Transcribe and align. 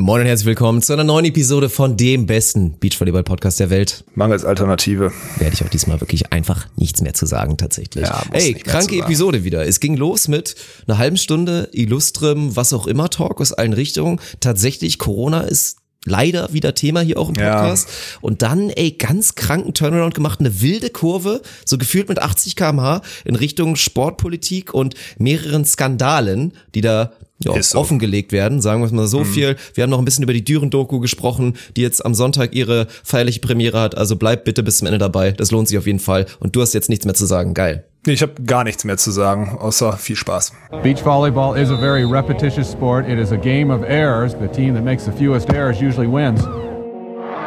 Moin 0.00 0.20
und 0.20 0.28
herzlich 0.28 0.46
willkommen 0.46 0.80
zu 0.80 0.92
einer 0.92 1.02
neuen 1.02 1.24
Episode 1.24 1.68
von 1.68 1.96
dem 1.96 2.26
besten 2.26 2.78
Beachvolleyball-Podcast 2.78 3.58
der 3.58 3.68
Welt. 3.68 4.04
Mangels 4.14 4.44
Alternative. 4.44 5.10
Werde 5.38 5.54
ich 5.54 5.64
auch 5.64 5.68
diesmal 5.68 6.00
wirklich 6.00 6.32
einfach 6.32 6.68
nichts 6.76 7.02
mehr 7.02 7.14
zu 7.14 7.26
sagen, 7.26 7.56
tatsächlich. 7.56 8.04
Ja, 8.04 8.22
Ey, 8.30 8.54
kranke 8.54 8.96
Episode 9.00 9.42
wieder. 9.42 9.66
Es 9.66 9.80
ging 9.80 9.96
los 9.96 10.28
mit 10.28 10.54
einer 10.86 10.98
halben 10.98 11.16
Stunde 11.16 11.68
illustrem, 11.72 12.54
was 12.54 12.72
auch 12.72 12.86
immer, 12.86 13.10
Talk 13.10 13.40
aus 13.40 13.52
allen 13.52 13.72
Richtungen. 13.72 14.20
Tatsächlich, 14.38 15.00
Corona 15.00 15.40
ist 15.40 15.78
leider 16.04 16.52
wieder 16.52 16.74
Thema 16.74 17.00
hier 17.00 17.18
auch 17.18 17.28
im 17.28 17.34
Podcast. 17.34 17.88
Ja. 17.88 18.18
Und 18.20 18.42
dann, 18.42 18.70
ey, 18.70 18.92
ganz 18.92 19.34
kranken 19.34 19.74
Turnaround 19.74 20.14
gemacht, 20.14 20.40
eine 20.40 20.60
wilde 20.60 20.90
Kurve, 20.90 21.42
so 21.64 21.78
gefühlt 21.78 22.08
mit 22.08 22.20
80 22.20 22.56
kmh 22.56 23.02
in 23.24 23.34
Richtung 23.34 23.76
Sportpolitik 23.76 24.72
und 24.74 24.94
mehreren 25.18 25.64
Skandalen, 25.64 26.52
die 26.74 26.80
da 26.80 27.12
ja, 27.40 27.62
so. 27.62 27.78
offengelegt 27.78 28.32
werden, 28.32 28.60
sagen 28.60 28.80
wir 28.80 28.86
es 28.86 28.92
mal 28.92 29.06
so 29.06 29.20
mhm. 29.20 29.26
viel. 29.26 29.56
Wir 29.74 29.82
haben 29.84 29.90
noch 29.90 29.98
ein 29.98 30.04
bisschen 30.04 30.24
über 30.24 30.32
die 30.32 30.44
Düren-Doku 30.44 30.98
gesprochen, 30.98 31.54
die 31.76 31.82
jetzt 31.82 32.04
am 32.04 32.14
Sonntag 32.14 32.54
ihre 32.54 32.88
feierliche 33.04 33.40
Premiere 33.40 33.80
hat. 33.80 33.96
Also 33.96 34.16
bleib 34.16 34.44
bitte 34.44 34.62
bis 34.62 34.78
zum 34.78 34.86
Ende 34.86 34.98
dabei. 34.98 35.32
Das 35.32 35.50
lohnt 35.50 35.68
sich 35.68 35.78
auf 35.78 35.86
jeden 35.86 36.00
Fall. 36.00 36.26
Und 36.40 36.56
du 36.56 36.62
hast 36.62 36.74
jetzt 36.74 36.88
nichts 36.88 37.04
mehr 37.04 37.14
zu 37.14 37.26
sagen. 37.26 37.54
Geil. 37.54 37.84
Ich 38.06 38.22
habe 38.22 38.34
gar 38.46 38.64
nichts 38.64 38.84
mehr 38.84 38.96
zu 38.96 39.10
sagen, 39.10 39.58
außer 39.60 39.92
viel 39.94 40.16
Spaß. 40.16 40.52
Beach 40.82 41.02
volleyball 41.04 41.56
is 41.56 41.70
a 41.70 41.76
very 41.76 42.04
repetitious 42.04 42.70
sport. 42.70 43.06
It 43.08 43.18
is 43.18 43.32
a 43.32 43.36
game 43.36 43.70
of 43.70 43.82
errors. 43.82 44.34
The 44.34 44.48
team 44.48 44.74
that 44.74 44.84
makes 44.84 45.04
the 45.04 45.12
fewest 45.12 45.52
errors 45.52 45.80
usually 45.80 46.06
wins. 46.06 46.40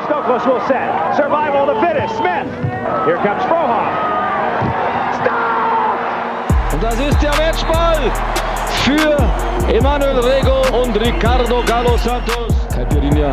Stokos 0.05 0.45
will 0.45 0.61
set. 0.67 1.15
Survival 1.15 1.65
to 1.67 1.79
finish. 1.79 2.11
Smith. 2.11 2.47
Here 3.05 3.17
comes 3.17 3.41
Frohoff. 3.43 3.89
Stop! 5.23 6.73
Und 6.73 6.83
das 6.83 6.99
ist 6.99 7.21
der 7.21 7.31
Matchball 7.37 8.11
für 8.83 9.73
Emanuel 9.73 10.19
Rego 10.19 10.61
und 10.83 10.95
Ricardo 10.99 11.63
Galo 11.65 11.97
Santos. 11.97 12.53
Caipirinha 12.73 13.31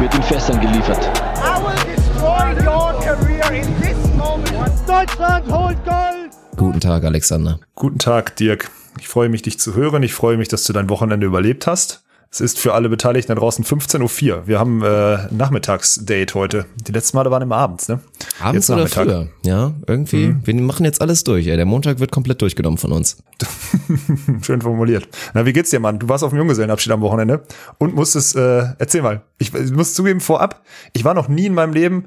wird 0.00 0.14
in 0.14 0.22
Fässern 0.22 0.60
geliefert. 0.60 1.10
I 1.42 1.58
will 1.60 1.96
destroy 1.96 2.54
your 2.64 2.92
career 3.02 3.62
in 3.62 3.80
this 3.80 3.96
moment. 4.16 4.72
Deutschland 4.86 5.50
holt 5.50 5.82
Gold! 5.84 6.17
Guten 6.58 6.80
Tag, 6.80 7.04
Alexander. 7.04 7.60
Guten 7.76 8.00
Tag, 8.00 8.34
Dirk. 8.34 8.68
Ich 8.98 9.06
freue 9.06 9.28
mich, 9.28 9.42
dich 9.42 9.60
zu 9.60 9.76
hören. 9.76 10.02
Ich 10.02 10.12
freue 10.12 10.36
mich, 10.36 10.48
dass 10.48 10.64
du 10.64 10.72
dein 10.72 10.90
Wochenende 10.90 11.24
überlebt 11.24 11.68
hast. 11.68 12.02
Es 12.32 12.40
ist 12.40 12.58
für 12.58 12.74
alle 12.74 12.88
Beteiligten 12.88 13.28
da 13.28 13.36
draußen 13.36 13.64
15.04 13.64 14.32
Uhr. 14.32 14.46
Wir 14.48 14.58
haben 14.58 14.82
äh, 14.82 15.32
Nachmittagsdate 15.32 16.34
heute. 16.34 16.66
Die 16.74 16.90
letzten 16.90 17.16
Male 17.16 17.30
waren 17.30 17.42
immer 17.42 17.56
abends, 17.56 17.88
ne? 17.88 18.00
Abends 18.40 18.68
oder 18.68 18.88
früher, 18.88 19.28
ja. 19.44 19.72
Irgendwie, 19.86 20.26
mhm. 20.26 20.40
wir 20.44 20.54
machen 20.56 20.84
jetzt 20.84 21.00
alles 21.00 21.22
durch. 21.22 21.46
Ey. 21.46 21.56
Der 21.56 21.64
Montag 21.64 22.00
wird 22.00 22.10
komplett 22.10 22.42
durchgenommen 22.42 22.76
von 22.76 22.90
uns. 22.90 23.22
Schön 24.42 24.60
formuliert. 24.60 25.08
Na, 25.34 25.46
wie 25.46 25.52
geht's 25.52 25.70
dir, 25.70 25.78
Mann? 25.78 26.00
Du 26.00 26.08
warst 26.08 26.24
auf 26.24 26.30
dem 26.30 26.38
Junggesellenabschied 26.38 26.92
am 26.92 27.02
Wochenende 27.02 27.44
und 27.78 27.94
musstest, 27.94 28.34
äh, 28.34 28.74
erzähl 28.78 29.02
mal. 29.02 29.22
Ich, 29.38 29.54
ich 29.54 29.70
muss 29.70 29.94
zugeben, 29.94 30.20
vorab, 30.20 30.64
ich 30.92 31.04
war 31.04 31.14
noch 31.14 31.28
nie 31.28 31.46
in 31.46 31.54
meinem 31.54 31.72
Leben 31.72 32.06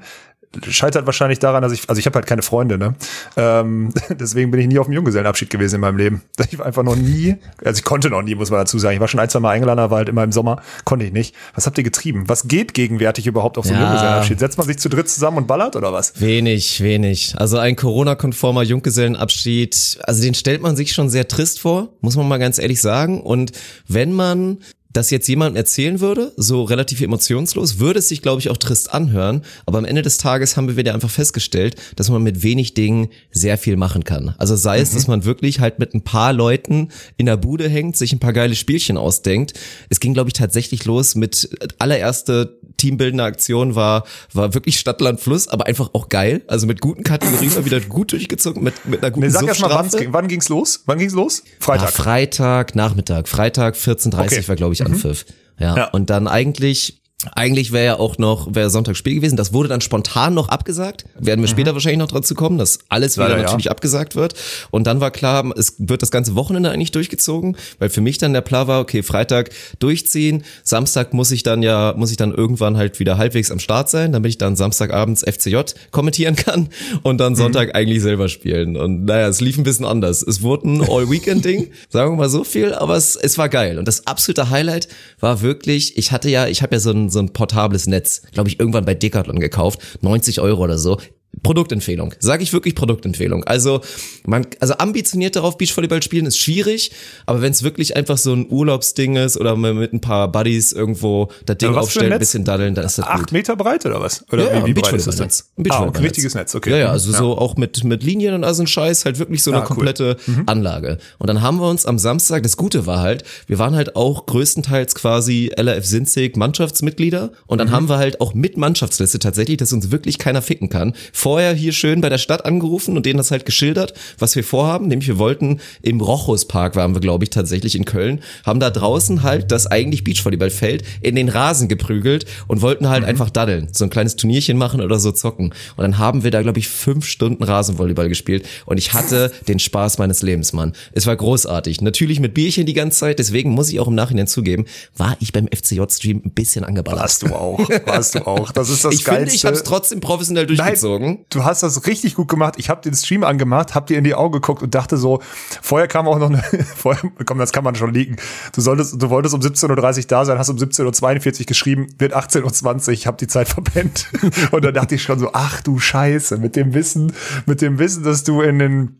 scheitert 0.68 1.06
wahrscheinlich 1.06 1.38
daran, 1.38 1.62
dass 1.62 1.72
ich, 1.72 1.88
also 1.88 1.98
ich 1.98 2.06
habe 2.06 2.16
halt 2.16 2.26
keine 2.26 2.42
Freunde, 2.42 2.78
ne? 2.78 2.94
Ähm, 3.36 3.92
deswegen 4.10 4.50
bin 4.50 4.60
ich 4.60 4.66
nie 4.66 4.78
auf 4.78 4.86
dem 4.86 4.92
Junggesellenabschied 4.92 5.50
gewesen 5.50 5.76
in 5.76 5.80
meinem 5.80 5.96
Leben. 5.96 6.22
Ich 6.52 6.58
war 6.58 6.66
einfach 6.66 6.82
noch 6.82 6.96
nie, 6.96 7.36
also 7.64 7.78
ich 7.78 7.84
konnte 7.84 8.10
noch 8.10 8.20
nie, 8.20 8.34
muss 8.34 8.50
man 8.50 8.58
dazu 8.58 8.78
sagen. 8.78 8.94
Ich 8.94 9.00
war 9.00 9.08
schon 9.08 9.20
ein, 9.20 9.28
zwei 9.30 9.40
Mal 9.40 9.52
eingeladen, 9.52 9.78
aber 9.78 9.96
halt 9.96 10.10
immer 10.10 10.22
im 10.22 10.32
Sommer, 10.32 10.60
konnte 10.84 11.06
ich 11.06 11.12
nicht. 11.12 11.34
Was 11.54 11.66
habt 11.66 11.78
ihr 11.78 11.84
getrieben? 11.84 12.28
Was 12.28 12.46
geht 12.46 12.74
gegenwärtig 12.74 13.26
überhaupt 13.26 13.56
auf 13.56 13.64
so 13.64 13.72
einem 13.72 13.80
ja. 13.80 13.86
Junggesellenabschied? 13.86 14.38
Setzt 14.38 14.58
man 14.58 14.66
sich 14.66 14.78
zu 14.78 14.90
dritt 14.90 15.08
zusammen 15.08 15.38
und 15.38 15.46
ballert 15.46 15.76
oder 15.76 15.94
was? 15.94 16.20
Wenig, 16.20 16.82
wenig. 16.82 17.34
Also 17.38 17.56
ein 17.56 17.76
Corona-konformer 17.76 18.64
Junggesellenabschied, 18.64 19.98
also 20.02 20.22
den 20.22 20.34
stellt 20.34 20.60
man 20.60 20.76
sich 20.76 20.92
schon 20.92 21.08
sehr 21.08 21.26
trist 21.26 21.60
vor, 21.60 21.88
muss 22.00 22.16
man 22.16 22.28
mal 22.28 22.38
ganz 22.38 22.58
ehrlich 22.58 22.82
sagen. 22.82 23.22
Und 23.22 23.52
wenn 23.88 24.12
man 24.12 24.58
das 24.92 25.10
jetzt 25.10 25.28
jemandem 25.28 25.56
erzählen 25.56 26.00
würde, 26.00 26.32
so 26.36 26.64
relativ 26.64 27.00
emotionslos, 27.00 27.78
würde 27.78 28.00
es 28.00 28.08
sich, 28.08 28.22
glaube 28.22 28.40
ich, 28.40 28.50
auch 28.50 28.56
trist 28.56 28.92
anhören. 28.92 29.42
Aber 29.66 29.78
am 29.78 29.84
Ende 29.84 30.02
des 30.02 30.18
Tages 30.18 30.56
haben 30.56 30.68
wir 30.68 30.76
wieder 30.76 30.94
einfach 30.94 31.10
festgestellt, 31.10 31.76
dass 31.96 32.10
man 32.10 32.22
mit 32.22 32.42
wenig 32.42 32.74
Dingen 32.74 33.08
sehr 33.30 33.58
viel 33.58 33.76
machen 33.76 34.04
kann. 34.04 34.34
Also 34.38 34.56
sei 34.56 34.76
mhm. 34.76 34.82
es, 34.82 34.90
dass 34.92 35.06
man 35.06 35.24
wirklich 35.24 35.60
halt 35.60 35.78
mit 35.78 35.94
ein 35.94 36.02
paar 36.02 36.32
Leuten 36.32 36.88
in 37.16 37.26
der 37.26 37.36
Bude 37.36 37.68
hängt, 37.68 37.96
sich 37.96 38.12
ein 38.12 38.20
paar 38.20 38.32
geile 38.32 38.54
Spielchen 38.54 38.96
ausdenkt. 38.96 39.54
Es 39.88 40.00
ging, 40.00 40.14
glaube 40.14 40.28
ich, 40.28 40.34
tatsächlich 40.34 40.84
los 40.84 41.14
mit 41.14 41.48
allererste 41.78 42.58
teambildende 42.76 43.24
Aktion 43.24 43.74
war, 43.74 44.04
war 44.32 44.54
wirklich 44.54 44.78
Stadt, 44.78 45.00
Land, 45.00 45.20
Fluss, 45.20 45.48
aber 45.48 45.66
einfach 45.66 45.90
auch 45.92 46.08
geil. 46.08 46.42
Also 46.48 46.66
mit 46.66 46.80
guten 46.80 47.04
Kategorien 47.04 47.52
mal 47.54 47.64
wieder 47.64 47.80
gut 47.80 48.12
durchgezogen, 48.12 48.62
mit, 48.62 48.84
mit 48.86 49.02
einer 49.02 49.10
guten 49.10 49.26
nee, 49.26 49.32
sag 49.32 49.46
erst 49.46 49.60
mal, 49.60 49.70
wann, 49.70 50.12
wann 50.12 50.28
ging's 50.28 50.48
los? 50.48 50.82
Wann 50.86 50.98
ging's 50.98 51.14
los? 51.14 51.44
Freitag. 51.60 51.86
Ja, 51.86 51.90
Freitag, 51.92 52.74
Nachmittag. 52.74 53.28
Freitag 53.28 53.76
14.30 53.76 54.18
okay. 54.18 54.48
war, 54.48 54.56
glaube 54.56 54.74
ich, 54.74 54.81
mhm. 54.82 54.94
Anpfiff. 54.94 55.26
Ja. 55.58 55.76
ja. 55.76 55.84
Und 55.90 56.10
dann 56.10 56.28
eigentlich 56.28 57.01
eigentlich 57.34 57.72
wäre 57.72 57.84
ja 57.84 57.98
auch 57.98 58.18
noch, 58.18 58.54
wäre 58.54 58.68
Sonntag 58.70 58.96
Spiel 58.96 59.14
gewesen. 59.14 59.36
Das 59.36 59.52
wurde 59.52 59.68
dann 59.68 59.80
spontan 59.80 60.34
noch 60.34 60.48
abgesagt. 60.48 61.04
Werden 61.18 61.40
wir 61.40 61.48
mhm. 61.48 61.52
später 61.52 61.74
wahrscheinlich 61.74 61.98
noch 61.98 62.10
dazu 62.10 62.34
kommen, 62.34 62.58
dass 62.58 62.80
alles 62.88 63.16
wieder 63.16 63.30
ja, 63.30 63.42
natürlich 63.42 63.66
ja. 63.66 63.70
abgesagt 63.70 64.16
wird. 64.16 64.34
Und 64.70 64.86
dann 64.86 65.00
war 65.00 65.10
klar, 65.10 65.52
es 65.56 65.76
wird 65.78 66.02
das 66.02 66.10
ganze 66.10 66.34
Wochenende 66.34 66.70
eigentlich 66.70 66.90
durchgezogen, 66.90 67.56
weil 67.78 67.90
für 67.90 68.00
mich 68.00 68.18
dann 68.18 68.32
der 68.32 68.40
Plan 68.40 68.66
war, 68.66 68.80
okay, 68.80 69.02
Freitag 69.02 69.50
durchziehen, 69.78 70.42
Samstag 70.64 71.14
muss 71.14 71.30
ich 71.30 71.42
dann 71.42 71.62
ja, 71.62 71.94
muss 71.96 72.10
ich 72.10 72.16
dann 72.16 72.34
irgendwann 72.34 72.76
halt 72.76 72.98
wieder 72.98 73.18
halbwegs 73.18 73.50
am 73.50 73.60
Start 73.60 73.88
sein, 73.88 74.12
damit 74.12 74.30
ich 74.30 74.38
dann 74.38 74.56
Samstagabends 74.56 75.22
FCJ 75.22 75.58
kommentieren 75.90 76.34
kann 76.34 76.68
und 77.02 77.18
dann 77.18 77.34
mhm. 77.34 77.36
Sonntag 77.36 77.68
mhm. 77.68 77.74
eigentlich 77.74 78.02
selber 78.02 78.28
spielen. 78.28 78.76
Und 78.76 79.04
naja, 79.04 79.28
es 79.28 79.40
lief 79.40 79.58
ein 79.58 79.64
bisschen 79.64 79.84
anders. 79.84 80.22
Es 80.22 80.42
wurde 80.42 80.68
ein 80.68 80.80
All-Weekend-Ding, 80.82 81.70
sagen 81.88 82.12
wir 82.12 82.16
mal 82.16 82.28
so 82.28 82.42
viel, 82.42 82.74
aber 82.74 82.96
es, 82.96 83.14
es 83.14 83.38
war 83.38 83.48
geil. 83.48 83.78
Und 83.78 83.86
das 83.86 84.06
absolute 84.06 84.50
Highlight 84.50 84.88
war 85.20 85.40
wirklich, 85.40 85.96
ich 85.96 86.10
hatte 86.10 86.28
ja, 86.28 86.48
ich 86.48 86.62
habe 86.62 86.74
ja 86.74 86.80
so 86.80 86.90
ein 86.90 87.11
so 87.12 87.20
ein 87.20 87.32
portables 87.32 87.86
Netz, 87.86 88.22
glaube 88.32 88.48
ich, 88.48 88.58
irgendwann 88.58 88.84
bei 88.84 88.94
Decathlon 88.94 89.38
gekauft, 89.38 89.98
90 90.02 90.40
Euro 90.40 90.62
oder 90.64 90.78
so. 90.78 90.98
Produktempfehlung. 91.42 92.14
Sage 92.20 92.42
ich 92.42 92.52
wirklich 92.52 92.74
Produktempfehlung. 92.74 93.44
Also 93.44 93.80
man, 94.26 94.46
also 94.60 94.74
ambitioniert 94.74 95.34
darauf 95.34 95.56
Beachvolleyball 95.58 96.02
spielen 96.02 96.26
ist 96.26 96.38
schwierig, 96.38 96.92
aber 97.26 97.42
wenn 97.42 97.52
es 97.52 97.62
wirklich 97.62 97.96
einfach 97.96 98.18
so 98.18 98.32
ein 98.32 98.46
Urlaubsding 98.48 99.16
ist 99.16 99.38
oder 99.38 99.56
man 99.56 99.76
mit 99.76 99.92
ein 99.92 100.00
paar 100.00 100.30
Buddies 100.30 100.72
irgendwo 100.72 101.30
das 101.46 101.58
Ding 101.58 101.74
aufstellen, 101.74 102.12
ein 102.12 102.18
bisschen 102.18 102.44
daddeln, 102.44 102.74
dann 102.74 102.84
ist 102.84 102.98
das 102.98 103.06
Acht 103.06 103.18
gut. 103.18 103.32
Meter 103.32 103.56
breit 103.56 103.84
oder 103.86 104.00
was? 104.00 104.24
Oder 104.30 104.54
ja, 104.54 104.62
wie, 104.62 104.68
wie 104.68 104.80
breit 104.80 104.92
ist 104.94 105.06
das 105.06 105.18
Netz? 105.18 105.50
Ein 105.56 105.70
ah, 105.70 105.86
okay, 105.86 106.02
richtiges 106.02 106.34
Netz, 106.34 106.54
okay. 106.54 106.70
Ja, 106.70 106.76
ja, 106.76 106.90
also 106.90 107.10
ja. 107.10 107.18
so 107.18 107.36
auch 107.38 107.56
mit, 107.56 107.82
mit 107.82 108.02
Linien 108.02 108.34
und 108.34 108.44
all 108.44 108.54
so 108.54 108.62
ein 108.62 108.66
Scheiß, 108.66 109.04
halt 109.04 109.18
wirklich 109.18 109.42
so 109.42 109.50
eine 109.50 109.62
ah, 109.62 109.64
komplette 109.64 110.16
cool. 110.28 110.34
mhm. 110.34 110.42
Anlage. 110.46 110.98
Und 111.18 111.28
dann 111.28 111.42
haben 111.42 111.58
wir 111.58 111.68
uns 111.68 111.86
am 111.86 111.98
Samstag, 111.98 112.42
das 112.42 112.56
Gute 112.56 112.86
war 112.86 113.00
halt, 113.00 113.24
wir 113.46 113.58
waren 113.58 113.74
halt 113.74 113.96
auch 113.96 114.26
größtenteils 114.26 114.94
quasi 114.94 115.50
LRF 115.56 115.84
Sinzig 115.86 116.36
Mannschaftsmitglieder 116.36 117.32
und 117.46 117.58
dann 117.58 117.68
mhm. 117.68 117.72
haben 117.72 117.88
wir 117.88 117.96
halt 117.96 118.20
auch 118.20 118.34
mit 118.34 118.56
Mannschaftsliste 118.56 119.18
tatsächlich, 119.18 119.56
dass 119.56 119.72
uns 119.72 119.90
wirklich 119.90 120.18
keiner 120.18 120.42
ficken 120.42 120.68
kann, 120.68 120.94
vorher 121.22 121.54
hier 121.54 121.72
schön 121.72 122.00
bei 122.00 122.08
der 122.08 122.18
Stadt 122.18 122.44
angerufen 122.44 122.96
und 122.96 123.06
denen 123.06 123.16
das 123.16 123.30
halt 123.30 123.46
geschildert, 123.46 123.94
was 124.18 124.34
wir 124.34 124.42
vorhaben. 124.42 124.88
Nämlich 124.88 125.06
wir 125.06 125.18
wollten 125.18 125.60
im 125.80 126.00
Rochuspark 126.00 126.74
waren 126.74 126.94
wir, 126.94 127.00
glaube 127.00 127.22
ich, 127.22 127.30
tatsächlich 127.30 127.76
in 127.76 127.84
Köln, 127.84 128.20
haben 128.44 128.58
da 128.58 128.70
draußen 128.70 129.22
halt 129.22 129.52
das 129.52 129.68
eigentlich 129.68 130.02
Beachvolleyballfeld 130.02 130.82
in 131.00 131.14
den 131.14 131.28
Rasen 131.28 131.68
geprügelt 131.68 132.26
und 132.48 132.60
wollten 132.60 132.88
halt 132.88 133.02
mhm. 133.02 133.08
einfach 133.08 133.30
daddeln, 133.30 133.68
so 133.70 133.84
ein 133.84 133.90
kleines 133.90 134.16
Turnierchen 134.16 134.58
machen 134.58 134.80
oder 134.80 134.98
so 134.98 135.12
zocken. 135.12 135.54
Und 135.76 135.82
dann 135.82 135.98
haben 135.98 136.24
wir 136.24 136.32
da, 136.32 136.42
glaube 136.42 136.58
ich, 136.58 136.66
fünf 136.66 137.06
Stunden 137.06 137.44
Rasenvolleyball 137.44 138.08
gespielt 138.08 138.44
und 138.66 138.78
ich 138.78 138.92
hatte 138.92 139.30
den 139.46 139.60
Spaß 139.60 139.98
meines 139.98 140.22
Lebens, 140.22 140.52
Mann. 140.52 140.72
Es 140.90 141.06
war 141.06 141.14
großartig. 141.14 141.82
Natürlich 141.82 142.18
mit 142.18 142.34
Bierchen 142.34 142.66
die 142.66 142.74
ganze 142.74 142.98
Zeit, 142.98 143.20
deswegen 143.20 143.50
muss 143.50 143.70
ich 143.70 143.78
auch 143.78 143.86
im 143.86 143.94
Nachhinein 143.94 144.26
zugeben, 144.26 144.64
war 144.96 145.16
ich 145.20 145.32
beim 145.32 145.46
FCJ-Stream 145.46 146.22
ein 146.24 146.32
bisschen 146.32 146.64
angeballert. 146.64 147.02
Warst 147.02 147.22
du 147.22 147.26
auch, 147.28 147.60
warst 147.86 148.16
du 148.16 148.26
auch. 148.26 148.50
Das 148.50 148.70
ist 148.70 148.84
das 148.84 148.94
ich 148.94 149.04
Geilste. 149.04 149.20
Finde, 149.20 149.34
ich 149.36 149.44
habe 149.44 149.54
es 149.54 149.62
trotzdem 149.62 150.00
professionell 150.00 150.46
durchgezogen. 150.46 151.06
Nein, 151.06 151.11
du 151.30 151.44
hast 151.44 151.62
das 151.62 151.86
richtig 151.86 152.14
gut 152.14 152.28
gemacht. 152.28 152.54
Ich 152.58 152.68
habe 152.68 152.80
den 152.80 152.94
Stream 152.94 153.24
angemacht, 153.24 153.74
hab 153.74 153.86
dir 153.86 153.98
in 153.98 154.04
die 154.04 154.14
Augen 154.14 154.32
geguckt 154.32 154.62
und 154.62 154.74
dachte 154.74 154.96
so, 154.96 155.20
vorher 155.60 155.88
kam 155.88 156.08
auch 156.08 156.18
noch 156.18 156.30
eine, 156.30 156.42
vorher, 156.76 157.10
komm, 157.24 157.38
das 157.38 157.52
kann 157.52 157.64
man 157.64 157.74
schon 157.74 157.92
liegen. 157.92 158.16
Du 158.54 158.60
solltest, 158.60 159.00
du 159.00 159.10
wolltest 159.10 159.34
um 159.34 159.40
17.30 159.40 159.98
Uhr 159.98 160.04
da 160.06 160.24
sein, 160.24 160.38
hast 160.38 160.48
um 160.48 160.56
17.42 160.56 161.40
Uhr 161.40 161.46
geschrieben, 161.46 161.86
wird 161.98 162.16
18.20 162.16 162.86
Uhr, 162.86 162.92
ich 162.92 163.06
habe 163.06 163.16
die 163.16 163.26
Zeit 163.26 163.48
verpennt. 163.50 164.08
und 164.50 164.64
dann 164.64 164.74
dachte 164.74 164.94
ich 164.94 165.02
schon 165.02 165.18
so, 165.18 165.30
ach 165.32 165.60
du 165.62 165.78
Scheiße, 165.78 166.38
mit 166.38 166.56
dem 166.56 166.74
Wissen, 166.74 167.12
mit 167.46 167.60
dem 167.62 167.78
Wissen, 167.78 168.02
dass 168.02 168.24
du 168.24 168.40
in 168.42 168.58
den, 168.58 168.96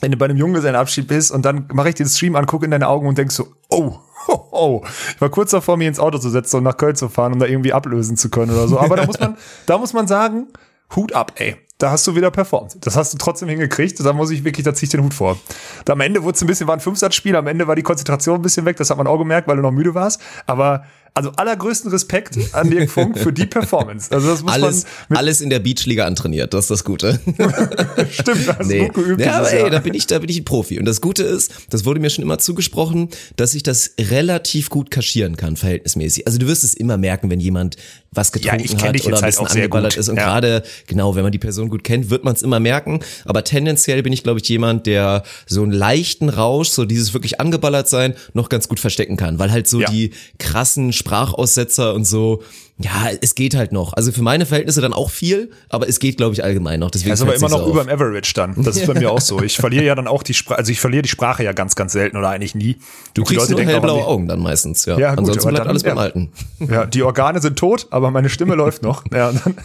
wenn 0.00 0.10
du 0.10 0.16
bei 0.16 0.26
einem 0.26 0.36
Junggesellenabschied 0.36 1.08
bist 1.08 1.30
und 1.30 1.44
dann 1.44 1.68
mache 1.72 1.90
ich 1.90 1.94
den 1.94 2.06
Stream 2.06 2.36
an, 2.36 2.46
gucke 2.46 2.64
in 2.64 2.70
deine 2.70 2.88
Augen 2.88 3.06
und 3.06 3.18
denk 3.18 3.32
so, 3.32 3.48
oh, 3.68 3.98
oh, 4.28 4.48
oh, 4.50 4.82
ich 5.14 5.20
war 5.20 5.28
kurz 5.28 5.50
davor, 5.50 5.76
mich 5.76 5.88
ins 5.88 6.00
Auto 6.00 6.18
zu 6.18 6.30
setzen 6.30 6.58
und 6.58 6.64
nach 6.64 6.76
Köln 6.76 6.96
zu 6.96 7.08
fahren, 7.08 7.32
um 7.32 7.38
da 7.38 7.46
irgendwie 7.46 7.72
ablösen 7.72 8.16
zu 8.16 8.28
können 8.28 8.52
oder 8.52 8.68
so. 8.68 8.78
Aber 8.78 8.96
da 8.96 9.06
muss 9.06 9.18
man, 9.20 9.36
da 9.66 9.78
muss 9.78 9.92
man 9.92 10.06
sagen, 10.06 10.48
Hut 10.94 11.12
ab, 11.12 11.32
ey 11.36 11.56
da 11.78 11.90
hast 11.90 12.06
du 12.06 12.16
wieder 12.16 12.30
performt. 12.30 12.76
Das 12.80 12.96
hast 12.96 13.12
du 13.12 13.18
trotzdem 13.18 13.48
hingekriegt. 13.48 14.00
Da 14.00 14.12
muss 14.12 14.30
ich 14.30 14.44
wirklich, 14.44 14.64
da 14.64 14.74
ziehe 14.74 14.86
ich 14.86 14.90
den 14.90 15.02
Hut 15.02 15.12
vor. 15.12 15.38
Da 15.84 15.92
am 15.92 16.00
Ende 16.00 16.22
wurde 16.22 16.36
es 16.36 16.40
ein 16.40 16.46
bisschen, 16.46 16.66
war 16.66 16.74
ein 16.74 16.80
Fünfsatzspiel, 16.80 17.36
am 17.36 17.46
Ende 17.46 17.66
war 17.66 17.76
die 17.76 17.82
Konzentration 17.82 18.36
ein 18.36 18.42
bisschen 18.42 18.64
weg, 18.64 18.76
das 18.76 18.88
hat 18.90 18.96
man 18.96 19.06
auch 19.06 19.18
gemerkt, 19.18 19.46
weil 19.46 19.56
du 19.56 19.62
noch 19.62 19.72
müde 19.72 19.94
warst. 19.94 20.20
Aber 20.46 20.84
also 21.12 21.30
allergrößten 21.30 21.90
Respekt 21.90 22.38
an 22.52 22.68
Dirk 22.68 22.90
Funk 22.90 23.18
für 23.18 23.32
die 23.32 23.46
Performance. 23.46 24.10
Also 24.12 24.28
das 24.28 24.42
muss 24.42 24.52
alles, 24.52 24.84
man 25.08 25.18
alles 25.18 25.40
in 25.40 25.48
der 25.48 25.60
Beachliga 25.60 26.04
antrainiert, 26.04 26.52
das 26.52 26.64
ist 26.64 26.70
das 26.70 26.84
Gute. 26.84 27.18
Stimmt, 28.10 28.46
das 28.46 28.66
nee. 28.66 28.80
ist 28.80 28.92
gut 28.92 29.04
geübt. 29.04 29.20
Ja, 29.22 29.38
aber 29.38 29.50
ey, 29.50 29.70
da 29.70 29.78
bin 29.78 29.94
ich, 29.94 30.06
da 30.06 30.18
bin 30.18 30.28
ich 30.28 30.40
ein 30.40 30.44
Profi. 30.44 30.78
Und 30.78 30.84
das 30.84 31.00
Gute 31.00 31.22
ist, 31.22 31.52
das 31.70 31.86
wurde 31.86 32.00
mir 32.00 32.10
schon 32.10 32.22
immer 32.22 32.38
zugesprochen, 32.38 33.08
dass 33.36 33.54
ich 33.54 33.62
das 33.62 33.92
relativ 33.98 34.68
gut 34.68 34.90
kaschieren 34.90 35.38
kann, 35.38 35.56
verhältnismäßig. 35.56 36.26
Also 36.26 36.38
du 36.38 36.46
wirst 36.48 36.64
es 36.64 36.74
immer 36.74 36.98
merken, 36.98 37.30
wenn 37.30 37.40
jemand 37.40 37.76
was 38.16 38.32
getrunken 38.32 38.78
ja, 38.78 38.88
hat 38.88 39.04
oder 39.04 39.16
ein 39.16 39.22
halt 39.22 39.36
bisschen 39.38 39.46
angeballert 39.46 39.96
ist. 39.96 40.08
Und 40.08 40.16
ja. 40.16 40.24
gerade, 40.24 40.62
genau, 40.86 41.14
wenn 41.14 41.22
man 41.22 41.32
die 41.32 41.38
Person 41.38 41.68
gut 41.68 41.84
kennt, 41.84 42.10
wird 42.10 42.24
man 42.24 42.34
es 42.34 42.42
immer 42.42 42.60
merken. 42.60 43.00
Aber 43.24 43.44
tendenziell 43.44 44.02
bin 44.02 44.12
ich, 44.12 44.22
glaube 44.22 44.40
ich, 44.40 44.48
jemand, 44.48 44.86
der 44.86 45.22
so 45.46 45.62
einen 45.62 45.72
leichten 45.72 46.28
Rausch, 46.28 46.68
so 46.68 46.84
dieses 46.84 47.14
wirklich 47.14 47.40
angeballert 47.40 47.88
sein, 47.88 48.14
noch 48.34 48.48
ganz 48.48 48.68
gut 48.68 48.80
verstecken 48.80 49.16
kann. 49.16 49.38
Weil 49.38 49.52
halt 49.52 49.68
so 49.68 49.80
ja. 49.80 49.90
die 49.90 50.12
krassen 50.38 50.92
Sprachaussetzer 50.92 51.94
und 51.94 52.04
so, 52.04 52.42
ja, 52.78 53.08
es 53.22 53.34
geht 53.34 53.54
halt 53.54 53.72
noch. 53.72 53.94
Also 53.94 54.12
für 54.12 54.20
meine 54.20 54.44
Verhältnisse 54.44 54.82
dann 54.82 54.92
auch 54.92 55.10
viel, 55.10 55.50
aber 55.70 55.88
es 55.88 55.98
geht, 55.98 56.18
glaube 56.18 56.34
ich, 56.34 56.44
allgemein 56.44 56.78
noch. 56.80 56.90
Deswegen 56.90 57.14
ist 57.14 57.22
aber 57.22 57.34
immer 57.34 57.48
noch 57.48 57.64
so 57.64 57.70
über 57.70 57.82
dem 57.82 57.88
Average 57.88 58.34
dann. 58.34 58.54
Das 58.62 58.76
ist 58.76 58.86
bei 58.86 58.92
mir 58.92 59.10
auch 59.10 59.20
so. 59.22 59.40
Ich 59.40 59.56
verliere 59.56 59.84
ja 59.84 59.94
dann 59.94 60.06
auch 60.06 60.22
die 60.22 60.34
Sprache, 60.34 60.58
also 60.58 60.70
ich 60.70 60.78
verliere 60.78 61.00
die 61.00 61.08
Sprache 61.08 61.42
ja 61.42 61.52
ganz, 61.52 61.74
ganz 61.74 61.92
selten 61.92 62.18
oder 62.18 62.28
eigentlich 62.28 62.54
nie. 62.54 62.76
Du 63.14 63.24
kriegst 63.24 63.48
Leute 63.48 63.62
nur 63.62 63.72
hellblaue 63.72 64.04
Augen 64.04 64.28
dann 64.28 64.40
meistens, 64.40 64.84
ja. 64.84 64.98
ja 64.98 65.10
gut, 65.10 65.20
Ansonsten 65.20 65.48
bleibt 65.48 65.60
dann, 65.60 65.68
alles 65.68 65.82
beim 65.82 65.98
Alten. 65.98 66.32
Ja, 66.58 66.84
die 66.84 67.02
Organe 67.02 67.40
sind 67.40 67.58
tot, 67.58 67.86
aber 67.90 68.10
meine 68.10 68.28
Stimme 68.28 68.54
läuft 68.56 68.82
noch. 68.82 69.04
Ja, 69.12 69.30
dann, 69.32 69.56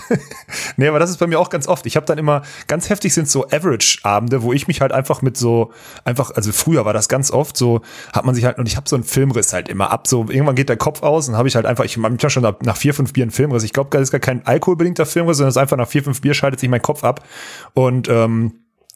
nee, 0.77 0.87
aber 0.87 0.99
das 0.99 1.09
ist 1.09 1.17
bei 1.17 1.27
mir 1.27 1.39
auch 1.39 1.49
ganz 1.49 1.67
oft. 1.67 1.85
Ich 1.85 1.95
habe 1.95 2.05
dann 2.05 2.17
immer, 2.17 2.43
ganz 2.67 2.89
heftig 2.89 3.13
sind 3.13 3.29
so 3.29 3.45
Average-Abende, 3.47 4.41
wo 4.43 4.53
ich 4.53 4.67
mich 4.67 4.81
halt 4.81 4.91
einfach 4.91 5.21
mit 5.21 5.35
so, 5.35 5.71
einfach, 6.05 6.31
also 6.31 6.51
früher 6.51 6.85
war 6.85 6.93
das 6.93 7.09
ganz 7.09 7.31
oft 7.31 7.57
so, 7.57 7.81
hat 8.13 8.25
man 8.25 8.35
sich 8.35 8.45
halt, 8.45 8.57
und 8.57 8.67
ich 8.67 8.77
habe 8.77 8.87
so 8.87 8.95
einen 8.95 9.03
Filmriss 9.03 9.51
halt 9.51 9.67
immer 9.67 9.91
ab, 9.91 10.07
so 10.07 10.27
irgendwann 10.29 10.55
geht 10.55 10.69
der 10.69 10.77
Kopf 10.77 11.01
aus 11.01 11.27
und 11.27 11.35
habe 11.35 11.47
ich 11.47 11.55
halt 11.55 11.65
einfach, 11.65 11.83
ich 11.83 11.97
habe 11.97 12.29
schon 12.29 12.43
nach 12.63 12.77
vier, 12.77 12.93
fünf 13.01 13.13
Bieren 13.13 13.31
Filmriss. 13.31 13.63
Ich 13.63 13.73
glaube, 13.73 13.89
das 13.91 14.03
ist 14.03 14.11
gar 14.11 14.19
kein 14.19 14.45
alkoholbedingter 14.45 15.07
Filmriss, 15.07 15.37
sondern 15.37 15.49
es 15.49 15.55
ist 15.55 15.61
einfach 15.61 15.77
nach 15.77 15.87
vier, 15.87 16.03
fünf 16.03 16.21
Bier 16.21 16.35
schaltet 16.35 16.59
sich 16.59 16.69
mein 16.69 16.81
Kopf 16.81 17.03
ab. 17.03 17.25
Und 17.73 18.07
ähm, 18.09 18.53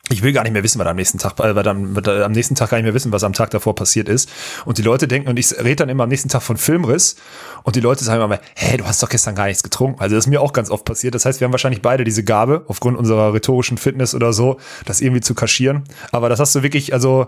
ich 0.09 0.21
will 0.21 0.33
gar 0.33 0.43
nicht 0.43 0.51
mehr 0.51 0.63
wissen, 0.63 0.77
was 0.77 0.85
am 0.85 0.95
nächsten 0.95 1.17
Tag, 1.17 1.39
äh, 1.39 1.55
was 1.55 1.65
am, 1.65 1.95
was 1.95 2.07
am 2.07 2.31
nächsten 2.31 2.53
Tag 2.53 2.69
gar 2.69 2.77
nicht 2.77 2.83
mehr 2.83 2.93
wissen, 2.93 3.11
was 3.11 3.23
am 3.23 3.33
Tag 3.33 3.49
davor 3.49 3.73
passiert 3.73 4.07
ist. 4.07 4.29
Und 4.65 4.77
die 4.77 4.83
Leute 4.83 5.07
denken, 5.07 5.29
und 5.29 5.39
ich 5.39 5.51
rede 5.57 5.77
dann 5.77 5.89
immer 5.89 6.03
am 6.03 6.09
nächsten 6.09 6.29
Tag 6.29 6.43
von 6.43 6.57
Filmriss, 6.57 7.15
und 7.63 7.75
die 7.75 7.79
Leute 7.79 8.03
sagen 8.03 8.21
immer, 8.21 8.39
hä, 8.55 8.77
du 8.77 8.85
hast 8.85 9.01
doch 9.01 9.09
gestern 9.09 9.33
gar 9.33 9.47
nichts 9.47 9.63
getrunken. 9.63 9.99
Also 9.99 10.15
das 10.15 10.25
ist 10.25 10.29
mir 10.29 10.41
auch 10.41 10.53
ganz 10.53 10.69
oft 10.69 10.85
passiert. 10.85 11.15
Das 11.15 11.25
heißt, 11.25 11.39
wir 11.39 11.45
haben 11.45 11.53
wahrscheinlich 11.53 11.81
beide 11.81 12.03
diese 12.03 12.23
Gabe, 12.23 12.65
aufgrund 12.67 12.99
unserer 12.99 13.33
rhetorischen 13.33 13.79
Fitness 13.79 14.13
oder 14.13 14.31
so, 14.31 14.59
das 14.85 15.01
irgendwie 15.01 15.21
zu 15.21 15.33
kaschieren. 15.33 15.85
Aber 16.11 16.29
das 16.29 16.39
hast 16.39 16.53
du 16.53 16.61
wirklich, 16.61 16.93
also 16.93 17.27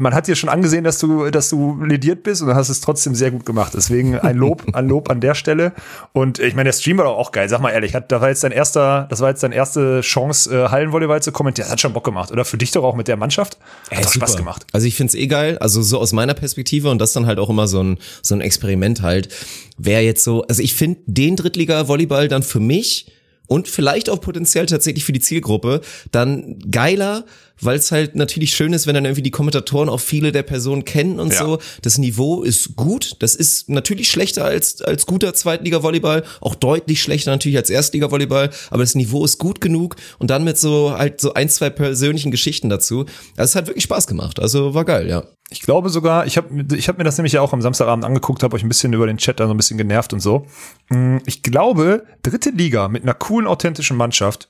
man 0.00 0.14
hat 0.14 0.26
dir 0.26 0.34
schon 0.34 0.48
angesehen, 0.48 0.82
dass 0.82 0.98
du, 0.98 1.30
dass 1.30 1.50
du 1.50 1.82
lediert 1.84 2.22
bist 2.22 2.40
und 2.40 2.48
du 2.48 2.54
hast 2.54 2.70
es 2.70 2.80
trotzdem 2.80 3.14
sehr 3.14 3.30
gut 3.30 3.44
gemacht. 3.44 3.72
Deswegen 3.74 4.18
ein 4.18 4.36
Lob, 4.36 4.64
ein 4.72 4.88
Lob 4.88 5.10
an 5.10 5.20
der 5.20 5.34
Stelle. 5.34 5.72
Und 6.12 6.38
ich 6.38 6.54
meine, 6.54 6.68
der 6.68 6.72
Stream 6.72 6.98
war 6.98 7.04
doch 7.04 7.16
auch 7.16 7.32
geil. 7.32 7.48
Sag 7.48 7.60
mal 7.60 7.70
ehrlich, 7.70 7.94
hat, 7.94 8.10
da 8.10 8.20
war 8.20 8.28
jetzt 8.28 8.42
dein 8.42 8.52
erster, 8.52 9.06
das 9.10 9.20
war 9.20 9.28
jetzt 9.28 9.42
deine 9.42 9.54
erste 9.54 10.00
Chance, 10.00 10.54
äh, 10.54 10.68
Hallenvolleyball 10.68 11.22
zu 11.22 11.32
kommentieren. 11.32 11.66
Das 11.66 11.72
hat 11.72 11.80
schon 11.80 11.92
Bock 11.92 12.04
gemacht. 12.04 12.32
Oder 12.32 12.44
für 12.44 12.56
dich 12.56 12.70
doch 12.72 12.82
auch 12.82 12.96
mit 12.96 13.08
der 13.08 13.16
Mannschaft? 13.16 13.58
Hat 13.90 13.98
Ey, 13.98 14.04
doch 14.04 14.12
Spaß 14.12 14.36
gemacht. 14.36 14.66
Also 14.72 14.86
ich 14.86 14.96
find's 14.96 15.14
eh 15.14 15.26
geil. 15.26 15.58
Also 15.58 15.82
so 15.82 15.98
aus 15.98 16.12
meiner 16.12 16.34
Perspektive 16.34 16.90
und 16.90 16.98
das 16.98 17.12
dann 17.12 17.26
halt 17.26 17.38
auch 17.38 17.50
immer 17.50 17.68
so 17.68 17.82
ein, 17.82 17.98
so 18.22 18.34
ein 18.34 18.40
Experiment 18.40 19.02
halt. 19.02 19.28
Wer 19.76 20.02
jetzt 20.02 20.24
so, 20.24 20.42
also 20.46 20.62
ich 20.62 20.74
finde 20.74 21.00
den 21.06 21.36
Drittliga-Volleyball 21.36 22.28
dann 22.28 22.42
für 22.42 22.60
mich 22.60 23.12
und 23.50 23.66
vielleicht 23.66 24.08
auch 24.08 24.20
potenziell 24.20 24.66
tatsächlich 24.66 25.04
für 25.04 25.12
die 25.12 25.18
Zielgruppe 25.18 25.80
dann 26.12 26.60
geiler, 26.70 27.24
weil 27.60 27.76
es 27.76 27.92
halt 27.92 28.16
natürlich 28.16 28.54
schön 28.54 28.72
ist, 28.72 28.86
wenn 28.86 28.94
dann 28.94 29.04
irgendwie 29.04 29.22
die 29.22 29.30
Kommentatoren 29.30 29.88
auch 29.88 30.00
viele 30.00 30.32
der 30.32 30.42
Personen 30.42 30.84
kennen 30.84 31.20
und 31.20 31.32
ja. 31.32 31.38
so. 31.38 31.58
Das 31.82 31.98
Niveau 31.98 32.42
ist 32.42 32.76
gut. 32.76 33.16
Das 33.20 33.34
ist 33.34 33.68
natürlich 33.68 34.10
schlechter 34.10 34.44
als, 34.44 34.82
als 34.82 35.06
guter 35.06 35.34
Zweitliga-Volleyball, 35.34 36.24
auch 36.40 36.54
deutlich 36.54 37.02
schlechter 37.02 37.30
natürlich 37.30 37.58
als 37.58 37.70
Erstliga-Volleyball, 37.70 38.50
aber 38.70 38.82
das 38.82 38.94
Niveau 38.94 39.24
ist 39.24 39.38
gut 39.38 39.60
genug 39.60 39.96
und 40.18 40.30
dann 40.30 40.44
mit 40.44 40.58
so 40.58 40.96
halt 40.96 41.20
so 41.20 41.34
ein, 41.34 41.48
zwei 41.48 41.70
persönlichen 41.70 42.30
Geschichten 42.30 42.68
dazu. 42.68 43.06
Also 43.36 43.50
es 43.50 43.56
hat 43.56 43.66
wirklich 43.66 43.84
Spaß 43.84 44.06
gemacht. 44.06 44.40
Also 44.40 44.74
war 44.74 44.84
geil, 44.84 45.08
ja. 45.08 45.24
Ich 45.52 45.62
glaube 45.62 45.88
sogar, 45.88 46.26
ich 46.26 46.36
habe 46.36 46.76
ich 46.76 46.88
hab 46.88 46.96
mir 46.96 47.04
das 47.04 47.18
nämlich 47.18 47.32
ja 47.32 47.40
auch 47.40 47.52
am 47.52 47.60
Samstagabend 47.60 48.04
angeguckt, 48.04 48.44
habe 48.44 48.54
euch 48.54 48.62
ein 48.62 48.68
bisschen 48.68 48.92
über 48.92 49.08
den 49.08 49.18
Chat 49.18 49.40
da 49.40 49.46
so 49.46 49.54
ein 49.54 49.56
bisschen 49.56 49.78
genervt 49.78 50.12
und 50.12 50.20
so. 50.20 50.46
Mm, 50.90 51.18
ich 51.26 51.42
glaube, 51.42 52.04
dritte 52.22 52.50
Liga 52.50 52.86
mit 52.86 53.02
einer 53.02 53.14
coolen, 53.14 53.48
authentischen 53.48 53.96
Mannschaft 53.96 54.48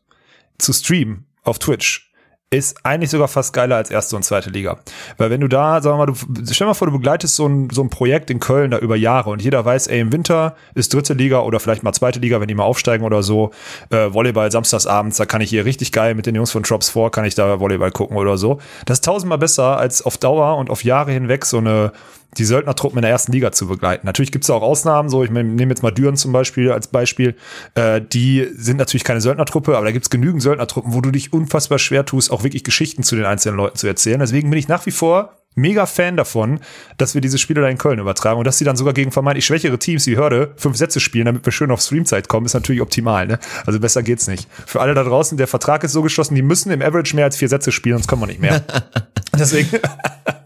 zu 0.59 0.75
streamen 0.75 1.25
auf 1.43 1.59
Twitch 1.59 2.10
ist 2.53 2.85
eigentlich 2.85 3.11
sogar 3.11 3.29
fast 3.29 3.53
geiler 3.53 3.77
als 3.77 3.93
erste 3.93 4.17
und 4.17 4.25
zweite 4.25 4.51
Liga. 4.51 4.79
Weil 5.19 5.31
wenn 5.31 5.41
du 5.41 5.47
da, 5.47 5.81
sagen 5.81 5.99
wir 5.99 6.07
mal, 6.07 6.13
du, 6.13 6.53
stell 6.53 6.67
mal 6.67 6.75
vor, 6.75 6.89
du 6.89 6.95
begleitest 6.95 7.37
so 7.37 7.47
ein, 7.47 7.71
so 7.71 7.81
ein 7.81 7.91
Projekt 7.91 8.29
in 8.29 8.41
Köln 8.41 8.73
da 8.73 8.79
über 8.79 8.97
Jahre 8.97 9.31
und 9.31 9.41
jeder 9.41 9.65
weiß, 9.65 9.87
ey, 9.87 10.01
im 10.01 10.11
Winter 10.11 10.57
ist 10.75 10.93
dritte 10.93 11.15
Liga 11.15 11.41
oder 11.43 11.61
vielleicht 11.61 11.85
mal 11.85 11.93
zweite 11.93 12.19
Liga, 12.19 12.41
wenn 12.41 12.49
die 12.49 12.57
mal 12.57 12.65
aufsteigen 12.65 13.05
oder 13.05 13.23
so, 13.23 13.53
äh, 13.91 14.13
Volleyball 14.13 14.51
samstagsabends, 14.51 15.17
da 15.17 15.27
kann 15.27 15.43
ich 15.43 15.51
hier 15.51 15.65
richtig 15.65 15.93
geil 15.93 16.17
mit 16.17 16.27
den 16.27 16.35
Jungs 16.35 16.51
von 16.51 16.65
Drops 16.65 16.91
4, 16.91 17.11
kann 17.11 17.25
ich 17.25 17.37
da 17.37 17.61
Volleyball 17.61 17.93
gucken 17.93 18.17
oder 18.17 18.37
so. 18.37 18.59
Das 18.85 18.97
ist 18.97 19.05
tausendmal 19.05 19.39
besser 19.39 19.77
als 19.77 20.03
auf 20.03 20.19
Dauer 20.19 20.57
und 20.57 20.71
auf 20.71 20.83
Jahre 20.83 21.13
hinweg 21.13 21.47
so 21.47 21.59
eine 21.59 21.93
die 22.39 22.45
Söldnertruppen 22.45 22.99
in 22.99 23.03
der 23.03 23.11
ersten 23.11 23.33
Liga 23.33 23.53
zu 23.53 23.67
begleiten. 23.67 24.07
Natürlich 24.07 24.33
gibt 24.33 24.45
es 24.45 24.51
auch 24.51 24.63
Ausnahmen, 24.63 25.09
so 25.09 25.25
ich 25.25 25.31
nehme 25.31 25.69
jetzt 25.69 25.83
mal 25.83 25.91
Düren 25.91 26.17
zum 26.17 26.33
Beispiel 26.33 26.71
als 26.71 26.89
Beispiel. 26.89 27.35
Äh, 27.75 28.01
die 28.01 28.49
sind 28.55 28.77
natürlich 28.77 29.05
keine 29.05 29.21
Söldnertruppe, 29.21 29.77
aber 29.77 29.87
da 29.87 29.93
gibt 29.93 30.07
es 30.07 30.11
genügend 30.11 30.43
Söldnertruppen, 30.43 30.95
wo 30.95 31.01
du 31.01 31.11
dich 31.11 31.33
unfassbar 31.33 31.79
schwer 31.79 32.05
tust, 32.05 32.31
auch 32.31 32.45
wirklich 32.45 32.65
Geschichten 32.65 33.03
zu 33.03 33.17
den 33.17 33.25
einzelnen 33.25 33.57
Leuten 33.57 33.77
zu 33.77 33.87
erzählen. 33.87 34.21
Deswegen 34.21 34.51
bin 34.51 34.59
ich 34.59 34.69
nach 34.69 34.87
wie 34.87 34.93
vor 34.93 35.37
mega 35.57 35.87
Fan 35.87 36.17
davon, 36.17 36.61
dass 36.97 37.15
wir 37.15 37.21
diese 37.21 37.39
Spiele 37.39 37.61
da 37.61 37.69
in 37.69 37.79
Köln 37.79 37.99
übertragen 37.99 38.39
und 38.39 38.47
dass 38.47 38.59
sie 38.59 38.65
dann 38.65 38.77
sogar 38.77 38.95
gegen 38.95 39.11
vermeintlich 39.11 39.45
schwächere 39.45 39.79
Teams 39.79 40.07
wie 40.07 40.17
Hörde 40.17 40.53
fünf 40.57 40.77
Sätze 40.77 41.01
spielen, 41.01 41.27
damit 41.27 41.45
wir 41.45 41.53
schön 41.53 41.71
auf 41.71 41.81
Streamzeit 41.81 42.29
kommen, 42.29 42.47
ist 42.47 42.55
natürlich 42.55 42.81
optimal. 42.81 43.27
Ne? 43.27 43.39
Also 43.67 43.81
besser 43.81 44.03
geht's 44.03 44.29
nicht. 44.29 44.49
Für 44.67 44.81
alle 44.81 44.95
da 44.95 45.03
draußen, 45.03 45.37
der 45.37 45.49
Vertrag 45.49 45.83
ist 45.83 45.93
so 45.93 46.03
geschlossen, 46.03 46.35
die 46.35 46.43
müssen 46.43 46.71
im 46.71 46.83
Average 46.83 47.17
mehr 47.17 47.25
als 47.25 47.37
vier 47.37 47.49
Sätze 47.49 47.73
spielen, 47.73 47.97
sonst 47.97 48.07
kommen 48.07 48.23
wir 48.23 48.27
nicht 48.27 48.41
mehr. 48.41 48.63
Deswegen. 49.39 49.69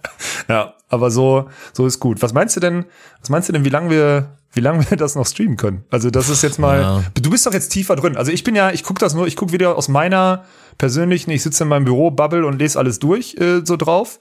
ja, 0.48 0.74
aber 0.88 1.10
so, 1.10 1.48
so 1.72 1.86
ist 1.86 2.00
gut. 2.00 2.22
Was 2.22 2.32
meinst 2.32 2.56
du 2.56 2.60
denn, 2.60 2.84
was 3.20 3.30
meinst 3.30 3.48
du 3.48 3.52
denn, 3.52 3.64
wie 3.64 3.70
lange 3.70 3.90
wir, 3.90 4.36
wie 4.52 4.60
lange 4.60 4.88
wir 4.88 4.96
das 4.96 5.14
noch 5.14 5.26
streamen 5.26 5.56
können? 5.56 5.84
Also 5.90 6.10
das 6.10 6.28
ist 6.28 6.42
jetzt 6.42 6.58
mal, 6.58 6.80
ja. 6.80 7.04
du 7.20 7.30
bist 7.30 7.46
doch 7.46 7.52
jetzt 7.52 7.70
tiefer 7.70 7.96
drin. 7.96 8.16
Also 8.16 8.32
ich 8.32 8.44
bin 8.44 8.54
ja, 8.54 8.70
ich 8.70 8.82
gucke 8.82 9.00
das 9.00 9.14
nur, 9.14 9.26
ich 9.26 9.36
gucke 9.36 9.52
wieder 9.52 9.76
aus 9.76 9.88
meiner 9.88 10.44
persönlichen, 10.78 11.30
ich 11.30 11.42
sitze 11.42 11.64
in 11.64 11.68
meinem 11.68 11.84
Büro, 11.84 12.10
Bubble 12.10 12.46
und 12.46 12.58
lese 12.58 12.78
alles 12.78 12.98
durch 12.98 13.36
äh, 13.36 13.62
so 13.64 13.76
drauf. 13.76 14.18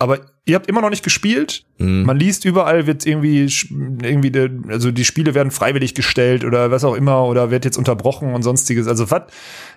Aber 0.00 0.20
ihr 0.46 0.54
habt 0.54 0.66
immer 0.66 0.80
noch 0.80 0.88
nicht 0.88 1.04
gespielt. 1.04 1.66
Mhm. 1.76 2.04
Man 2.04 2.16
liest 2.16 2.46
überall, 2.46 2.86
wird 2.86 3.04
irgendwie, 3.04 3.52
irgendwie, 3.70 4.30
de, 4.30 4.50
also 4.68 4.90
die 4.90 5.04
Spiele 5.04 5.34
werden 5.34 5.50
freiwillig 5.50 5.94
gestellt 5.94 6.42
oder 6.42 6.70
was 6.70 6.84
auch 6.84 6.94
immer 6.94 7.24
oder 7.26 7.50
wird 7.50 7.66
jetzt 7.66 7.76
unterbrochen 7.76 8.32
und 8.32 8.42
sonstiges. 8.42 8.88
Also 8.88 9.10
was? 9.10 9.24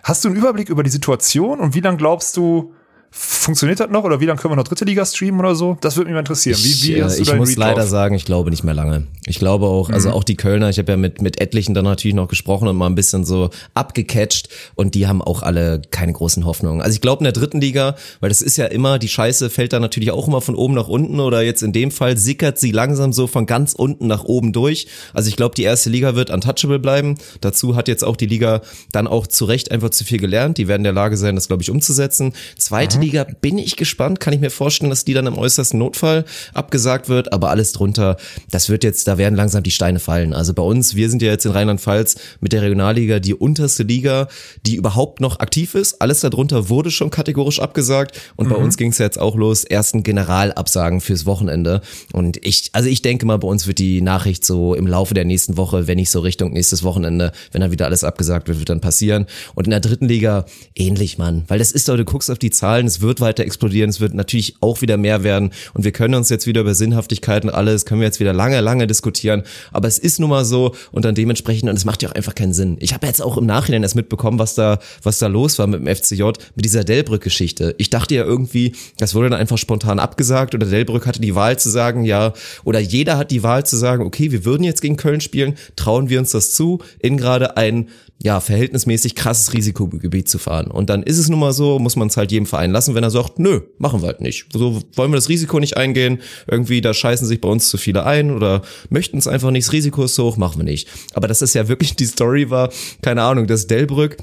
Hast 0.02 0.24
du 0.24 0.30
einen 0.30 0.38
Überblick 0.38 0.70
über 0.70 0.82
die 0.82 0.90
Situation 0.90 1.60
und 1.60 1.76
wie 1.76 1.82
lange 1.82 1.98
glaubst 1.98 2.38
du, 2.38 2.74
Funktioniert 3.16 3.80
das 3.80 3.92
noch 3.92 4.04
oder 4.04 4.20
wie 4.22 4.26
lange 4.26 4.42
können 4.42 4.54
wir 4.54 4.56
noch 4.56 4.64
dritte 4.64 4.86
Liga 4.86 5.06
streamen 5.06 5.40
oder 5.40 5.54
so? 5.54 5.78
Das 5.82 5.98
würde 5.98 6.08
mich 6.08 6.14
mal 6.14 6.22
interessieren. 6.22 6.58
Wie, 6.58 6.64
wie 6.64 6.94
ich, 6.96 7.20
ich 7.20 7.36
muss 7.36 7.56
leider 7.56 7.82
drauf? 7.82 7.90
sagen, 7.90 8.16
ich 8.16 8.26
glaube 8.26 8.50
nicht 8.50 8.64
mehr 8.64 8.74
lange. 8.74 9.06
Ich 9.28 9.38
glaube 9.38 9.68
auch, 9.68 9.92
also 9.92 10.10
mhm. 10.10 10.16
auch 10.16 10.24
die 10.24 10.36
Kölner, 10.36 10.70
ich 10.70 10.80
habe 10.80 10.94
ja 10.94 10.98
mit, 10.98 11.22
mit 11.22 11.40
etlichen 11.40 11.76
dann 11.76 11.86
natürlich 11.86 12.16
noch 12.16 12.28
gesprochen 12.28 12.68
und 12.68 12.76
mal 12.76 12.88
ein 12.88 12.96
bisschen 12.96 13.24
so 13.24 13.52
abgecatcht 13.76 14.50
und 14.74 14.96
die 14.96 15.06
haben 15.06 15.22
auch 15.22 15.44
alle 15.44 15.84
keine 15.92 16.12
großen 16.12 16.44
Hoffnungen. 16.44 16.82
Also 16.82 16.96
ich 16.96 17.02
glaube 17.02 17.20
in 17.20 17.26
der 17.26 17.34
dritten 17.34 17.62
Liga, 17.62 17.96
weil 18.20 18.30
das 18.30 18.42
ist 18.42 18.58
ja 18.58 18.66
immer, 18.66 18.98
die 18.98 19.08
Scheiße 19.08 19.52
fällt 19.52 19.74
da 19.74 19.80
natürlich 19.80 20.10
auch 20.10 20.28
immer 20.28 20.42
von 20.42 20.56
oben 20.56 20.74
nach 20.74 20.88
unten 20.88 21.20
oder 21.20 21.44
jetzt 21.44 21.62
in 21.62 21.72
dem 21.72 21.92
Fall 21.92 22.18
sickert 22.18 22.58
sie 22.58 22.72
langsam 22.72 23.14
so 23.14 23.28
von 23.28 23.46
ganz 23.46 23.74
unten 23.74 24.08
nach 24.08 24.24
oben 24.24 24.54
durch. 24.54 24.88
Also 25.14 25.30
ich 25.30 25.36
glaube, 25.36 25.54
die 25.54 25.64
erste 25.64 25.92
Liga 25.92 26.16
wird 26.16 26.32
untouchable 26.32 26.80
bleiben. 26.80 27.20
Dazu 27.42 27.76
hat 27.76 27.88
jetzt 27.88 28.04
auch 28.04 28.16
die 28.16 28.26
Liga 28.26 28.62
dann 28.92 29.06
auch 29.06 29.28
zu 29.28 29.46
Recht 29.46 29.70
einfach 29.70 29.92
zu 29.92 30.04
viel 30.04 30.18
gelernt. 30.18 30.58
Die 30.58 30.68
werden 30.68 30.82
in 30.82 30.86
der 30.86 30.94
Lage 30.94 31.16
sein, 31.16 31.36
das 31.36 31.46
glaube 31.46 31.62
ich 31.62 31.70
umzusetzen. 31.70 32.34
Zweite 32.58 32.98
mhm. 32.98 33.03
Liga 33.04 33.26
bin 33.42 33.58
ich 33.58 33.76
gespannt. 33.76 34.20
Kann 34.20 34.34
ich 34.34 34.40
mir 34.40 34.50
vorstellen, 34.50 34.90
dass 34.90 35.06
die 35.06 35.14
dann 35.14 35.28
im 35.28 35.38
äußersten 35.38 35.78
Notfall 35.78 36.26
abgesagt 36.54 37.10
wird. 37.10 37.34
Aber 37.34 37.50
alles 37.50 37.74
drunter, 37.74 38.18
das 38.52 38.70
wird 38.70 38.84
jetzt, 38.84 39.08
da 39.08 39.18
werden 39.18 39.36
langsam 39.36 39.64
die 39.64 39.72
Steine 39.72 40.00
fallen. 40.00 40.34
Also 40.34 40.54
bei 40.54 40.64
uns, 40.64 40.96
wir 40.96 41.10
sind 41.10 41.22
ja 41.22 41.30
jetzt 41.30 41.46
in 41.46 41.52
Rheinland-Pfalz 41.52 42.16
mit 42.40 42.54
der 42.54 42.62
Regionalliga 42.62 43.20
die 43.20 43.34
unterste 43.34 43.84
Liga, 43.84 44.28
die 44.66 44.76
überhaupt 44.76 45.20
noch 45.20 45.40
aktiv 45.40 45.76
ist. 45.76 46.02
Alles 46.02 46.22
darunter 46.22 46.70
wurde 46.70 46.92
schon 46.92 47.10
kategorisch 47.10 47.60
abgesagt. 47.60 48.20
Und 48.36 48.48
mhm. 48.48 48.52
bei 48.52 48.58
uns 48.58 48.78
ging 48.78 48.92
es 48.92 48.98
jetzt 48.98 49.20
auch 49.20 49.36
los, 49.36 49.64
ersten 49.64 50.04
Generalabsagen 50.04 51.02
fürs 51.02 51.26
Wochenende. 51.26 51.82
Und 52.14 52.38
ich, 52.46 52.70
also 52.74 52.88
ich 52.88 53.02
denke 53.02 53.26
mal, 53.26 53.38
bei 53.38 53.48
uns 53.48 53.68
wird 53.68 53.80
die 53.80 54.02
Nachricht 54.02 54.46
so 54.46 54.76
im 54.76 54.88
Laufe 54.88 55.14
der 55.14 55.26
nächsten 55.26 55.58
Woche, 55.58 55.88
wenn 55.88 55.98
nicht 55.98 56.12
so 56.12 56.22
Richtung 56.22 56.54
nächstes 56.54 56.84
Wochenende, 56.84 57.32
wenn 57.52 57.62
dann 57.62 57.72
wieder 57.72 57.86
alles 57.86 58.04
abgesagt 58.04 58.48
wird, 58.48 58.60
wird 58.60 58.70
dann 58.70 58.82
passieren. 58.82 59.26
Und 59.56 59.66
in 59.66 59.72
der 59.72 59.80
dritten 59.82 60.08
Liga 60.08 60.46
ähnlich, 60.76 61.18
Mann. 61.18 61.44
Weil 61.48 61.60
das 61.60 61.72
ist 61.72 61.90
doch, 61.90 61.98
du 61.98 62.06
guckst 62.06 62.32
auf 62.32 62.40
die 62.40 62.50
Zahlen, 62.50 62.88
es 62.94 63.02
wird 63.02 63.22
weiter 63.22 63.44
explodieren, 63.44 63.90
es 63.90 64.00
wird 64.00 64.14
natürlich 64.14 64.56
auch 64.62 64.82
wieder 64.82 64.98
mehr 64.98 65.24
werden 65.24 65.52
und 65.74 65.84
wir 65.84 65.92
können 65.92 66.16
uns 66.16 66.30
jetzt 66.30 66.48
wieder 66.48 66.62
über 66.62 66.76
Sinnhaftigkeit 66.76 67.44
und 67.44 67.50
alles, 67.50 67.86
können 67.86 68.02
wir 68.02 68.08
jetzt 68.08 68.20
wieder 68.20 68.34
lange, 68.34 68.62
lange 68.62 68.88
diskutieren, 68.88 69.44
aber 69.72 69.88
es 69.88 69.98
ist 69.98 70.20
nun 70.20 70.30
mal 70.30 70.46
so 70.46 70.76
und 70.92 71.06
dann 71.06 71.16
dementsprechend, 71.16 71.70
und 71.70 71.76
es 71.76 71.86
macht 71.86 72.04
ja 72.04 72.10
auch 72.10 72.16
einfach 72.16 72.36
keinen 72.36 72.54
Sinn. 72.54 72.78
Ich 72.80 72.94
habe 72.94 73.08
jetzt 73.08 73.22
auch 73.22 73.38
im 73.38 73.46
Nachhinein 73.46 73.84
erst 73.84 73.96
mitbekommen, 73.96 74.40
was 74.40 74.56
da, 74.56 74.80
was 75.02 75.20
da 75.20 75.28
los 75.28 75.58
war 75.60 75.68
mit 75.68 75.80
dem 75.80 75.96
FCJ, 75.96 76.24
mit 76.56 76.66
dieser 76.66 76.84
Delbrück-Geschichte. 76.84 77.76
Ich 77.78 77.90
dachte 77.90 78.16
ja 78.16 78.24
irgendwie, 78.24 78.74
das 78.98 79.16
wurde 79.16 79.30
dann 79.30 79.40
einfach 79.40 79.58
spontan 79.58 80.00
abgesagt 80.00 80.54
oder 80.56 80.68
Delbrück 80.68 81.08
hatte 81.08 81.22
die 81.22 81.36
Wahl 81.36 81.58
zu 81.58 81.70
sagen, 81.70 82.04
ja, 82.04 82.34
oder 82.64 82.80
jeder 82.80 83.18
hat 83.18 83.32
die 83.32 83.44
Wahl 83.44 83.66
zu 83.66 83.78
sagen, 83.78 84.06
okay, 84.06 84.32
wir 84.32 84.46
würden 84.46 84.64
jetzt 84.64 84.82
gegen 84.82 84.98
Köln 84.98 85.22
spielen, 85.22 85.56
trauen 85.76 86.10
wir 86.10 86.20
uns 86.20 86.32
das 86.32 86.52
zu, 86.52 86.80
in 87.00 87.18
gerade 87.18 87.58
ein 87.58 87.90
ja, 88.24 88.40
verhältnismäßig 88.40 89.16
krasses 89.16 89.54
Risikogebiet 89.54 90.30
zu 90.30 90.40
fahren. 90.40 90.72
Und 90.72 90.90
dann 90.90 91.04
ist 91.04 91.18
es 91.18 91.28
nun 91.28 91.40
mal 91.40 91.52
so, 91.52 91.78
muss 91.78 91.98
man 91.98 92.08
es 92.08 92.16
halt 92.16 92.32
jedem 92.32 92.46
Verein 92.46 92.72
lassen, 92.72 92.96
wenn 92.96 93.04
er 93.04 93.12
sagt, 93.12 93.38
nö, 93.38 93.60
machen 93.80 94.02
wir 94.02 94.08
halt 94.08 94.22
nicht. 94.22 94.46
So 94.54 94.82
wollen 94.96 95.12
wir 95.12 95.18
das 95.18 95.28
Risiko 95.28 95.60
nicht 95.60 95.76
eingehen, 95.76 96.22
irgendwie 96.48 96.80
da 96.80 96.94
scheißen 96.94 97.28
sich 97.28 97.42
bei 97.42 97.50
uns 97.50 97.68
zu 97.68 97.78
viele 97.78 98.06
ein 98.06 98.32
oder 98.32 98.62
möchten 98.90 99.18
es 99.18 99.28
einfach 99.28 99.52
nicht, 99.52 99.68
das 99.68 99.74
Risiko 99.74 100.06
ist 100.06 100.16
so 100.16 100.24
hoch, 100.24 100.38
machen 100.38 100.60
wir 100.60 100.64
nicht. 100.64 100.88
Aber 101.14 101.28
dass 101.28 101.40
das 101.40 101.54
ja 101.54 101.68
wirklich 101.68 101.98
die 101.98 102.06
Story 102.06 102.50
war, 102.50 102.72
keine 103.02 103.24
Ahnung, 103.24 103.46
dass 103.46 103.68
Delbrück 103.68 104.16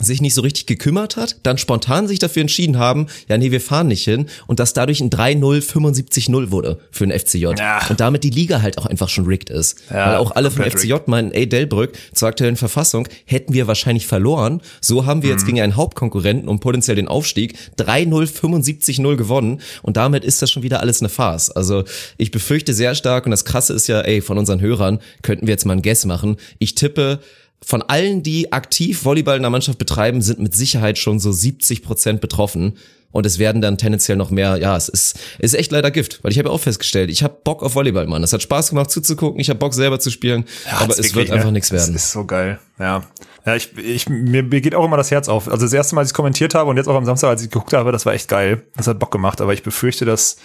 sich 0.00 0.20
nicht 0.20 0.34
so 0.34 0.42
richtig 0.42 0.66
gekümmert 0.66 1.16
hat, 1.16 1.36
dann 1.42 1.58
spontan 1.58 2.08
sich 2.08 2.18
dafür 2.18 2.42
entschieden 2.42 2.78
haben, 2.78 3.06
ja 3.28 3.38
nee, 3.38 3.50
wir 3.50 3.60
fahren 3.60 3.88
nicht 3.88 4.04
hin 4.04 4.26
und 4.46 4.60
dass 4.60 4.72
dadurch 4.72 5.00
ein 5.00 5.10
3-0 5.10 5.62
75-0 5.62 6.50
wurde 6.50 6.78
für 6.90 7.06
den 7.06 7.18
FCJ 7.18 7.54
ja. 7.58 7.80
und 7.88 8.00
damit 8.00 8.24
die 8.24 8.30
Liga 8.30 8.62
halt 8.62 8.78
auch 8.78 8.86
einfach 8.86 9.08
schon 9.08 9.26
rigged 9.26 9.50
ist. 9.50 9.82
Ja, 9.90 10.10
Weil 10.10 10.16
auch 10.16 10.32
alle 10.32 10.50
vom 10.50 10.64
FCJ 10.64 10.92
rigged. 10.92 11.08
meinen, 11.08 11.32
ey 11.32 11.48
Delbrück, 11.48 11.96
zur 12.12 12.28
aktuellen 12.28 12.56
Verfassung 12.56 13.08
hätten 13.24 13.52
wir 13.52 13.66
wahrscheinlich 13.66 14.06
verloren, 14.06 14.60
so 14.80 15.06
haben 15.06 15.22
wir 15.22 15.30
mhm. 15.30 15.36
jetzt 15.36 15.46
gegen 15.46 15.60
einen 15.60 15.76
Hauptkonkurrenten 15.76 16.48
um 16.48 16.60
potenziell 16.60 16.96
den 16.96 17.08
Aufstieg 17.08 17.56
3-0 17.78 18.28
75-0 18.28 19.16
gewonnen 19.16 19.60
und 19.82 19.96
damit 19.96 20.24
ist 20.24 20.42
das 20.42 20.50
schon 20.50 20.62
wieder 20.62 20.80
alles 20.80 21.00
eine 21.00 21.08
Farce. 21.08 21.50
Also 21.50 21.84
ich 22.16 22.30
befürchte 22.30 22.74
sehr 22.74 22.94
stark 22.94 23.26
und 23.26 23.30
das 23.30 23.44
krasse 23.44 23.72
ist 23.72 23.86
ja, 23.88 24.00
ey, 24.00 24.20
von 24.20 24.38
unseren 24.38 24.60
Hörern 24.60 24.98
könnten 25.22 25.46
wir 25.46 25.52
jetzt 25.52 25.64
mal 25.64 25.74
ein 25.74 25.82
Guess 25.82 26.04
machen. 26.04 26.36
Ich 26.58 26.74
tippe 26.74 27.20
von 27.64 27.82
allen, 27.82 28.22
die 28.22 28.52
aktiv 28.52 29.04
Volleyball 29.04 29.36
in 29.36 29.42
der 29.42 29.50
Mannschaft 29.50 29.78
betreiben, 29.78 30.22
sind 30.22 30.38
mit 30.38 30.54
Sicherheit 30.54 30.98
schon 30.98 31.18
so 31.18 31.32
70 31.32 31.82
Prozent 31.82 32.20
betroffen. 32.20 32.74
Und 33.10 33.24
es 33.24 33.38
werden 33.38 33.62
dann 33.62 33.78
tendenziell 33.78 34.18
noch 34.18 34.30
mehr, 34.30 34.58
ja, 34.58 34.76
es 34.76 34.90
ist, 34.90 35.18
ist 35.38 35.54
echt 35.54 35.72
leider 35.72 35.90
Gift, 35.90 36.22
weil 36.22 36.30
ich 36.30 36.38
habe 36.38 36.50
auch 36.50 36.60
festgestellt, 36.60 37.10
ich 37.10 37.22
habe 37.22 37.38
Bock 37.42 37.62
auf 37.62 37.74
Volleyball, 37.74 38.06
Mann. 38.06 38.22
Es 38.22 38.34
hat 38.34 38.42
Spaß 38.42 38.68
gemacht 38.68 38.90
zuzugucken, 38.90 39.40
ich 39.40 39.48
habe 39.48 39.58
Bock 39.58 39.72
selber 39.72 39.98
zu 39.98 40.10
spielen, 40.10 40.44
ja, 40.66 40.78
aber 40.80 40.92
es 40.92 40.98
wirklich, 40.98 41.14
wird 41.14 41.30
einfach 41.30 41.46
ne? 41.46 41.52
nichts 41.52 41.72
werden. 41.72 41.94
Das 41.94 42.04
ist 42.04 42.12
so 42.12 42.26
geil, 42.26 42.58
ja. 42.78 43.02
Ja, 43.46 43.56
ich, 43.56 43.74
ich, 43.78 44.10
mir, 44.10 44.42
mir 44.42 44.60
geht 44.60 44.74
auch 44.74 44.84
immer 44.84 44.98
das 44.98 45.10
Herz 45.10 45.26
auf. 45.26 45.48
Also 45.50 45.64
das 45.64 45.72
erste 45.72 45.94
Mal, 45.94 46.02
als 46.02 46.10
ich 46.10 46.14
kommentiert 46.14 46.54
habe 46.54 46.68
und 46.68 46.76
jetzt 46.76 46.86
auch 46.86 46.96
am 46.96 47.06
Samstag, 47.06 47.30
als 47.30 47.42
ich 47.42 47.50
geguckt 47.50 47.72
habe, 47.72 47.92
das 47.92 48.04
war 48.04 48.12
echt 48.12 48.28
geil. 48.28 48.62
Das 48.76 48.86
hat 48.86 48.98
Bock 48.98 49.10
gemacht, 49.10 49.40
aber 49.40 49.54
ich 49.54 49.62
befürchte, 49.62 50.04
dass 50.04 50.36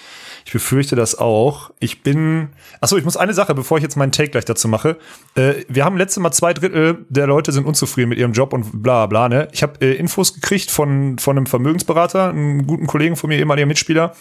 ich 0.46 0.52
befürchte 0.52 0.96
das 0.96 1.18
auch. 1.18 1.72
Ich 1.80 2.04
bin. 2.04 2.50
Achso, 2.82 2.98
ich 2.98 3.06
muss 3.06 3.18
eine 3.18 3.34
Sache, 3.34 3.56
bevor 3.56 3.78
ich 3.78 3.84
jetzt 3.84 3.96
meinen 3.96 4.12
Take 4.12 4.30
gleich 4.30 4.46
dazu 4.46 4.68
mache. 4.68 4.98
Äh, 5.36 5.66
wir 5.68 5.86
haben 5.86 5.98
letztes 5.98 6.22
Mal 6.22 6.32
zwei 6.32 6.54
Drittel 6.54 7.06
der 7.10 7.28
Leute 7.28 7.52
sind 7.52 7.66
unzufrieden 7.66 8.10
mit 8.10 8.20
ihrem 8.20 8.34
Job 8.34 8.54
und 8.54 8.84
bla 8.84 9.06
bla, 9.06 9.30
ne? 9.30 9.48
Ich 9.52 9.64
habe 9.64 9.80
äh, 9.82 9.94
Infos 9.94 10.34
gekriegt 10.34 10.72
von, 10.72 11.18
von 11.20 11.38
einem 11.38 11.46
Vermögensberater, 11.46 12.30
einem 12.30 12.68
guten 12.68 12.88
Kollegen 12.88 13.16
von 13.16 13.30
mir, 13.30 13.38
ehemaliger 13.38 13.66
Mitspieler. 13.66 14.14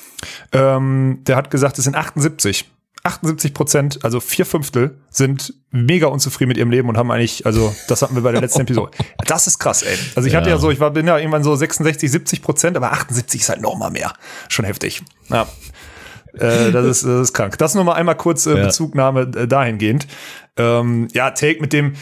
Ähm, 0.53 1.21
der 1.27 1.37
hat 1.37 1.51
gesagt, 1.51 1.79
es 1.79 1.85
sind 1.85 1.97
78. 1.97 2.71
78 3.05 3.53
Prozent, 3.53 4.05
also 4.05 4.21
vier 4.21 4.47
Fünftel, 4.47 4.97
sind 5.11 5.55
mega 5.73 6.07
unzufrieden 6.07 6.49
mit 6.49 6.57
ihrem 6.57 6.71
Leben 6.71 6.89
und 6.89 6.97
haben 6.97 7.11
eigentlich, 7.11 7.45
also 7.47 7.75
das 7.89 8.01
hatten 8.01 8.15
wir 8.15 8.23
bei 8.23 8.31
der 8.31 8.41
letzten 8.41 8.61
Episode. 8.63 8.93
Das 9.27 9.49
ist 9.49 9.59
krass, 9.59 9.83
ey. 9.83 9.99
Also 10.15 10.29
ich 10.29 10.35
ja. 10.35 10.41
hatte 10.41 10.51
ja 10.51 10.59
so, 10.59 10.71
ich 10.71 10.79
war 10.79 10.93
bin 10.93 11.09
ja 11.09 11.19
irgendwann 11.19 11.43
so 11.43 11.57
66, 11.57 12.11
70 12.11 12.43
Prozent, 12.43 12.77
aber 12.77 12.93
78 12.93 13.41
ist 13.41 13.49
halt 13.49 13.61
noch 13.61 13.77
mal 13.77 13.91
mehr. 13.91 14.13
Schon 14.49 14.65
heftig. 14.65 15.03
Ja. 15.29 15.49
Äh, 16.35 16.73
das, 16.73 16.87
ist, 16.87 17.05
das 17.05 17.21
ist 17.21 17.33
krank. 17.33 17.59
Das 17.59 17.75
nur 17.75 17.85
mal 17.85 17.95
einmal 17.95 18.17
kurz 18.17 18.47
äh, 18.47 18.57
ja. 18.57 18.67
Bezugnahme 18.67 19.31
äh, 19.37 19.47
dahingehend. 19.47 20.07
Ähm, 20.57 21.09
ja, 21.13 21.31
Take 21.31 21.61
mit 21.61 21.73
dem. 21.73 21.95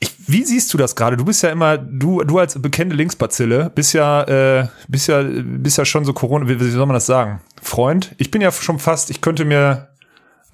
Ich, 0.00 0.12
wie 0.26 0.44
siehst 0.44 0.72
du 0.74 0.78
das 0.78 0.96
gerade? 0.96 1.16
Du 1.16 1.24
bist 1.24 1.42
ja 1.42 1.50
immer, 1.50 1.78
du, 1.78 2.22
du 2.24 2.38
als 2.38 2.60
bekannte 2.60 2.94
Linksbazille, 2.94 3.70
bist 3.74 3.94
ja, 3.94 4.22
äh, 4.24 4.68
bist 4.88 5.08
ja, 5.08 5.22
bist 5.22 5.78
ja 5.78 5.84
schon 5.84 6.04
so 6.04 6.12
Corona, 6.12 6.48
wie, 6.48 6.60
wie 6.60 6.70
soll 6.70 6.86
man 6.86 6.94
das 6.94 7.06
sagen? 7.06 7.40
Freund? 7.62 8.14
Ich 8.18 8.30
bin 8.30 8.42
ja 8.42 8.52
schon 8.52 8.78
fast, 8.78 9.10
ich 9.10 9.20
könnte 9.20 9.44
mir 9.44 9.88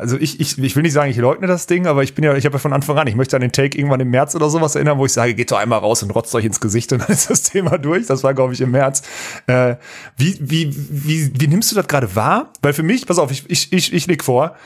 also 0.03 0.19
ich, 0.19 0.41
ich, 0.41 0.59
ich 0.59 0.77
will 0.77 0.83
nicht 0.83 0.93
sagen, 0.93 1.11
ich 1.11 1.17
leugne 1.17 1.47
das 1.47 1.67
Ding, 1.67 1.87
aber 1.87 2.03
ich 2.03 2.15
bin 2.15 2.25
ja, 2.25 2.35
ich 2.35 2.45
habe 2.45 2.55
ja 2.55 2.59
von 2.59 2.73
Anfang 2.73 2.99
an, 2.99 3.07
ich 3.07 3.15
möchte 3.15 3.37
an 3.37 3.41
den 3.41 3.53
Take 3.53 3.79
irgendwann 3.79 4.01
im 4.01 4.11
März 4.11 4.35
oder 4.35 4.51
sowas 4.51 4.75
erinnern, 4.75 4.99
wo 4.99 5.07
ich 5.07 5.13
sage, 5.13 5.35
geht 5.35 5.51
doch 5.51 5.59
einmal 5.59 5.79
raus 5.79 6.03
und 6.03 6.11
rotzt 6.11 6.35
euch 6.35 6.45
ins 6.45 6.61
Gesicht 6.61 6.93
und 6.93 7.01
dann 7.01 7.09
ist 7.09 7.31
das 7.31 7.45
Thema 7.45 7.79
durch. 7.79 8.07
Das 8.07 8.25
war, 8.25 8.35
glaube 8.35 8.53
ich, 8.53 8.61
im 8.61 8.73
März. 8.73 9.03
Äh, 9.47 9.77
wie, 10.17 10.37
wie, 10.41 10.75
wie, 10.75 11.41
wie 11.41 11.47
nimmst 11.47 11.71
du 11.71 11.77
das 11.77 11.87
gerade 11.87 12.15
wahr? 12.17 12.53
Weil 12.61 12.73
für 12.73 12.83
mich, 12.83 13.07
pass 13.07 13.19
auf, 13.19 13.31
ich, 13.31 13.49
ich, 13.49 13.73
ich, 13.73 13.93
ich 13.93 14.07
leg 14.07 14.25
vor, 14.25 14.57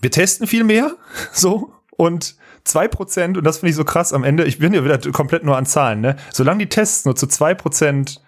wir 0.00 0.10
testen 0.10 0.46
viel 0.46 0.64
mehr, 0.64 0.96
so, 1.32 1.72
und 1.90 2.36
zwei 2.64 2.88
Prozent, 2.88 3.36
und 3.36 3.44
das 3.44 3.58
finde 3.58 3.70
ich 3.70 3.76
so 3.76 3.84
krass 3.84 4.12
am 4.12 4.24
Ende, 4.24 4.44
ich 4.44 4.58
bin 4.58 4.72
ja 4.72 4.84
wieder 4.84 4.98
komplett 5.12 5.44
nur 5.44 5.56
an 5.56 5.66
Zahlen, 5.66 6.00
ne? 6.00 6.16
Solange 6.32 6.58
die 6.58 6.68
Tests 6.68 7.04
nur 7.04 7.16
zu 7.16 7.26
zwei 7.26 7.54
Prozent 7.54 8.22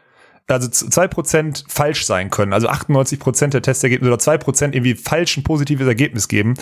also 0.50 0.69
zwei 0.69 1.09
Prozent 1.09 1.64
falsch 1.69 2.04
sein 2.04 2.30
können, 2.30 2.52
also 2.52 2.69
98 2.69 3.19
Prozent 3.19 3.54
der 3.54 3.62
Testergebnisse 3.62 4.11
oder 4.11 4.19
zwei 4.19 4.38
Prozent 4.38 4.75
irgendwie 4.75 4.95
falsch 4.95 5.37
ein 5.37 5.42
positives 5.42 5.87
Ergebnis 5.87 6.28
geben. 6.28 6.54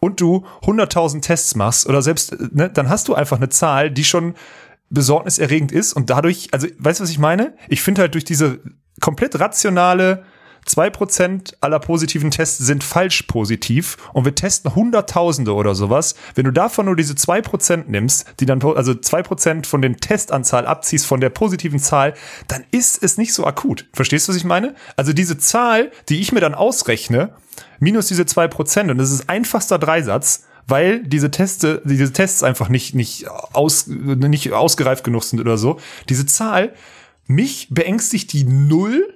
Und 0.00 0.20
du 0.20 0.46
100.000 0.62 1.22
Tests 1.22 1.54
machst 1.54 1.86
oder 1.88 2.02
selbst, 2.02 2.36
ne, 2.52 2.70
dann 2.70 2.88
hast 2.88 3.08
du 3.08 3.14
einfach 3.14 3.36
eine 3.36 3.48
Zahl, 3.48 3.90
die 3.90 4.04
schon 4.04 4.34
besorgniserregend 4.90 5.72
ist. 5.72 5.92
Und 5.92 6.10
dadurch, 6.10 6.48
also 6.52 6.66
weißt 6.78 7.00
du, 7.00 7.04
was 7.04 7.10
ich 7.10 7.18
meine? 7.18 7.54
Ich 7.68 7.82
finde 7.82 8.02
halt 8.02 8.14
durch 8.14 8.24
diese 8.24 8.60
komplett 9.00 9.38
rationale 9.38 10.24
zwei 10.66 10.90
Prozent 10.90 11.56
aller 11.60 11.78
positiven 11.78 12.30
Tests 12.30 12.58
sind 12.58 12.84
falsch 12.84 13.22
positiv 13.22 13.96
und 14.12 14.24
wir 14.24 14.34
testen 14.34 14.74
Hunderttausende 14.74 15.54
oder 15.54 15.74
sowas. 15.74 16.14
Wenn 16.34 16.44
du 16.44 16.50
davon 16.50 16.86
nur 16.86 16.96
diese 16.96 17.14
zwei 17.14 17.40
Prozent 17.40 17.88
nimmst, 17.88 18.26
die 18.40 18.46
dann, 18.46 18.62
also 18.62 18.94
zwei 18.94 19.22
Prozent 19.22 19.66
von 19.66 19.80
den 19.80 19.96
Testanzahl 19.96 20.66
abziehst 20.66 21.06
von 21.06 21.20
der 21.20 21.30
positiven 21.30 21.78
Zahl, 21.78 22.14
dann 22.48 22.64
ist 22.72 23.02
es 23.02 23.16
nicht 23.16 23.32
so 23.32 23.46
akut. 23.46 23.86
Verstehst 23.92 24.28
du, 24.28 24.32
was 24.32 24.36
ich 24.36 24.44
meine? 24.44 24.74
Also 24.96 25.12
diese 25.12 25.38
Zahl, 25.38 25.90
die 26.08 26.20
ich 26.20 26.32
mir 26.32 26.40
dann 26.40 26.54
ausrechne, 26.54 27.30
minus 27.78 28.08
diese 28.08 28.26
zwei 28.26 28.48
Prozent 28.48 28.90
und 28.90 28.98
das 28.98 29.10
ist 29.10 29.28
einfachster 29.28 29.78
Dreisatz, 29.78 30.44
weil 30.66 31.04
diese 31.04 31.30
Teste, 31.30 31.80
diese 31.84 32.12
Tests 32.12 32.42
einfach 32.42 32.68
nicht, 32.68 32.94
nicht, 32.94 33.28
aus, 33.52 33.86
nicht 33.86 34.52
ausgereift 34.52 35.04
genug 35.04 35.22
sind 35.22 35.40
oder 35.40 35.58
so. 35.58 35.78
Diese 36.08 36.26
Zahl, 36.26 36.74
mich 37.28 37.68
beängstigt 37.70 38.32
die 38.32 38.44
null 38.44 39.15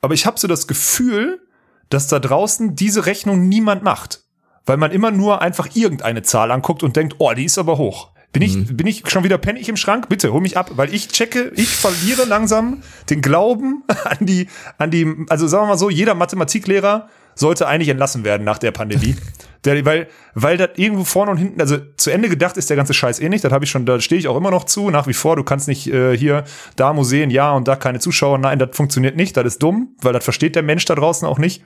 aber 0.00 0.14
ich 0.14 0.26
habe 0.26 0.38
so 0.38 0.48
das 0.48 0.66
Gefühl, 0.66 1.40
dass 1.88 2.08
da 2.08 2.18
draußen 2.18 2.74
diese 2.74 3.06
Rechnung 3.06 3.48
niemand 3.48 3.82
macht. 3.82 4.22
Weil 4.64 4.76
man 4.78 4.90
immer 4.90 5.12
nur 5.12 5.42
einfach 5.42 5.68
irgendeine 5.74 6.22
Zahl 6.22 6.50
anguckt 6.50 6.82
und 6.82 6.96
denkt, 6.96 7.16
oh, 7.18 7.32
die 7.32 7.44
ist 7.44 7.56
aber 7.56 7.78
hoch. 7.78 8.10
Bin 8.32 8.42
ich, 8.42 8.56
mhm. 8.56 8.76
bin 8.76 8.86
ich 8.86 9.08
schon 9.08 9.24
wieder 9.24 9.38
pennig 9.38 9.68
im 9.68 9.76
Schrank? 9.76 10.08
Bitte, 10.08 10.32
hol 10.32 10.40
mich 10.40 10.56
ab, 10.56 10.72
weil 10.74 10.92
ich 10.92 11.08
checke, 11.08 11.52
ich 11.54 11.68
verliere 11.68 12.24
langsam 12.24 12.82
den 13.08 13.22
Glauben 13.22 13.84
an 14.04 14.26
die, 14.26 14.48
an 14.76 14.90
die, 14.90 15.24
also 15.28 15.46
sagen 15.46 15.64
wir 15.64 15.68
mal 15.68 15.78
so, 15.78 15.88
jeder 15.88 16.14
Mathematiklehrer 16.14 17.08
sollte 17.34 17.68
eigentlich 17.68 17.88
entlassen 17.88 18.24
werden 18.24 18.44
nach 18.44 18.58
der 18.58 18.72
Pandemie. 18.72 19.16
Der, 19.66 19.84
weil, 19.84 20.08
weil 20.34 20.56
das 20.56 20.70
irgendwo 20.76 21.04
vorne 21.04 21.32
und 21.32 21.36
hinten, 21.38 21.60
also 21.60 21.76
zu 21.96 22.10
Ende 22.10 22.28
gedacht 22.28 22.56
ist 22.56 22.70
der 22.70 22.76
ganze 22.76 22.94
Scheiß 22.94 23.20
eh 23.20 23.28
nicht. 23.28 23.44
Das 23.44 23.52
habe 23.52 23.64
ich 23.64 23.70
schon, 23.70 23.84
da 23.84 24.00
stehe 24.00 24.18
ich 24.18 24.28
auch 24.28 24.36
immer 24.36 24.50
noch 24.50 24.64
zu, 24.64 24.90
nach 24.90 25.06
wie 25.06 25.12
vor. 25.12 25.36
Du 25.36 25.44
kannst 25.44 25.68
nicht 25.68 25.88
äh, 25.88 26.16
hier, 26.16 26.44
da 26.76 26.92
Museen, 26.92 27.30
ja 27.30 27.52
und 27.52 27.68
da 27.68 27.76
keine 27.76 27.98
Zuschauer. 27.98 28.38
Nein, 28.38 28.58
das 28.58 28.70
funktioniert 28.72 29.16
nicht. 29.16 29.36
Das 29.36 29.44
ist 29.44 29.62
dumm, 29.62 29.96
weil 30.00 30.12
das 30.12 30.24
versteht 30.24 30.54
der 30.54 30.62
Mensch 30.62 30.84
da 30.84 30.94
draußen 30.94 31.26
auch 31.28 31.38
nicht. 31.38 31.62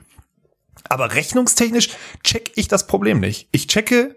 Aber 0.89 1.13
rechnungstechnisch 1.13 1.89
check 2.23 2.51
ich 2.55 2.67
das 2.67 2.87
Problem 2.87 3.19
nicht. 3.19 3.47
Ich 3.51 3.67
checke 3.67 4.15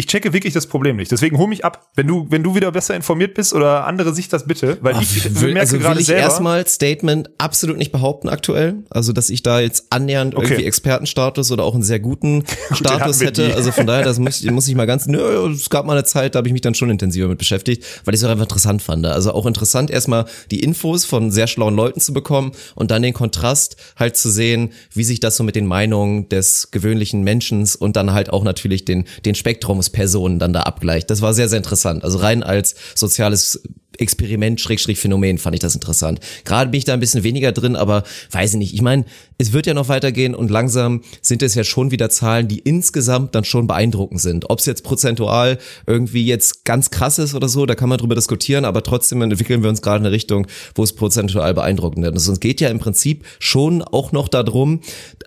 ich 0.00 0.06
checke 0.06 0.32
wirklich 0.32 0.54
das 0.54 0.68
Problem 0.68 0.94
nicht. 0.94 1.10
Deswegen 1.10 1.38
hol 1.38 1.48
mich 1.48 1.64
ab, 1.64 1.90
wenn 1.96 2.06
du, 2.06 2.26
wenn 2.30 2.44
du 2.44 2.54
wieder 2.54 2.70
besser 2.70 2.94
informiert 2.94 3.34
bist 3.34 3.52
oder 3.52 3.84
andere 3.84 4.14
sich 4.14 4.28
das 4.28 4.46
bitte, 4.46 4.78
weil 4.80 4.94
Ach, 4.94 5.02
ich 5.02 5.24
will, 5.40 5.52
merke 5.52 5.60
also 5.60 5.78
gerade 5.78 5.96
will 5.96 6.02
ich 6.02 6.06
selber. 6.06 6.22
erstmal 6.22 6.66
Statement 6.68 7.30
absolut 7.38 7.76
nicht 7.76 7.90
behaupten 7.90 8.28
aktuell. 8.28 8.84
Also, 8.90 9.12
dass 9.12 9.28
ich 9.28 9.42
da 9.42 9.58
jetzt 9.58 9.86
annähernd 9.90 10.36
okay. 10.36 10.46
irgendwie 10.46 10.66
Expertenstatus 10.66 11.50
oder 11.50 11.64
auch 11.64 11.74
einen 11.74 11.82
sehr 11.82 11.98
guten 11.98 12.44
Status 12.72 13.20
hätte. 13.20 13.56
Also 13.56 13.72
von 13.72 13.88
daher, 13.88 14.04
das 14.04 14.20
muss, 14.20 14.40
muss 14.44 14.68
ich 14.68 14.76
mal 14.76 14.86
ganz, 14.86 15.06
nö, 15.06 15.50
es 15.50 15.68
gab 15.68 15.84
mal 15.84 15.94
eine 15.94 16.04
Zeit, 16.04 16.36
da 16.36 16.38
habe 16.38 16.48
ich 16.48 16.52
mich 16.52 16.62
dann 16.62 16.74
schon 16.74 16.90
intensiver 16.90 17.26
mit 17.26 17.38
beschäftigt, 17.38 17.84
weil 18.04 18.14
ich 18.14 18.20
es 18.20 18.24
auch 18.24 18.30
einfach 18.30 18.44
interessant 18.44 18.82
fand. 18.82 19.04
Also 19.04 19.32
auch 19.32 19.46
interessant, 19.46 19.90
erstmal 19.90 20.26
die 20.52 20.60
Infos 20.60 21.06
von 21.06 21.32
sehr 21.32 21.48
schlauen 21.48 21.74
Leuten 21.74 21.98
zu 21.98 22.12
bekommen 22.12 22.52
und 22.76 22.92
dann 22.92 23.02
den 23.02 23.14
Kontrast 23.14 23.74
halt 23.96 24.16
zu 24.16 24.30
sehen, 24.30 24.70
wie 24.92 25.02
sich 25.02 25.18
das 25.18 25.36
so 25.36 25.42
mit 25.42 25.56
den 25.56 25.66
Meinungen 25.66 26.28
des 26.28 26.70
gewöhnlichen 26.70 27.24
Menschen 27.24 27.68
und 27.80 27.96
dann 27.96 28.12
halt 28.12 28.30
auch 28.30 28.44
natürlich 28.44 28.84
den, 28.84 29.04
den 29.24 29.34
Spektrum 29.34 29.80
Personen 29.90 30.38
dann 30.38 30.52
da 30.52 30.62
abgleicht. 30.62 31.10
Das 31.10 31.22
war 31.22 31.34
sehr, 31.34 31.48
sehr 31.48 31.58
interessant. 31.58 32.04
Also 32.04 32.18
rein 32.18 32.42
als 32.42 32.74
soziales 32.94 33.62
Experiment, 33.98 34.60
Schrägstrich 34.60 34.98
Phänomen, 34.98 35.38
fand 35.38 35.54
ich 35.54 35.60
das 35.60 35.74
interessant. 35.74 36.20
Gerade 36.44 36.70
bin 36.70 36.78
ich 36.78 36.84
da 36.84 36.94
ein 36.94 37.00
bisschen 37.00 37.24
weniger 37.24 37.52
drin, 37.52 37.76
aber 37.76 38.04
weiß 38.30 38.54
ich 38.54 38.58
nicht. 38.58 38.74
Ich 38.74 38.82
meine, 38.82 39.04
es 39.38 39.52
wird 39.52 39.66
ja 39.66 39.74
noch 39.74 39.88
weitergehen 39.88 40.34
und 40.34 40.50
langsam 40.50 41.02
sind 41.22 41.42
es 41.42 41.54
ja 41.54 41.64
schon 41.64 41.90
wieder 41.90 42.10
Zahlen, 42.10 42.48
die 42.48 42.58
insgesamt 42.58 43.34
dann 43.34 43.44
schon 43.44 43.66
beeindruckend 43.66 44.20
sind. 44.20 44.50
Ob 44.50 44.58
es 44.58 44.66
jetzt 44.66 44.84
prozentual 44.84 45.58
irgendwie 45.86 46.26
jetzt 46.26 46.64
ganz 46.64 46.90
krass 46.90 47.18
ist 47.18 47.34
oder 47.34 47.48
so, 47.48 47.66
da 47.66 47.74
kann 47.74 47.88
man 47.88 47.98
drüber 47.98 48.14
diskutieren, 48.14 48.64
aber 48.64 48.82
trotzdem 48.82 49.22
entwickeln 49.22 49.62
wir 49.62 49.70
uns 49.70 49.82
gerade 49.82 49.98
in 49.98 50.06
eine 50.06 50.14
Richtung, 50.14 50.46
wo 50.74 50.82
es 50.82 50.92
prozentual 50.92 51.54
beeindruckend 51.54 52.06
ist. 52.06 52.26
Und 52.26 52.34
es 52.34 52.40
geht 52.40 52.60
ja 52.60 52.68
im 52.68 52.78
Prinzip 52.78 53.24
schon 53.38 53.82
auch 53.82 54.12
noch 54.12 54.28
darum, 54.28 54.80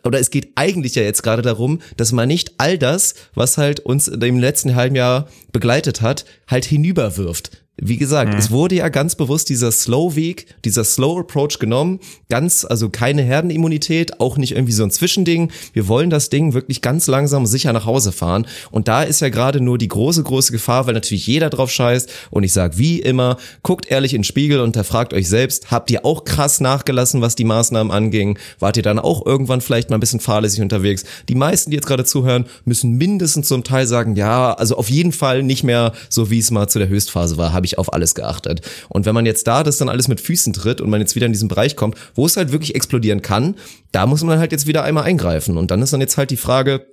oder 0.03 0.19
es 0.19 0.31
geht 0.31 0.51
eigentlich 0.55 0.95
ja 0.95 1.03
jetzt 1.03 1.23
gerade 1.23 1.41
darum, 1.41 1.79
dass 1.97 2.11
man 2.11 2.27
nicht 2.27 2.53
all 2.57 2.77
das, 2.77 3.15
was 3.33 3.57
halt 3.57 3.79
uns 3.79 4.07
im 4.07 4.39
letzten 4.39 4.75
halben 4.75 4.95
Jahr 4.95 5.27
begleitet 5.51 6.01
hat, 6.01 6.25
halt 6.47 6.65
hinüberwirft. 6.65 7.60
Wie 7.83 7.97
gesagt, 7.97 8.33
mhm. 8.33 8.39
es 8.39 8.51
wurde 8.51 8.75
ja 8.75 8.89
ganz 8.89 9.15
bewusst 9.15 9.49
dieser 9.49 9.71
Slow 9.71 10.15
Weg, 10.15 10.45
dieser 10.63 10.83
Slow 10.83 11.19
Approach 11.19 11.57
genommen. 11.57 11.99
Ganz, 12.29 12.63
also 12.63 12.89
keine 12.89 13.23
Herdenimmunität, 13.23 14.19
auch 14.19 14.37
nicht 14.37 14.51
irgendwie 14.51 14.71
so 14.71 14.83
ein 14.83 14.91
Zwischending. 14.91 15.51
Wir 15.73 15.87
wollen 15.87 16.11
das 16.11 16.29
Ding 16.29 16.53
wirklich 16.53 16.81
ganz 16.81 17.07
langsam 17.07 17.47
sicher 17.47 17.73
nach 17.73 17.87
Hause 17.87 18.11
fahren. 18.11 18.45
Und 18.69 18.87
da 18.87 19.01
ist 19.01 19.19
ja 19.19 19.29
gerade 19.29 19.61
nur 19.61 19.79
die 19.79 19.87
große, 19.87 20.21
große 20.21 20.51
Gefahr, 20.51 20.85
weil 20.85 20.93
natürlich 20.93 21.25
jeder 21.25 21.49
drauf 21.49 21.71
scheißt. 21.71 22.07
Und 22.29 22.43
ich 22.43 22.53
sage 22.53 22.77
wie 22.77 22.99
immer, 22.99 23.37
guckt 23.63 23.89
ehrlich 23.89 24.13
in 24.13 24.19
den 24.19 24.25
Spiegel 24.25 24.59
und 24.59 24.77
fragt 24.85 25.13
euch 25.13 25.27
selbst, 25.27 25.71
habt 25.71 25.89
ihr 25.89 26.05
auch 26.05 26.23
krass 26.23 26.59
nachgelassen, 26.59 27.21
was 27.21 27.35
die 27.35 27.45
Maßnahmen 27.45 27.91
anging? 27.91 28.37
Wart 28.59 28.77
ihr 28.77 28.83
dann 28.83 28.99
auch 28.99 29.25
irgendwann 29.25 29.61
vielleicht 29.61 29.89
mal 29.89 29.97
ein 29.97 30.01
bisschen 30.01 30.19
fahrlässig 30.19 30.61
unterwegs? 30.61 31.03
Die 31.29 31.35
meisten, 31.35 31.71
die 31.71 31.75
jetzt 31.77 31.87
gerade 31.87 32.05
zuhören, 32.05 32.45
müssen 32.63 32.97
mindestens 32.97 33.47
zum 33.47 33.63
Teil 33.63 33.87
sagen, 33.87 34.15
ja, 34.15 34.53
also 34.53 34.77
auf 34.77 34.89
jeden 34.89 35.13
Fall 35.13 35.41
nicht 35.41 35.63
mehr 35.63 35.93
so, 36.09 36.29
wie 36.29 36.37
es 36.37 36.51
mal 36.51 36.67
zu 36.67 36.77
der 36.77 36.87
Höchstphase 36.87 37.37
war, 37.37 37.53
habe 37.53 37.65
ich 37.65 37.70
auf 37.77 37.93
alles 37.93 38.15
geachtet. 38.15 38.61
Und 38.89 39.05
wenn 39.05 39.15
man 39.15 39.25
jetzt 39.25 39.47
da 39.47 39.63
das 39.63 39.77
dann 39.77 39.89
alles 39.89 40.07
mit 40.07 40.21
Füßen 40.21 40.53
tritt 40.53 40.81
und 40.81 40.89
man 40.89 41.01
jetzt 41.01 41.15
wieder 41.15 41.25
in 41.25 41.33
diesen 41.33 41.47
Bereich 41.47 41.75
kommt, 41.75 41.95
wo 42.15 42.25
es 42.25 42.37
halt 42.37 42.51
wirklich 42.51 42.75
explodieren 42.75 43.21
kann, 43.21 43.55
da 43.91 44.05
muss 44.05 44.23
man 44.23 44.39
halt 44.39 44.51
jetzt 44.51 44.67
wieder 44.67 44.83
einmal 44.83 45.03
eingreifen. 45.03 45.57
Und 45.57 45.71
dann 45.71 45.81
ist 45.81 45.93
dann 45.93 46.01
jetzt 46.01 46.17
halt 46.17 46.31
die 46.31 46.37
Frage, 46.37 46.85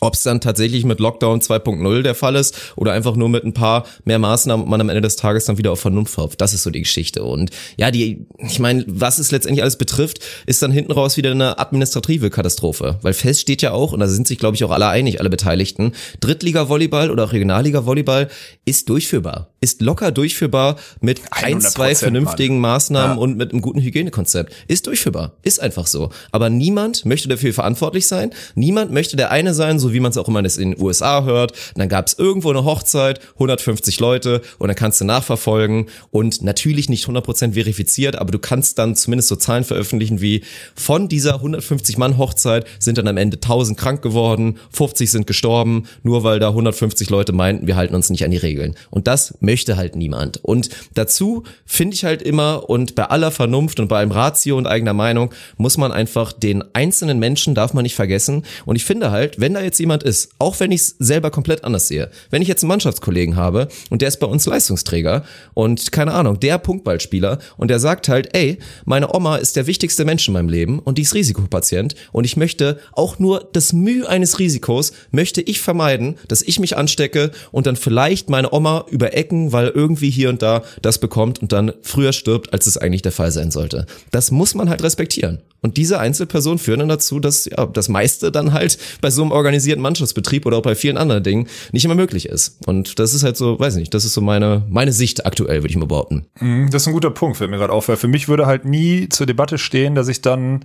ob 0.00 0.14
es 0.14 0.22
dann 0.22 0.40
tatsächlich 0.40 0.84
mit 0.84 1.00
Lockdown 1.00 1.40
2.0 1.40 2.02
der 2.02 2.14
Fall 2.14 2.36
ist 2.36 2.56
oder 2.76 2.92
einfach 2.92 3.16
nur 3.16 3.28
mit 3.28 3.44
ein 3.44 3.52
paar 3.52 3.86
mehr 4.04 4.18
Maßnahmen 4.18 4.64
und 4.64 4.70
man 4.70 4.80
am 4.80 4.88
Ende 4.88 5.02
des 5.02 5.16
Tages 5.16 5.44
dann 5.44 5.58
wieder 5.58 5.72
auf 5.72 5.80
Vernunft 5.80 6.16
hofft. 6.16 6.40
Das 6.40 6.54
ist 6.54 6.62
so 6.62 6.70
die 6.70 6.82
Geschichte. 6.82 7.22
Und 7.22 7.50
ja, 7.76 7.90
die, 7.90 8.26
ich 8.38 8.58
meine, 8.58 8.84
was 8.88 9.18
es 9.18 9.30
letztendlich 9.30 9.62
alles 9.62 9.76
betrifft, 9.76 10.20
ist 10.46 10.62
dann 10.62 10.72
hinten 10.72 10.92
raus 10.92 11.16
wieder 11.16 11.30
eine 11.30 11.58
administrative 11.58 12.30
Katastrophe. 12.30 12.98
Weil 13.02 13.12
fest 13.12 13.40
steht 13.40 13.62
ja 13.62 13.72
auch, 13.72 13.92
und 13.92 14.00
da 14.00 14.08
sind 14.08 14.26
sich, 14.26 14.38
glaube 14.38 14.56
ich, 14.56 14.64
auch 14.64 14.70
alle 14.70 14.88
einig, 14.88 15.20
alle 15.20 15.30
Beteiligten, 15.30 15.92
Drittliga-Volleyball 16.20 17.10
oder 17.10 17.24
auch 17.24 17.32
Regionalliga-Volleyball 17.32 18.28
ist 18.64 18.88
durchführbar. 18.88 19.51
Ist 19.62 19.80
locker 19.80 20.12
durchführbar 20.12 20.76
mit 21.00 21.22
ein, 21.30 21.62
zwei 21.62 21.94
vernünftigen 21.94 22.58
Mann. 22.60 22.72
Maßnahmen 22.72 23.16
ja. 23.16 23.22
und 23.22 23.36
mit 23.38 23.52
einem 23.52 23.62
guten 23.62 23.80
Hygienekonzept. 23.80 24.52
Ist 24.68 24.86
durchführbar. 24.86 25.32
Ist 25.42 25.60
einfach 25.60 25.86
so. 25.86 26.10
Aber 26.32 26.50
niemand 26.50 27.04
möchte 27.06 27.28
dafür 27.28 27.54
verantwortlich 27.54 28.06
sein. 28.06 28.32
Niemand 28.54 28.92
möchte 28.92 29.16
der 29.16 29.30
eine 29.30 29.54
sein, 29.54 29.78
so 29.78 29.92
wie 29.92 30.00
man 30.00 30.10
es 30.10 30.18
auch 30.18 30.28
immer 30.28 30.40
in 30.42 30.72
den 30.72 30.80
USA 30.80 31.24
hört. 31.24 31.52
Und 31.52 31.78
dann 31.78 31.88
gab 31.88 32.08
es 32.08 32.18
irgendwo 32.18 32.50
eine 32.50 32.64
Hochzeit, 32.64 33.20
150 33.34 34.00
Leute 34.00 34.42
und 34.58 34.68
dann 34.68 34.76
kannst 34.76 35.00
du 35.00 35.04
nachverfolgen 35.04 35.86
und 36.10 36.42
natürlich 36.42 36.88
nicht 36.88 37.06
100% 37.06 37.52
verifiziert, 37.52 38.16
aber 38.16 38.32
du 38.32 38.38
kannst 38.38 38.78
dann 38.78 38.96
zumindest 38.96 39.28
so 39.28 39.36
Zahlen 39.36 39.64
veröffentlichen 39.64 40.20
wie 40.20 40.42
von 40.74 41.08
dieser 41.08 41.36
150 41.36 41.98
Mann 41.98 42.18
Hochzeit 42.18 42.66
sind 42.78 42.98
dann 42.98 43.08
am 43.08 43.16
Ende 43.16 43.36
1000 43.36 43.78
krank 43.78 44.02
geworden, 44.02 44.58
50 44.72 45.10
sind 45.10 45.26
gestorben, 45.26 45.84
nur 46.02 46.24
weil 46.24 46.38
da 46.38 46.48
150 46.48 47.08
Leute 47.10 47.32
meinten, 47.32 47.66
wir 47.66 47.76
halten 47.76 47.94
uns 47.94 48.10
nicht 48.10 48.24
an 48.24 48.30
die 48.30 48.36
Regeln. 48.36 48.74
Und 48.90 49.06
das 49.06 49.34
möchte 49.40 49.51
halt 49.60 49.96
niemand. 49.96 50.42
Und 50.42 50.68
dazu 50.94 51.44
finde 51.64 51.94
ich 51.94 52.04
halt 52.04 52.22
immer 52.22 52.68
und 52.68 52.94
bei 52.94 53.04
aller 53.04 53.30
Vernunft 53.30 53.80
und 53.80 53.88
bei 53.88 53.98
allem 53.98 54.10
Ratio 54.10 54.56
und 54.56 54.66
eigener 54.66 54.92
Meinung 54.92 55.32
muss 55.56 55.76
man 55.76 55.92
einfach 55.92 56.32
den 56.32 56.64
einzelnen 56.74 57.18
Menschen 57.18 57.54
darf 57.54 57.74
man 57.74 57.82
nicht 57.82 57.94
vergessen. 57.94 58.44
Und 58.64 58.76
ich 58.76 58.84
finde 58.84 59.10
halt, 59.10 59.40
wenn 59.40 59.54
da 59.54 59.62
jetzt 59.62 59.78
jemand 59.78 60.02
ist, 60.02 60.30
auch 60.38 60.58
wenn 60.60 60.72
ich 60.72 60.80
es 60.80 60.96
selber 60.98 61.30
komplett 61.30 61.64
anders 61.64 61.88
sehe, 61.88 62.10
wenn 62.30 62.42
ich 62.42 62.48
jetzt 62.48 62.62
einen 62.62 62.68
Mannschaftskollegen 62.68 63.36
habe 63.36 63.68
und 63.90 64.02
der 64.02 64.08
ist 64.08 64.20
bei 64.20 64.26
uns 64.26 64.46
Leistungsträger 64.46 65.24
und 65.54 65.92
keine 65.92 66.12
Ahnung, 66.12 66.40
der 66.40 66.58
Punktballspieler 66.58 67.38
und 67.56 67.68
der 67.68 67.78
sagt 67.78 68.08
halt, 68.08 68.34
ey, 68.34 68.58
meine 68.84 69.14
Oma 69.14 69.36
ist 69.36 69.56
der 69.56 69.66
wichtigste 69.66 70.04
Mensch 70.04 70.26
in 70.26 70.34
meinem 70.34 70.48
Leben 70.48 70.78
und 70.78 70.98
die 70.98 71.02
ist 71.02 71.14
Risikopatient 71.14 71.94
und 72.12 72.24
ich 72.24 72.36
möchte 72.36 72.78
auch 72.92 73.18
nur 73.18 73.48
das 73.52 73.72
Mühe 73.72 74.08
eines 74.08 74.38
Risikos 74.38 74.92
möchte 75.10 75.40
ich 75.40 75.60
vermeiden, 75.60 76.16
dass 76.28 76.42
ich 76.42 76.58
mich 76.58 76.76
anstecke 76.76 77.30
und 77.50 77.66
dann 77.66 77.76
vielleicht 77.76 78.30
meine 78.30 78.52
Oma 78.52 78.86
über 78.90 79.14
Ecken, 79.14 79.41
weil 79.50 79.68
irgendwie 79.68 80.10
hier 80.10 80.28
und 80.28 80.42
da 80.42 80.62
das 80.82 80.98
bekommt 80.98 81.40
und 81.40 81.50
dann 81.50 81.72
früher 81.82 82.12
stirbt, 82.12 82.52
als 82.52 82.66
es 82.66 82.76
eigentlich 82.76 83.02
der 83.02 83.10
Fall 83.10 83.32
sein 83.32 83.50
sollte. 83.50 83.86
Das 84.12 84.30
muss 84.30 84.54
man 84.54 84.68
halt 84.68 84.82
respektieren. 84.82 85.40
Und 85.62 85.76
diese 85.76 85.98
Einzelpersonen 85.98 86.58
führen 86.58 86.80
dann 86.80 86.88
dazu, 86.88 87.18
dass 87.20 87.46
ja, 87.46 87.66
das 87.66 87.88
meiste 87.88 88.30
dann 88.30 88.52
halt 88.52 88.78
bei 89.00 89.10
so 89.10 89.22
einem 89.22 89.30
organisierten 89.30 89.82
Mannschaftsbetrieb 89.82 90.44
oder 90.44 90.58
auch 90.58 90.62
bei 90.62 90.74
vielen 90.74 90.96
anderen 90.96 91.22
Dingen 91.22 91.48
nicht 91.72 91.84
immer 91.84 91.94
möglich 91.94 92.26
ist. 92.28 92.58
Und 92.66 92.98
das 92.98 93.14
ist 93.14 93.22
halt 93.22 93.36
so, 93.36 93.58
weiß 93.58 93.76
nicht, 93.76 93.94
das 93.94 94.04
ist 94.04 94.12
so 94.12 94.20
meine, 94.20 94.64
meine 94.68 94.92
Sicht 94.92 95.24
aktuell, 95.24 95.62
würde 95.62 95.70
ich 95.70 95.76
mal 95.76 95.86
behaupten. 95.86 96.26
Mhm, 96.40 96.70
das 96.70 96.82
ist 96.82 96.88
ein 96.88 96.94
guter 96.94 97.10
Punkt, 97.10 97.38
fällt 97.38 97.50
mir 97.50 97.58
gerade 97.58 97.72
auf, 97.72 97.88
weil 97.88 97.96
für 97.96 98.08
mich 98.08 98.28
würde 98.28 98.46
halt 98.46 98.64
nie 98.64 99.08
zur 99.08 99.26
Debatte 99.26 99.56
stehen, 99.56 99.94
dass 99.94 100.08
ich 100.08 100.20
dann 100.20 100.64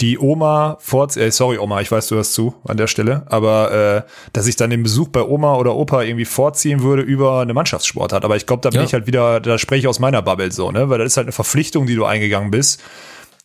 die 0.00 0.18
Oma 0.18 0.76
vor, 0.80 1.16
äh, 1.16 1.30
sorry 1.30 1.58
Oma, 1.58 1.80
ich 1.80 1.90
weiß, 1.90 2.08
du 2.08 2.16
hörst 2.16 2.34
zu 2.34 2.54
an 2.64 2.76
der 2.76 2.88
Stelle, 2.88 3.22
aber 3.26 4.04
äh, 4.04 4.10
dass 4.32 4.46
ich 4.46 4.56
dann 4.56 4.70
den 4.70 4.82
Besuch 4.82 5.08
bei 5.08 5.22
Oma 5.22 5.56
oder 5.56 5.76
Opa 5.76 6.02
irgendwie 6.02 6.24
vorziehen 6.24 6.82
würde 6.82 7.02
über 7.02 7.40
eine 7.40 7.54
Mannschaftssportart. 7.54 8.24
Aber 8.24 8.36
ich 8.36 8.46
glaube, 8.46 8.62
da 8.62 8.70
bin 8.70 8.80
ja. 8.80 8.86
ich 8.86 8.92
halt 8.92 9.06
wieder, 9.06 9.40
da 9.40 9.56
spreche 9.56 9.80
ich 9.80 9.88
aus 9.88 10.00
meiner 10.00 10.22
Bubble 10.22 10.50
so, 10.50 10.72
ne? 10.72 10.88
Weil 10.88 10.98
das 10.98 11.08
ist 11.08 11.16
halt 11.16 11.26
eine 11.26 11.32
Verpflichtung, 11.32 11.86
die 11.86 11.94
du 11.94 12.04
eingegangen 12.04 12.50
bist 12.50 12.82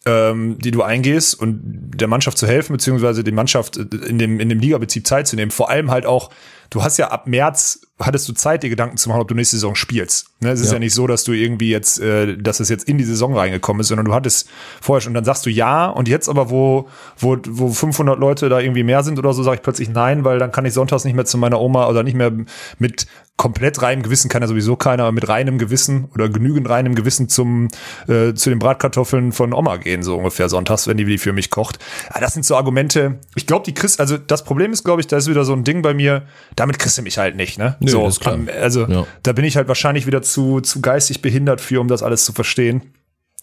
ähm, 0.06 0.58
die 0.60 0.72
du 0.72 0.82
eingehst 0.82 1.40
und 1.40 1.62
der 1.64 2.08
Mannschaft 2.08 2.38
zu 2.38 2.48
helfen, 2.48 2.74
beziehungsweise 2.74 3.24
die 3.24 3.32
Mannschaft 3.32 3.78
in 3.78 4.18
dem, 4.18 4.40
in 4.40 4.50
dem 4.50 4.60
Ligabetrieb 4.60 5.06
Zeit 5.06 5.28
zu 5.28 5.36
nehmen. 5.36 5.52
Vor 5.52 5.70
allem 5.70 5.92
halt 5.92 6.06
auch, 6.06 6.30
du 6.70 6.84
hast 6.84 6.98
ja 6.98 7.10
ab 7.10 7.28
März 7.28 7.82
hattest 8.00 8.30
du 8.30 8.34
Zeit, 8.34 8.64
dir 8.64 8.70
Gedanken 8.70 8.98
zu 8.98 9.10
machen, 9.10 9.22
ob 9.22 9.28
du 9.28 9.36
nächste 9.36 9.58
Saison 9.58 9.76
spielst. 9.76 10.28
Ne, 10.40 10.52
es 10.52 10.62
ist 10.62 10.68
ja. 10.68 10.74
ja 10.74 10.80
nicht 10.80 10.94
so, 10.94 11.06
dass 11.06 11.26
du 11.26 11.34
irgendwie 11.34 11.70
jetzt, 11.70 12.00
äh, 12.00 12.38
dass 12.38 12.60
es 12.62 12.70
jetzt 12.70 12.88
in 12.88 12.98
die 12.98 13.04
Saison 13.04 13.36
reingekommen 13.36 13.82
ist, 13.82 13.90
sondern 13.90 14.06
du 14.06 14.14
hattest 14.14 14.50
vorher 14.82 15.02
schon, 15.02 15.12
und 15.12 15.16
dann 15.16 15.26
sagst 15.26 15.46
du 15.46 15.50
ja, 15.50 15.88
und 15.88 16.08
jetzt 16.08 16.30
aber, 16.30 16.50
wo, 16.50 16.88
wo, 17.18 17.38
wo 17.48 17.70
500 17.70 18.18
Leute 18.18 18.48
da 18.48 18.60
irgendwie 18.60 18.84
mehr 18.84 19.04
sind 19.04 19.20
oder 19.20 19.34
so, 19.34 19.44
sage 19.44 19.58
ich 19.58 19.62
plötzlich 19.62 19.90
nein, 19.90 20.24
weil 20.24 20.40
dann 20.40 20.52
kann 20.52 20.66
ich 20.66 20.74
sonntags 20.74 21.04
nicht 21.04 21.16
mehr 21.16 21.26
zu 21.26 21.38
meiner 21.38 21.60
Oma 21.60 21.88
oder 21.88 22.04
nicht 22.04 22.16
mehr 22.16 22.32
mit 22.78 23.08
komplett 23.36 23.82
reinem 23.82 24.04
Gewissen, 24.04 24.28
kann 24.28 24.42
ja 24.42 24.50
sowieso 24.50 24.76
keiner, 24.76 25.04
aber 25.04 25.14
mit 25.14 25.30
reinem 25.30 25.58
Gewissen 25.58 26.10
oder 26.14 26.28
genügend 26.28 26.68
reinem 26.68 26.94
Gewissen 26.94 27.30
zum, 27.30 27.70
äh, 28.10 28.34
zu 28.34 28.50
den 28.50 28.60
Bratkartoffeln 28.60 29.32
von 29.32 29.54
Oma 29.54 29.78
gehen, 29.78 30.04
so 30.04 30.18
ungefähr 30.18 30.50
sonntags, 30.50 30.88
wenn 30.88 30.98
die 30.98 31.06
die 31.06 31.18
für 31.18 31.32
mich 31.32 31.50
kocht. 31.50 31.80
Aber 32.10 32.20
das 32.20 32.34
sind 32.34 32.46
so 32.46 32.58
Argumente, 32.58 33.20
ich 33.36 33.48
glaube, 33.48 33.64
die 33.64 33.74
Chris, 33.74 33.98
also 33.98 34.18
das 34.18 34.44
Problem 34.44 34.74
ist, 34.74 34.84
glaube 34.84 35.00
ich, 35.00 35.08
da 35.08 35.16
ist 35.16 35.30
wieder 35.30 35.46
so 35.46 35.54
ein 35.54 35.64
Ding 35.64 35.82
bei 35.82 35.94
mir, 35.94 36.24
damit 36.60 36.78
kriegst 36.78 36.98
du 36.98 37.02
mich 37.02 37.18
halt 37.18 37.36
nicht, 37.36 37.58
ne? 37.58 37.78
Nee, 37.80 37.90
so, 37.90 38.06
ist 38.06 38.20
klar. 38.20 38.38
also 38.60 38.86
ja. 38.86 39.08
da 39.24 39.32
bin 39.34 39.46
ich 39.46 39.56
halt 39.56 39.68
wahrscheinlich 39.68 40.06
wieder 40.06 40.22
zu, 40.22 40.60
zu 40.60 40.82
geistig 40.82 41.22
behindert 41.22 41.62
für, 41.62 41.80
um 41.80 41.88
das 41.88 42.04
alles 42.04 42.26
zu 42.26 42.34
verstehen. 42.34 42.94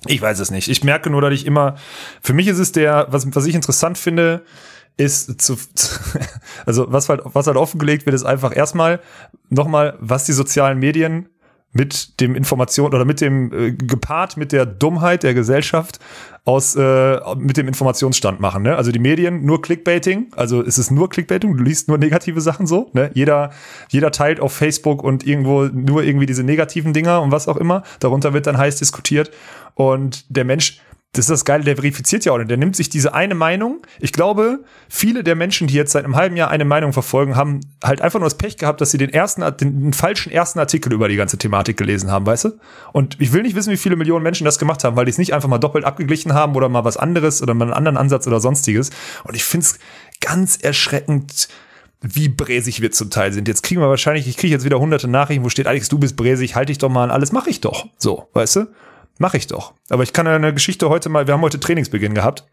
Ich 0.07 0.21
weiß 0.21 0.39
es 0.39 0.51
nicht. 0.51 0.69
Ich 0.69 0.85
merke 0.85 1.09
nur, 1.09 1.23
dass 1.23 1.33
ich 1.33 1.47
immer, 1.47 1.77
für 2.21 2.35
mich 2.35 2.47
ist 2.47 2.59
es 2.59 2.73
der, 2.73 3.07
was, 3.11 3.27
was 3.35 3.47
ich 3.47 3.55
interessant 3.55 3.97
finde, 3.97 4.45
ist 4.99 5.41
zu, 5.41 5.57
also 6.67 6.93
was 6.93 7.09
halt, 7.09 7.23
was 7.25 7.47
halt 7.47 7.57
offengelegt 7.57 8.05
wird, 8.05 8.15
ist 8.15 8.25
einfach 8.25 8.55
erstmal 8.55 9.01
nochmal, 9.49 9.97
was 9.99 10.25
die 10.25 10.33
sozialen 10.33 10.79
Medien 10.79 11.29
mit 11.77 12.21
dem 12.21 12.35
Information 12.35 12.87
oder 12.87 13.05
mit 13.05 13.21
dem 13.21 13.53
äh, 13.53 13.73
gepaart 13.73 14.37
mit 14.37 14.53
der 14.53 14.67
Dummheit 14.67 15.23
der 15.23 15.35
Gesellschaft 15.35 16.01
aus 16.45 16.77
äh, 16.77 17.19
mit 17.37 17.57
dem 17.57 17.69
Informationsstand 17.69 18.41
machen. 18.41 18.62
Ne? 18.62 18.77
Also 18.77 18.93
die 18.93 18.99
Medien 18.99 19.45
nur 19.45 19.62
Clickbaiting, 19.62 20.29
also 20.37 20.62
es 20.62 20.79
ist 20.79 20.91
nur 20.91 21.09
Clickbaiting, 21.09 21.57
du 21.57 21.62
liest 21.62 21.89
nur 21.89 21.99
negative 21.99 22.41
Sachen 22.41 22.67
so. 22.67 22.91
Ne? 22.93 23.11
Jeder 23.15 23.51
jeder 23.89 24.11
teilt 24.12 24.41
auf 24.41 24.53
Facebook 24.53 25.03
und 25.03 25.27
irgendwo 25.27 25.65
nur 25.65 26.03
irgendwie 26.03 26.27
diese 26.27 26.45
negativen 26.45 26.93
Dinger 26.93 27.21
und 27.21 27.33
was 27.33 27.49
auch 27.49 27.57
immer. 27.57 27.83
Darunter 28.01 28.33
wird 28.33 28.47
dann 28.47 28.59
heiß 28.59 28.77
diskutiert 28.77 29.31
und 29.75 30.25
der 30.29 30.45
Mensch 30.45 30.81
das 31.17 31.27
ist 31.27 31.31
das 31.31 31.45
Geile, 31.45 31.65
der 31.65 31.77
verifiziert 31.77 32.25
ja 32.25 32.33
auch 32.33 32.39
nicht. 32.39 32.51
Der 32.51 32.57
nimmt 32.57 32.77
sich 32.77 32.89
diese 32.89 33.15
eine 33.15 33.35
Meinung. 33.35 33.87
Ich 34.01 34.13
glaube, 34.13 34.61
viele 34.89 35.25
der 35.25 35.35
Menschen, 35.35 35.67
die 35.67 35.75
jetzt 35.75 35.93
seit 35.93 36.05
einem 36.05 36.17
halben 36.17 36.37
Jahr 36.37 36.51
eine 36.51 36.65
Meinung 36.65 36.93
verfolgen, 36.93 37.37
haben 37.37 37.61
halt 37.83 38.01
einfach 38.03 38.19
nur 38.19 38.27
das 38.27 38.37
Pech 38.37 38.57
gehabt, 38.59 38.81
dass 38.81 38.91
sie 38.91 38.99
den 38.99 39.11
ersten, 39.11 39.43
den, 39.57 39.81
den 39.81 39.93
falschen 39.93 40.31
ersten 40.31 40.59
Artikel 40.59 40.93
über 40.93 41.09
die 41.09 41.17
ganze 41.17 41.39
Thematik 41.39 41.77
gelesen 41.77 42.11
haben, 42.11 42.27
weißt 42.27 42.45
du? 42.45 42.51
Und 42.93 43.17
ich 43.21 43.33
will 43.33 43.43
nicht 43.43 43.57
wissen, 43.57 43.73
wie 43.73 43.77
viele 43.77 43.97
Millionen 43.97 44.23
Menschen 44.23 44.45
das 44.45 44.59
gemacht 44.59 44.85
haben, 44.85 44.97
weil 44.97 45.07
die 45.07 45.11
es 45.11 45.19
nicht 45.19 45.33
einfach 45.33 45.49
mal 45.49 45.59
doppelt 45.59 45.85
abgeglichen 45.85 46.35
haben 46.35 46.55
oder 46.55 46.69
mal 46.69 46.85
was 46.85 46.97
anderes 46.97 47.43
oder 47.43 47.55
mal 47.55 47.65
einen 47.65 47.75
anderen 47.75 47.97
Ansatz 47.97 48.27
oder 48.27 48.41
sonstiges. 48.41 48.91
Und 49.25 49.35
ich 49.35 49.45
finde 49.45 49.67
es 49.67 49.79
ganz 50.21 50.57
erschreckend, 50.57 51.49
wie 52.01 52.29
bräsig 52.29 52.83
wir 52.83 52.93
zum 52.93 53.11
Teil 53.11 53.33
sind. 53.33 53.49
Jetzt 53.49 53.63
kriegen 53.63 53.81
wir 53.81 53.89
wahrscheinlich, 53.89 54.29
ich 54.29 54.37
kriege 54.37 54.53
jetzt 54.53 54.65
wieder 54.65 54.79
hunderte 54.79 55.09
Nachrichten, 55.09 55.45
wo 55.45 55.49
steht, 55.49 55.67
Alex, 55.67 55.89
du 55.89 55.99
bist 55.99 56.17
bräsig, 56.17 56.55
halte 56.55 56.71
dich 56.71 56.79
doch 56.79 56.89
mal 56.89 57.05
an 57.05 57.11
alles, 57.11 57.33
mache 57.33 57.51
ich 57.51 57.61
doch. 57.61 57.87
So, 57.99 58.29
weißt 58.35 58.57
du? 58.57 58.67
Mache 59.19 59.37
ich 59.37 59.47
doch. 59.47 59.73
Aber 59.89 60.03
ich 60.03 60.13
kann 60.13 60.27
eine 60.27 60.53
Geschichte 60.53 60.89
heute 60.89 61.09
mal, 61.09 61.27
wir 61.27 61.35
haben 61.35 61.41
heute 61.43 61.61
Trainingsbeginn 61.61 62.15
gehabt. 62.15 62.45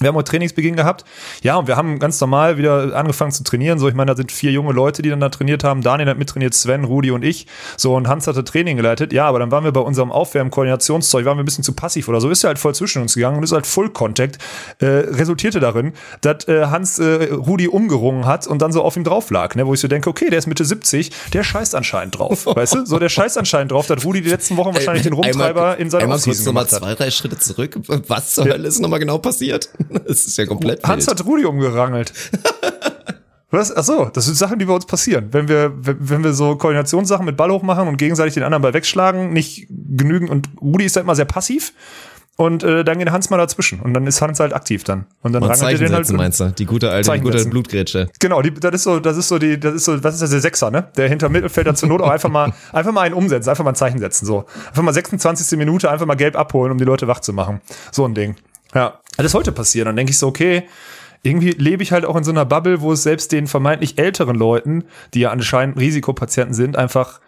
Wir 0.00 0.08
haben 0.08 0.16
heute 0.16 0.30
Trainingsbeginn 0.30 0.76
gehabt. 0.76 1.04
Ja, 1.42 1.56
und 1.56 1.68
wir 1.68 1.76
haben 1.76 1.98
ganz 1.98 2.20
normal 2.20 2.58
wieder 2.58 2.96
angefangen 2.96 3.30
zu 3.30 3.44
trainieren. 3.44 3.78
So, 3.78 3.88
ich 3.88 3.94
meine, 3.94 4.10
da 4.10 4.16
sind 4.16 4.32
vier 4.32 4.50
junge 4.50 4.72
Leute, 4.72 5.02
die 5.02 5.10
dann 5.10 5.20
da 5.20 5.28
trainiert 5.28 5.62
haben. 5.62 5.82
Daniel 5.82 6.08
hat 6.08 6.18
mittrainiert, 6.18 6.54
Sven, 6.54 6.84
Rudi 6.84 7.10
und 7.12 7.24
ich. 7.24 7.46
So, 7.76 7.94
und 7.94 8.08
Hans 8.08 8.26
hatte 8.26 8.42
Training 8.42 8.76
geleitet. 8.76 9.12
Ja, 9.12 9.26
aber 9.26 9.38
dann 9.38 9.52
waren 9.52 9.64
wir 9.64 9.72
bei 9.72 9.80
unserem 9.80 10.10
Aufwärmen-Koordinationszeug, 10.10 11.24
waren 11.24 11.38
wir 11.38 11.42
ein 11.42 11.46
bisschen 11.46 11.64
zu 11.64 11.74
passiv 11.74 12.08
oder 12.08 12.20
so. 12.20 12.28
Ist 12.28 12.42
ja 12.42 12.48
halt 12.48 12.58
voll 12.58 12.74
zwischen 12.74 13.02
uns 13.02 13.14
gegangen 13.14 13.36
und 13.36 13.44
ist 13.44 13.52
halt 13.52 13.66
Full 13.66 13.90
Contact. 13.90 14.38
Äh, 14.80 14.86
resultierte 14.86 15.60
darin, 15.60 15.92
dass 16.22 16.48
äh, 16.48 16.66
Hans 16.66 16.98
äh, 16.98 17.32
Rudi 17.32 17.68
umgerungen 17.68 18.26
hat 18.26 18.46
und 18.46 18.60
dann 18.62 18.72
so 18.72 18.82
auf 18.82 18.96
ihm 18.96 19.04
drauf 19.04 19.30
lag, 19.30 19.54
ne? 19.54 19.66
Wo 19.66 19.74
ich 19.74 19.80
so 19.80 19.88
denke, 19.88 20.10
okay, 20.10 20.28
der 20.28 20.40
ist 20.40 20.46
Mitte 20.46 20.64
70, 20.64 21.12
der 21.32 21.44
scheißt 21.44 21.74
anscheinend 21.74 22.18
drauf. 22.18 22.46
weißt 22.54 22.74
du? 22.74 22.86
So, 22.86 22.98
der 22.98 23.08
scheißt 23.08 23.38
anscheinend 23.38 23.72
drauf, 23.72 23.86
dass 23.86 24.04
Rudi 24.04 24.22
die 24.22 24.30
letzten 24.30 24.56
Wochen 24.56 24.74
wahrscheinlich 24.74 25.04
den 25.04 25.12
Rumtreiber 25.12 25.60
einmal, 25.60 25.80
in 25.80 25.90
seiner 25.90 26.04
Einmal 26.04 26.18
kurz 26.18 26.44
nochmal 26.44 26.66
zwei, 26.66 26.94
drei 26.94 27.10
Schritte 27.10 27.38
zurück. 27.38 27.78
Was 28.08 28.34
zur 28.34 28.44
Hölle 28.44 28.66
ist 28.66 28.80
nochmal 28.80 28.98
genau 28.98 29.18
passiert? 29.18 29.68
Das 30.06 30.26
ist 30.26 30.36
ja 30.36 30.46
komplett 30.46 30.82
Hans 30.84 31.06
wild. 31.06 31.18
hat 31.18 31.26
Rudi 31.26 31.44
umgerangelt. 31.44 32.12
Was? 33.50 33.74
Ach 33.74 33.84
so, 33.84 34.10
das 34.12 34.24
sind 34.26 34.36
Sachen, 34.36 34.58
die 34.58 34.64
bei 34.64 34.72
uns 34.72 34.84
passieren. 34.84 35.28
Wenn 35.30 35.48
wir, 35.48 35.72
wenn 35.76 36.24
wir 36.24 36.32
so 36.32 36.56
Koordinationssachen 36.56 37.24
mit 37.24 37.36
Ball 37.36 37.50
hochmachen 37.52 37.86
und 37.86 37.96
gegenseitig 37.96 38.34
den 38.34 38.42
anderen 38.42 38.62
Ball 38.62 38.74
wegschlagen, 38.74 39.32
nicht 39.32 39.68
genügen 39.68 40.28
und 40.28 40.48
Rudi 40.60 40.84
ist 40.84 40.96
halt 40.96 41.04
immer 41.04 41.14
sehr 41.14 41.24
passiv. 41.24 41.72
Und 42.36 42.64
äh, 42.64 42.82
dann 42.82 42.98
geht 42.98 43.12
Hans 43.12 43.30
mal 43.30 43.36
dazwischen 43.36 43.78
und 43.80 43.94
dann 43.94 44.08
ist 44.08 44.20
Hans 44.20 44.40
halt 44.40 44.52
aktiv 44.54 44.82
dann. 44.82 45.06
Und 45.22 45.34
dann 45.34 45.42
und 45.44 45.50
rangelt 45.50 45.80
er 45.80 45.86
den 45.86 45.94
halt. 45.94 46.10
meinst 46.12 46.40
du? 46.40 46.50
Die 46.50 46.66
gute 46.66 46.90
alte, 46.90 47.12
die 47.12 47.20
gute 47.20 47.44
Blutgrätsche. 47.46 48.08
Genau, 48.18 48.42
die, 48.42 48.52
das 48.52 48.74
ist 48.74 48.82
so, 48.82 48.98
das 48.98 49.16
ist 49.16 49.28
so 49.28 49.38
die, 49.38 49.58
das 49.60 49.74
ist 49.74 49.84
so, 49.84 50.02
was 50.02 50.14
ist 50.14 50.22
das, 50.22 50.30
der 50.30 50.40
Sechser, 50.40 50.72
ne? 50.72 50.88
Der 50.96 51.08
hinter 51.08 51.28
Mittelfelder 51.28 51.76
zur 51.76 51.88
Not 51.88 52.02
auch 52.02 52.10
einfach 52.10 52.30
mal, 52.30 52.52
einfach 52.72 52.90
mal 52.90 53.02
einen 53.02 53.14
umsetzen, 53.14 53.50
einfach 53.50 53.62
mal 53.62 53.70
ein 53.70 53.76
Zeichen 53.76 54.00
setzen, 54.00 54.26
so. 54.26 54.46
Einfach 54.66 54.82
mal 54.82 54.92
26. 54.92 55.56
Minute 55.56 55.88
einfach 55.88 56.06
mal 56.06 56.16
gelb 56.16 56.36
abholen, 56.36 56.72
um 56.72 56.78
die 56.78 56.84
Leute 56.84 57.06
wach 57.06 57.20
zu 57.20 57.32
machen. 57.32 57.60
So 57.92 58.04
ein 58.04 58.14
Ding. 58.14 58.34
Ja, 58.72 59.00
das 59.16 59.26
ist 59.26 59.34
heute 59.34 59.52
passiert. 59.52 59.86
Dann 59.86 59.96
denke 59.96 60.10
ich 60.10 60.18
so, 60.18 60.28
okay, 60.28 60.64
irgendwie 61.22 61.50
lebe 61.50 61.82
ich 61.82 61.92
halt 61.92 62.04
auch 62.04 62.16
in 62.16 62.24
so 62.24 62.30
einer 62.30 62.44
Bubble, 62.44 62.80
wo 62.80 62.92
es 62.92 63.02
selbst 63.02 63.32
den 63.32 63.46
vermeintlich 63.46 63.98
älteren 63.98 64.36
Leuten, 64.36 64.84
die 65.14 65.20
ja 65.20 65.30
anscheinend 65.30 65.78
Risikopatienten 65.78 66.54
sind, 66.54 66.76
einfach 66.76 67.20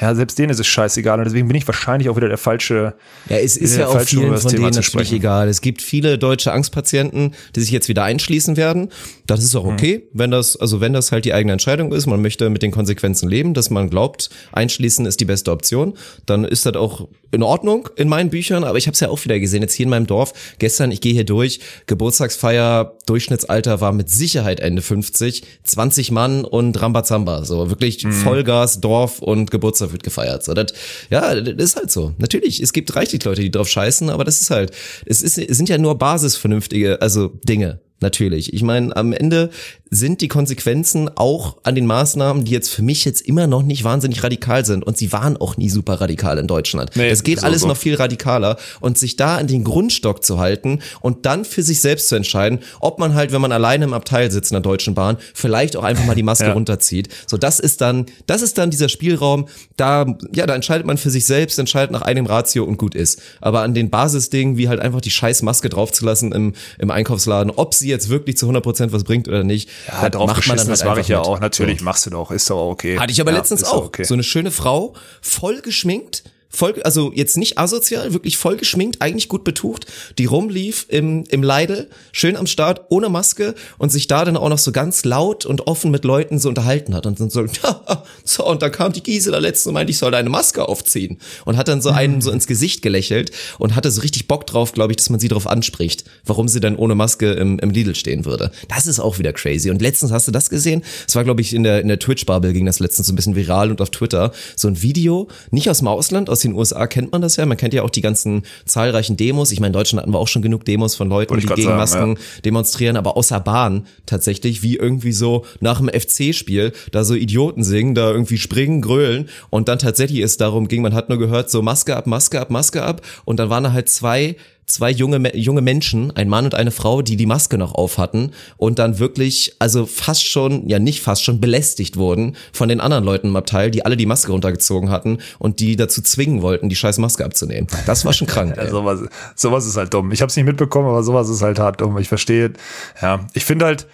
ja, 0.00 0.14
selbst 0.14 0.38
denen 0.38 0.50
ist 0.50 0.60
es 0.60 0.66
scheißegal 0.66 1.18
und 1.18 1.24
deswegen 1.24 1.48
bin 1.48 1.56
ich 1.56 1.66
wahrscheinlich 1.66 2.08
auch 2.08 2.16
wieder 2.16 2.28
der 2.28 2.38
falsche. 2.38 2.94
Ja, 3.28 3.38
es 3.38 3.56
ist 3.56 3.76
ja 3.76 3.88
auch 3.88 4.00
vielen 4.00 4.36
von 4.36 4.50
denen 4.50 4.70
natürlich 4.70 5.12
egal. 5.12 5.48
Es 5.48 5.60
gibt 5.60 5.82
viele 5.82 6.18
deutsche 6.18 6.52
Angstpatienten, 6.52 7.34
die 7.56 7.60
sich 7.60 7.70
jetzt 7.70 7.88
wieder 7.88 8.04
einschließen 8.04 8.56
werden. 8.56 8.90
Das 9.26 9.42
ist 9.42 9.56
auch 9.56 9.64
mhm. 9.64 9.72
okay, 9.72 9.98
mhm. 9.98 10.18
wenn 10.18 10.30
das, 10.30 10.56
also 10.56 10.80
wenn 10.80 10.92
das 10.92 11.10
halt 11.10 11.24
die 11.24 11.34
eigene 11.34 11.52
Entscheidung 11.52 11.92
ist, 11.92 12.06
man 12.06 12.22
möchte 12.22 12.48
mit 12.48 12.62
den 12.62 12.70
Konsequenzen 12.70 13.28
leben, 13.28 13.54
dass 13.54 13.70
man 13.70 13.90
glaubt, 13.90 14.30
einschließen 14.52 15.04
ist 15.04 15.18
die 15.20 15.24
beste 15.24 15.50
Option, 15.50 15.94
dann 16.26 16.44
ist 16.44 16.64
das 16.64 16.76
auch 16.76 17.08
in 17.30 17.42
Ordnung 17.42 17.88
in 17.96 18.08
meinen 18.08 18.30
Büchern, 18.30 18.64
aber 18.64 18.78
ich 18.78 18.86
habe 18.86 18.94
es 18.94 19.00
ja 19.00 19.08
auch 19.08 19.22
wieder 19.24 19.38
gesehen, 19.38 19.62
jetzt 19.62 19.74
hier 19.74 19.84
in 19.84 19.90
meinem 19.90 20.06
Dorf, 20.06 20.32
gestern, 20.58 20.92
ich 20.92 21.00
gehe 21.00 21.12
hier 21.12 21.24
durch, 21.24 21.60
Geburtstagsfeier, 21.86 22.96
Durchschnittsalter 23.06 23.80
war 23.80 23.92
mit 23.92 24.08
Sicherheit 24.08 24.60
Ende 24.60 24.80
50, 24.80 25.42
20 25.64 26.10
Mann 26.10 26.44
und 26.44 26.80
Rambazamba, 26.80 27.44
so 27.44 27.68
wirklich 27.68 28.04
mhm. 28.04 28.12
Vollgas, 28.12 28.80
Dorf 28.80 29.18
und 29.18 29.50
Geburtstag 29.50 29.87
wird 29.92 30.02
gefeiert. 30.02 30.44
So, 30.44 30.54
das, 30.54 30.72
ja, 31.10 31.34
das 31.34 31.64
ist 31.64 31.76
halt 31.76 31.90
so. 31.90 32.14
Natürlich, 32.18 32.60
es 32.60 32.72
gibt 32.72 32.94
reichlich 32.94 33.24
Leute, 33.24 33.42
die 33.42 33.50
drauf 33.50 33.68
scheißen, 33.68 34.10
aber 34.10 34.24
das 34.24 34.40
ist 34.40 34.50
halt, 34.50 34.72
es, 35.06 35.22
ist, 35.22 35.38
es 35.38 35.56
sind 35.56 35.68
ja 35.68 35.78
nur 35.78 35.96
basisvernünftige, 35.98 37.00
also 37.00 37.28
Dinge. 37.44 37.80
Natürlich. 38.00 38.52
Ich 38.52 38.62
meine, 38.62 38.94
am 38.96 39.12
Ende 39.12 39.50
sind 39.90 40.20
die 40.20 40.28
Konsequenzen 40.28 41.10
auch 41.16 41.56
an 41.62 41.74
den 41.74 41.86
Maßnahmen, 41.86 42.44
die 42.44 42.52
jetzt 42.52 42.68
für 42.68 42.82
mich 42.82 43.04
jetzt 43.04 43.22
immer 43.22 43.46
noch 43.46 43.62
nicht 43.62 43.84
wahnsinnig 43.84 44.22
radikal 44.22 44.64
sind. 44.64 44.84
Und 44.84 44.96
sie 44.96 45.12
waren 45.12 45.36
auch 45.36 45.56
nie 45.56 45.68
super 45.68 46.00
radikal 46.00 46.38
in 46.38 46.46
Deutschland. 46.46 46.90
Nee, 46.94 47.08
es 47.08 47.22
geht 47.22 47.42
alles 47.42 47.62
so. 47.62 47.68
noch 47.68 47.76
viel 47.76 47.94
radikaler. 47.94 48.56
Und 48.80 48.98
sich 48.98 49.16
da 49.16 49.36
an 49.36 49.46
den 49.46 49.64
Grundstock 49.64 50.24
zu 50.24 50.38
halten 50.38 50.80
und 51.00 51.26
dann 51.26 51.44
für 51.44 51.62
sich 51.62 51.80
selbst 51.80 52.08
zu 52.08 52.14
entscheiden, 52.14 52.60
ob 52.80 52.98
man 52.98 53.14
halt, 53.14 53.32
wenn 53.32 53.40
man 53.40 53.52
alleine 53.52 53.84
im 53.84 53.94
Abteil 53.94 54.30
sitzt 54.30 54.52
in 54.52 54.56
der 54.56 54.62
Deutschen 54.62 54.94
Bahn, 54.94 55.16
vielleicht 55.34 55.76
auch 55.76 55.84
einfach 55.84 56.04
mal 56.04 56.14
die 56.14 56.22
Maske 56.22 56.46
ja. 56.46 56.52
runterzieht. 56.52 57.08
So, 57.26 57.36
das 57.36 57.58
ist 57.58 57.80
dann, 57.80 58.06
das 58.26 58.42
ist 58.42 58.58
dann 58.58 58.70
dieser 58.70 58.88
Spielraum, 58.88 59.48
da, 59.76 60.06
ja, 60.32 60.46
da 60.46 60.54
entscheidet 60.54 60.86
man 60.86 60.98
für 60.98 61.10
sich 61.10 61.24
selbst, 61.24 61.58
entscheidet 61.58 61.90
nach 61.90 62.02
einem 62.02 62.26
Ratio 62.26 62.64
und 62.64 62.76
gut 62.76 62.94
ist. 62.94 63.20
Aber 63.40 63.62
an 63.62 63.74
den 63.74 63.90
Basisdingen, 63.90 64.56
wie 64.56 64.68
halt 64.68 64.80
einfach 64.80 65.00
die 65.00 65.10
scheiß 65.10 65.42
Maske 65.42 65.68
draufzulassen 65.68 66.32
im, 66.32 66.52
im 66.78 66.90
Einkaufsladen, 66.90 67.52
ob 67.56 67.74
sie 67.74 67.87
jetzt 67.88 68.08
wirklich 68.08 68.36
zu 68.36 68.46
100 68.46 68.62
Prozent 68.62 68.92
was 68.92 69.04
bringt 69.04 69.28
oder 69.28 69.44
nicht, 69.44 69.68
ja, 69.88 70.08
drauf 70.10 70.26
macht 70.26 70.46
man 70.46 70.56
dann 70.56 70.66
halt 70.66 70.80
das 70.80 70.84
mache 70.84 71.00
ich 71.00 71.08
ja 71.08 71.20
auch. 71.20 71.40
Natürlich 71.40 71.80
so. 71.80 71.84
machst 71.84 72.06
du 72.06 72.10
doch, 72.10 72.30
ist 72.30 72.48
doch 72.50 72.68
okay. 72.68 72.98
Hatte 72.98 73.12
ich 73.12 73.20
aber 73.20 73.32
ja, 73.32 73.38
letztens 73.38 73.64
auch. 73.64 73.86
Okay. 73.86 74.04
So 74.04 74.14
eine 74.14 74.22
schöne 74.22 74.50
Frau, 74.50 74.94
voll 75.20 75.60
geschminkt, 75.60 76.24
voll, 76.48 76.80
also 76.82 77.12
jetzt 77.14 77.36
nicht 77.36 77.58
asozial, 77.58 78.12
wirklich 78.12 78.36
voll 78.36 78.56
geschminkt, 78.56 79.02
eigentlich 79.02 79.28
gut 79.28 79.44
betucht, 79.44 79.86
die 80.18 80.24
rumlief 80.24 80.86
im, 80.88 81.24
im 81.28 81.42
Leidel, 81.42 81.90
schön 82.12 82.36
am 82.36 82.46
Start, 82.46 82.86
ohne 82.88 83.08
Maske 83.08 83.54
und 83.78 83.92
sich 83.92 84.06
da 84.06 84.24
dann 84.24 84.36
auch 84.36 84.48
noch 84.48 84.58
so 84.58 84.72
ganz 84.72 85.04
laut 85.04 85.46
und 85.46 85.66
offen 85.66 85.90
mit 85.90 86.04
Leuten 86.04 86.38
so 86.38 86.48
unterhalten 86.48 86.94
hat 86.94 87.06
und 87.06 87.20
dann 87.20 87.30
so, 87.30 87.44
so, 88.24 88.46
und 88.46 88.62
dann 88.62 88.72
kam 88.72 88.92
die 88.92 89.02
Gisela 89.02 89.38
letztens 89.38 89.68
und 89.68 89.74
meinte, 89.74 89.90
ich 89.90 89.98
soll 89.98 90.10
deine 90.10 90.30
Maske 90.30 90.66
aufziehen 90.66 91.18
und 91.44 91.56
hat 91.56 91.68
dann 91.68 91.82
so 91.82 91.90
einen 91.90 92.20
so 92.20 92.30
ins 92.30 92.46
Gesicht 92.46 92.82
gelächelt 92.82 93.30
und 93.58 93.76
hatte 93.76 93.90
so 93.90 94.00
richtig 94.00 94.28
Bock 94.28 94.46
drauf, 94.46 94.72
glaube 94.72 94.92
ich, 94.92 94.96
dass 94.96 95.10
man 95.10 95.20
sie 95.20 95.28
darauf 95.28 95.46
anspricht, 95.46 96.04
warum 96.24 96.48
sie 96.48 96.60
dann 96.60 96.76
ohne 96.76 96.94
Maske 96.94 97.32
im, 97.32 97.58
im 97.58 97.70
Lidl 97.70 97.94
stehen 97.94 98.24
würde. 98.24 98.50
Das 98.68 98.86
ist 98.86 99.00
auch 99.00 99.18
wieder 99.18 99.32
crazy. 99.32 99.70
Und 99.70 99.82
letztens 99.82 100.12
hast 100.12 100.28
du 100.28 100.32
das 100.32 100.50
gesehen? 100.50 100.82
Es 101.06 101.14
war, 101.14 101.24
glaube 101.24 101.40
ich, 101.40 101.54
in 101.54 101.62
der, 101.62 101.80
in 101.80 101.88
der 101.88 101.98
Twitch-Bubble 101.98 102.52
ging 102.52 102.66
das 102.66 102.80
letztens 102.80 103.06
so 103.06 103.12
ein 103.12 103.16
bisschen 103.16 103.36
viral 103.36 103.70
und 103.70 103.80
auf 103.80 103.90
Twitter. 103.90 104.32
So 104.56 104.68
ein 104.68 104.82
Video, 104.82 105.28
nicht 105.50 105.68
aus 105.68 105.78
dem 105.78 105.88
Ausland, 105.88 106.30
aus 106.30 106.37
den 106.40 106.54
USA 106.54 106.86
kennt 106.86 107.12
man 107.12 107.22
das 107.22 107.36
ja. 107.36 107.46
Man 107.46 107.56
kennt 107.56 107.74
ja 107.74 107.82
auch 107.82 107.90
die 107.90 108.00
ganzen 108.00 108.42
zahlreichen 108.64 109.16
Demos. 109.16 109.52
Ich 109.52 109.60
meine, 109.60 109.68
in 109.68 109.72
Deutschland 109.74 110.02
hatten 110.02 110.12
wir 110.12 110.18
auch 110.18 110.28
schon 110.28 110.42
genug 110.42 110.64
Demos 110.64 110.94
von 110.94 111.08
Leuten, 111.08 111.38
die 111.38 111.46
gegen 111.46 111.62
sagen, 111.62 111.76
Masken 111.76 112.14
ja. 112.14 112.40
demonstrieren, 112.44 112.96
aber 112.96 113.16
außer 113.16 113.40
Bahn 113.40 113.86
tatsächlich, 114.06 114.62
wie 114.62 114.76
irgendwie 114.76 115.12
so 115.12 115.44
nach 115.60 115.78
dem 115.78 115.88
FC-Spiel, 115.88 116.72
da 116.92 117.04
so 117.04 117.14
Idioten 117.14 117.64
singen, 117.64 117.94
da 117.94 118.10
irgendwie 118.10 118.38
springen, 118.38 118.80
grölen 118.80 119.28
und 119.50 119.68
dann 119.68 119.78
tatsächlich 119.78 120.20
es 120.20 120.36
darum 120.36 120.68
ging, 120.68 120.82
man 120.82 120.94
hat 120.94 121.08
nur 121.08 121.18
gehört, 121.18 121.50
so 121.50 121.62
Maske 121.62 121.96
ab, 121.96 122.06
Maske 122.06 122.40
ab, 122.40 122.50
Maske 122.50 122.82
ab 122.82 123.02
und 123.24 123.38
dann 123.38 123.50
waren 123.50 123.64
da 123.64 123.72
halt 123.72 123.88
zwei 123.88 124.36
zwei 124.68 124.90
junge, 124.90 125.34
junge 125.36 125.60
Menschen, 125.60 126.14
ein 126.16 126.28
Mann 126.28 126.44
und 126.44 126.54
eine 126.54 126.70
Frau, 126.70 127.02
die 127.02 127.16
die 127.16 127.26
Maske 127.26 127.58
noch 127.58 127.74
auf 127.74 127.98
hatten 127.98 128.32
und 128.56 128.78
dann 128.78 128.98
wirklich, 128.98 129.56
also 129.58 129.86
fast 129.86 130.26
schon, 130.26 130.68
ja 130.68 130.78
nicht 130.78 131.02
fast 131.02 131.24
schon 131.24 131.40
belästigt 131.40 131.96
wurden 131.96 132.36
von 132.52 132.68
den 132.68 132.80
anderen 132.80 133.04
Leuten 133.04 133.28
im 133.28 133.36
Abteil, 133.36 133.70
die 133.70 133.84
alle 133.84 133.96
die 133.96 134.06
Maske 134.06 134.30
runtergezogen 134.30 134.90
hatten 134.90 135.18
und 135.38 135.60
die 135.60 135.76
dazu 135.76 136.02
zwingen 136.02 136.42
wollten, 136.42 136.68
die 136.68 136.76
scheiß 136.76 136.98
Maske 136.98 137.24
abzunehmen. 137.24 137.66
Das 137.86 138.04
war 138.04 138.12
schon 138.12 138.26
krank. 138.26 138.54
ja, 138.56 138.68
sowas, 138.68 139.00
sowas 139.34 139.66
ist 139.66 139.76
halt 139.76 139.92
dumm. 139.92 140.12
Ich 140.12 140.20
habe 140.20 140.28
es 140.28 140.36
nicht 140.36 140.46
mitbekommen, 140.46 140.88
aber 140.88 141.02
sowas 141.02 141.28
ist 141.28 141.42
halt 141.42 141.58
hart 141.58 141.80
dumm. 141.80 141.98
Ich 141.98 142.08
verstehe. 142.08 142.52
Ja, 143.00 143.26
ich 143.32 143.44
finde 143.44 143.64
halt, 143.64 143.86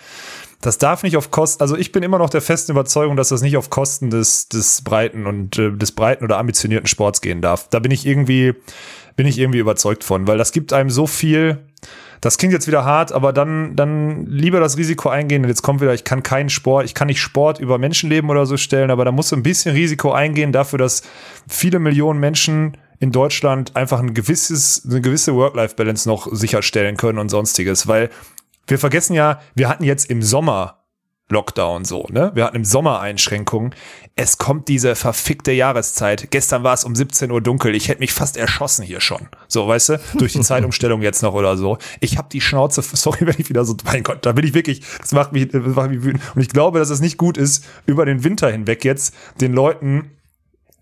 das 0.65 0.79
darf 0.79 1.03
nicht 1.03 1.17
auf 1.19 1.31
Kosten, 1.31 1.63
also 1.63 1.77
ich 1.77 1.93
bin 1.93 2.03
immer 2.03 2.19
noch 2.19 2.31
der 2.31 2.41
festen 2.41 2.73
Überzeugung, 2.73 3.17
dass 3.17 3.29
das 3.29 3.43
nicht 3.43 3.59
auf 3.59 3.69
Kosten 3.69 4.09
des, 4.09 4.49
des 4.49 4.81
breiten 4.83 5.27
und 5.27 5.59
äh, 5.59 5.71
des 5.71 5.93
breiten 5.93 6.25
oder 6.25 6.39
ambitionierten 6.39 6.87
Sports 6.87 7.21
gehen 7.21 7.43
darf. 7.43 7.69
Da 7.69 7.81
bin 7.81 7.91
ich 7.91 8.07
irgendwie, 8.07 8.55
bin 9.17 9.27
ich 9.27 9.39
irgendwie 9.39 9.59
überzeugt 9.59 10.05
von, 10.05 10.27
weil 10.27 10.39
das 10.39 10.53
gibt 10.53 10.73
einem 10.73 10.91
so 10.91 11.07
viel. 11.07 11.59
Das 12.21 12.39
klingt 12.39 12.55
jetzt 12.55 12.67
wieder 12.67 12.85
hart, 12.85 13.13
aber 13.13 13.33
dann, 13.33 13.77
dann 13.77 14.25
lieber 14.27 14.59
das 14.59 14.79
Risiko 14.79 15.11
eingehen. 15.11 15.43
Und 15.43 15.49
jetzt 15.49 15.63
kommt 15.63 15.81
wieder, 15.81 15.93
ich 15.93 16.05
kann 16.05 16.23
keinen 16.23 16.49
Sport, 16.49 16.87
ich 16.87 16.95
kann 16.95 17.09
nicht 17.09 17.21
Sport 17.21 17.61
über 17.61 17.77
Menschenleben 17.77 18.31
oder 18.31 18.47
so 18.47 18.57
stellen, 18.57 18.91
aber 18.91 19.05
da 19.05 19.13
muss 19.13 19.33
ein 19.33 19.43
bisschen 19.43 19.75
Risiko 19.75 20.13
eingehen 20.13 20.51
dafür, 20.51 20.79
dass 20.79 21.03
viele 21.47 21.79
Millionen 21.79 22.21
Menschen 22.21 22.79
in 22.99 23.13
Deutschland 23.13 23.77
einfach 23.77 24.01
ein 24.01 24.15
gewisses, 24.15 24.87
eine 24.89 25.03
gewisse 25.03 25.35
Work-Life-Balance 25.35 26.09
noch 26.09 26.33
sicherstellen 26.33 26.97
können 26.97 27.19
und 27.19 27.29
sonstiges, 27.29 27.87
weil 27.87 28.09
wir 28.67 28.79
vergessen 28.79 29.15
ja, 29.15 29.41
wir 29.55 29.69
hatten 29.69 29.85
jetzt 29.85 30.09
im 30.11 30.23
Sommer 30.23 30.84
Lockdown 31.31 31.87
so, 31.87 32.07
ne? 32.11 32.33
Wir 32.35 32.45
hatten 32.45 32.57
im 32.57 32.65
Sommer 32.65 33.01
Einschränkungen. 33.01 33.75
Es 34.15 34.37
kommt 34.37 34.69
diese 34.69 34.95
verfickte 34.95 35.53
Jahreszeit. 35.53 36.31
Gestern 36.31 36.65
war 36.65 36.75
es 36.75 36.85
um 36.85 36.95
17 36.95 37.31
Uhr 37.31 37.41
dunkel. 37.41 37.75
Ich 37.75 37.89
hätte 37.89 38.01
mich 38.01 38.13
fast 38.13 38.37
erschossen 38.37 38.85
hier 38.85 39.01
schon. 39.01 39.29
So, 39.49 39.67
weißt 39.67 39.89
du? 39.89 40.01
Durch 40.19 40.35
die 40.35 40.41
Zeitumstellung 40.43 41.01
jetzt 41.01 41.23
noch 41.23 41.33
oder 41.33 41.57
so. 41.57 41.79
Ich 42.01 42.19
habe 42.19 42.29
die 42.31 42.43
Schnauze, 42.43 42.83
sorry, 42.93 43.27
wenn 43.27 43.37
ich 43.39 43.49
wieder 43.49 43.65
so, 43.65 43.75
mein 43.85 44.03
Gott, 44.03 44.27
da 44.27 44.33
bin 44.33 44.47
ich 44.47 44.55
wirklich, 44.55 44.83
das 45.01 45.13
macht 45.13 45.33
mich, 45.33 45.49
das 45.49 45.63
macht 45.63 45.91
mich 45.91 46.03
wütend. 46.03 46.23
Und 46.35 46.43
ich 46.43 46.49
glaube, 46.49 46.79
dass 46.79 46.91
es 46.91 47.01
nicht 47.01 47.17
gut 47.17 47.39
ist, 47.39 47.65
über 47.87 48.05
den 48.05 48.23
Winter 48.23 48.51
hinweg 48.51 48.85
jetzt 48.85 49.15
den 49.41 49.55
Leuten 49.55 50.11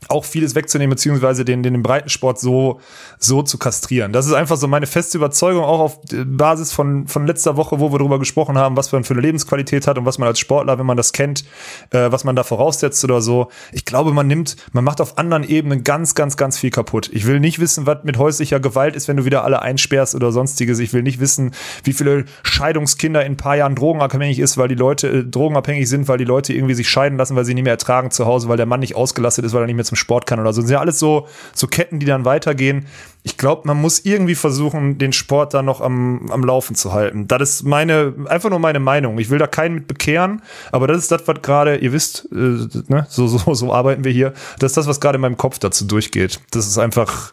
auch 0.08 0.24
vieles 0.24 0.54
wegzunehmen, 0.54 0.90
beziehungsweise 0.90 1.44
den, 1.44 1.62
den, 1.62 1.74
den 1.74 1.82
Breitensport 1.82 2.38
so, 2.38 2.80
so 3.18 3.42
zu 3.42 3.58
kastrieren. 3.58 4.12
Das 4.12 4.26
ist 4.26 4.32
einfach 4.32 4.56
so 4.56 4.68
meine 4.68 4.86
feste 4.86 5.18
Überzeugung, 5.18 5.64
auch 5.64 5.80
auf 5.80 6.00
Basis 6.26 6.72
von, 6.72 7.06
von 7.06 7.26
letzter 7.26 7.56
Woche, 7.56 7.80
wo 7.80 7.92
wir 7.92 7.98
darüber 7.98 8.18
gesprochen 8.18 8.58
haben, 8.58 8.76
was 8.76 8.92
man 8.92 9.04
für 9.04 9.14
eine 9.14 9.22
Lebensqualität 9.22 9.86
hat 9.86 9.98
und 9.98 10.04
was 10.04 10.18
man 10.18 10.28
als 10.28 10.38
Sportler, 10.38 10.78
wenn 10.78 10.86
man 10.86 10.96
das 10.96 11.12
kennt, 11.12 11.44
äh, 11.90 12.10
was 12.10 12.24
man 12.24 12.36
da 12.36 12.42
voraussetzt 12.42 13.04
oder 13.04 13.20
so. 13.20 13.48
Ich 13.72 13.84
glaube, 13.84 14.12
man 14.12 14.26
nimmt, 14.26 14.56
man 14.72 14.84
macht 14.84 15.00
auf 15.00 15.18
anderen 15.18 15.44
Ebenen 15.44 15.84
ganz, 15.84 16.14
ganz, 16.14 16.36
ganz 16.36 16.58
viel 16.58 16.70
kaputt. 16.70 17.10
Ich 17.12 17.26
will 17.26 17.40
nicht 17.40 17.58
wissen, 17.58 17.86
was 17.86 17.98
mit 18.04 18.18
häuslicher 18.18 18.60
Gewalt 18.60 18.96
ist, 18.96 19.08
wenn 19.08 19.16
du 19.16 19.24
wieder 19.24 19.44
alle 19.44 19.62
einsperrst 19.62 20.14
oder 20.14 20.32
sonstiges. 20.32 20.78
Ich 20.78 20.92
will 20.92 21.02
nicht 21.02 21.20
wissen, 21.20 21.52
wie 21.84 21.92
viele 21.92 22.24
Scheidungskinder 22.42 23.24
in 23.24 23.32
ein 23.32 23.36
paar 23.36 23.56
Jahren 23.56 23.74
drogenabhängig 23.74 24.38
ist, 24.38 24.58
weil 24.58 24.68
die 24.68 24.74
Leute 24.74 25.08
äh, 25.08 25.24
drogenabhängig 25.24 25.88
sind, 25.88 26.08
weil 26.08 26.18
die 26.18 26.24
Leute 26.24 26.52
irgendwie 26.52 26.74
sich 26.74 26.88
scheiden 26.88 27.18
lassen, 27.18 27.36
weil 27.36 27.44
sie 27.44 27.54
nicht 27.54 27.64
mehr 27.64 27.72
ertragen 27.72 28.10
zu 28.10 28.26
Hause, 28.26 28.48
weil 28.48 28.56
der 28.56 28.66
Mann 28.66 28.80
nicht 28.80 28.96
ausgelastet 28.96 29.44
ist, 29.44 29.52
weil 29.52 29.62
er 29.62 29.66
nicht 29.66 29.76
mehr 29.76 29.84
dem 29.92 29.96
Sport 29.96 30.26
kann 30.26 30.40
oder 30.40 30.52
so. 30.52 30.60
Das 30.60 30.68
sind 30.68 30.74
ja 30.74 30.80
alles 30.80 30.98
so, 30.98 31.28
so 31.54 31.66
Ketten, 31.66 31.98
die 31.98 32.06
dann 32.06 32.24
weitergehen. 32.24 32.86
Ich 33.22 33.36
glaube, 33.36 33.62
man 33.66 33.80
muss 33.80 34.00
irgendwie 34.04 34.34
versuchen, 34.34 34.98
den 34.98 35.12
Sport 35.12 35.54
da 35.54 35.62
noch 35.62 35.80
am, 35.80 36.30
am 36.30 36.44
Laufen 36.44 36.74
zu 36.74 36.92
halten. 36.92 37.28
Das 37.28 37.42
ist 37.42 37.62
meine, 37.62 38.14
einfach 38.26 38.50
nur 38.50 38.58
meine 38.58 38.80
Meinung. 38.80 39.18
Ich 39.18 39.30
will 39.30 39.38
da 39.38 39.46
keinen 39.46 39.74
mit 39.74 39.86
bekehren, 39.86 40.42
aber 40.72 40.86
das 40.86 40.98
ist 40.98 41.12
das, 41.12 41.26
was 41.26 41.40
gerade, 41.42 41.76
ihr 41.76 41.92
wisst, 41.92 42.28
äh, 42.32 42.66
ne, 42.88 43.06
so, 43.08 43.26
so, 43.28 43.54
so 43.54 43.72
arbeiten 43.72 44.04
wir 44.04 44.12
hier. 44.12 44.32
Das 44.58 44.72
ist 44.72 44.76
das, 44.76 44.86
was 44.86 45.00
gerade 45.00 45.16
in 45.16 45.22
meinem 45.22 45.36
Kopf 45.36 45.58
dazu 45.58 45.84
durchgeht. 45.84 46.40
Das 46.50 46.66
ist 46.66 46.78
einfach, 46.78 47.32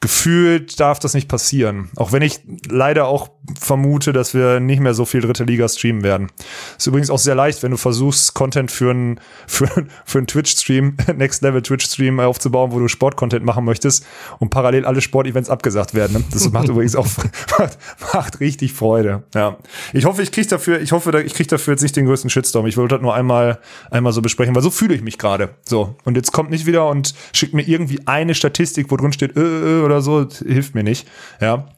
gefühlt 0.00 0.78
darf 0.78 0.98
das 0.98 1.14
nicht 1.14 1.28
passieren. 1.28 1.90
Auch 1.96 2.12
wenn 2.12 2.22
ich 2.22 2.40
leider 2.68 3.06
auch 3.06 3.30
vermute, 3.60 4.12
dass 4.12 4.34
wir 4.34 4.60
nicht 4.60 4.80
mehr 4.80 4.94
so 4.94 5.04
viel 5.04 5.20
dritte 5.20 5.44
Liga 5.44 5.68
streamen 5.68 6.02
werden. 6.02 6.28
Ist 6.76 6.86
übrigens 6.86 7.10
auch 7.10 7.18
sehr 7.18 7.34
leicht, 7.34 7.62
wenn 7.62 7.70
du 7.70 7.76
versuchst, 7.76 8.34
Content 8.34 8.70
für 8.70 8.90
einen 8.90 9.20
für, 9.46 9.68
für 10.04 10.18
einen 10.18 10.26
Twitch-Stream, 10.26 10.96
Next 11.16 11.42
Level 11.42 11.62
Twitch-Stream 11.62 12.20
aufzubauen, 12.20 12.72
wo 12.72 12.78
du 12.78 12.88
Sport-Content 12.88 13.44
machen 13.44 13.64
möchtest 13.64 14.04
und 14.38 14.50
parallel 14.50 14.84
alle 14.84 15.00
Sport-Events 15.00 15.50
abgesagt 15.50 15.94
werden. 15.94 16.18
Ne? 16.18 16.24
Das 16.32 16.50
macht 16.50 16.68
übrigens 16.68 16.96
auch 16.96 17.06
macht, 17.58 17.78
macht 18.12 18.40
richtig 18.40 18.72
Freude. 18.72 19.24
Ja. 19.34 19.58
Ich 19.92 20.04
hoffe, 20.04 20.22
ich 20.22 20.32
krieg 20.32 20.48
dafür, 20.48 20.80
ich 20.80 20.92
hoffe, 20.92 21.22
ich 21.22 21.34
krieg 21.34 21.48
dafür 21.48 21.74
jetzt 21.74 21.82
nicht 21.82 21.96
den 21.96 22.06
größten 22.06 22.30
Shitstorm. 22.30 22.66
Ich 22.66 22.76
wollte 22.76 22.96
das 22.96 23.02
nur 23.02 23.14
einmal 23.14 23.58
einmal 23.90 24.12
so 24.12 24.22
besprechen, 24.22 24.54
weil 24.54 24.62
so 24.62 24.70
fühle 24.70 24.94
ich 24.94 25.02
mich 25.02 25.18
gerade. 25.18 25.50
So 25.64 25.96
und 26.04 26.16
jetzt 26.16 26.32
kommt 26.32 26.50
nicht 26.50 26.66
wieder 26.66 26.88
und 26.88 27.14
schickt 27.32 27.54
mir 27.54 27.62
irgendwie 27.62 28.00
eine 28.06 28.34
Statistik, 28.34 28.90
wo 28.90 28.96
drin 28.96 29.12
steht, 29.12 29.36
äh, 29.36 29.40
äh, 29.40 29.82
oder 29.82 30.00
so, 30.00 30.26
hilft 30.44 30.74
mir 30.74 30.82
nicht. 30.82 31.06
Ja. 31.40 31.68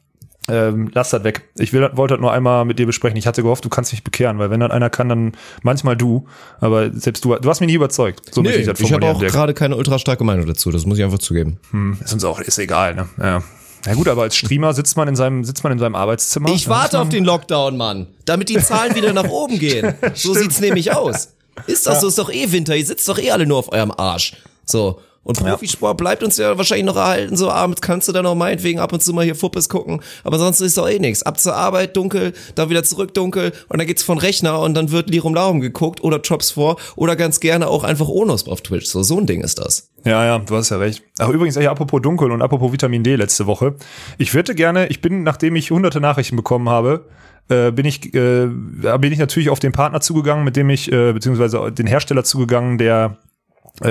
Ähm, 0.49 0.89
lass 0.93 1.09
das 1.11 1.23
weg. 1.23 1.49
Ich 1.57 1.73
will, 1.73 1.89
wollte 1.93 2.15
das 2.15 2.21
nur 2.21 2.31
einmal 2.31 2.65
mit 2.65 2.79
dir 2.79 2.85
besprechen. 2.85 3.17
Ich 3.17 3.27
hatte 3.27 3.41
gehofft, 3.41 3.65
du 3.65 3.69
kannst 3.69 3.91
mich 3.91 4.03
bekehren, 4.03 4.39
weil 4.39 4.49
wenn 4.49 4.59
dann 4.59 4.71
einer 4.71 4.89
kann, 4.89 5.09
dann 5.09 5.31
manchmal 5.63 5.95
du. 5.95 6.27
Aber 6.59 6.91
selbst 6.91 7.23
du, 7.25 7.35
du 7.35 7.49
hast 7.49 7.59
mich 7.59 7.67
nie 7.67 7.75
überzeugt. 7.75 8.33
So 8.33 8.41
nee, 8.41 8.51
ich, 8.51 8.67
ich 8.67 8.93
habe 8.93 9.05
auch 9.07 9.19
gerade 9.19 9.53
keine 9.53 9.75
ultra 9.75 9.99
starke 9.99 10.23
Meinung 10.23 10.45
dazu. 10.45 10.71
Das 10.71 10.85
muss 10.85 10.97
ich 10.97 11.03
einfach 11.03 11.19
zugeben. 11.19 11.59
Hm, 11.71 11.97
ist 12.03 12.13
uns 12.13 12.23
auch 12.23 12.39
ist 12.39 12.57
egal. 12.57 12.95
Ne? 12.95 13.09
Ja. 13.17 13.43
Na 13.85 13.93
gut, 13.93 14.07
aber 14.09 14.23
als 14.23 14.35
Streamer 14.35 14.73
sitzt 14.73 14.97
man 14.97 15.07
in 15.07 15.15
seinem, 15.15 15.43
sitzt 15.43 15.63
man 15.63 15.71
in 15.71 15.79
seinem 15.79 15.95
Arbeitszimmer. 15.95 16.49
Ich 16.49 16.67
warte 16.67 16.99
auf 16.99 17.09
den 17.09 17.23
Lockdown, 17.23 17.77
Mann. 17.77 18.07
Damit 18.25 18.49
die 18.49 18.59
Zahlen 18.59 18.95
wieder 18.95 19.13
nach 19.13 19.29
oben 19.29 19.57
gehen. 19.59 19.93
So 20.15 20.33
sieht's 20.33 20.59
nämlich 20.59 20.91
aus. 20.93 21.29
Ist 21.65 21.87
das 21.87 21.95
ja. 21.95 21.99
so? 22.01 22.07
Ist 22.07 22.19
doch 22.19 22.29
eh 22.29 22.51
Winter. 22.51 22.75
Ihr 22.75 22.85
sitzt 22.85 23.07
doch 23.07 23.17
eh 23.17 23.31
alle 23.31 23.45
nur 23.45 23.57
auf 23.57 23.71
eurem 23.71 23.91
Arsch. 23.91 24.33
So. 24.65 24.99
Und 25.23 25.37
Profisport 25.37 25.97
bleibt 25.97 26.23
uns 26.23 26.37
ja 26.37 26.57
wahrscheinlich 26.57 26.85
noch 26.85 26.95
erhalten. 26.95 27.35
So 27.35 27.51
abends 27.51 27.81
kannst 27.81 28.07
du 28.07 28.11
dann 28.11 28.25
auch 28.25 28.35
meinetwegen 28.35 28.79
ab 28.79 28.93
und 28.93 29.03
zu 29.03 29.13
mal 29.13 29.25
hier 29.25 29.35
Fuppes 29.35 29.69
gucken. 29.69 30.01
Aber 30.23 30.39
sonst 30.39 30.61
ist 30.61 30.77
doch 30.77 30.89
eh 30.89 30.97
nichts. 30.97 31.23
Ab 31.23 31.39
zur 31.39 31.55
Arbeit, 31.55 31.95
dunkel, 31.97 32.33
dann 32.55 32.69
wieder 32.69 32.83
zurück, 32.83 33.13
dunkel. 33.13 33.51
Und 33.67 33.79
dann 33.79 33.87
geht's 33.87 34.01
von 34.01 34.17
Rechner 34.17 34.59
und 34.61 34.73
dann 34.75 34.91
wird 34.91 35.09
Lirum 35.09 35.35
Larum 35.35 35.59
geguckt 35.59 36.03
oder 36.03 36.21
Chops 36.21 36.51
vor. 36.51 36.77
Oder 36.95 37.15
ganz 37.15 37.39
gerne 37.39 37.67
auch 37.67 37.83
einfach 37.83 38.07
Onos 38.07 38.47
auf 38.47 38.61
Twitch. 38.61 38.87
So, 38.87 39.03
so 39.03 39.19
ein 39.19 39.25
Ding 39.25 39.41
ist 39.41 39.59
das. 39.59 39.91
Ja, 40.05 40.25
ja, 40.25 40.39
du 40.39 40.55
hast 40.55 40.69
ja 40.69 40.77
recht. 40.77 41.03
Ach, 41.19 41.29
übrigens, 41.29 41.57
ey, 41.57 41.67
apropos 41.67 42.01
dunkel 42.01 42.31
und 42.31 42.41
apropos 42.41 42.71
Vitamin 42.71 43.03
D 43.03 43.15
letzte 43.15 43.45
Woche. 43.45 43.75
Ich 44.17 44.33
würde 44.33 44.55
gerne, 44.55 44.87
ich 44.87 45.01
bin, 45.01 45.23
nachdem 45.23 45.55
ich 45.55 45.71
hunderte 45.71 45.99
Nachrichten 45.99 46.37
bekommen 46.37 46.69
habe, 46.69 47.05
äh, 47.49 47.71
bin 47.71 47.85
ich 47.85 48.13
äh, 48.13 48.47
bin 48.47 49.11
ich 49.11 49.19
natürlich 49.19 49.49
auf 49.49 49.59
den 49.59 49.73
Partner 49.73 50.01
zugegangen, 50.01 50.43
mit 50.43 50.55
dem 50.55 50.69
ich 50.69 50.91
äh, 50.91 51.13
beziehungsweise 51.13 51.71
den 51.71 51.87
Hersteller 51.87 52.23
zugegangen, 52.23 52.77
der 52.77 53.17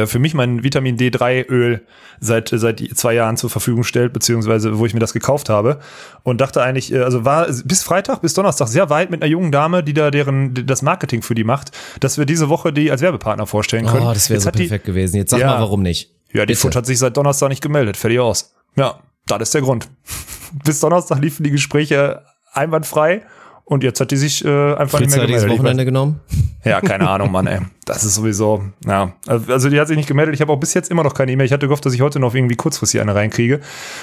für 0.07 0.19
mich 0.19 0.35
mein 0.35 0.63
Vitamin 0.63 0.97
D3 0.97 1.49
Öl 1.49 1.81
seit 2.21 2.51
seit 2.53 2.81
zwei 2.95 3.15
Jahren 3.15 3.37
zur 3.37 3.51
Verfügung 3.51 3.85
stellt, 3.85 4.13
beziehungsweise 4.13 4.79
wo 4.79 4.87
ich 4.87 4.95
mir 4.95 5.01
das 5.01 5.13
gekauft 5.13 5.49
habe 5.49 5.79
und 6.23 6.41
dachte 6.41 6.63
eigentlich, 6.63 6.93
äh, 6.93 7.01
also 7.01 7.25
war 7.25 7.47
bis 7.47 7.83
Freitag, 7.83 8.21
bis 8.21 8.35
Donnerstag 8.35 8.69
sehr 8.69 8.91
weit 8.91 9.11
mit 9.11 9.23
einer 9.23 9.31
jungen 9.31 9.53
Dame, 9.53 9.83
die 9.83 9.95
da 9.95 10.11
deren 10.11 10.55
das 10.67 10.83
Marketing 10.83 11.23
für 11.23 11.35
die 11.35 11.45
macht, 11.45 11.73
dass 12.01 12.19
wir 12.19 12.27
diese 12.27 12.49
Woche 12.49 12.73
die 12.73 12.91
als 12.91 13.01
Werbepartner 13.01 13.47
vorstellen 13.47 13.87
können. 13.87 14.07
Oh, 14.07 14.13
das 14.13 14.31
wäre 14.31 14.41
so 14.41 14.51
perfekt 14.51 14.87
die, 14.87 14.93
gewesen. 14.93 15.17
Jetzt 15.17 15.31
sag 15.31 15.41
ja, 15.41 15.49
mal, 15.49 15.61
warum 15.61 15.83
nicht? 15.83 16.15
Ja, 16.33 16.45
die 16.45 16.55
Foot 16.55 16.77
hat 16.77 16.87
sich 16.87 16.99
seit 16.99 17.17
Donnerstag 17.17 17.49
nicht 17.49 17.63
gemeldet. 17.63 17.97
Fertig 17.97 18.21
aus. 18.21 18.55
Ja, 18.77 19.01
das 19.27 19.41
ist 19.43 19.55
der 19.55 19.63
Grund. 19.63 19.89
bis 20.65 20.81
Donnerstag 20.81 21.21
liefen 21.21 21.45
die 21.45 21.51
Gespräche 21.51 22.23
einwandfrei 22.53 23.23
und 23.69 23.85
jetzt 23.85 24.01
hat 24.01 24.11
die 24.11 24.17
sich 24.17 24.43
äh, 24.47 24.75
einfach 24.75 24.99
nicht 24.99 25.15
mehr 25.15 25.27
gemeldet. 25.27 25.51
Wochenende 25.51 25.85
genommen? 25.85 26.21
Ja, 26.65 26.81
keine 26.83 27.09
Ahnung, 27.09 27.31
Mann, 27.31 27.47
ey. 27.47 27.61
Das 27.87 28.05
ist 28.05 28.17
sowieso, 28.17 28.63
ja. 28.85 29.15
Also 29.27 29.71
die 29.71 29.81
hat 29.81 29.89
sich 29.89 29.97
nicht 29.97 30.09
gemeldet. 30.09 30.35
Ich 30.35 30.41
habe 30.43 30.53
auch 30.53 30.59
bis 30.59 30.75
jetzt 30.75 30.91
immer 30.91 31.03
noch 31.03 31.15
keine 31.15 31.33
E-Mail. 31.33 31.47
Ich 31.47 31.53
hatte 31.53 31.67
gehofft, 31.67 31.87
dass 31.87 31.95
ich 31.95 32.03
heute 32.03 32.19
noch 32.19 32.35
irgendwie 32.35 32.57
kurzfristig 32.57 33.01
eine 33.01 33.15
reinkriege. 33.15 33.61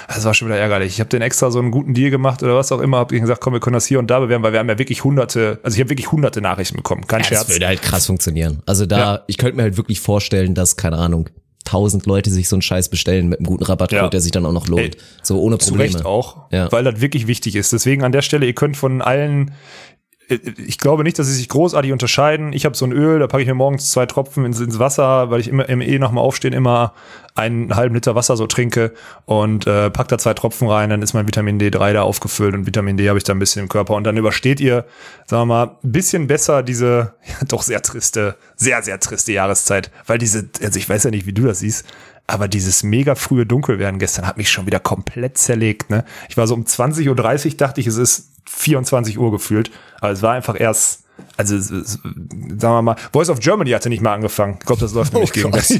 Das 0.08 0.24
war 0.24 0.34
schon 0.34 0.48
wieder 0.48 0.58
ärgerlich. 0.58 0.94
Ich 0.94 1.00
habe 1.00 1.10
den 1.10 1.22
extra 1.22 1.52
so 1.52 1.60
einen 1.60 1.70
guten 1.70 1.94
Deal 1.94 2.10
gemacht 2.10 2.42
oder 2.42 2.56
was 2.56 2.72
auch 2.72 2.80
immer. 2.80 2.98
Habe 2.98 3.20
gesagt, 3.20 3.42
komm, 3.42 3.54
wir 3.54 3.60
können 3.60 3.76
das 3.76 3.86
hier 3.86 4.00
und 4.00 4.10
da 4.10 4.20
bewerben, 4.20 4.44
weil 4.44 4.54
wir 4.54 4.60
haben 4.60 4.70
ja 4.70 4.80
wirklich 4.80 5.04
hunderte, 5.04 5.60
also 5.62 5.76
ich 5.76 5.82
habe 5.82 5.90
wirklich 5.92 6.12
hunderte 6.12 6.42
Nachrichten 6.42 6.78
bekommen. 6.78 7.06
Kein 7.06 7.20
ja, 7.20 7.26
Scherz. 7.26 7.48
Das 7.48 7.56
würde 7.56 7.68
halt 7.68 7.82
krass 7.84 8.08
funktionieren. 8.08 8.64
Also 8.66 8.88
da, 8.88 8.98
ja. 8.98 9.24
ich 9.28 9.38
könnte 9.38 9.58
mir 9.58 9.64
halt 9.64 9.78
wirklich 9.78 10.00
vorstellen, 10.00 10.56
dass, 10.56 10.78
keine 10.78 10.98
Ahnung, 10.98 11.30
tausend 11.66 12.06
Leute 12.06 12.30
sich 12.30 12.48
so 12.48 12.56
einen 12.56 12.62
Scheiß 12.62 12.90
bestellen 12.90 13.28
mit 13.28 13.40
einem 13.40 13.48
guten 13.48 13.64
Rabattcode, 13.64 14.00
ja. 14.00 14.08
der 14.08 14.22
sich 14.22 14.32
dann 14.32 14.46
auch 14.46 14.54
noch 14.54 14.68
lohnt. 14.68 14.96
Ey, 14.96 15.02
so 15.22 15.42
ohne 15.42 15.58
Probleme. 15.58 15.90
Zu 15.90 15.98
Recht 15.98 16.06
auch, 16.06 16.50
ja. 16.52 16.72
weil 16.72 16.84
das 16.84 17.02
wirklich 17.02 17.28
wichtig 17.28 17.56
ist. 17.56 17.74
Deswegen 17.74 18.04
an 18.04 18.12
der 18.12 18.22
Stelle, 18.22 18.46
ihr 18.46 18.54
könnt 18.54 18.78
von 18.78 19.02
allen 19.02 19.52
ich 20.28 20.80
glaube 20.80 21.04
nicht, 21.04 21.20
dass 21.20 21.28
sie 21.28 21.34
sich 21.34 21.50
großartig 21.50 21.92
unterscheiden. 21.92 22.54
Ich 22.54 22.66
habe 22.66 22.76
so 22.76 22.86
ein 22.86 22.92
Öl, 22.92 23.20
da 23.20 23.28
packe 23.28 23.44
ich 23.44 23.48
mir 23.48 23.54
morgens 23.54 23.92
zwei 23.92 24.06
Tropfen 24.06 24.46
ins, 24.46 24.60
ins 24.60 24.80
Wasser, 24.80 25.30
weil 25.30 25.40
ich 25.40 25.48
immer 25.48 25.70
im 25.70 25.82
eh 25.82 26.00
nach 26.00 26.10
dem 26.10 26.18
Aufstehen 26.18 26.54
immer 26.54 26.94
einen 27.36 27.76
halben 27.76 27.94
Liter 27.94 28.16
Wasser 28.16 28.38
so 28.38 28.48
trinke 28.48 28.94
und 29.26 29.68
äh, 29.68 29.92
pack 29.92 30.08
da 30.08 30.18
zwei 30.18 30.34
Tropfen 30.34 30.70
rein, 30.70 30.90
dann 30.90 31.02
ist 31.02 31.14
mein 31.14 31.28
Vitamin 31.28 31.60
D3 31.60 31.94
da 31.94 32.02
aufgefüllt 32.02 32.56
und 32.56 32.66
Vitamin 32.66 32.98
D 32.98 33.10
habe 33.10 33.18
ich 33.18 33.26
da 33.26 33.34
ein 33.34 33.40
bisschen 33.40 33.64
im 33.64 33.70
Körper 33.70 33.94
und 33.96 34.06
dann 34.06 34.16
übersteht 34.16 34.60
ihr, 34.62 34.86
sagen 35.26 35.42
wir 35.42 35.46
mal, 35.46 35.64
ein 35.84 35.92
bisschen 35.92 36.28
besser 36.28 36.64
diese 36.64 37.14
ja, 37.26 37.46
doch 37.48 37.62
sehr 37.62 37.82
triste, 37.82 38.36
sehr, 38.56 38.82
sehr 38.82 39.00
triste 39.00 39.34
Jahreszeit, 39.34 39.92
weil 40.08 40.18
diese, 40.18 40.50
also 40.64 40.80
ich 40.80 40.88
weiß 40.88 41.04
ja 41.04 41.12
nicht, 41.12 41.26
wie 41.26 41.34
du 41.34 41.44
das 41.44 41.60
siehst, 41.60 41.86
aber 42.28 42.48
dieses 42.48 42.84
mega 42.84 43.16
frühe 43.16 43.46
Dunkelwerden 43.46 44.00
gestern 44.00 44.26
hat 44.26 44.38
mich 44.38 44.50
schon 44.50 44.66
wieder 44.66 44.80
komplett 44.80 45.38
zerlegt. 45.38 45.90
Ne? 45.90 46.06
Ich 46.30 46.38
war 46.38 46.48
so 46.48 46.56
um 46.56 46.64
20.30 46.64 47.10
Uhr, 47.52 47.58
dachte 47.58 47.82
ich, 47.82 47.88
es 47.88 47.98
ist 47.98 48.30
24 48.50 49.20
Uhr 49.20 49.32
gefühlt. 49.32 49.72
Aber 50.02 50.12
es 50.12 50.22
war 50.22 50.34
einfach 50.34 50.60
erst, 50.60 51.04
also 51.38 51.60
sagen 51.60 52.60
wir 52.60 52.82
mal, 52.82 52.96
Voice 53.14 53.30
of 53.30 53.40
Germany 53.40 53.72
hatte 53.72 53.90
nicht 53.90 54.02
mal 54.02 54.14
angefangen. 54.14 54.58
Ich 54.60 54.66
glaube, 54.66 54.82
das 54.82 54.94
läuft 54.94 55.14
nämlich 55.14 55.32
oh 55.32 55.34
gegen 55.34 55.52
das. 55.52 55.70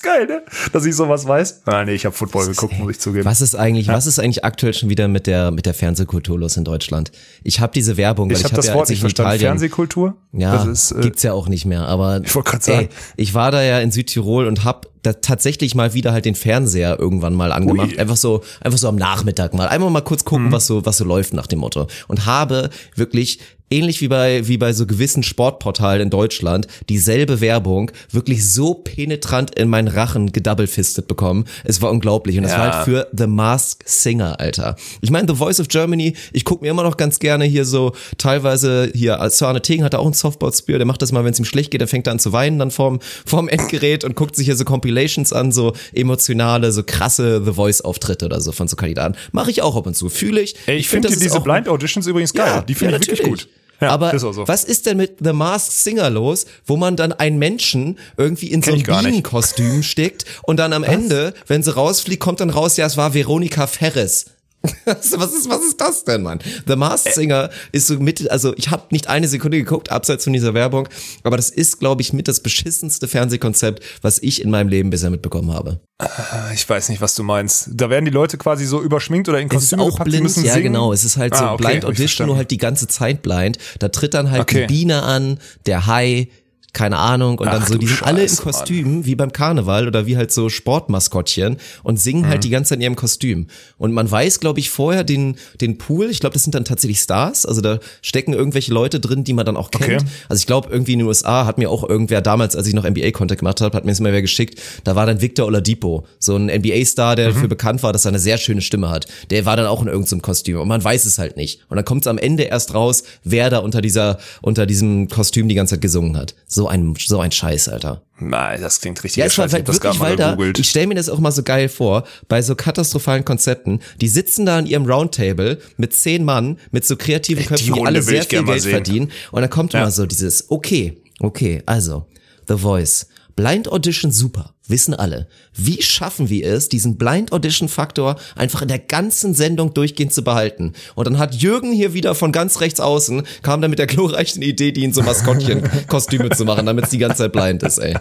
ist 0.00 0.02
geil, 0.02 0.26
ne? 0.26 0.42
Dass 0.72 0.84
ich 0.84 0.94
sowas 0.94 1.26
weiß. 1.26 1.62
Ah, 1.66 1.84
nee, 1.84 1.94
ich 1.94 2.04
habe 2.06 2.14
Football 2.14 2.46
geguckt, 2.46 2.78
muss 2.78 2.92
ich 2.92 3.00
zugeben. 3.00 3.24
Was 3.24 3.40
ist 3.40 3.54
eigentlich, 3.54 3.88
ja? 3.88 3.94
was 3.94 4.06
ist 4.06 4.18
eigentlich 4.18 4.44
aktuell 4.44 4.74
schon 4.74 4.88
wieder 4.88 5.08
mit 5.08 5.26
der 5.26 5.50
mit 5.50 5.66
der 5.66 5.74
Fernsehkultur 5.74 6.38
los 6.38 6.56
in 6.56 6.64
Deutschland? 6.64 7.12
Ich 7.42 7.60
habe 7.60 7.72
diese 7.72 7.96
Werbung, 7.96 8.28
weil 8.28 8.36
ich, 8.36 8.40
ich 8.40 8.44
habe 8.44 8.56
das 8.56 8.68
ja, 8.68 8.74
Wort 8.74 8.88
nicht 8.88 9.00
verstanden. 9.00 9.30
Italien, 9.30 9.48
Fernsehkultur? 9.48 10.16
Ja, 10.32 10.64
ist, 10.64 10.92
äh, 10.92 11.00
gibt's 11.00 11.22
ja 11.22 11.32
auch 11.32 11.48
nicht 11.48 11.66
mehr. 11.66 11.86
Aber 11.86 12.20
ich 12.24 12.34
wollte 12.34 12.50
gerade 12.50 12.64
sagen, 12.64 12.78
ey, 12.80 12.88
ich 13.16 13.34
war 13.34 13.50
da 13.50 13.62
ja 13.62 13.80
in 13.80 13.90
Südtirol 13.90 14.46
und 14.46 14.64
hab 14.64 14.89
da 15.02 15.14
tatsächlich 15.14 15.74
mal 15.74 15.94
wieder 15.94 16.12
halt 16.12 16.24
den 16.24 16.34
Fernseher 16.34 16.98
irgendwann 16.98 17.34
mal 17.34 17.52
angemacht. 17.52 17.92
Ui. 17.92 17.98
Einfach 17.98 18.16
so, 18.16 18.42
einfach 18.60 18.78
so 18.78 18.88
am 18.88 18.96
Nachmittag 18.96 19.54
mal. 19.54 19.68
Einmal 19.68 19.90
mal 19.90 20.02
kurz 20.02 20.24
gucken, 20.24 20.46
mhm. 20.46 20.52
was 20.52 20.66
so, 20.66 20.84
was 20.84 20.98
so 20.98 21.04
läuft 21.04 21.32
nach 21.32 21.46
dem 21.46 21.60
Motto. 21.60 21.86
Und 22.08 22.26
habe 22.26 22.70
wirklich 22.96 23.38
ähnlich 23.70 24.00
wie 24.00 24.08
bei, 24.08 24.46
wie 24.48 24.58
bei 24.58 24.72
so 24.72 24.86
gewissen 24.86 25.22
Sportportalen 25.22 26.02
in 26.02 26.10
Deutschland, 26.10 26.66
dieselbe 26.88 27.40
Werbung 27.40 27.90
wirklich 28.10 28.46
so 28.48 28.74
penetrant 28.74 29.58
in 29.58 29.68
meinen 29.68 29.88
Rachen 29.88 30.32
gedoublepfistet 30.32 31.06
bekommen. 31.08 31.44
Es 31.64 31.80
war 31.80 31.90
unglaublich. 31.90 32.36
Und 32.36 32.42
das 32.42 32.52
ja. 32.52 32.58
war 32.58 32.72
halt 32.72 32.84
für 32.84 33.08
The 33.16 33.26
Mask 33.26 33.82
Singer, 33.86 34.40
Alter. 34.40 34.76
Ich 35.00 35.10
meine, 35.10 35.28
The 35.28 35.36
Voice 35.36 35.60
of 35.60 35.68
Germany, 35.68 36.14
ich 36.32 36.44
gucke 36.44 36.64
mir 36.64 36.70
immer 36.70 36.82
noch 36.82 36.96
ganz 36.96 37.18
gerne 37.20 37.44
hier 37.44 37.64
so, 37.64 37.92
teilweise 38.18 38.90
hier, 38.94 39.18
Sörne 39.30 39.62
Tegen 39.62 39.84
hat 39.84 39.94
auch 39.94 40.06
ein 40.06 40.12
Softball-Spiel, 40.12 40.78
der 40.78 40.86
macht 40.86 41.02
das 41.02 41.12
mal, 41.12 41.24
wenn 41.24 41.32
es 41.32 41.38
ihm 41.38 41.44
schlecht 41.44 41.70
geht, 41.70 41.80
der 41.80 41.88
fängt 41.88 42.08
er 42.08 42.12
an 42.12 42.18
zu 42.18 42.32
weinen 42.32 42.58
dann 42.58 42.70
vorm, 42.70 42.98
vorm 43.26 43.48
Endgerät 43.48 44.04
und 44.04 44.16
guckt 44.16 44.34
sich 44.34 44.46
hier 44.46 44.56
so 44.56 44.64
Compilations 44.64 45.32
an, 45.32 45.52
so 45.52 45.74
emotionale, 45.92 46.72
so 46.72 46.82
krasse 46.82 47.42
The 47.44 47.52
Voice-Auftritte 47.52 48.26
oder 48.26 48.40
so 48.40 48.52
von 48.52 48.66
so 48.66 48.76
Kandidaten. 48.76 49.16
Mache 49.32 49.50
ich 49.50 49.62
auch 49.62 49.76
ab 49.76 49.86
und 49.86 49.96
zu. 49.96 50.08
Fühle 50.08 50.40
ich. 50.40 50.56
Ey, 50.66 50.76
ich, 50.76 50.80
ich 50.80 50.88
finde 50.88 51.08
find 51.08 51.22
diese 51.22 51.40
Blind 51.40 51.68
Auditions 51.68 52.06
übrigens 52.06 52.32
geil. 52.32 52.46
Ja, 52.46 52.62
die 52.62 52.74
finde 52.74 52.94
ja, 52.94 53.00
ich 53.00 53.08
wirklich 53.08 53.28
gut. 53.28 53.48
Ja, 53.80 53.90
aber 53.90 54.18
so. 54.18 54.46
was 54.46 54.64
ist 54.64 54.86
denn 54.86 54.98
mit 54.98 55.18
The 55.22 55.32
Masked 55.32 55.72
Singer 55.72 56.10
los, 56.10 56.46
wo 56.66 56.76
man 56.76 56.96
dann 56.96 57.12
einen 57.12 57.38
Menschen 57.38 57.98
irgendwie 58.16 58.48
in 58.48 58.60
Kenn 58.60 58.84
so 58.84 58.92
ein 58.92 59.04
Bienenkostüm 59.04 59.82
steckt 59.82 60.24
und 60.42 60.58
dann 60.58 60.72
am 60.72 60.82
was? 60.82 60.90
Ende, 60.90 61.34
wenn 61.46 61.62
sie 61.62 61.74
rausfliegt, 61.74 62.20
kommt 62.20 62.40
dann 62.40 62.50
raus, 62.50 62.76
ja, 62.76 62.86
es 62.86 62.96
war 62.96 63.14
Veronika 63.14 63.66
Ferres. 63.66 64.26
was 64.84 65.32
ist, 65.32 65.48
was 65.48 65.62
ist 65.62 65.80
das 65.80 66.04
denn, 66.04 66.22
Mann? 66.22 66.38
The 66.66 66.76
Masked 66.76 67.14
Singer 67.14 67.50
ist 67.72 67.86
so 67.86 67.98
mit, 67.98 68.30
also 68.30 68.54
ich 68.56 68.70
habe 68.70 68.84
nicht 68.90 69.08
eine 69.08 69.26
Sekunde 69.26 69.58
geguckt, 69.58 69.90
abseits 69.90 70.24
von 70.24 70.34
dieser 70.34 70.52
Werbung, 70.52 70.88
aber 71.22 71.36
das 71.36 71.48
ist, 71.48 71.80
glaube 71.80 72.02
ich, 72.02 72.12
mit 72.12 72.28
das 72.28 72.40
beschissenste 72.40 73.08
Fernsehkonzept, 73.08 73.82
was 74.02 74.18
ich 74.22 74.42
in 74.42 74.50
meinem 74.50 74.68
Leben 74.68 74.90
bisher 74.90 75.10
mitbekommen 75.10 75.52
habe. 75.52 75.80
Ah, 75.98 76.50
ich 76.52 76.68
weiß 76.68 76.88
nicht, 76.90 77.00
was 77.00 77.14
du 77.14 77.22
meinst. 77.22 77.70
Da 77.72 77.90
werden 77.90 78.04
die 78.04 78.10
Leute 78.10 78.38
quasi 78.38 78.64
so 78.64 78.80
überschminkt 78.82 79.28
oder 79.28 79.40
in 79.40 79.48
Kostüme 79.48 79.82
auch 79.82 79.90
gepackt, 79.90 80.10
blind, 80.10 80.22
müssen 80.22 80.44
ja 80.44 80.54
singen. 80.54 80.72
genau. 80.72 80.92
Es 80.92 81.04
ist 81.04 81.16
halt 81.16 81.36
so 81.36 81.44
ah, 81.44 81.52
okay, 81.54 81.66
Blind 81.66 81.84
Audition, 81.84 82.26
nur 82.26 82.36
halt 82.36 82.50
die 82.50 82.58
ganze 82.58 82.88
Zeit 82.88 83.22
blind. 83.22 83.58
Da 83.78 83.88
tritt 83.88 84.14
dann 84.14 84.30
halt 84.30 84.42
okay. 84.42 84.66
die 84.66 84.74
Biene 84.74 85.02
an, 85.02 85.38
der 85.66 85.86
Hai, 85.86 86.28
keine 86.72 86.98
Ahnung. 86.98 87.38
Und 87.38 87.48
Ach, 87.48 87.58
dann 87.58 87.66
so, 87.66 87.78
die 87.78 87.86
sind 87.86 88.02
alle 88.02 88.24
in 88.24 88.36
Kostümen, 88.36 88.94
Mann. 88.94 89.06
wie 89.06 89.14
beim 89.14 89.32
Karneval 89.32 89.86
oder 89.86 90.06
wie 90.06 90.16
halt 90.16 90.32
so 90.32 90.48
Sportmaskottchen 90.48 91.56
und 91.82 91.98
singen 91.98 92.22
halt 92.22 92.28
mhm. 92.28 92.32
halt 92.32 92.44
die 92.44 92.50
ganze 92.50 92.68
Zeit 92.70 92.78
in 92.78 92.82
ihrem 92.82 92.96
Kostüm. 92.96 93.46
Und 93.78 93.92
man 93.92 94.10
weiß, 94.10 94.40
glaube 94.40 94.60
ich, 94.60 94.70
vorher 94.70 95.04
den, 95.04 95.36
den 95.60 95.78
Pool, 95.78 96.10
ich 96.10 96.20
glaube, 96.20 96.34
das 96.34 96.44
sind 96.44 96.54
dann 96.54 96.64
tatsächlich 96.64 97.00
Stars, 97.00 97.46
also 97.46 97.60
da 97.60 97.78
stecken 98.02 98.32
irgendwelche 98.32 98.72
Leute 98.72 99.00
drin, 99.00 99.24
die 99.24 99.32
man 99.32 99.46
dann 99.46 99.56
auch 99.56 99.70
kennt. 99.70 100.02
Okay. 100.02 100.10
Also 100.28 100.40
ich 100.40 100.46
glaube, 100.46 100.68
irgendwie 100.70 100.92
in 100.92 101.00
den 101.00 101.08
USA 101.08 101.46
hat 101.46 101.58
mir 101.58 101.70
auch 101.70 101.88
irgendwer 101.88 102.20
damals, 102.20 102.56
als 102.56 102.66
ich 102.66 102.74
noch 102.74 102.84
NBA-Contact 102.88 103.40
gemacht 103.40 103.60
habe, 103.60 103.76
hat 103.76 103.84
mir 103.84 103.92
es 103.92 104.00
immer 104.00 104.12
wer 104.12 104.22
geschickt, 104.22 104.60
da 104.84 104.96
war 104.96 105.06
dann 105.06 105.20
Victor 105.20 105.46
Oladipo, 105.46 106.06
so 106.18 106.36
ein 106.36 106.46
NBA-Star, 106.46 107.16
der 107.16 107.30
mhm. 107.30 107.34
dafür 107.34 107.48
bekannt 107.48 107.82
war, 107.82 107.92
dass 107.92 108.04
er 108.04 108.10
eine 108.10 108.18
sehr 108.18 108.38
schöne 108.38 108.60
Stimme 108.60 108.90
hat. 108.90 109.06
Der 109.30 109.44
war 109.44 109.56
dann 109.56 109.66
auch 109.66 109.82
in 109.82 109.88
irgendeinem 109.88 110.22
Kostüm 110.22 110.60
und 110.60 110.68
man 110.68 110.82
weiß 110.82 111.04
es 111.04 111.18
halt 111.18 111.36
nicht. 111.36 111.60
Und 111.68 111.76
dann 111.76 111.84
kommt 111.84 112.02
es 112.02 112.06
am 112.06 112.18
Ende 112.18 112.44
erst 112.44 112.74
raus, 112.74 113.02
wer 113.24 113.50
da 113.50 113.58
unter 113.58 113.80
dieser, 113.80 114.18
unter 114.42 114.66
diesem 114.66 115.08
Kostüm 115.08 115.48
die 115.48 115.54
ganze 115.54 115.74
Zeit 115.74 115.82
gesungen 115.82 116.16
hat. 116.16 116.34
So 116.46 116.59
ein, 116.68 116.94
so 116.98 117.20
ein 117.20 117.32
Scheiß, 117.32 117.68
Alter. 117.68 118.02
Nein, 118.18 118.60
das 118.60 118.80
klingt 118.80 119.02
richtig 119.02 119.20
ja, 119.20 119.26
es 119.26 119.38
war 119.38 119.50
wirklich, 119.50 120.00
weil 120.00 120.16
da, 120.16 120.36
ich 120.56 120.68
stelle 120.68 120.86
mir 120.88 120.94
das 120.94 121.08
auch 121.08 121.18
mal 121.18 121.32
so 121.32 121.42
geil 121.42 121.68
vor, 121.68 122.04
bei 122.28 122.42
so 122.42 122.54
katastrophalen 122.54 123.24
Konzepten, 123.24 123.80
die 124.00 124.08
sitzen 124.08 124.46
da 124.46 124.58
an 124.58 124.66
ihrem 124.66 124.84
Roundtable 124.86 125.58
mit 125.76 125.94
zehn 125.94 126.24
Mann, 126.24 126.58
mit 126.70 126.86
so 126.86 126.96
kreativen 126.96 127.46
Köpfen, 127.46 127.74
die, 127.74 127.80
die 127.80 127.86
alle 127.86 128.02
sehr 128.02 128.22
viel 128.22 128.44
Geld 128.44 128.62
verdienen. 128.62 129.10
Und 129.32 129.40
dann 129.40 129.50
kommt 129.50 129.72
ja. 129.72 129.80
immer 129.80 129.90
so 129.90 130.06
dieses, 130.06 130.50
okay, 130.50 131.02
okay, 131.20 131.62
also, 131.66 132.06
The 132.48 132.58
Voice, 132.58 133.06
Blind 133.40 133.72
Audition 133.72 134.12
super, 134.12 134.52
wissen 134.68 134.92
alle. 134.92 135.26
Wie 135.54 135.80
schaffen 135.80 136.28
wir 136.28 136.46
es, 136.46 136.68
diesen 136.68 136.98
Blind 136.98 137.32
Audition 137.32 137.70
Faktor 137.70 138.16
einfach 138.36 138.60
in 138.60 138.68
der 138.68 138.78
ganzen 138.78 139.32
Sendung 139.32 139.72
durchgehend 139.72 140.12
zu 140.12 140.22
behalten? 140.22 140.74
Und 140.94 141.06
dann 141.06 141.18
hat 141.18 141.34
Jürgen 141.36 141.72
hier 141.72 141.94
wieder 141.94 142.14
von 142.14 142.32
ganz 142.32 142.60
rechts 142.60 142.80
außen, 142.80 143.22
kam 143.40 143.62
dann 143.62 143.70
mit 143.70 143.78
der 143.78 143.86
glorreichen 143.86 144.42
Idee, 144.42 144.72
die 144.72 144.84
in 144.84 144.92
so 144.92 145.00
Maskottchen-Kostüme 145.00 146.28
zu 146.28 146.44
machen, 146.44 146.66
damit 146.66 146.84
es 146.84 146.90
die 146.90 146.98
ganze 146.98 147.22
Zeit 147.22 147.32
blind 147.32 147.62
ist, 147.62 147.78
ey. 147.78 147.96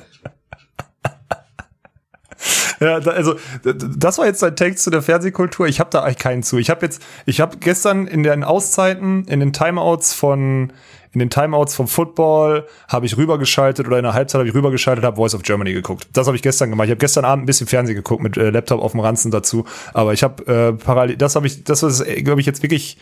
Ja, 2.90 2.96
also 2.96 3.36
das 3.64 4.18
war 4.18 4.26
jetzt 4.26 4.44
ein 4.44 4.56
Text 4.56 4.84
zu 4.84 4.90
der 4.90 5.02
Fernsehkultur. 5.02 5.68
Ich 5.68 5.80
habe 5.80 5.90
da 5.90 6.04
eigentlich 6.04 6.18
keinen 6.18 6.44
zu. 6.44 6.58
Ich 6.58 6.70
habe 6.70 6.86
jetzt, 6.86 7.02
ich 7.26 7.42
habe 7.42 7.58
gestern 7.58 8.08
in 8.08 8.24
den 8.24 8.44
Auszeiten, 8.44 9.26
in 9.26 9.40
den 9.40 9.54
Timeouts 9.54 10.14
von 10.14 10.72
in 11.12 11.20
den 11.20 11.32
Timeouts 11.32 11.74
vom 11.74 11.88
Football 11.88 12.68
habe 12.88 13.06
ich 13.08 13.18
rübergeschaltet 13.18 13.88
oder 13.88 13.98
in 13.98 14.04
der 14.04 14.14
Halbzeit 14.14 14.40
habe 14.40 14.50
ich 14.50 14.54
rübergeschaltet, 14.54 15.04
habe 15.04 15.16
Voice 15.16 15.34
of 15.34 15.42
Germany 15.42 15.74
geguckt. 15.74 16.08
Das 16.14 16.28
habe 16.28 16.38
ich 16.38 16.44
gestern 16.44 16.70
gemacht. 16.70 16.86
Ich 16.86 16.92
habe 16.92 17.00
gestern 17.00 17.26
Abend 17.26 17.44
ein 17.44 17.46
bisschen 17.48 17.66
Fernsehen 17.66 17.96
geguckt 17.96 18.22
mit 18.22 18.38
äh, 18.38 18.52
Laptop 18.52 18.80
auf 18.80 18.92
dem 18.92 19.00
Ranzen 19.00 19.32
dazu. 19.32 19.66
Aber 19.94 20.14
ich 20.14 20.22
habe 20.22 20.46
äh, 20.46 20.74
parallel, 20.74 21.18
das 21.18 21.36
habe 21.36 21.48
ich, 21.48 21.64
das 21.64 21.82
ist, 21.82 22.06
glaube 22.24 22.42
ich, 22.42 22.48
jetzt 22.48 22.62
wirklich. 22.62 22.98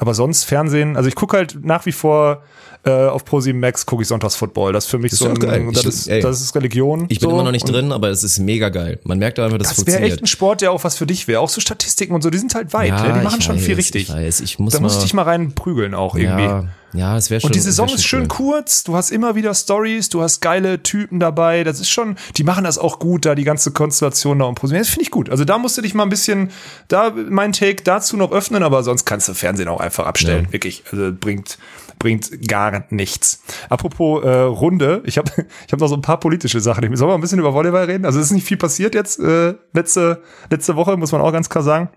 Aber 0.00 0.14
sonst 0.14 0.44
Fernsehen, 0.44 0.96
also 0.96 1.08
ich 1.08 1.16
gucke 1.16 1.36
halt 1.36 1.64
nach 1.64 1.84
wie 1.84 1.90
vor 1.90 2.42
äh, 2.88 3.08
auf 3.08 3.24
Pro7 3.24 3.54
Max 3.54 3.86
gucke 3.86 4.02
ich 4.02 4.08
Sonntags 4.08 4.36
Football. 4.36 4.72
Das 4.72 4.84
ist 4.84 4.90
für 4.90 4.98
mich 4.98 5.10
das 5.10 5.20
so 5.20 5.28
ein, 5.28 5.38
geil. 5.38 5.68
das, 5.72 5.84
ist, 5.84 6.08
ey, 6.08 6.20
das 6.20 6.40
ist 6.40 6.54
Religion. 6.54 7.06
Ich 7.08 7.20
bin 7.20 7.28
so. 7.28 7.34
immer 7.34 7.44
noch 7.44 7.52
nicht 7.52 7.68
drin, 7.68 7.92
aber 7.92 8.08
es 8.08 8.24
ist 8.24 8.38
mega 8.38 8.68
geil. 8.68 8.98
Man 9.04 9.18
merkt 9.18 9.38
einfach, 9.38 9.58
dass 9.58 9.68
das 9.68 9.76
funktioniert. 9.76 10.02
Das 10.02 10.08
wäre 10.08 10.14
echt 10.14 10.22
ein 10.24 10.26
Sport, 10.26 10.60
der 10.62 10.72
auch 10.72 10.82
was 10.84 10.96
für 10.96 11.06
dich 11.06 11.28
wäre. 11.28 11.40
Auch 11.40 11.48
so 11.48 11.60
Statistiken 11.60 12.14
und 12.14 12.22
so, 12.22 12.30
die 12.30 12.38
sind 12.38 12.54
halt 12.54 12.72
weit. 12.72 12.88
Ja, 12.88 13.12
die 13.12 13.24
machen 13.24 13.40
schon 13.40 13.56
weiß, 13.56 13.64
viel 13.64 13.74
richtig. 13.74 14.08
Ich 14.08 14.14
weiß. 14.14 14.40
Ich 14.40 14.58
muss 14.58 14.72
da 14.72 14.80
muss 14.80 14.96
ich 14.96 15.02
dich 15.02 15.14
mal 15.14 15.22
rein 15.22 15.52
prügeln 15.52 15.94
auch 15.94 16.16
irgendwie. 16.16 16.44
Ja. 16.44 16.64
Ja, 16.94 17.16
es 17.16 17.30
wäre 17.30 17.40
schon. 17.40 17.48
Und 17.48 17.54
die 17.54 17.60
Saison 17.60 17.88
ist 17.88 18.04
schön 18.04 18.22
cool. 18.22 18.28
kurz. 18.28 18.84
Du 18.84 18.96
hast 18.96 19.10
immer 19.10 19.34
wieder 19.34 19.54
Stories, 19.54 20.08
du 20.08 20.22
hast 20.22 20.40
geile 20.40 20.82
Typen 20.82 21.20
dabei. 21.20 21.64
Das 21.64 21.80
ist 21.80 21.90
schon, 21.90 22.16
die 22.36 22.44
machen 22.44 22.64
das 22.64 22.78
auch 22.78 22.98
gut, 22.98 23.26
da 23.26 23.34
die 23.34 23.44
ganze 23.44 23.72
Konstellation 23.72 24.38
da 24.38 24.46
und 24.46 24.54
Position. 24.54 24.80
Das 24.80 24.88
finde 24.88 25.02
ich 25.02 25.10
gut. 25.10 25.30
Also 25.30 25.44
da 25.44 25.58
musst 25.58 25.76
du 25.76 25.82
dich 25.82 25.94
mal 25.94 26.04
ein 26.04 26.08
bisschen, 26.08 26.50
da 26.88 27.12
mein 27.14 27.52
Take 27.52 27.82
dazu 27.82 28.16
noch 28.16 28.32
öffnen, 28.32 28.62
aber 28.62 28.82
sonst 28.82 29.04
kannst 29.04 29.28
du 29.28 29.34
Fernsehen 29.34 29.68
auch 29.68 29.80
einfach 29.80 30.06
abstellen. 30.06 30.46
Ja. 30.46 30.52
Wirklich. 30.52 30.82
Also 30.90 31.12
bringt, 31.12 31.58
bringt 31.98 32.48
gar 32.48 32.84
nichts. 32.90 33.42
Apropos 33.68 34.24
äh, 34.24 34.28
Runde, 34.28 35.02
ich 35.04 35.18
habe 35.18 35.30
ich 35.66 35.72
hab 35.72 35.80
noch 35.80 35.88
so 35.88 35.94
ein 35.94 36.02
paar 36.02 36.20
politische 36.20 36.60
Sachen. 36.60 36.84
Ich 36.84 36.98
soll 36.98 37.08
mal 37.08 37.14
ein 37.14 37.20
bisschen 37.20 37.38
über 37.38 37.54
Volleyball 37.54 37.84
reden. 37.84 38.04
Also 38.04 38.18
es 38.18 38.26
ist 38.26 38.32
nicht 38.32 38.46
viel 38.46 38.56
passiert 38.56 38.94
jetzt 38.94 39.18
äh, 39.20 39.54
letzte 39.72 40.22
letzte 40.50 40.76
Woche, 40.76 40.96
muss 40.96 41.12
man 41.12 41.20
auch 41.20 41.32
ganz 41.32 41.48
klar 41.48 41.64
sagen. 41.64 41.88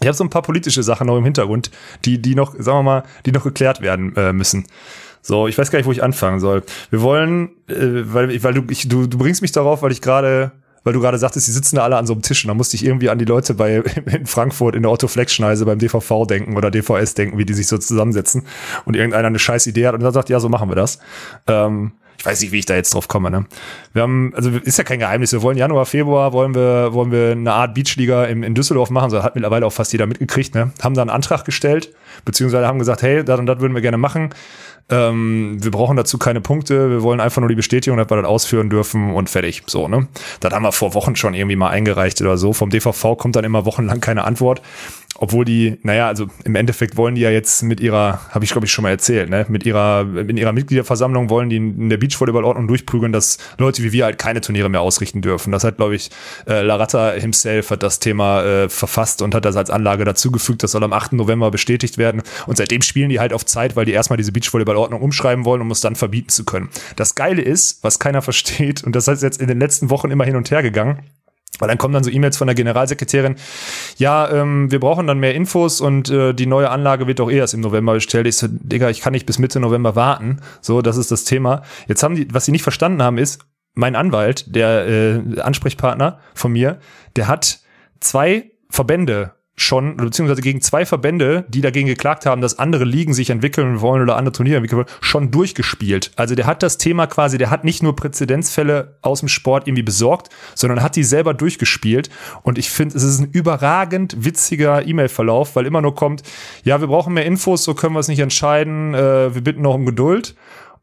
Ich 0.00 0.06
habe 0.06 0.16
so 0.16 0.24
ein 0.24 0.30
paar 0.30 0.42
politische 0.42 0.82
Sachen 0.82 1.06
noch 1.06 1.18
im 1.18 1.24
Hintergrund, 1.24 1.70
die 2.04 2.20
die 2.20 2.34
noch, 2.34 2.54
sagen 2.58 2.78
wir 2.78 2.82
mal, 2.82 3.02
die 3.26 3.32
noch 3.32 3.44
geklärt 3.44 3.82
werden 3.82 4.16
äh, 4.16 4.32
müssen. 4.32 4.66
So, 5.22 5.46
ich 5.46 5.58
weiß 5.58 5.70
gar 5.70 5.78
nicht, 5.78 5.86
wo 5.86 5.92
ich 5.92 6.02
anfangen 6.02 6.40
soll. 6.40 6.62
Wir 6.88 7.02
wollen, 7.02 7.50
äh, 7.68 7.74
weil, 8.04 8.42
weil 8.42 8.54
du, 8.54 8.62
ich, 8.70 8.88
du, 8.88 9.06
du 9.06 9.18
bringst 9.18 9.42
mich 9.42 9.52
darauf, 9.52 9.82
weil 9.82 9.92
ich 9.92 10.00
gerade 10.00 10.52
weil 10.84 10.92
du 10.92 11.00
gerade 11.00 11.18
sagtest, 11.18 11.46
die 11.46 11.52
sitzen 11.52 11.76
da 11.76 11.82
alle 11.82 11.96
an 11.96 12.06
so 12.06 12.12
einem 12.12 12.22
Tisch 12.22 12.44
und 12.44 12.48
da 12.48 12.54
musste 12.54 12.76
ich 12.76 12.84
irgendwie 12.84 13.10
an 13.10 13.18
die 13.18 13.24
Leute 13.24 13.54
bei 13.54 13.76
in 14.06 14.26
Frankfurt 14.26 14.74
in 14.74 14.82
der 14.82 14.90
Otto 14.90 15.08
Flex 15.08 15.34
Schneise 15.34 15.64
beim 15.64 15.78
DVV 15.78 16.26
denken 16.26 16.56
oder 16.56 16.70
DVS 16.70 17.14
denken, 17.14 17.38
wie 17.38 17.44
die 17.44 17.54
sich 17.54 17.66
so 17.66 17.78
zusammensetzen 17.78 18.44
und 18.84 18.96
irgendeiner 18.96 19.28
eine 19.28 19.38
scheiß 19.38 19.66
Idee 19.66 19.86
hat 19.86 19.94
und 19.94 20.02
dann 20.02 20.12
sagt, 20.12 20.28
ja, 20.28 20.40
so 20.40 20.48
machen 20.48 20.68
wir 20.68 20.76
das. 20.76 20.98
Ähm, 21.46 21.92
ich 22.20 22.26
weiß 22.26 22.42
nicht, 22.42 22.52
wie 22.52 22.58
ich 22.58 22.66
da 22.66 22.74
jetzt 22.74 22.92
drauf 22.92 23.08
komme. 23.08 23.30
Ne? 23.30 23.46
Wir 23.94 24.02
haben, 24.02 24.34
also 24.36 24.50
ist 24.50 24.76
ja 24.76 24.84
kein 24.84 24.98
Geheimnis. 24.98 25.32
Wir 25.32 25.40
wollen 25.40 25.56
Januar, 25.56 25.86
Februar 25.86 26.34
wollen 26.34 26.54
wir, 26.54 26.92
wollen 26.92 27.10
wir 27.10 27.30
eine 27.30 27.50
Art 27.50 27.72
Beachliga 27.72 28.24
in, 28.26 28.42
in 28.42 28.54
Düsseldorf 28.54 28.90
machen. 28.90 29.08
So 29.08 29.22
hat 29.22 29.36
mittlerweile 29.36 29.64
auch 29.64 29.72
fast 29.72 29.90
jeder 29.92 30.06
mitgekriegt. 30.06 30.54
Ne? 30.54 30.70
Haben 30.82 30.94
da 30.94 31.00
einen 31.00 31.08
Antrag 31.08 31.46
gestellt, 31.46 31.94
beziehungsweise 32.26 32.66
haben 32.66 32.78
gesagt, 32.78 33.00
hey, 33.00 33.24
das 33.24 33.40
und 33.40 33.46
das 33.46 33.60
würden 33.60 33.72
wir 33.72 33.80
gerne 33.80 33.96
machen. 33.96 34.34
Ähm, 34.90 35.58
wir 35.62 35.70
brauchen 35.70 35.96
dazu 35.96 36.18
keine 36.18 36.40
Punkte, 36.40 36.90
wir 36.90 37.02
wollen 37.02 37.20
einfach 37.20 37.40
nur 37.40 37.48
die 37.48 37.54
Bestätigung, 37.54 37.96
dass 37.98 38.10
wir 38.10 38.16
das 38.16 38.26
ausführen 38.26 38.70
dürfen 38.70 39.14
und 39.14 39.30
fertig. 39.30 39.62
So, 39.66 39.88
ne? 39.88 40.08
Das 40.40 40.52
haben 40.52 40.62
wir 40.62 40.72
vor 40.72 40.94
Wochen 40.94 41.16
schon 41.16 41.34
irgendwie 41.34 41.56
mal 41.56 41.70
eingereicht 41.70 42.20
oder 42.20 42.36
so. 42.36 42.52
Vom 42.52 42.70
DVV 42.70 43.16
kommt 43.16 43.36
dann 43.36 43.44
immer 43.44 43.64
wochenlang 43.64 44.00
keine 44.00 44.24
Antwort 44.24 44.62
obwohl 45.16 45.44
die, 45.44 45.78
naja, 45.82 46.08
also 46.08 46.26
im 46.44 46.54
Endeffekt 46.54 46.96
wollen 46.96 47.14
die 47.14 47.20
ja 47.20 47.30
jetzt 47.30 47.62
mit 47.62 47.80
ihrer, 47.80 48.20
habe 48.30 48.44
ich 48.44 48.52
glaube 48.52 48.66
ich 48.66 48.72
schon 48.72 48.82
mal 48.82 48.90
erzählt, 48.90 49.28
ne, 49.28 49.44
mit 49.48 49.66
ihrer, 49.66 50.06
in 50.16 50.36
ihrer 50.36 50.52
Mitgliederversammlung 50.52 51.28
wollen 51.28 51.50
die 51.50 51.56
in 51.56 51.90
der 51.90 51.96
Beachvolleyballordnung 51.96 52.68
durchprügeln, 52.68 53.12
dass 53.12 53.38
Leute 53.58 53.82
wie 53.82 53.92
wir 53.92 54.04
halt 54.04 54.18
keine 54.18 54.40
Turniere 54.40 54.68
mehr 54.68 54.80
ausrichten 54.80 55.20
dürfen. 55.20 55.52
Das 55.52 55.64
hat, 55.64 55.76
glaube 55.76 55.96
ich, 55.96 56.10
äh, 56.46 56.62
Laratta 56.62 57.12
himself 57.12 57.70
hat 57.70 57.82
das 57.82 57.98
Thema 57.98 58.42
äh, 58.42 58.68
verfasst 58.68 59.20
und 59.22 59.34
hat 59.34 59.44
das 59.44 59.56
als 59.56 59.70
Anlage 59.70 60.04
dazugefügt. 60.04 60.62
Das 60.62 60.72
soll 60.72 60.84
am 60.84 60.92
8. 60.92 61.14
November 61.14 61.50
bestätigt 61.50 61.98
werden. 61.98 62.22
Und 62.46 62.56
seitdem 62.56 62.82
spielen 62.82 63.10
die 63.10 63.20
halt 63.20 63.32
auf 63.32 63.44
Zeit, 63.44 63.76
weil 63.76 63.84
die 63.84 63.92
erstmal 63.92 64.16
diese 64.16 64.32
Beachvolleyballordnung 64.32 65.02
umschreiben 65.02 65.44
wollen, 65.44 65.60
um 65.60 65.70
es 65.70 65.80
dann 65.80 65.96
verbieten 65.96 66.30
zu 66.30 66.44
können. 66.44 66.68
Das 66.96 67.14
Geile 67.14 67.42
ist, 67.42 67.82
was 67.82 67.98
keiner 67.98 68.22
versteht, 68.30 68.84
und 68.84 68.94
das 68.94 69.08
ist 69.08 69.22
jetzt 69.22 69.40
in 69.40 69.48
den 69.48 69.58
letzten 69.58 69.90
Wochen 69.90 70.10
immer 70.10 70.24
hin 70.24 70.36
und 70.36 70.50
her 70.50 70.62
gegangen, 70.62 71.00
weil 71.60 71.68
dann 71.68 71.78
kommen 71.78 71.94
dann 71.94 72.02
so 72.02 72.10
E-Mails 72.10 72.36
von 72.36 72.48
der 72.48 72.54
Generalsekretärin, 72.56 73.36
ja, 73.96 74.28
ähm, 74.30 74.70
wir 74.70 74.80
brauchen 74.80 75.06
dann 75.06 75.18
mehr 75.18 75.34
Infos 75.34 75.80
und 75.80 76.10
äh, 76.10 76.34
die 76.34 76.46
neue 76.46 76.70
Anlage 76.70 77.06
wird 77.06 77.20
doch 77.20 77.30
eh 77.30 77.38
erst 77.38 77.54
im 77.54 77.60
November 77.60 77.94
bestellt. 77.94 78.26
Ich 78.26 78.36
so, 78.36 78.48
Digga, 78.50 78.90
ich 78.90 79.00
kann 79.00 79.12
nicht 79.12 79.26
bis 79.26 79.38
Mitte 79.38 79.60
November 79.60 79.94
warten. 79.94 80.40
So, 80.60 80.82
das 80.82 80.96
ist 80.96 81.10
das 81.10 81.24
Thema. 81.24 81.62
Jetzt 81.86 82.02
haben 82.02 82.16
die, 82.16 82.32
was 82.32 82.44
sie 82.44 82.52
nicht 82.52 82.62
verstanden 82.62 83.02
haben, 83.02 83.18
ist, 83.18 83.44
mein 83.74 83.94
Anwalt, 83.94 84.54
der 84.54 84.88
äh, 84.88 85.40
Ansprechpartner 85.40 86.18
von 86.34 86.52
mir, 86.52 86.80
der 87.16 87.28
hat 87.28 87.60
zwei 88.00 88.50
Verbände 88.68 89.32
schon, 89.60 89.96
beziehungsweise 89.98 90.40
gegen 90.40 90.62
zwei 90.62 90.86
Verbände, 90.86 91.44
die 91.48 91.60
dagegen 91.60 91.86
geklagt 91.86 92.24
haben, 92.24 92.40
dass 92.40 92.58
andere 92.58 92.84
Ligen 92.84 93.12
sich 93.12 93.28
entwickeln 93.28 93.80
wollen 93.80 94.02
oder 94.02 94.16
andere 94.16 94.32
Turniere 94.32 94.56
entwickeln 94.56 94.78
wollen, 94.78 94.98
schon 95.00 95.30
durchgespielt. 95.30 96.12
Also 96.16 96.34
der 96.34 96.46
hat 96.46 96.62
das 96.62 96.78
Thema 96.78 97.06
quasi, 97.06 97.36
der 97.36 97.50
hat 97.50 97.62
nicht 97.62 97.82
nur 97.82 97.94
Präzedenzfälle 97.94 98.96
aus 99.02 99.20
dem 99.20 99.28
Sport 99.28 99.68
irgendwie 99.68 99.82
besorgt, 99.82 100.30
sondern 100.54 100.82
hat 100.82 100.96
die 100.96 101.04
selber 101.04 101.34
durchgespielt. 101.34 102.08
Und 102.42 102.56
ich 102.56 102.70
finde, 102.70 102.96
es 102.96 103.02
ist 103.02 103.20
ein 103.20 103.30
überragend 103.32 104.24
witziger 104.24 104.86
E-Mail-Verlauf, 104.86 105.54
weil 105.56 105.66
immer 105.66 105.82
nur 105.82 105.94
kommt, 105.94 106.22
ja, 106.64 106.80
wir 106.80 106.88
brauchen 106.88 107.12
mehr 107.12 107.26
Infos, 107.26 107.62
so 107.64 107.74
können 107.74 107.94
wir 107.94 108.00
es 108.00 108.08
nicht 108.08 108.20
entscheiden, 108.20 108.94
äh, 108.94 109.34
wir 109.34 109.42
bitten 109.42 109.62
noch 109.62 109.74
um 109.74 109.84
Geduld. 109.84 110.34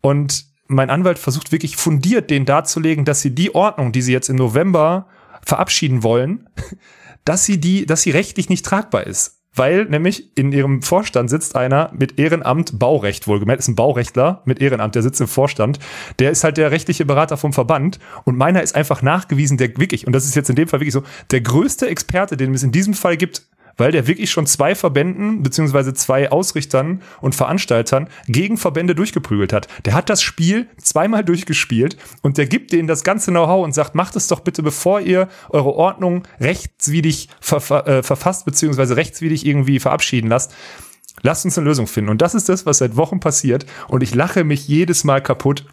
Und 0.02 0.46
mein 0.68 0.92
Anwalt 0.92 1.18
versucht 1.18 1.52
wirklich 1.52 1.78
fundiert 1.78 2.30
den 2.30 2.46
darzulegen, 2.46 3.06
dass 3.06 3.22
sie 3.22 3.34
die 3.34 3.56
Ordnung, 3.56 3.92
die 3.92 4.04
sie 4.04 4.14
jetzt 4.14 4.30
im 4.30 4.36
November 4.36 5.08
verabschieden 5.44 6.04
wollen, 6.04 6.48
dass 7.28 7.46
sie 7.46 7.60
die, 7.60 7.86
dass 7.86 8.02
sie 8.02 8.12
rechtlich 8.12 8.50
nicht 8.50 8.66
tragbar 8.66 9.06
ist. 9.06 9.38
Weil 9.54 9.86
nämlich 9.86 10.38
in 10.38 10.52
ihrem 10.52 10.84
Vorstand 10.84 11.32
sitzt 11.32 11.56
einer 11.56 11.92
mit 11.92 12.20
Ehrenamt 12.20 12.78
Baurecht, 12.78 13.28
wohlgemerkt, 13.28 13.62
ist 13.62 13.68
ein 13.68 13.76
Baurechtler 13.76 14.44
mit 14.46 14.62
Ehrenamt, 14.62 14.94
der 14.94 15.02
sitzt 15.02 15.20
im 15.20 15.28
Vorstand. 15.28 15.80
Der 16.20 16.30
ist 16.30 16.44
halt 16.44 16.58
der 16.58 16.70
rechtliche 16.70 17.06
Berater 17.06 17.38
vom 17.38 17.54
Verband 17.54 17.98
und 18.24 18.38
meiner 18.38 18.62
ist 18.62 18.76
einfach 18.76 19.02
nachgewiesen, 19.02 19.58
der 19.58 19.76
wirklich, 19.78 20.06
und 20.06 20.14
das 20.14 20.26
ist 20.26 20.36
jetzt 20.36 20.50
in 20.50 20.56
dem 20.56 20.68
Fall 20.68 20.80
wirklich 20.80 20.94
so, 20.94 21.04
der 21.32 21.42
größte 21.42 21.88
Experte, 21.88 22.38
den 22.38 22.54
es 22.54 22.62
in 22.62 22.72
diesem 22.72 22.94
Fall 22.94 23.18
gibt, 23.18 23.48
weil 23.78 23.92
der 23.92 24.08
wirklich 24.08 24.32
schon 24.32 24.46
zwei 24.48 24.76
Verbänden 24.76 25.44
beziehungsweise 25.44 25.94
zwei 25.94 26.32
Ausrichtern 26.32 27.02
und 27.22 27.36
Veranstaltern 27.36 28.10
gegen 28.28 28.58
Verbände 28.58 28.96
durchgeprügelt 28.96 29.54
hat. 29.54 29.68
Der 29.86 29.94
hat 29.94 30.10
das 30.10 30.22
Spiel 30.22 30.68
zweimal 30.82 31.24
durchgespielt 31.24 31.98
und 32.22 32.38
der 32.38 32.48
gibt 32.48 32.72
denen 32.72 32.88
das 32.88 33.04
ganze 33.04 33.32
Know-how 33.32 33.64
und 33.64 33.74
sagt, 33.74 33.96
macht 33.96 34.16
es 34.16 34.28
doch 34.28 34.42
bitte, 34.42 34.64
bevor 34.64 35.00
ihr 35.00 35.30
eure 35.50 35.74
Ordnung 35.74 36.24
rechtswidrig 36.40 37.30
ver 37.40 37.88
äh, 37.88 38.04
verfasst 38.04 38.46
beziehungsweise 38.46 38.96
rechtswidrig 38.96 39.46
irgendwie 39.46 39.80
verabschieden 39.80 40.28
lasst. 40.28 40.54
Lasst 41.24 41.46
uns 41.46 41.58
eine 41.58 41.66
Lösung 41.66 41.88
finden. 41.88 42.12
Und 42.12 42.22
das 42.22 42.36
ist 42.36 42.48
das, 42.48 42.66
was 42.66 42.78
seit 42.78 42.96
Wochen 42.96 43.20
passiert. 43.20 43.66
Und 43.88 44.04
ich 44.04 44.14
lache 44.14 44.44
mich 44.44 44.68
jedes 44.68 45.04
Mal 45.04 45.22
kaputt, 45.22 45.66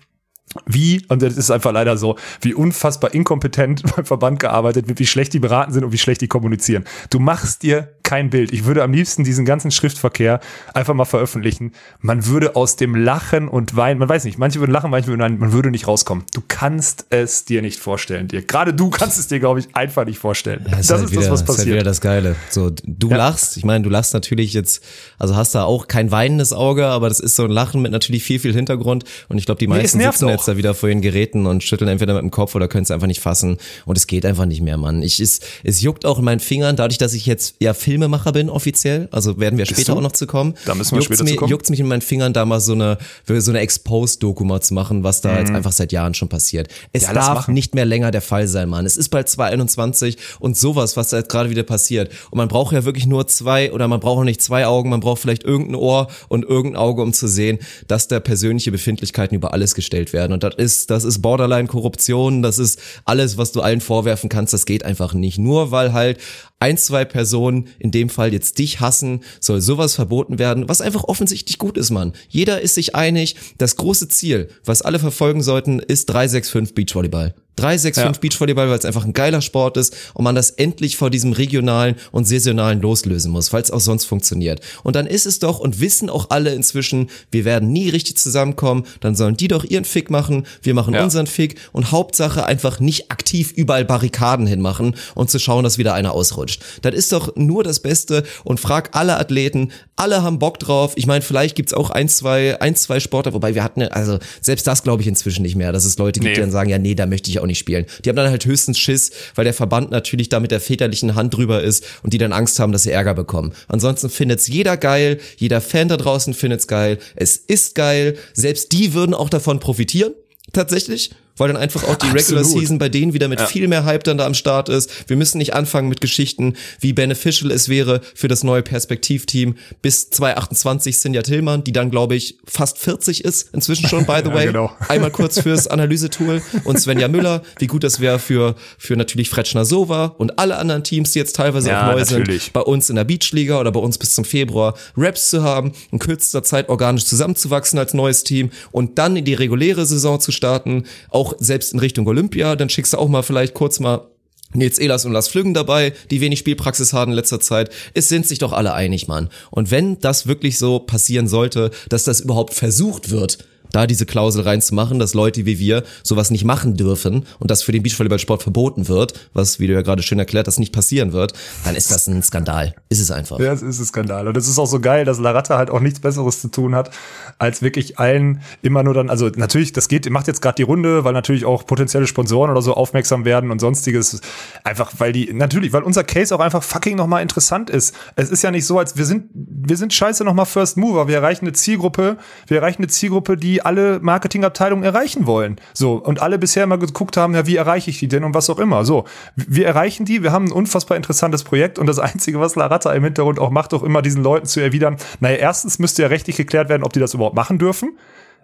wie, 0.67 1.05
und 1.09 1.23
das 1.23 1.37
ist 1.37 1.51
einfach 1.51 1.73
leider 1.73 1.97
so, 1.97 2.17
wie 2.41 2.55
unfassbar 2.55 3.13
inkompetent 3.13 3.83
beim 3.97 4.05
Verband 4.05 4.41
gearbeitet 4.41 4.89
wird, 4.89 4.99
wie 4.99 5.07
schlecht 5.07 5.33
die 5.33 5.41
beraten 5.41 5.73
sind 5.73 5.85
und 5.85 5.93
wie 5.93 5.99
schlecht 5.99 6.21
die 6.21 6.29
kommunizieren. 6.29 6.85
Du 7.11 7.19
machst 7.19 7.63
dir 7.63 7.95
kein 8.05 8.31
Bild. 8.31 8.53
Ich 8.53 8.65
würde 8.65 8.83
am 8.83 8.93
liebsten 8.93 9.25
diesen 9.25 9.45
ganzen 9.45 9.71
Schriftverkehr 9.71 10.39
einfach 10.73 10.95
mal 10.95 11.07
veröffentlichen. 11.07 11.73
Man 12.01 12.27
würde 12.27 12.55
aus 12.55 12.77
dem 12.77 12.95
Lachen 12.95 13.49
und 13.49 13.75
Weinen, 13.75 13.99
man 13.99 14.09
weiß 14.09 14.25
nicht, 14.25 14.39
manche 14.39 14.61
würden 14.61 14.71
lachen, 14.71 14.91
manche 14.91 15.09
würden 15.09 15.21
weinen, 15.21 15.39
man 15.39 15.53
würde 15.53 15.71
nicht 15.71 15.89
rauskommen. 15.89 16.25
Du 16.33 16.43
kannst 16.47 17.07
es 17.11 17.45
dir 17.45 17.63
nicht 17.63 17.81
vorstellen, 17.81 18.29
dir. 18.29 18.43
Gerade 18.43 18.73
du 18.75 18.91
kannst 18.91 19.19
es 19.19 19.27
dir, 19.27 19.41
glaube 19.41 19.61
ich, 19.61 19.75
einfach 19.75 20.05
nicht 20.05 20.19
vorstellen. 20.19 20.65
Ja, 20.69 20.77
das, 20.77 20.87
das 20.87 21.01
ist, 21.01 21.03
halt 21.03 21.13
wieder, 21.13 21.21
das, 21.23 21.31
was 21.31 21.45
passiert. 21.45 21.49
Das 21.49 21.57
ist 21.57 21.67
halt 21.67 21.75
wieder 21.75 21.85
das 21.85 22.01
Geile. 22.01 22.37
So, 22.51 22.71
du 22.85 23.09
ja. 23.09 23.17
lachst, 23.17 23.57
ich 23.57 23.65
meine, 23.65 23.83
du 23.83 23.91
lachst 23.91 24.15
natürlich 24.15 24.53
jetzt, 24.53 24.85
also 25.19 25.35
hast 25.35 25.55
da 25.55 25.65
auch 25.65 25.89
kein 25.89 26.11
weinendes 26.11 26.53
Auge, 26.53 26.87
aber 26.87 27.09
das 27.09 27.21
ist 27.21 27.37
so 27.37 27.45
ein 27.45 27.51
Lachen 27.51 27.81
mit 27.83 27.91
natürlich 27.91 28.23
viel, 28.23 28.39
viel 28.39 28.53
Hintergrund. 28.53 29.05
Und 29.29 29.39
ich 29.39 29.47
glaube, 29.47 29.59
die 29.59 29.67
meisten 29.67 29.99
nee, 29.99 30.05
sitzen 30.05 30.27
auch. 30.27 30.31
jetzt 30.31 30.47
da 30.47 30.57
wieder 30.59 30.75
vor 30.75 30.91
ihren 30.91 31.01
Geräten 31.01 31.47
und 31.47 31.63
schütteln 31.65 31.89
entweder 31.89 32.15
mit 32.15 32.23
dem 32.23 32.31
Kopf 32.31 32.55
oder 32.55 32.69
können 32.69 32.85
es 32.85 32.91
einfach 32.91 33.07
nicht 33.07 33.21
fassen. 33.21 33.57
Und 33.87 33.97
es 33.97 34.07
geht 34.07 34.27
einfach 34.27 34.45
nicht 34.45 34.61
mehr, 34.61 34.77
Mann. 34.77 35.03
Ich, 35.03 35.21
es, 35.21 35.41
es 35.63 35.81
juckt 35.81 36.05
auch 36.05 36.19
in 36.19 36.25
meinen 36.25 36.41
Fingern, 36.41 36.77
dadurch, 36.77 36.99
dass 36.99 37.15
ich 37.15 37.25
jetzt 37.25 37.57
ja 37.61 37.73
Filmemacher 37.95 38.33
bin, 38.33 38.51
offiziell. 38.51 39.09
Also 39.13 39.39
werden 39.39 39.57
wir 39.57 39.67
später 39.67 39.97
auch 39.97 40.01
noch 40.01 40.11
zu 40.11 40.27
kommen. 40.27 40.55
Da 40.67 40.75
müssen 40.75 40.97
wir 40.97 40.99
juckt's 40.99 41.07
später 41.07 41.23
mir, 41.23 41.31
zu 41.31 41.37
kommen. 41.37 41.51
Juckt's 41.51 41.71
mich 41.71 41.79
in 41.79 41.87
meinen 41.87 42.01
Fingern, 42.01 42.33
da 42.33 42.45
mal 42.45 42.59
so 42.59 42.73
eine, 42.73 42.99
so 43.25 43.53
eine 43.53 43.61
Exposed-Doku 43.61 44.43
mal 44.43 44.61
zu 44.61 44.75
machen, 44.75 45.05
was 45.05 45.21
da 45.21 45.31
mhm. 45.31 45.39
jetzt 45.39 45.53
einfach 45.53 45.71
seit 45.71 45.93
Jahren 45.93 46.13
schon 46.15 46.29
passiert. 46.29 46.67
Es 46.93 47.05
ja, 47.05 47.13
darf 47.13 47.47
nicht 47.47 47.77
mehr 47.77 47.85
länger 47.85 48.11
der 48.11 48.21
Fall 48.21 48.49
sein, 48.49 48.69
Mann. 48.69 48.85
Es 48.85 48.97
ist 48.97 49.11
bald 49.11 49.29
2021 49.29 50.17
und 50.41 50.57
sowas, 50.57 50.97
was 50.97 51.11
da 51.11 51.19
jetzt 51.19 51.29
gerade 51.29 51.51
wieder 51.51 51.63
passiert. 51.63 52.11
Und 52.33 52.39
man 52.39 52.49
braucht 52.49 52.73
ja 52.73 52.85
wirklich 52.85 53.07
nur 53.07 53.29
zwei 53.29 53.71
oder 53.71 53.87
man 53.87 54.01
braucht 54.01 54.19
auch 54.19 54.25
nicht 54.25 54.43
zwei 54.43 54.67
Augen, 54.67 54.91
man 54.91 54.99
braucht 54.99 55.23
vielleicht 55.23 55.45
irgendein 55.45 55.77
Ohr 55.77 56.09
und 56.27 56.45
irgendein 56.45 56.81
Auge, 56.81 57.03
um 57.03 57.13
zu 57.13 57.29
sehen, 57.29 57.61
dass 57.87 58.09
da 58.09 58.19
persönliche 58.19 58.73
Befindlichkeiten 58.73 59.37
über 59.37 59.53
alles 59.53 59.77
gestellt 59.77 60.13
werden. 60.13 60.33
Und 60.33 60.43
das 60.43 60.57
ist, 60.57 60.91
das 60.91 61.05
ist 61.05 61.23
Borderline-Korruption, 61.23 62.43
das 62.43 62.59
ist 62.59 62.81
alles, 63.05 63.39
was 63.39 63.53
du 63.53 63.61
allen 63.61 63.81
vorwerfen 63.81 64.29
kannst, 64.29 64.53
das 64.53 64.67
geht 64.67 64.85
einfach 64.85 65.15
nicht. 65.15 65.39
Nur 65.39 65.71
weil 65.71 65.93
halt 65.93 66.19
ein, 66.65 66.79
zwei 66.79 67.05
Personen, 67.05 67.69
in 67.79 67.91
dem 67.91 68.09
Fall 68.09 68.33
jetzt 68.33 68.59
dich 68.59 68.81
hassen, 68.81 69.21
soll 69.39 69.61
sowas 69.61 69.95
verboten 69.95 70.39
werden, 70.39 70.67
was 70.67 70.81
einfach 70.81 71.05
offensichtlich 71.05 71.59
gut 71.59 71.77
ist, 71.77 71.91
Mann. 71.91 72.15
Jeder 72.31 72.63
ist 72.63 72.75
sich 72.75 72.95
einig, 72.95 73.37
das 73.59 73.77
große 73.77 74.09
Ziel, 74.09 74.49
was 74.65 74.81
alle 74.81 74.99
verfolgen 74.99 75.43
sollten, 75.43 75.79
ist 75.79 76.07
365 76.07 76.75
Beachvolleyball. 76.75 77.35
365 77.57 78.05
ja. 78.05 78.21
Beachvolleyball, 78.21 78.69
weil 78.69 78.79
es 78.79 78.85
einfach 78.85 79.05
ein 79.05 79.13
geiler 79.13 79.41
Sport 79.41 79.77
ist 79.77 79.97
und 80.15 80.25
man 80.25 80.35
das 80.35 80.51
endlich 80.51 80.97
vor 80.97 81.11
diesem 81.11 81.33
regionalen 81.33 81.97
und 82.11 82.27
saisonalen 82.27 82.81
loslösen 82.81 83.31
muss, 83.31 83.53
weil 83.53 83.63
es 83.63 83.71
auch 83.71 83.81
sonst 83.81 84.05
funktioniert. 84.05 84.61
Und 84.83 84.97
dann 84.97 85.07
ist 85.07 85.27
es 85.27 85.39
doch 85.39 85.61
und 85.61 85.81
wissen 85.81 86.11
auch 86.11 86.31
alle 86.31 86.55
inzwischen, 86.55 87.11
wir 87.31 87.45
werden 87.45 87.73
nie 87.73 87.89
richtig 87.89 88.17
zusammenkommen, 88.17 88.85
dann 89.01 89.15
sollen 89.15 89.37
die 89.37 89.49
doch 89.49 89.65
ihren 89.65 89.85
Fick 89.85 90.11
machen, 90.11 90.47
wir 90.63 90.75
machen 90.75 90.95
ja. 90.95 91.05
unseren 91.05 91.27
Fick 91.27 91.57
und 91.73 91.93
Hauptsache 91.93 92.47
einfach 92.47 92.81
nicht 92.81 93.11
aktiv 93.11 93.53
überall 93.53 93.85
Barrikaden 93.85 94.47
hinmachen 94.47 94.97
und 95.15 95.31
zu 95.31 95.39
schauen, 95.39 95.65
dass 95.65 95.79
wieder 95.79 95.95
einer 95.95 96.13
ausrutscht. 96.13 96.63
Das 96.83 96.95
ist 96.95 97.13
doch 97.13 97.37
nur 97.37 97.63
das 97.63 97.81
Beste 97.81 98.25
und 98.45 98.61
frag 98.61 98.91
alle 98.97 99.19
Athleten, 99.19 99.71
alle 99.97 100.23
haben 100.23 100.39
Bock 100.39 100.59
drauf. 100.59 100.93
Ich 100.97 101.07
meine, 101.07 101.23
vielleicht 101.23 101.55
gibt's 101.55 101.73
auch 101.73 101.91
ein, 101.91 102.09
zwei, 102.09 102.61
ein, 102.61 102.75
zwei 102.75 103.01
Sportler, 103.01 103.33
wobei 103.33 103.55
wir 103.55 103.63
hatten, 103.63 103.83
also 103.83 104.19
selbst 104.41 104.67
das 104.67 104.83
glaube 104.83 105.03
ich 105.03 105.09
inzwischen 105.09 105.43
nicht 105.43 105.57
mehr, 105.57 105.73
dass 105.73 105.85
es 105.85 105.99
Leute 105.99 106.21
gibt, 106.21 106.31
nee. 106.31 106.35
die 106.35 106.41
dann 106.41 106.51
sagen, 106.51 106.71
ja, 106.71 106.79
nee, 106.79 106.95
da 106.95 107.07
möchte 107.07 107.31
ich 107.31 107.39
auch 107.39 107.44
nicht 107.47 107.59
spielen. 107.59 107.87
Die 108.05 108.09
haben 108.09 108.17
dann 108.17 108.31
halt 108.31 108.45
höchstens 108.47 108.79
Schiss, 108.79 109.11
weil 109.35 109.45
der 109.45 109.55
Verband 109.55 109.91
natürlich 109.91 110.29
da 110.29 110.41
mit 110.41 110.51
der 110.51 110.61
väterlichen 110.61 111.15
Hand 111.15 111.35
drüber 111.35 111.63
ist 111.63 111.85
und 112.03 112.13
die 112.13 112.19
dann 112.19 112.33
Angst 112.33 112.59
haben, 112.59 112.73
dass 112.73 112.85
sie 112.85 112.91
Ärger 112.91 113.15
bekommen. 113.15 113.53
Ansonsten 113.69 114.11
findet's 114.11 114.49
jeder 114.49 114.77
geil, 114.77 115.19
jeder 115.37 115.61
Fan 115.61 115.89
da 115.89 115.97
draußen 115.97 116.35
findet's 116.35 116.67
geil, 116.67 116.99
es 117.17 117.37
ist 117.37 117.75
geil, 117.75 118.17
selbst 118.33 118.73
die 118.73 118.95
würden 118.95 119.15
auch 119.15 119.29
davon 119.29 119.61
profitieren, 119.61 120.15
tatsächlich 120.53 121.11
weil 121.37 121.49
dann 121.49 121.57
einfach 121.57 121.85
auch 121.85 121.97
die 121.97 122.07
Regular 122.07 122.41
Absolut. 122.41 122.61
Season 122.61 122.79
bei 122.79 122.89
denen 122.89 123.13
wieder 123.13 123.29
mit 123.29 123.41
ja. 123.41 123.47
viel 123.47 123.69
mehr 123.69 123.85
Hype 123.85 124.05
dann 124.05 124.19
da 124.19 124.27
am 124.27 124.35
Start 124.35 124.69
ist. 124.69 125.09
Wir 125.09 125.17
müssen 125.17 125.39
nicht 125.39 125.55
anfangen 125.55 125.89
mit 125.89 126.01
Geschichten, 126.01 126.55
wie 126.81 126.93
beneficial 126.93 127.51
es 127.51 127.69
wäre 127.69 128.01
für 128.15 128.29
das 128.29 128.45
neue 128.45 128.63
Perspektivteam 128.63 129.57
bis 129.83 130.11
2028 130.11 130.99
Sinja 130.99 131.23
Tillmann, 131.23 131.65
die 131.65 131.73
dann 131.73 131.91
glaube 131.91 132.15
ich 132.15 132.39
fast 132.45 132.79
40 132.79 133.25
ist, 133.25 133.55
inzwischen 133.55 133.89
schon 133.89 134.07
by 134.07 134.21
the 134.25 134.31
way. 134.33 134.47
Ja, 134.47 134.53
genau. 134.53 134.73
Einmal 134.89 135.11
kurz 135.11 135.41
fürs 135.41 135.67
Analysetool 135.67 136.43
und 136.65 136.79
Svenja 136.79 137.09
Müller, 137.09 137.43
wie 137.59 137.67
gut 137.67 137.85
das 137.85 138.01
wäre 138.01 138.19
für 138.19 138.55
für 138.79 138.97
natürlich 138.97 139.31
Fretschner 139.31 139.65
Sova 139.65 140.15
und 140.19 140.39
alle 140.39 140.57
anderen 140.57 140.85
Teams, 140.85 141.13
die 141.13 141.19
jetzt 141.19 141.37
teilweise 141.37 141.71
ja, 141.71 141.83
auch 141.83 141.93
neu 141.93 142.01
natürlich. 142.01 142.45
sind, 142.45 142.53
bei 142.53 142.61
uns 142.61 142.91
in 142.91 142.97
der 142.97 143.05
Beachliga 143.05 143.59
oder 143.61 143.73
bei 143.73 143.81
uns 143.81 143.99
bis 143.99 144.15
zum 144.15 144.25
Februar 144.25 144.75
Raps 144.97 145.31
zu 145.31 145.43
haben, 145.43 145.73
in 145.91 145.99
kürzester 145.99 146.43
Zeit 146.43 146.69
organisch 146.69 147.05
zusammenzuwachsen 147.07 147.79
als 147.79 147.95
neues 147.95 148.25
Team 148.25 148.51
und 148.73 148.99
dann 148.99 149.17
in 149.17 149.25
die 149.25 149.35
reguläre 149.35 149.87
Saison 149.87 150.21
zu 150.21 150.33
starten, 150.33 150.85
auch 151.11 151.24
auch 151.25 151.35
selbst 151.39 151.73
in 151.73 151.79
Richtung 151.79 152.07
Olympia, 152.07 152.57
dann 152.57 152.69
schickst 152.69 152.93
du 152.93 152.99
auch 152.99 153.09
mal 153.09 153.23
vielleicht 153.23 153.55
kurz 153.55 153.81
mal 153.81 154.09
Nils 154.53 154.79
Elas 154.79 155.05
und 155.05 155.13
Lars 155.13 155.29
Flüggen 155.29 155.55
dabei, 155.55 155.93
die 156.11 156.21
wenig 156.21 156.39
Spielpraxis 156.39 156.93
haben 156.93 157.13
in 157.13 157.17
letzter 157.17 157.41
Zeit. 157.41 157.71
Es 157.93 158.09
sind 158.09 158.27
sich 158.27 158.39
doch 158.39 158.53
alle 158.53 158.75
einig, 158.75 159.09
Mann. 159.09 159.31
Und 159.51 159.71
wenn 159.71 159.99
das 159.99 160.27
wirklich 160.27 160.59
so 160.59 160.79
passieren 160.79 161.27
sollte, 161.27 161.71
dass 161.89 162.05
das 162.05 162.21
überhaupt 162.21 162.55
versucht 162.55 163.11
wird, 163.11 163.39
da 163.75 163.87
diese 163.87 164.07
Klausel 164.07 164.43
reinzumachen, 164.43 164.99
dass 164.99 165.15
Leute 165.15 165.47
wie 165.47 165.59
wir 165.59 165.85
sowas 166.03 166.31
nicht 166.31 166.45
machen 166.45 166.77
dürfen 166.77 167.27
und 167.39 167.51
das 167.51 167.63
für 167.63 167.73
den 167.73 167.83
Beachvolleyballsport 167.83 168.43
verboten 168.43 168.89
wird, 168.89 169.29
was, 169.33 169.59
wie 169.59 169.67
du 169.67 169.73
ja 169.73 169.83
gerade 169.83 170.03
schön 170.03 170.19
erklärt 170.19 170.47
hast, 170.47 170.59
nicht 170.59 170.73
passieren 170.73 171.13
wird, 171.13 171.33
dann 171.65 171.75
ist 171.75 171.91
das 171.91 172.07
ein 172.07 172.23
Skandal. 172.23 172.75
Ist 172.89 173.01
es 173.01 173.11
einfach. 173.11 173.39
Ja, 173.41 173.53
es 173.53 173.63
ist 173.63 173.81
ein 173.81 173.87
Skandal. 173.87 174.29
Und 174.29 174.37
es 174.37 174.49
ist 174.49 174.59
auch 174.59 174.67
so 174.67 174.81
geil, 174.81 175.05
dass 175.05 175.19
Laratta 175.19 175.59
halt 175.59 175.71
auch 175.71 175.81
nichts 175.81 176.01
Besseres 176.01 176.41
zu 176.41 176.49
tun 176.49 176.75
hat, 176.75 176.91
als 177.39 177.63
wirklich 177.63 177.99
allen 177.99 178.41
immer 178.63 178.83
nur 178.83 178.95
dann, 178.95 179.11
also 179.11 179.29
natürlich, 179.29 179.73
das 179.73 179.89
geht, 179.89 180.09
macht 180.11 180.27
jetzt 180.27 180.41
gerade 180.41 180.57
die 180.57 180.63
Runde, 180.63 181.05
weil 181.05 181.13
natürlich 181.13 181.45
auch 181.45 181.67
potenzielle 181.67 182.07
Sponsoren 182.07 182.51
oder 182.51 182.63
so 182.63 182.75
aufmerksam 182.75 183.25
werden 183.25 183.51
und 183.51 183.61
sonstiges. 183.61 184.21
Einfach, 184.63 184.93
weil 184.99 185.13
die, 185.13 185.33
natürlich, 185.33 185.73
weil 185.73 185.83
unser 185.83 186.05
Case 186.05 186.35
auch 186.35 186.41
einfach 186.41 186.63
fucking 186.63 186.97
nochmal 186.97 187.23
interessant 187.23 187.71
ist. 187.71 187.95
Es 188.17 188.31
ist 188.31 188.43
ja 188.43 188.51
nicht 188.51 188.67
so, 188.67 188.79
als 188.79 188.97
wir 188.97 189.05
sind, 189.05 189.27
wir 189.33 189.77
sind 189.77 189.93
scheiße 189.93 190.25
nochmal 190.25 190.47
First 190.47 190.77
Mover. 190.77 191.09
Wir 191.09 191.17
erreichen 191.17 191.45
eine 191.45 191.53
Zielgruppe, 191.53 192.19
wir 192.47 192.59
erreichen 192.59 192.83
eine 192.83 192.89
Zielgruppe, 192.89 193.37
die 193.37 193.64
alle 193.65 194.01
Marketingabteilungen 194.01 194.85
erreichen 194.85 195.27
wollen. 195.27 195.57
So, 195.73 195.95
und 195.95 196.23
alle 196.23 196.39
bisher 196.39 196.67
mal 196.67 196.79
geguckt 196.79 197.17
haben, 197.17 197.35
ja, 197.35 197.47
wie 197.47 197.57
erreiche 197.57 197.91
ich 197.91 197.99
die 197.99 198.09
denn 198.09 198.25
und 198.25 198.35
was 198.35 198.51
auch 198.51 198.59
immer. 198.59 198.85
So, 198.85 199.05
wir 199.37 199.67
erreichen 199.67 200.05
die, 200.05 200.23
wir 200.23 200.33
haben 200.33 200.47
ein 200.47 200.53
unfassbar 200.53 200.97
interessantes 200.97 201.45
Projekt 201.45 201.79
und 201.79 201.87
das 201.87 201.99
Einzige, 202.05 202.41
was 202.41 202.57
Laratta 202.57 202.93
im 202.93 203.05
Hintergrund 203.05 203.39
auch 203.39 203.51
macht, 203.51 203.75
auch 203.75 203.83
immer 203.83 204.03
diesen 204.03 204.23
Leuten 204.23 204.47
zu 204.47 204.61
erwidern, 204.61 204.97
naja, 205.21 205.37
erstens 205.37 205.79
müsste 205.79 206.03
ja 206.03 206.09
rechtlich 206.09 206.37
geklärt 206.37 206.69
werden, 206.69 206.85
ob 206.85 206.93
die 206.93 207.01
das 207.01 207.15
überhaupt 207.15 207.37
machen 207.37 207.59
dürfen. 207.59 207.93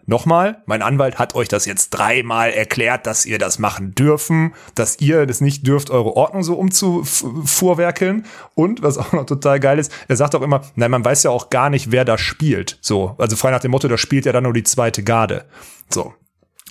Nochmal, 0.07 0.63
mein 0.67 0.83
Anwalt 0.83 1.19
hat 1.19 1.35
euch 1.35 1.49
das 1.49 1.67
jetzt 1.67 1.91
dreimal 1.91 2.51
erklärt, 2.51 3.07
dass 3.07 3.27
ihr 3.27 3.39
das 3.39 3.59
machen 3.59 3.95
dürfen, 3.95 4.55
dass 4.75 5.01
ihr 5.01 5.27
das 5.27 5.41
nicht 5.41 5.67
dürft, 5.67 5.91
eure 5.91 6.17
Ordnung 6.17 6.43
so 6.43 6.55
umzuvorwerkeln. 6.55 8.27
Und 8.55 8.83
was 8.83 8.99
auch 8.99 9.13
noch 9.13 9.27
total 9.27 9.61
geil 9.61 9.79
ist, 9.79 9.93
er 10.09 10.17
sagt 10.17 10.35
auch 10.35 10.43
immer, 10.43 10.63
nein, 10.75 10.91
man 10.91 11.05
weiß 11.05 11.23
ja 11.23 11.31
auch 11.31 11.51
gar 11.51 11.71
nicht, 11.71 11.93
wer 11.93 12.05
da 12.05 12.19
spielt. 12.19 12.79
So, 12.81 13.15
also 13.19 13.37
frei 13.37 13.51
nach 13.51 13.61
dem 13.61 13.71
Motto, 13.71 13.89
da 13.89 13.99
spielt 13.99 14.27
ja 14.27 14.33
dann 14.33 14.45
nur 14.45 14.53
die 14.53 14.65
zweite 14.65 15.03
Garde. 15.03 15.45
So. 15.89 16.15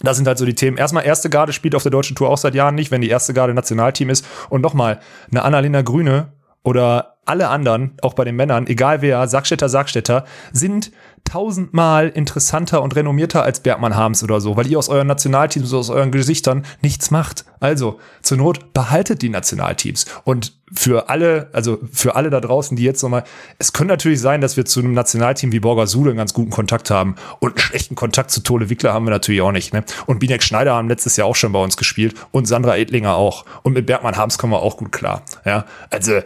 Das 0.01 0.15
sind 0.15 0.27
halt 0.27 0.37
so 0.37 0.45
die 0.45 0.55
Themen. 0.55 0.77
Erstmal, 0.77 1.05
erste 1.05 1.29
Garde 1.29 1.51
spielt 1.51 1.75
auf 1.75 1.83
der 1.83 1.91
deutschen 1.91 2.15
Tour 2.15 2.29
auch 2.29 2.37
seit 2.37 2.55
Jahren 2.55 2.75
nicht, 2.75 2.89
wenn 2.89 3.01
die 3.01 3.09
erste 3.09 3.33
Garde 3.33 3.53
Nationalteam 3.53 4.09
ist. 4.09 4.25
Und 4.49 4.61
nochmal, 4.61 4.99
eine 5.29 5.43
Annalena 5.43 5.81
Grüne 5.81 6.31
oder 6.63 7.17
alle 7.25 7.49
anderen, 7.49 7.97
auch 8.01 8.13
bei 8.13 8.25
den 8.25 8.35
Männern, 8.35 8.65
egal 8.67 9.01
wer, 9.01 9.27
Sackstätter, 9.27 9.69
Sackstätter, 9.69 10.25
sind 10.51 10.91
tausendmal 11.29 12.09
interessanter 12.09 12.81
und 12.81 12.95
renommierter 12.95 13.43
als 13.43 13.59
Bergmann 13.59 13.95
Harms 13.95 14.23
oder 14.23 14.41
so, 14.41 14.57
weil 14.57 14.67
ihr 14.67 14.79
aus 14.79 14.89
euren 14.89 15.07
Nationalteams, 15.07 15.73
aus 15.73 15.89
euren 15.89 16.11
Gesichtern 16.11 16.65
nichts 16.81 17.11
macht. 17.11 17.45
Also, 17.59 17.99
zur 18.21 18.37
Not 18.37 18.73
behaltet 18.73 19.21
die 19.21 19.29
Nationalteams. 19.29 20.05
Und 20.23 20.53
für 20.71 21.09
alle, 21.09 21.49
also 21.53 21.77
für 21.91 22.15
alle 22.15 22.29
da 22.29 22.39
draußen, 22.39 22.75
die 22.77 22.83
jetzt 22.83 23.03
nochmal, 23.03 23.23
es 23.59 23.73
könnte 23.73 23.93
natürlich 23.93 24.21
sein, 24.21 24.41
dass 24.41 24.57
wir 24.57 24.65
zu 24.65 24.79
einem 24.79 24.93
Nationalteam 24.93 25.51
wie 25.51 25.59
Borger 25.59 25.87
Sule 25.87 26.11
einen 26.11 26.17
ganz 26.17 26.33
guten 26.33 26.49
Kontakt 26.49 26.89
haben. 26.89 27.15
Und 27.39 27.51
einen 27.51 27.59
schlechten 27.59 27.95
Kontakt 27.95 28.31
zu 28.31 28.41
Tole 28.41 28.69
Wickler 28.69 28.93
haben 28.93 29.05
wir 29.05 29.11
natürlich 29.11 29.41
auch 29.41 29.51
nicht. 29.51 29.73
Ne? 29.73 29.83
Und 30.07 30.19
Binek 30.19 30.41
Schneider 30.41 30.73
haben 30.73 30.89
letztes 30.89 31.15
Jahr 31.17 31.27
auch 31.27 31.35
schon 31.35 31.51
bei 31.51 31.61
uns 31.61 31.77
gespielt 31.77 32.15
und 32.31 32.47
Sandra 32.47 32.77
Edlinger 32.77 33.15
auch. 33.15 33.45
Und 33.63 33.73
mit 33.73 33.85
Bergmann 33.85 34.17
Harms 34.17 34.37
kommen 34.37 34.53
wir 34.53 34.61
auch 34.61 34.77
gut 34.77 34.91
klar. 34.91 35.23
Ja, 35.45 35.65
also 35.89 36.21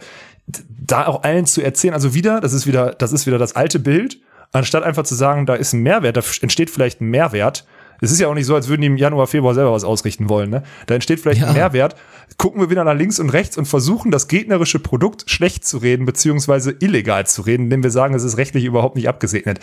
da 0.46 1.06
auch 1.06 1.22
allen 1.22 1.46
zu 1.46 1.62
erzählen, 1.62 1.94
also 1.94 2.14
wieder, 2.14 2.40
das 2.40 2.52
ist 2.52 2.66
wieder, 2.66 2.92
das 2.92 3.12
ist 3.12 3.26
wieder 3.26 3.38
das 3.38 3.56
alte 3.56 3.78
Bild, 3.78 4.18
anstatt 4.54 4.84
einfach 4.84 5.04
zu 5.04 5.14
sagen, 5.14 5.46
da 5.46 5.54
ist 5.54 5.72
ein 5.72 5.82
Mehrwert, 5.82 6.16
da 6.16 6.22
entsteht 6.40 6.70
vielleicht 6.70 7.00
ein 7.00 7.10
Mehrwert. 7.10 7.66
Es 8.00 8.10
ist 8.10 8.20
ja 8.20 8.28
auch 8.28 8.34
nicht 8.34 8.46
so, 8.46 8.54
als 8.54 8.68
würden 8.68 8.82
die 8.82 8.86
im 8.86 8.96
Januar, 8.96 9.26
Februar 9.26 9.54
selber 9.54 9.72
was 9.72 9.84
ausrichten 9.84 10.28
wollen. 10.28 10.50
Ne? 10.50 10.62
Da 10.86 10.94
entsteht 10.94 11.20
vielleicht 11.20 11.40
ja. 11.40 11.48
ein 11.48 11.54
Mehrwert. 11.54 11.96
Gucken 12.36 12.60
wir 12.60 12.70
wieder 12.70 12.84
nach 12.84 12.94
links 12.94 13.18
und 13.18 13.30
rechts 13.30 13.56
und 13.56 13.66
versuchen, 13.66 14.10
das 14.10 14.28
gegnerische 14.28 14.78
Produkt 14.78 15.30
schlecht 15.30 15.64
zu 15.64 15.78
reden, 15.78 16.04
beziehungsweise 16.04 16.74
illegal 16.80 17.26
zu 17.26 17.42
reden, 17.42 17.64
indem 17.64 17.82
wir 17.82 17.90
sagen, 17.90 18.14
es 18.14 18.24
ist 18.24 18.36
rechtlich 18.36 18.64
überhaupt 18.64 18.96
nicht 18.96 19.08
abgesegnet. 19.08 19.60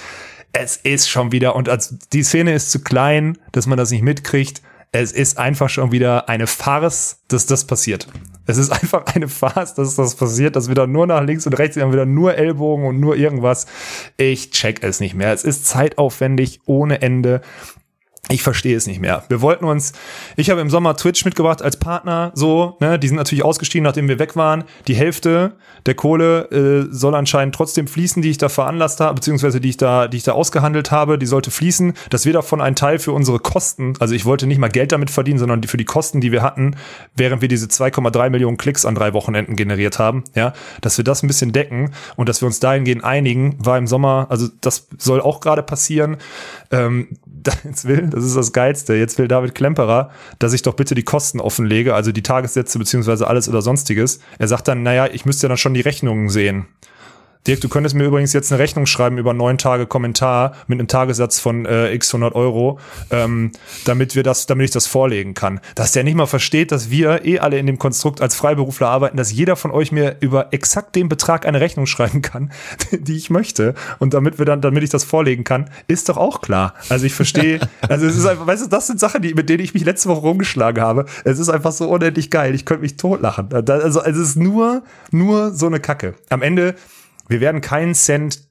Es 0.54 0.78
ist 0.78 1.10
schon 1.10 1.32
wieder, 1.32 1.56
und 1.56 1.70
als, 1.70 1.98
die 2.14 2.24
Szene 2.24 2.54
ist 2.54 2.72
zu 2.72 2.82
klein, 2.82 3.38
dass 3.52 3.68
man 3.68 3.78
das 3.78 3.92
nicht 3.92 4.04
mitkriegt. 4.04 4.62
Es 4.92 5.12
ist 5.12 5.38
einfach 5.38 5.70
schon 5.70 5.92
wieder 5.92 6.28
eine 6.28 6.48
Farce, 6.48 7.22
dass 7.28 7.46
das 7.46 7.66
passiert. 7.66 8.08
Es 8.46 8.58
ist 8.58 8.72
einfach 8.72 9.06
eine 9.14 9.28
Farce, 9.28 9.76
dass 9.76 9.96
das 9.96 10.16
passiert, 10.16 10.56
dass 10.56 10.70
wieder 10.70 10.88
nur 10.88 11.08
nach 11.08 11.24
links 11.24 11.46
und 11.46 11.54
rechts, 11.54 11.78
haben 11.78 11.94
wieder 11.94 12.06
nur 12.06 12.36
Ellbogen 12.36 12.86
und 12.86 13.00
nur 13.00 13.16
irgendwas. 13.16 13.68
Ich 14.18 14.52
check 14.52 14.84
es 14.84 15.00
nicht 15.00 15.14
mehr. 15.14 15.34
Es 15.34 15.44
ist 15.44 15.66
zeitaufwendig 15.66 16.62
ohne 16.66 17.02
Ende. 17.02 17.42
Ich 18.32 18.44
verstehe 18.44 18.78
es 18.78 18.88
nicht 18.88 19.02
mehr. 19.02 19.24
Wir 19.28 19.42
wollten 19.42 19.66
uns, 19.66 19.92
ich 20.38 20.50
habe 20.50 20.62
im 20.62 20.70
Sommer 20.70 20.96
Twitch 20.96 21.26
mitgebracht 21.26 21.62
als 21.62 21.76
Partner, 21.78 22.32
so, 22.34 22.78
ne, 22.80 22.98
die 22.98 23.08
sind 23.08 23.18
natürlich 23.18 23.44
ausgestiegen, 23.44 23.84
nachdem 23.84 24.08
wir 24.08 24.20
weg 24.20 24.38
waren. 24.38 24.64
Die 24.88 24.96
Hälfte 24.96 25.54
der 25.86 25.96
Kohle 25.96 26.50
äh, 26.52 26.88
soll 26.92 27.14
anscheinend 27.16 27.56
trotzdem 27.56 27.88
fließen, 27.88 28.22
die 28.22 28.30
ich 28.30 28.38
da 28.38 28.48
veranlasst 28.48 29.02
habe, 29.02 29.16
beziehungsweise 29.16 29.60
die 29.60 29.70
ich 29.70 29.78
da, 29.78 30.08
die 30.08 30.18
ich 30.18 30.24
da 30.24 30.32
ausgehandelt 30.32 30.92
habe, 30.92 31.18
die 31.18 31.26
sollte 31.26 31.52
fließen, 31.52 31.94
dass 32.10 32.26
wir 32.26 32.32
davon 32.32 32.62
einen 32.62 32.76
Teil 32.76 33.00
für 33.00 33.12
unsere 33.12 33.40
Kosten, 33.40 33.96
also 34.00 34.16
ich 34.16 34.26
wollte 34.26 34.48
nicht 34.48 34.60
mal 34.60 34.70
Geld 34.70 34.94
damit 34.94 35.10
verdienen, 35.10 35.40
sondern 35.40 35.60
die, 35.60 35.68
für 35.68 35.78
die 35.78 35.86
Kosten, 35.86 36.22
die 36.22 36.32
wir 36.32 36.42
hatten, 36.42 36.76
während 37.16 37.42
wir 37.42 37.50
diese 37.50 37.66
2,3 37.66 38.30
Millionen 38.30 38.58
Klicks 38.58 38.86
an 38.86 38.96
drei 38.96 39.14
Wochenenden 39.14 39.58
generiert 39.58 40.00
haben, 40.00 40.24
ja, 40.36 40.54
dass 40.80 40.98
wir 40.98 41.04
das 41.04 41.22
ein 41.22 41.28
bisschen 41.28 41.52
decken 41.52 41.92
und 42.16 42.30
dass 42.30 42.42
wir 42.42 42.46
uns 42.46 42.62
dahingehend 42.62 43.04
einigen, 43.04 43.58
war 43.60 43.78
im 43.78 43.88
Sommer, 43.88 44.28
also 44.30 44.48
das 44.62 44.88
soll 44.98 45.20
auch 45.20 45.42
gerade 45.42 45.64
passieren. 45.64 46.18
Ähm, 46.72 47.10
jetzt 47.64 47.88
will, 47.88 48.08
das 48.10 48.24
ist 48.24 48.36
das 48.36 48.52
Geilste, 48.54 48.96
jetzt 48.96 49.18
will 49.18 49.28
David 49.28 49.56
Klemperer, 49.56 50.12
dass 50.40 50.54
ich 50.54 50.62
doch 50.62 50.74
bitte 50.74 50.96
die 50.96 51.04
Kosten 51.04 51.40
offenlege, 51.40 51.96
also 51.96 52.12
die 52.12 52.24
Tagessätze 52.24 52.80
beziehungsweise 52.80 53.28
alles 53.28 53.50
oder 53.50 53.62
sonstiges. 53.62 54.20
Er 54.40 54.48
sagt 54.48 54.68
dann, 54.68 54.84
naja, 54.84 55.08
ich 55.12 55.26
müsste 55.26 55.46
ja 55.46 55.50
dann 55.50 55.58
schon 55.58 55.74
die 55.74 55.82
Rechnungen 55.82 56.30
sehen. 56.30 56.68
Dirk, 57.48 57.60
du 57.60 57.70
könntest 57.70 57.96
mir 57.96 58.04
übrigens 58.04 58.34
jetzt 58.34 58.52
eine 58.52 58.60
Rechnung 58.60 58.86
schreiben 58.86 59.18
über 59.18 59.34
neun 59.34 59.58
Tage 59.58 59.88
Kommentar 59.88 60.54
mit 60.68 60.80
einem 60.80 60.88
Tagessatz 60.88 61.40
von 61.40 61.66
äh, 61.66 61.92
x 61.92 62.14
100 62.14 62.36
Euro, 62.36 62.80
ähm, 63.10 63.52
damit 63.86 64.16
wir 64.16 64.22
das, 64.22 64.46
damit 64.46 64.66
ich 64.66 64.72
das 64.72 64.86
vorlegen 64.86 65.34
kann. 65.34 65.60
Dass 65.74 65.92
der 65.92 66.04
nicht 66.04 66.14
mal 66.14 66.28
versteht, 66.28 66.72
dass 66.72 66.92
wir 66.92 67.26
eh 67.26 67.40
alle 67.40 67.58
in 67.58 67.66
dem 67.66 67.80
Konstrukt 67.80 68.22
als 68.22 68.36
Freiberufler 68.36 68.90
arbeiten, 68.90 69.18
dass 69.18 69.32
jeder 69.32 69.56
von 69.56 69.72
euch 69.72 69.92
mir 69.92 70.18
über 70.20 70.54
exakt 70.54 70.96
den 70.96 71.10
Betrag 71.10 71.48
eine 71.48 71.60
Rechnung 71.60 71.88
schreiben 71.88 72.22
kann, 72.22 72.52
die 72.92 73.18
ich 73.18 73.32
möchte. 73.32 73.74
Und 73.98 74.14
damit 74.14 74.38
wir 74.38 74.46
dann, 74.46 74.62
damit 74.62 74.84
ich 74.84 74.92
das 74.92 75.04
vorlegen 75.04 75.44
kann, 75.44 75.68
ist 75.88 76.10
doch 76.10 76.18
auch 76.18 76.42
klar. 76.42 76.76
Also 76.90 77.08
ich 77.08 77.14
verstehe, 77.14 77.60
also 77.90 78.06
es 78.06 78.18
ist 78.18 78.28
einfach, 78.28 78.46
weißt 78.46 78.66
du, 78.66 78.70
das 78.70 78.86
sind 78.86 79.00
Sachen, 79.00 79.24
die, 79.24 79.34
mit 79.34 79.50
denen 79.50 79.64
ich 79.64 79.74
mich 79.74 79.84
letzte 79.84 80.10
Woche 80.10 80.22
rumgeschlagen 80.22 80.84
habe. 80.84 81.06
Es 81.24 81.40
ist 81.40 81.50
einfach 81.50 81.72
so 81.72 81.90
unendlich 81.90 82.30
geil. 82.30 82.54
Ich 82.54 82.66
könnte 82.66 82.84
mich 82.84 82.98
totlachen. 82.98 83.50
Also, 83.52 83.74
also 83.74 84.04
es 84.04 84.18
ist 84.18 84.36
nur, 84.36 84.84
nur 85.10 85.56
so 85.56 85.66
eine 85.66 85.80
Kacke. 85.80 86.14
Am 86.30 86.44
Ende 86.44 86.76
wir 87.32 87.42
werden 87.42 87.62
keinen 87.62 87.96
Cent 87.96 88.42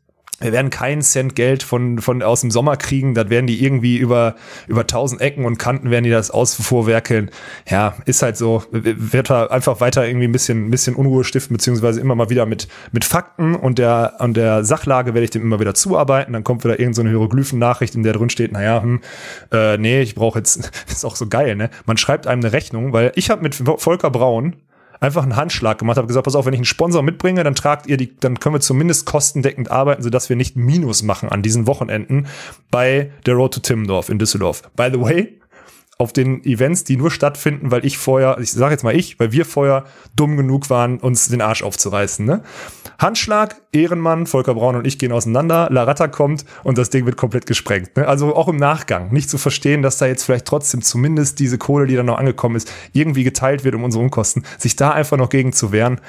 wir 0.40 0.52
werden 0.52 0.70
keinen 0.70 1.02
Cent 1.02 1.36
Geld 1.36 1.62
von, 1.62 1.98
von 1.98 2.22
aus 2.22 2.40
dem 2.40 2.50
Sommer 2.50 2.76
kriegen. 2.76 3.14
Das 3.14 3.28
werden 3.28 3.46
die 3.46 3.62
irgendwie 3.62 3.98
über, 3.98 4.36
über 4.68 4.86
tausend 4.86 5.20
Ecken 5.20 5.44
und 5.44 5.58
Kanten 5.58 5.90
werden 5.90 6.04
die 6.04 6.10
das 6.10 6.30
ausvorwerkeln. 6.30 7.30
Ja, 7.68 7.94
ist 8.06 8.22
halt 8.22 8.38
so. 8.38 8.62
Wird 8.70 9.28
da 9.28 9.46
einfach 9.46 9.80
weiter 9.80 10.06
irgendwie 10.06 10.26
ein 10.26 10.32
bisschen, 10.32 10.66
ein 10.66 10.70
bisschen 10.70 10.94
Unruhe 10.94 11.24
stiften, 11.24 11.56
beziehungsweise 11.56 12.00
immer 12.00 12.14
mal 12.14 12.30
wieder 12.30 12.46
mit, 12.46 12.68
mit 12.90 13.04
Fakten 13.04 13.54
und 13.54 13.78
der, 13.78 14.14
und 14.20 14.34
der 14.34 14.64
Sachlage 14.64 15.12
werde 15.12 15.24
ich 15.24 15.30
dem 15.30 15.42
immer 15.42 15.60
wieder 15.60 15.74
zuarbeiten. 15.74 16.32
Dann 16.32 16.42
kommt 16.42 16.64
wieder 16.64 16.80
irgendeine 16.80 17.10
so 17.10 17.18
Hieroglyphen-Nachricht, 17.18 17.94
in 17.94 18.02
der 18.02 18.14
drin 18.14 18.30
steht, 18.30 18.52
naja, 18.52 18.82
hm, 18.82 19.00
äh, 19.52 19.76
nee, 19.76 20.00
ich 20.00 20.14
brauche 20.14 20.38
jetzt, 20.38 20.70
ist 20.88 21.04
auch 21.04 21.16
so 21.16 21.26
geil, 21.26 21.54
ne? 21.54 21.68
Man 21.84 21.98
schreibt 21.98 22.26
einem 22.26 22.40
eine 22.40 22.54
Rechnung, 22.54 22.94
weil 22.94 23.12
ich 23.14 23.28
habe 23.28 23.42
mit 23.42 23.54
Volker 23.54 24.10
Braun, 24.10 24.56
einfach 25.00 25.22
einen 25.22 25.36
Handschlag 25.36 25.78
gemacht, 25.78 25.96
habe 25.96 26.06
gesagt, 26.06 26.24
pass 26.24 26.34
auf, 26.34 26.46
wenn 26.46 26.52
ich 26.52 26.58
einen 26.58 26.66
Sponsor 26.66 27.02
mitbringe, 27.02 27.42
dann 27.42 27.54
tragt 27.54 27.86
ihr 27.86 27.96
die, 27.96 28.16
dann 28.18 28.38
können 28.38 28.54
wir 28.54 28.60
zumindest 28.60 29.06
kostendeckend 29.06 29.70
arbeiten, 29.70 30.02
sodass 30.02 30.28
wir 30.28 30.36
nicht 30.36 30.56
Minus 30.56 31.02
machen 31.02 31.30
an 31.30 31.42
diesen 31.42 31.66
Wochenenden 31.66 32.26
bei 32.70 33.10
der 33.26 33.34
Road 33.34 33.54
to 33.54 33.60
Timmendorf 33.60 34.10
in 34.10 34.18
Düsseldorf. 34.18 34.62
By 34.76 34.90
the 34.92 35.00
way, 35.00 35.39
auf 36.00 36.12
den 36.12 36.42
Events, 36.44 36.84
die 36.84 36.96
nur 36.96 37.10
stattfinden, 37.10 37.70
weil 37.70 37.84
ich 37.84 37.98
vorher, 37.98 38.38
ich 38.40 38.52
sage 38.52 38.72
jetzt 38.72 38.82
mal 38.82 38.96
ich, 38.96 39.20
weil 39.20 39.32
wir 39.32 39.44
vorher 39.44 39.84
dumm 40.16 40.36
genug 40.36 40.70
waren, 40.70 40.98
uns 40.98 41.28
den 41.28 41.42
Arsch 41.42 41.62
aufzureißen. 41.62 42.24
Ne? 42.24 42.42
Handschlag, 42.98 43.60
Ehrenmann, 43.72 44.26
Volker 44.26 44.54
Braun 44.54 44.76
und 44.76 44.86
ich 44.86 44.98
gehen 44.98 45.12
auseinander, 45.12 45.68
Laratta 45.70 46.08
kommt 46.08 46.44
und 46.64 46.78
das 46.78 46.90
Ding 46.90 47.04
wird 47.04 47.16
komplett 47.16 47.46
gesprengt. 47.46 47.96
Ne? 47.96 48.08
Also 48.08 48.34
auch 48.34 48.48
im 48.48 48.56
Nachgang. 48.56 49.12
Nicht 49.12 49.28
zu 49.28 49.36
verstehen, 49.36 49.82
dass 49.82 49.98
da 49.98 50.06
jetzt 50.06 50.24
vielleicht 50.24 50.46
trotzdem 50.46 50.82
zumindest 50.82 51.38
diese 51.38 51.58
Kohle, 51.58 51.86
die 51.86 51.96
dann 51.96 52.06
noch 52.06 52.18
angekommen 52.18 52.56
ist, 52.56 52.72
irgendwie 52.92 53.24
geteilt 53.24 53.64
wird 53.64 53.74
um 53.74 53.84
unsere 53.84 54.02
Unkosten. 54.02 54.44
Sich 54.58 54.76
da 54.76 54.92
einfach 54.92 55.18
noch 55.18 55.28
gegen 55.28 55.52
zu 55.52 55.70
wehren. 55.70 56.00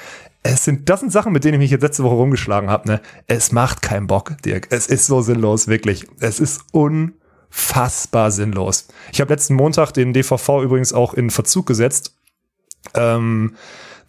Es 0.43 0.65
sind, 0.65 0.89
das 0.89 1.01
sind 1.01 1.11
Sachen, 1.11 1.33
mit 1.33 1.43
denen 1.43 1.55
ich 1.55 1.59
mich 1.59 1.71
jetzt 1.71 1.81
letzte 1.81 2.03
Woche 2.03 2.15
rumgeschlagen 2.15 2.69
habe. 2.69 2.87
Ne? 2.87 3.01
Es 3.27 3.51
macht 3.51 3.81
keinen 3.81 4.07
Bock, 4.07 4.37
Dirk. 4.43 4.67
Es 4.71 4.87
ist 4.87 5.05
so 5.05 5.21
sinnlos, 5.21 5.67
wirklich. 5.67 6.07
Es 6.19 6.39
ist 6.39 6.61
un 6.73 7.13
unfassbar 7.51 8.31
sinnlos. 8.31 8.87
Ich 9.11 9.21
habe 9.21 9.33
letzten 9.33 9.55
Montag 9.55 9.91
den 9.91 10.13
DVV 10.13 10.63
übrigens 10.63 10.93
auch 10.93 11.13
in 11.13 11.29
Verzug 11.29 11.65
gesetzt. 11.65 12.15
Ähm, 12.93 13.55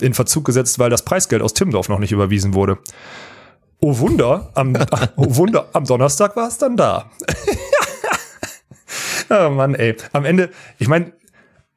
in 0.00 0.14
Verzug 0.14 0.44
gesetzt, 0.44 0.78
weil 0.78 0.90
das 0.90 1.04
Preisgeld 1.04 1.42
aus 1.42 1.54
Timdorf 1.54 1.88
noch 1.88 1.98
nicht 1.98 2.12
überwiesen 2.12 2.54
wurde. 2.54 2.78
Oh 3.80 3.98
Wunder, 3.98 4.50
am, 4.54 4.74
oh 5.16 5.36
Wunder, 5.36 5.68
am 5.72 5.84
Donnerstag 5.84 6.34
war 6.36 6.48
es 6.48 6.58
dann 6.58 6.76
da. 6.76 7.10
oh 9.30 9.50
Mann, 9.50 9.74
ey. 9.74 9.96
Am 10.12 10.24
Ende, 10.24 10.50
ich 10.78 10.88
meine, 10.88 11.12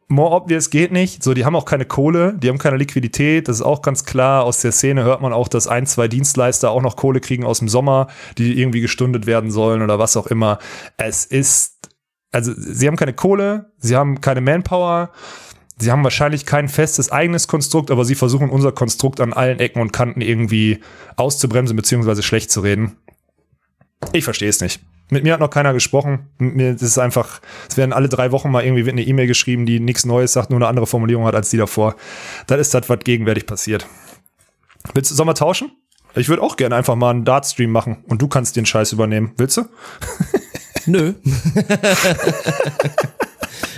more 0.08 0.36
obvious 0.36 0.70
geht 0.70 0.92
nicht. 0.92 1.24
So, 1.24 1.34
die 1.34 1.46
haben 1.46 1.56
auch 1.56 1.66
keine 1.66 1.86
Kohle, 1.86 2.36
die 2.38 2.50
haben 2.50 2.58
keine 2.58 2.78
Liquidität. 2.78 3.48
Das 3.48 3.58
ist 3.58 3.62
auch 3.62 3.82
ganz 3.82 4.06
klar. 4.06 4.44
Aus 4.44 4.62
der 4.62 4.72
Szene 4.72 5.04
hört 5.04 5.22
man 5.22 5.34
auch, 5.34 5.48
dass 5.48 5.68
ein, 5.68 5.86
zwei 5.86 6.08
Dienstleister 6.08 6.70
auch 6.70 6.82
noch 6.82 6.96
Kohle 6.96 7.20
kriegen 7.20 7.44
aus 7.44 7.60
dem 7.60 7.70
Sommer, 7.70 8.08
die 8.38 8.60
irgendwie 8.60 8.82
gestundet 8.82 9.26
werden 9.26 9.52
sollen 9.52 9.82
oder 9.82 10.00
was 10.00 10.18
auch 10.18 10.28
immer. 10.28 10.60
Es 10.98 11.26
ist, 11.26 11.90
also, 12.32 12.52
sie 12.56 12.88
haben 12.88 12.98
keine 12.98 13.14
Kohle, 13.14 13.72
sie 13.78 13.96
haben 13.96 14.22
keine 14.22 14.42
Manpower. 14.42 15.12
Sie 15.78 15.92
haben 15.92 16.06
wahrscheinlich 16.06 16.46
kein 16.46 16.70
festes 16.70 17.12
eigenes 17.12 17.50
Konstrukt, 17.50 17.92
aber 17.92 18.06
sie 18.06 18.16
versuchen 18.16 18.50
unser 18.50 18.72
Konstrukt 18.72 19.20
an 19.20 19.34
allen 19.34 19.60
Ecken 19.60 19.82
und 19.82 19.92
Kanten 19.92 20.22
irgendwie 20.22 20.80
auszubremsen 21.18 21.76
bzw. 21.76 22.22
schlecht 22.22 22.50
zu 22.50 22.62
reden. 22.62 22.96
Ich 24.14 24.24
verstehe 24.24 24.48
es 24.48 24.62
nicht. 24.62 24.80
Mit 25.10 25.24
mir 25.24 25.34
hat 25.34 25.40
noch 25.40 25.50
keiner 25.50 25.74
gesprochen. 25.74 26.30
Mit 26.38 26.56
mir 26.56 26.74
das 26.74 26.82
ist 26.82 26.98
einfach, 26.98 27.40
es 27.70 27.78
werden 27.78 27.94
alle 27.94 28.10
drei 28.10 28.32
Wochen 28.32 28.50
mal 28.50 28.64
irgendwie 28.64 28.90
eine 28.90 29.04
E-Mail 29.04 29.28
geschrieben, 29.28 29.66
die 29.66 29.80
nichts 29.80 30.06
Neues 30.06 30.34
sagt, 30.34 30.50
nur 30.50 30.58
eine 30.58 30.68
andere 30.68 30.88
Formulierung 30.88 31.26
hat 31.26 31.36
als 31.36 31.50
die 31.50 31.58
davor. 31.58 31.96
Das 32.48 32.60
ist 32.60 32.74
das, 32.74 32.90
was 32.90 33.00
gegenwärtig 33.00 33.46
passiert. 33.46 33.88
Willst 34.94 35.12
du, 35.12 35.16
sollen 35.16 35.30
wir 35.30 35.36
tauschen? 35.36 35.72
Ich 36.16 36.30
würde 36.30 36.42
auch 36.42 36.56
gerne 36.56 36.76
einfach 36.76 36.96
mal 36.96 37.10
einen 37.10 37.26
Dart-Stream 37.26 37.72
machen 37.72 38.04
und 38.08 38.22
du 38.22 38.28
kannst 38.28 38.56
den 38.56 38.66
Scheiß 38.66 38.94
übernehmen. 38.94 39.34
Willst 39.38 39.58
du? 39.58 39.66
Nö. 40.86 41.14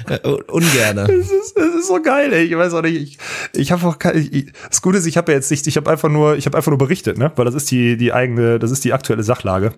Äh, 0.10 0.20
ungerne. 0.48 1.08
Es 1.18 1.32
ist, 1.32 1.58
es 1.58 1.76
ist 1.76 1.88
so 1.88 2.02
geil, 2.02 2.32
ey. 2.32 2.44
Ich 2.44 2.58
weiß 2.58 2.74
auch 2.74 2.82
nicht. 2.82 2.96
Ich, 2.96 3.18
ich 3.60 3.72
habe 3.72 3.86
auch 3.88 4.00
keine, 4.00 4.20
ich, 4.20 4.52
das 4.70 4.82
Gute 4.82 4.98
ist, 4.98 5.06
ich 5.06 5.18
habe 5.18 5.32
ja 5.32 5.38
jetzt 5.38 5.50
nicht, 5.52 5.66
ich 5.68 5.78
habe 5.78 5.90
einfach 5.90 6.10
nur, 6.10 6.36
ich 6.38 6.46
habe 6.46 6.58
einfach 6.58 6.70
nur 6.70 6.78
berichtet, 6.78 7.18
ne? 7.18 7.32
Weil 7.36 7.46
das 7.46 7.56
ist 7.56 7.72
die 7.72 7.98
die 7.98 8.14
eigene, 8.14 8.60
das 8.60 8.72
ist 8.72 8.84
die 8.84 8.94
aktuelle 8.94 9.24
Sachlage. 9.24 9.74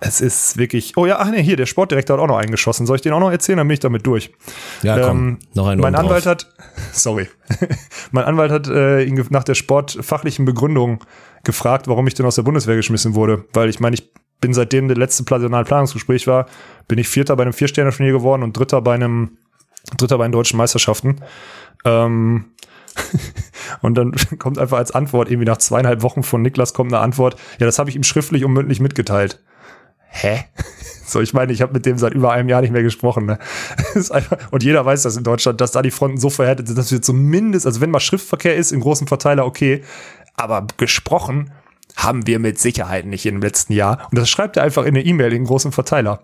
Es 0.00 0.20
ist 0.20 0.56
wirklich. 0.56 0.96
Oh 0.96 1.06
ja, 1.06 1.18
ach 1.18 1.30
nee, 1.30 1.42
hier 1.42 1.56
der 1.56 1.66
Sportdirektor 1.66 2.16
hat 2.16 2.22
auch 2.22 2.28
noch 2.28 2.38
eingeschossen. 2.38 2.86
Soll 2.86 2.96
ich 2.96 3.02
den 3.02 3.12
auch 3.12 3.20
noch 3.20 3.30
erzählen? 3.30 3.58
Dann 3.58 3.68
bin 3.68 3.74
ich 3.74 3.80
damit 3.80 4.06
durch. 4.06 4.30
Ja, 4.82 4.98
komm. 4.98 5.18
Ähm, 5.18 5.38
noch 5.54 5.66
ein 5.66 5.78
Mein 5.78 5.94
Anwalt 5.94 6.24
drauf. 6.24 6.30
hat, 6.32 6.54
sorry, 6.92 7.28
mein 8.10 8.24
Anwalt 8.24 8.50
hat 8.50 8.68
äh, 8.68 9.02
ihn 9.02 9.24
nach 9.30 9.44
der 9.44 9.54
sportfachlichen 9.54 10.44
Begründung 10.44 11.04
gefragt, 11.44 11.88
warum 11.88 12.06
ich 12.06 12.14
denn 12.14 12.26
aus 12.26 12.36
der 12.36 12.42
Bundeswehr 12.42 12.76
geschmissen 12.76 13.14
wurde, 13.14 13.44
weil 13.52 13.68
ich 13.68 13.80
meine, 13.80 13.94
ich 13.94 14.10
bin 14.40 14.54
seitdem 14.54 14.88
der 14.88 14.96
letzte 14.96 15.24
Personalplanungsgespräch 15.24 16.26
war, 16.26 16.46
bin 16.86 16.98
ich 16.98 17.08
Vierter 17.08 17.36
bei 17.36 17.42
einem 17.42 17.52
Vier-Sterne-Turnier 17.52 18.12
geworden 18.12 18.42
und 18.42 18.56
Dritter 18.56 18.80
bei 18.80 18.94
einem 18.94 19.38
Dritter 19.96 20.18
bei 20.18 20.26
den 20.26 20.32
deutschen 20.32 20.56
Meisterschaften. 20.56 21.16
Ähm, 21.84 22.46
und 23.82 23.94
dann 23.94 24.12
kommt 24.38 24.58
einfach 24.58 24.78
als 24.78 24.90
Antwort, 24.90 25.30
irgendwie 25.30 25.46
nach 25.46 25.58
zweieinhalb 25.58 26.02
Wochen 26.02 26.22
von 26.22 26.42
Niklas 26.42 26.74
kommt 26.74 26.92
eine 26.92 27.02
Antwort, 27.02 27.36
ja, 27.58 27.66
das 27.66 27.78
habe 27.78 27.90
ich 27.90 27.96
ihm 27.96 28.04
schriftlich 28.04 28.44
und 28.44 28.52
mündlich 28.52 28.80
mitgeteilt. 28.80 29.40
Hä? 30.08 30.44
So, 31.08 31.22
ich 31.22 31.32
meine, 31.32 31.54
ich 31.54 31.62
habe 31.62 31.72
mit 31.72 31.86
dem 31.86 31.96
seit 31.96 32.12
über 32.12 32.32
einem 32.32 32.50
Jahr 32.50 32.60
nicht 32.60 32.70
mehr 32.70 32.82
gesprochen. 32.82 33.24
Ne? 33.24 33.38
Einfach, 34.10 34.36
und 34.50 34.62
jeder 34.62 34.84
weiß 34.84 35.04
das 35.04 35.16
in 35.16 35.24
Deutschland, 35.24 35.58
dass 35.58 35.70
da 35.70 35.80
die 35.80 35.90
Fronten 35.90 36.18
so 36.18 36.28
verhärtet 36.28 36.66
sind, 36.66 36.76
dass 36.76 36.92
wir 36.92 37.00
zumindest, 37.00 37.64
also 37.64 37.80
wenn 37.80 37.90
mal 37.90 37.98
Schriftverkehr 37.98 38.54
ist, 38.54 38.72
im 38.72 38.80
großen 38.80 39.06
Verteiler 39.06 39.46
okay, 39.46 39.82
aber 40.34 40.66
gesprochen 40.76 41.50
haben 41.96 42.26
wir 42.26 42.38
mit 42.38 42.58
Sicherheit 42.58 43.06
nicht 43.06 43.24
im 43.24 43.40
letzten 43.40 43.72
Jahr. 43.72 44.06
Und 44.10 44.18
das 44.18 44.28
schreibt 44.28 44.58
er 44.58 44.64
einfach 44.64 44.82
in 44.82 44.88
eine 44.88 45.02
E-Mail 45.02 45.32
in 45.32 45.46
großen 45.46 45.72
Verteiler. 45.72 46.20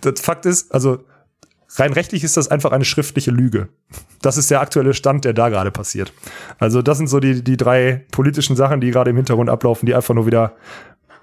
das 0.00 0.20
Fakt 0.20 0.44
ist, 0.44 0.74
also 0.74 0.98
rein 1.78 1.92
rechtlich 1.92 2.24
ist 2.24 2.36
das 2.36 2.48
einfach 2.48 2.72
eine 2.72 2.84
schriftliche 2.84 3.30
Lüge. 3.30 3.68
Das 4.22 4.36
ist 4.36 4.50
der 4.50 4.60
aktuelle 4.60 4.94
Stand, 4.94 5.24
der 5.24 5.32
da 5.32 5.48
gerade 5.48 5.70
passiert. 5.70 6.12
Also 6.58 6.82
das 6.82 6.98
sind 6.98 7.08
so 7.08 7.20
die, 7.20 7.42
die 7.42 7.56
drei 7.56 8.04
politischen 8.10 8.56
Sachen, 8.56 8.80
die 8.80 8.90
gerade 8.90 9.10
im 9.10 9.16
Hintergrund 9.16 9.50
ablaufen, 9.50 9.86
die 9.86 9.94
einfach 9.94 10.14
nur 10.14 10.26
wieder 10.26 10.54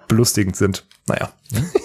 belustigend 0.07 0.55
sind. 0.55 0.85
Naja. 1.07 1.31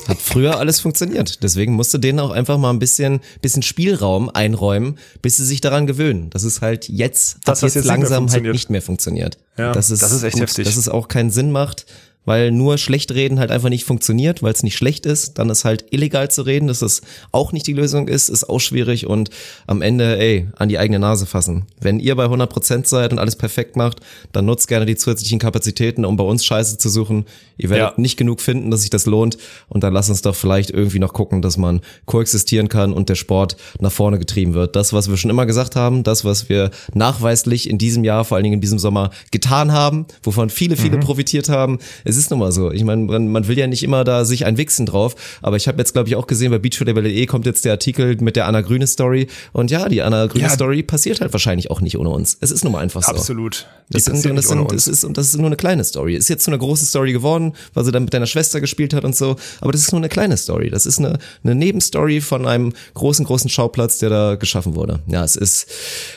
Hat 0.07 0.19
früher 0.19 0.59
alles 0.59 0.81
funktioniert. 0.81 1.43
Deswegen 1.43 1.73
musste 1.73 1.99
denen 1.99 2.21
auch 2.21 2.31
einfach 2.31 2.59
mal 2.59 2.71
ein 2.71 2.79
bisschen, 2.79 3.21
bisschen 3.43 3.63
Spielraum 3.63 4.31
einräumen, 4.31 4.99
bis 5.23 5.39
sie 5.39 5.45
sich 5.45 5.61
daran 5.61 5.87
gewöhnen. 5.87 6.31
Das 6.31 6.45
ist 6.45 6.61
halt 6.61 6.89
jetzt, 6.89 7.39
das 7.45 7.63
jetzt, 7.63 7.75
jetzt 7.75 7.85
langsam 7.85 8.31
halt 8.31 8.45
nicht 8.45 8.71
mehr 8.71 8.83
funktioniert. 8.83 9.39
Ja, 9.57 9.73
das 9.73 9.91
ist, 9.91 10.03
das 10.03 10.13
ist 10.13 10.23
echt 10.23 10.35
gut, 10.35 10.43
heftig. 10.43 10.67
Dass 10.67 10.77
es 10.77 10.89
auch 10.89 11.09
keinen 11.09 11.31
Sinn 11.31 11.51
macht, 11.51 11.87
weil 12.25 12.51
nur 12.51 12.77
schlecht 12.77 13.13
reden 13.13 13.39
halt 13.39 13.51
einfach 13.51 13.71
nicht 13.71 13.85
funktioniert, 13.85 14.43
weil 14.43 14.53
es 14.53 14.63
nicht 14.63 14.77
schlecht 14.77 15.07
ist. 15.07 15.39
Dann 15.39 15.49
ist 15.49 15.65
halt 15.65 15.87
illegal 15.91 16.31
zu 16.31 16.43
reden, 16.43 16.69
dass 16.69 16.81
das 16.81 17.01
auch 17.33 17.53
nicht 17.53 17.67
die 17.67 17.73
Lösung 17.73 18.07
ist, 18.07 18.29
ist 18.29 18.45
auch 18.51 18.59
schwierig 18.59 19.07
und 19.07 19.31
am 19.67 19.81
Ende, 19.81 20.19
ey, 20.19 20.49
an 20.57 20.69
die 20.69 20.79
eigene 20.79 20.99
Nase 20.99 21.25
fassen. 21.25 21.65
Wenn 21.81 22.01
ihr 22.01 22.15
bei 22.17 22.25
100 22.25 22.51
Prozent 22.51 22.87
seid 22.87 23.13
und 23.13 23.19
alles 23.19 23.37
perfekt 23.37 23.77
macht, 23.77 24.01
dann 24.33 24.45
nutzt 24.45 24.69
gerne 24.69 24.85
die 24.85 24.97
zusätzlichen 24.97 25.39
Kapazitäten, 25.39 26.05
um 26.05 26.17
bei 26.17 26.25
uns 26.25 26.45
Scheiße 26.45 26.77
zu 26.77 26.91
suchen. 26.91 27.25
Ihr 27.57 27.71
werdet 27.71 27.97
ja. 27.97 28.01
nicht 28.01 28.19
genug 28.19 28.43
finden, 28.43 28.71
dass 28.71 28.83
sich 28.83 28.91
das 28.91 29.07
lohnt 29.07 29.39
und 29.69 29.83
dann 29.83 29.95
lasst 29.95 30.11
uns 30.11 30.21
doch 30.21 30.37
vielleicht 30.37 30.69
irgendwie 30.69 30.99
noch 30.99 31.15
gucken, 31.15 31.41
dass 31.41 31.57
man 31.57 31.81
koexistieren 32.05 32.69
kann 32.69 32.93
und 32.93 33.09
der 33.09 33.15
Sport 33.15 33.57
nach 33.81 33.93
vorne 33.93 34.19
getrieben 34.19 34.53
wird. 34.53 34.77
Das, 34.77 34.93
was 34.93 35.09
wir 35.09 35.17
schon 35.17 35.31
immer 35.31 35.47
gesagt 35.47 35.77
haben, 35.77 36.03
das, 36.03 36.27
was 36.27 36.51
wir 36.51 36.73
nachweislich 36.93 37.71
in 37.71 37.79
diesem 37.79 38.05
Jahr, 38.05 38.27
vor 38.27 38.37
allen 38.37 38.45
Dingen 38.45 38.55
in 38.55 38.61
diesem 38.61 38.79
Sommer 38.79 39.13
getan 39.31 39.73
haben, 39.73 40.05
wovon 40.23 40.51
viele, 40.51 40.77
viele 40.77 40.97
mhm. 40.99 41.01
profitiert 41.01 41.49
haben. 41.49 41.79
Es 42.05 42.18
ist 42.19 42.31
nun 42.31 42.41
mal 42.41 42.53
so. 42.53 42.71
Ich 42.71 42.85
meine, 42.85 43.05
man, 43.05 43.29
man, 43.29 43.49
will 43.49 43.59
ja 43.59 43.67
nicht 43.67 43.83
immer 43.83 44.05
da 44.05 44.25
sich 44.25 44.45
ein 44.45 44.57
Wichsen 44.57 44.87
drauf, 44.87 45.15
aber 45.43 45.57
ich 45.57 45.69
habe 45.69 45.79
jetzt, 45.79 45.93
glaube 45.93 46.09
ich, 46.09 46.17
auch 46.17 46.27
gesehen, 46.27 46.51
bei 46.51 46.59
beachvolleyball.de 46.59 47.27
kommt 47.27 47.47
jetzt 47.47 47.65
der 47.65 47.73
Artikel 47.73 48.17
mit 48.21 48.37
der 48.37 48.47
Anna 48.47 48.61
Grüne 48.61 48.87
Story 48.87 49.29
und 49.53 49.71
ja, 49.71 49.89
die 49.89 50.03
Anna 50.03 50.27
Grüne 50.27 50.45
ja. 50.45 50.51
Story 50.51 50.83
passiert 50.83 51.21
halt 51.21 51.33
wahrscheinlich 51.33 51.71
auch 51.71 51.81
nicht 51.81 51.99
ohne 51.99 52.11
uns. 52.11 52.37
Es 52.41 52.51
ist 52.51 52.65
nun 52.65 52.73
mal 52.73 52.81
einfach 52.81 53.03
so. 53.03 53.13
Absolut. 53.13 53.67
Das, 53.91 54.05
sind, 54.05 54.17
das, 54.37 54.49
sind, 54.49 54.71
das, 54.71 54.87
ist, 54.87 55.05
und 55.05 55.17
das 55.17 55.29
ist 55.29 55.37
nur 55.37 55.47
eine 55.47 55.57
kleine 55.57 55.83
Story. 55.83 56.15
Ist 56.15 56.29
jetzt 56.29 56.45
zu 56.45 56.51
einer 56.51 56.59
großen 56.59 56.87
Story 56.87 57.13
geworden, 57.13 57.55
weil 57.73 57.85
sie 57.85 57.93
dann 57.93 58.05
mit 58.05 58.13
deiner 58.13 58.27
Schwester 58.27 58.61
gespielt 58.61 58.93
hat 58.93 59.05
und 59.05 59.17
so, 59.17 59.37
aber 59.61 59.73
das 59.73 59.81
ist 59.81 59.93
nur 59.93 60.01
eine 60.01 60.11
kleine 60.11 60.37
Story. 60.37 60.69
Das 60.69 60.85
ist 60.85 60.99
eine, 60.99 61.19
eine 61.43 61.55
Nebenstory 61.55 62.21
von 62.21 62.47
einem 62.47 62.75
großen, 62.95 63.25
großen 63.25 63.49
Schauplatz, 63.49 63.99
der 63.99 64.11
da 64.11 64.35
geschaffen 64.35 64.75
wurde. 64.75 65.01
Ja, 65.07 65.25
es 65.25 65.37
ist, 65.37 65.69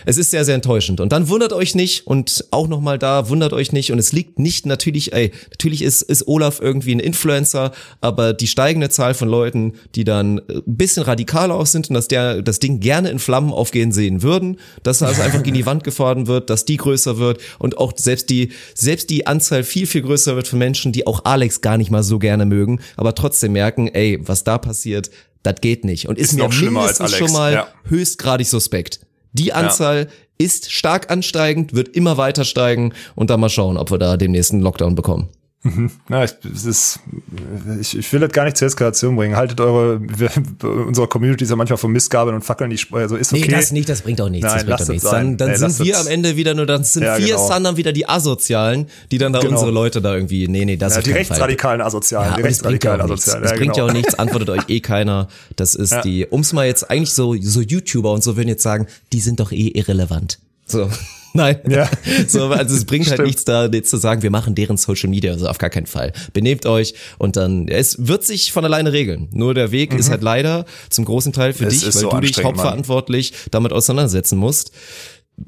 es 0.06 0.18
ist 0.18 0.32
sehr, 0.32 0.44
sehr 0.44 0.56
enttäuschend. 0.56 1.00
Und 1.00 1.14
dann 1.14 1.30
wundert 1.30 1.54
euch 1.54 1.74
nicht 1.74 2.08
und 2.08 2.46
auch 2.52 2.68
nochmal 2.68 3.00
da, 3.00 3.30
wundert 3.30 3.54
euch 3.54 3.72
nicht 3.72 3.92
und 3.92 4.00
es 4.00 4.12
liegt 4.12 4.38
nicht 4.38 4.66
natürlich, 4.66 5.14
ey, 5.14 5.32
natürlich 5.52 5.81
ist, 5.82 6.02
ist 6.04 6.28
Olaf 6.28 6.60
irgendwie 6.62 6.94
ein 6.94 7.00
Influencer, 7.00 7.72
aber 8.00 8.34
die 8.34 8.48
steigende 8.48 8.90
Zahl 8.90 9.14
von 9.14 9.28
Leuten, 9.28 9.74
die 9.96 10.04
dann 10.04 10.40
ein 10.40 10.64
bisschen 10.66 11.04
radikaler 11.04 11.56
auch 11.56 11.66
sind 11.66 11.90
und 11.90 11.96
dass 11.96 12.08
der 12.08 12.42
das 12.42 12.60
Ding 12.60 12.80
gerne 12.80 13.10
in 13.10 13.20
Flammen 13.20 13.52
aufgehen 13.52 13.92
sehen 13.92 14.22
würden, 14.22 14.58
dass 14.84 15.02
also 15.02 15.22
einfach 15.22 15.44
gegen 15.44 15.56
die 15.56 15.66
Wand 15.66 15.84
gefahren 15.84 16.28
wird, 16.28 16.50
dass 16.50 16.66
die 16.66 16.78
größer 16.78 17.18
wird 17.18 17.40
und 17.60 17.78
auch 17.78 17.94
selbst 17.96 18.30
die 18.30 18.52
selbst 18.76 19.10
die 19.10 19.28
Anzahl 19.28 19.64
viel 19.64 19.88
viel 19.88 20.02
größer 20.02 20.36
wird 20.36 20.48
von 20.48 20.60
Menschen, 20.60 20.92
die 20.92 21.08
auch 21.08 21.26
Alex 21.26 21.62
gar 21.62 21.78
nicht 21.78 21.92
mal 21.92 22.04
so 22.04 22.20
gerne 22.20 22.46
mögen, 22.46 22.80
aber 22.98 23.16
trotzdem 23.16 23.54
merken, 23.54 23.88
ey, 23.88 24.20
was 24.22 24.44
da 24.44 24.58
passiert, 24.58 25.10
das 25.44 25.56
geht 25.62 25.86
nicht 25.86 26.08
und 26.08 26.18
ist, 26.18 26.34
ist 26.34 26.38
mir 26.38 26.48
mindestens 26.50 27.16
schon 27.16 27.32
mal 27.32 27.54
ja. 27.54 27.68
höchstgradig 27.88 28.48
suspekt. 28.48 29.00
Die 29.34 29.54
Anzahl 29.54 30.06
ja. 30.06 30.46
ist 30.46 30.72
stark 30.72 31.10
ansteigend, 31.10 31.74
wird 31.74 31.96
immer 31.96 32.18
weiter 32.18 32.46
steigen 32.46 32.94
und 33.16 33.30
dann 33.30 33.40
mal 33.40 33.50
schauen, 33.50 33.78
ob 33.78 33.92
wir 33.92 33.98
da 33.98 34.18
den 34.18 34.32
nächsten 34.32 34.60
Lockdown 34.60 34.96
bekommen. 34.96 35.30
Mhm. 35.64 35.92
Ja, 36.10 36.24
ich, 36.24 36.32
es 36.52 36.66
ist, 36.66 37.00
ich, 37.80 37.96
ich 37.96 38.12
will 38.12 38.20
das 38.20 38.32
gar 38.32 38.46
nicht 38.46 38.58
zur 38.58 38.68
Eskalation 38.68 39.16
bringen. 39.16 39.36
Haltet 39.36 39.62
eure, 39.62 40.02
wir, 40.02 40.32
unsere 40.88 41.08
Community 41.08 41.44
ist 41.44 41.52
ja 41.52 41.56
manchmal 41.56 41.78
von 41.78 41.92
Mistgabeln 41.92 42.36
und 42.36 42.42
Fackeln, 42.42 42.72
die 42.72 42.80
also 42.94 43.16
ist 43.16 43.32
okay. 43.32 43.44
Nee, 43.46 43.52
das 43.52 43.72
nicht, 43.72 43.88
das 43.88 44.02
bringt 44.02 44.20
auch 44.22 44.30
nichts. 44.30 44.48
Nein, 44.48 44.66
das 44.66 44.66
bringt 44.66 44.82
auch 44.82 44.88
nichts. 44.88 45.10
Dann, 45.10 45.38
dann 45.38 45.52
nee, 45.52 45.58
sind 45.58 45.86
wir 45.86 46.00
am 46.00 46.08
Ende 46.08 46.36
wieder 46.36 46.56
nur, 46.56 46.66
dann 46.66 46.84
sind 46.84 47.04
ja, 47.04 47.20
wir 47.20 47.28
genau. 47.28 47.60
dann 47.60 47.78
wieder 47.78 47.94
die 47.94 48.10
Asozialen, 48.10 48.88
die 49.12 49.20
dann 49.20 49.34
da 49.34 49.40
genau. 49.40 49.52
unsere 49.52 49.70
Leute 49.70 50.02
da 50.02 50.16
irgendwie, 50.16 50.48
nee, 50.48 50.66
nee, 50.66 50.78
das 50.78 50.94
ja, 50.94 51.00
ist 51.00 51.08
Die 51.08 51.12
rechtsradikalen 51.12 51.82
Asozialen, 51.82 52.32
ja, 52.32 52.38
die 52.38 52.42
rechtsradikalen 52.42 53.02
Asozialen. 53.02 53.44
Das 53.44 53.54
bringt 53.54 53.78
ja 53.78 53.86
auch 53.86 53.94
nichts, 53.94 54.16
antwortet 54.16 54.50
euch 54.50 54.64
eh 54.68 54.80
keiner. 54.80 55.28
Das 55.58 55.76
ist 55.76 55.94
die, 56.04 56.26
ums 56.32 56.54
mal 56.54 56.66
jetzt 56.66 56.90
eigentlich 56.90 57.14
so, 57.14 57.36
so 57.40 57.62
YouTuber 57.62 58.12
und 58.12 58.24
so 58.24 58.36
würden 58.36 58.50
jetzt 58.50 58.64
sagen, 58.64 58.88
die 59.14 59.20
sind 59.20 59.40
doch 59.40 59.52
eh 59.52 59.68
irrelevant. 59.68 60.40
So. 60.66 60.90
Nein. 61.34 61.60
Ja. 61.68 61.90
So, 62.28 62.48
also 62.48 62.76
es 62.76 62.86
bringt 62.86 63.10
halt 63.10 63.24
nichts 63.24 63.46
da 63.46 63.66
jetzt 63.68 63.90
zu 63.90 63.98
sagen, 63.98 64.22
wir 64.22 64.32
machen 64.32 64.56
deren 64.56 64.78
Social 64.78 65.10
Media, 65.10 65.32
also 65.32 65.48
auf 65.48 65.58
gar 65.58 65.70
keinen 65.70 65.88
Fall. 65.88 66.14
Benehmt 66.34 66.66
euch 66.66 66.94
und 67.18 67.36
dann, 67.36 67.68
es 67.68 68.08
wird 68.08 68.24
sich 68.24 68.52
von 68.52 68.66
alleine 68.66 68.94
regeln. 68.94 69.30
Nur 69.32 69.54
der 69.54 69.72
Weg 69.72 69.94
mhm. 69.94 70.00
ist 70.00 70.10
halt 70.10 70.22
leider 70.22 70.66
zum 70.90 71.06
großen 71.06 71.34
Teil 71.34 71.54
für 71.54 71.66
es 71.66 71.80
dich, 71.80 71.86
weil 71.86 71.92
so 71.92 72.10
du 72.10 72.20
dich 72.20 72.44
hauptverantwortlich 72.44 73.32
Mann. 73.32 73.40
damit 73.52 73.74
auseinandersetzen 73.74 74.38
musst 74.38 74.72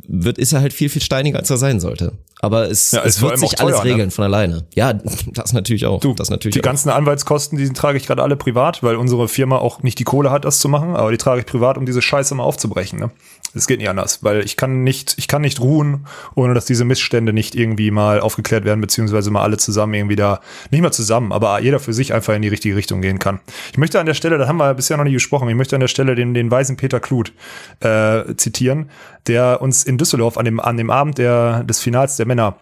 wird, 0.08 0.38
ist 0.38 0.54
er 0.54 0.62
halt 0.62 0.74
viel, 0.74 0.90
viel 0.90 1.02
steiniger, 1.02 1.40
als 1.40 1.50
er 1.50 1.58
sein 1.58 1.80
sollte. 1.80 2.14
Aber 2.40 2.70
es, 2.70 2.92
ja, 2.92 3.04
es 3.04 3.22
wird 3.22 3.38
sich 3.38 3.52
teuer, 3.52 3.68
alles 3.68 3.84
ne? 3.84 3.92
regeln 3.92 4.08
ne? 4.08 4.12
von 4.12 4.26
alleine. 4.26 4.66
Ja, 4.76 4.94
das 4.94 5.54
natürlich 5.54 5.86
auch. 5.86 6.00
Du, 6.00 6.14
das 6.14 6.30
natürlich 6.30 6.54
die 6.54 6.62
auch. 6.62 6.64
ganzen 6.64 6.90
Anwaltskosten, 6.90 7.58
die 7.58 7.70
trage 7.70 7.98
ich 7.98 8.08
gerade 8.08 8.22
alle 8.22 8.36
privat, 8.36 8.84
weil 8.84 8.96
unsere 8.96 9.28
Firma 9.28 9.58
auch 9.58 9.84
nicht 9.84 10.00
die 10.00 10.04
Kohle 10.04 10.32
hat, 10.32 10.46
das 10.46 10.60
zu 10.60 10.68
machen, 10.68 10.96
aber 10.96 11.12
die 11.12 11.18
trage 11.18 11.42
ich 11.42 11.46
privat, 11.46 11.78
um 11.78 11.86
diese 11.86 12.02
Scheiße 12.02 12.36
mal 12.36 12.44
aufzubrechen. 12.44 13.00
Ne? 13.00 13.12
Es 13.56 13.68
geht 13.68 13.80
nicht 13.80 13.90
anders, 13.90 14.24
weil 14.24 14.44
ich 14.44 14.58
kann 14.58 14.84
nicht, 14.84 15.16
ich 15.18 15.28
kann 15.28 15.42
nicht 15.42 15.60
ruhen, 15.60 16.08
ohne 16.36 16.54
dass 16.54 16.66
diese 16.66 16.86
Missstände 16.86 17.34
nicht 17.34 17.56
irgendwie 17.56 17.92
mal 17.92 18.20
aufgeklärt 18.20 18.66
werden, 18.66 18.82
beziehungsweise 18.82 19.30
mal 19.32 19.44
alle 19.44 19.58
zusammen 19.58 19.94
irgendwie 19.94 20.16
da, 20.16 20.42
nicht 20.72 20.82
mal 20.82 20.92
zusammen, 20.92 21.32
aber 21.32 21.60
jeder 21.62 21.80
für 21.80 21.94
sich 21.94 22.14
einfach 22.14 22.34
in 22.34 22.42
die 22.42 22.48
richtige 22.48 22.76
Richtung 22.76 23.02
gehen 23.02 23.20
kann. 23.20 23.40
Ich 23.72 23.78
möchte 23.78 24.00
an 24.00 24.06
der 24.06 24.16
Stelle, 24.16 24.38
da 24.38 24.48
haben 24.48 24.58
wir 24.58 24.74
bisher 24.74 24.98
noch 24.98 25.04
nicht 25.04 25.14
gesprochen, 25.14 25.48
ich 25.50 25.56
möchte 25.56 25.76
an 25.76 25.82
der 25.82 25.88
Stelle 25.88 26.16
den, 26.16 26.34
den 26.34 26.50
weisen 26.50 26.78
Peter 26.78 27.00
Kluth 27.00 27.34
äh, 27.82 28.36
zitieren, 28.36 28.90
der 29.28 29.62
uns 29.62 29.84
in 29.84 29.98
Düsseldorf 29.98 30.38
an 30.38 30.46
dem, 30.46 30.60
an 30.60 30.78
dem 30.78 30.90
Abend 30.90 31.18
der, 31.18 31.64
des 31.64 31.80
Finals 31.80 32.18
der 32.18 32.26
Männer 32.26 32.58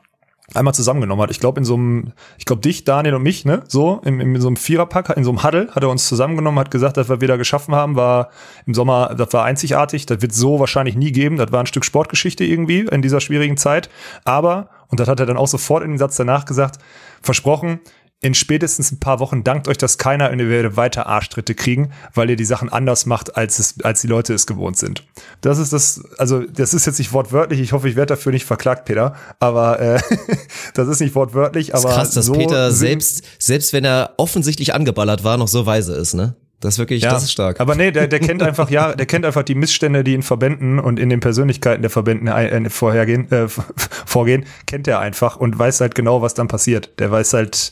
einmal 0.53 0.73
zusammengenommen 0.73 1.23
hat. 1.23 1.31
Ich 1.31 1.39
glaube 1.39 1.59
in 1.59 1.65
so 1.65 1.75
einem, 1.75 2.13
ich 2.37 2.45
glaube 2.45 2.61
dich, 2.61 2.83
Daniel 2.83 3.15
und 3.15 3.23
mich, 3.23 3.45
ne, 3.45 3.63
so 3.67 4.01
in, 4.03 4.19
in 4.19 4.41
so 4.41 4.47
einem 4.47 4.57
Viererpack, 4.57 5.15
in 5.15 5.23
so 5.23 5.31
einem 5.31 5.43
Huddle 5.43 5.69
hat 5.71 5.83
er 5.83 5.89
uns 5.89 6.07
zusammengenommen, 6.07 6.59
hat 6.59 6.71
gesagt, 6.71 6.97
dass 6.97 7.09
wir 7.09 7.21
wieder 7.21 7.37
geschaffen 7.37 7.73
haben, 7.73 7.95
war 7.95 8.29
im 8.65 8.73
Sommer, 8.73 9.15
das 9.15 9.31
war 9.33 9.45
einzigartig, 9.45 10.05
das 10.05 10.21
wird 10.21 10.33
so 10.33 10.59
wahrscheinlich 10.59 10.95
nie 10.95 11.11
geben, 11.11 11.37
das 11.37 11.51
war 11.51 11.61
ein 11.61 11.67
Stück 11.67 11.85
Sportgeschichte 11.85 12.43
irgendwie 12.43 12.81
in 12.81 13.01
dieser 13.01 13.21
schwierigen 13.21 13.57
Zeit, 13.57 13.89
aber 14.25 14.69
und 14.89 14.99
das 14.99 15.07
hat 15.07 15.21
er 15.21 15.25
dann 15.25 15.37
auch 15.37 15.47
sofort 15.47 15.83
in 15.83 15.91
den 15.91 15.97
Satz 15.97 16.17
danach 16.17 16.43
gesagt, 16.45 16.77
versprochen, 17.21 17.79
in 18.23 18.35
spätestens 18.35 18.91
ein 18.91 18.99
paar 18.99 19.19
Wochen 19.19 19.43
dankt 19.43 19.67
euch 19.67 19.77
das 19.77 19.97
keiner 19.97 20.29
und 20.29 20.39
ihr 20.39 20.47
werdet 20.47 20.77
weiter 20.77 21.07
Arschtritte 21.07 21.55
kriegen, 21.55 21.91
weil 22.13 22.29
ihr 22.29 22.35
die 22.35 22.45
Sachen 22.45 22.69
anders 22.69 23.07
macht, 23.07 23.35
als 23.35 23.57
es, 23.57 23.81
als 23.83 24.01
die 24.01 24.07
Leute 24.07 24.35
es 24.35 24.45
gewohnt 24.45 24.77
sind. 24.77 25.03
Das 25.41 25.57
ist 25.57 25.73
das, 25.73 26.03
also 26.19 26.41
das 26.41 26.75
ist 26.75 26.85
jetzt 26.85 26.99
nicht 26.99 27.13
wortwörtlich, 27.13 27.59
ich 27.59 27.73
hoffe, 27.73 27.89
ich 27.89 27.95
werde 27.95 28.13
dafür 28.13 28.31
nicht 28.31 28.45
verklagt, 28.45 28.85
Peter, 28.85 29.15
aber 29.39 29.79
äh, 29.79 29.99
das 30.75 30.87
ist 30.87 31.01
nicht 31.01 31.15
wortwörtlich, 31.15 31.73
aber. 31.73 31.83
Das 31.83 31.91
ist 31.91 31.97
krass, 31.97 32.13
dass 32.13 32.25
so 32.27 32.33
Peter 32.33 32.71
selbst, 32.71 33.23
selbst 33.39 33.73
wenn 33.73 33.85
er 33.85 34.13
offensichtlich 34.17 34.75
angeballert 34.75 35.23
war, 35.23 35.37
noch 35.37 35.47
so 35.47 35.65
weise 35.65 35.95
ist, 35.95 36.13
ne? 36.13 36.35
Das 36.61 36.75
ist 36.75 36.79
wirklich, 36.79 37.03
ja, 37.03 37.09
das 37.09 37.23
ist 37.23 37.31
stark. 37.31 37.59
Aber 37.59 37.75
nee, 37.75 37.91
der, 37.91 38.07
der 38.07 38.19
kennt 38.19 38.43
einfach, 38.43 38.69
ja, 38.69 38.93
der 38.93 39.07
kennt 39.07 39.25
einfach 39.25 39.43
die 39.43 39.55
Missstände, 39.55 40.03
die 40.03 40.13
in 40.13 40.21
Verbänden 40.23 40.79
und 40.79 40.99
in 40.99 41.09
den 41.09 41.19
Persönlichkeiten 41.19 41.81
der 41.81 41.89
Verbänden 41.89 42.27
äh, 42.27 42.69
vorhergehen, 42.69 43.31
äh, 43.31 43.47
vorgehen, 44.05 44.45
kennt 44.67 44.87
er 44.87 44.99
einfach 44.99 45.37
und 45.37 45.57
weiß 45.57 45.81
halt 45.81 45.95
genau, 45.95 46.21
was 46.21 46.35
dann 46.35 46.47
passiert. 46.47 46.91
Der 46.99 47.11
weiß 47.11 47.33
halt, 47.33 47.71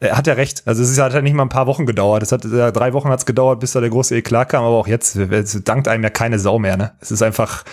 er 0.00 0.16
hat 0.16 0.26
ja 0.26 0.32
recht. 0.32 0.62
Also 0.64 0.82
es 0.82 0.90
ist, 0.90 0.98
hat 0.98 1.12
ja 1.12 1.20
nicht 1.20 1.34
mal 1.34 1.42
ein 1.42 1.50
paar 1.50 1.66
Wochen 1.66 1.84
gedauert. 1.84 2.22
Es 2.22 2.32
hat 2.32 2.44
ja, 2.44 2.70
drei 2.70 2.94
Wochen 2.94 3.10
hat 3.10 3.18
es 3.18 3.26
gedauert, 3.26 3.60
bis 3.60 3.72
da 3.72 3.80
der 3.80 3.90
große 3.90 4.16
Eklat 4.16 4.48
kam, 4.48 4.64
aber 4.64 4.76
auch 4.76 4.86
jetzt 4.86 5.16
es 5.16 5.62
dankt 5.62 5.88
einem 5.88 6.02
ja 6.02 6.10
keine 6.10 6.38
Sau 6.38 6.58
mehr. 6.58 6.76
Ne? 6.76 6.92
Es 7.00 7.10
ist 7.10 7.22
einfach, 7.22 7.64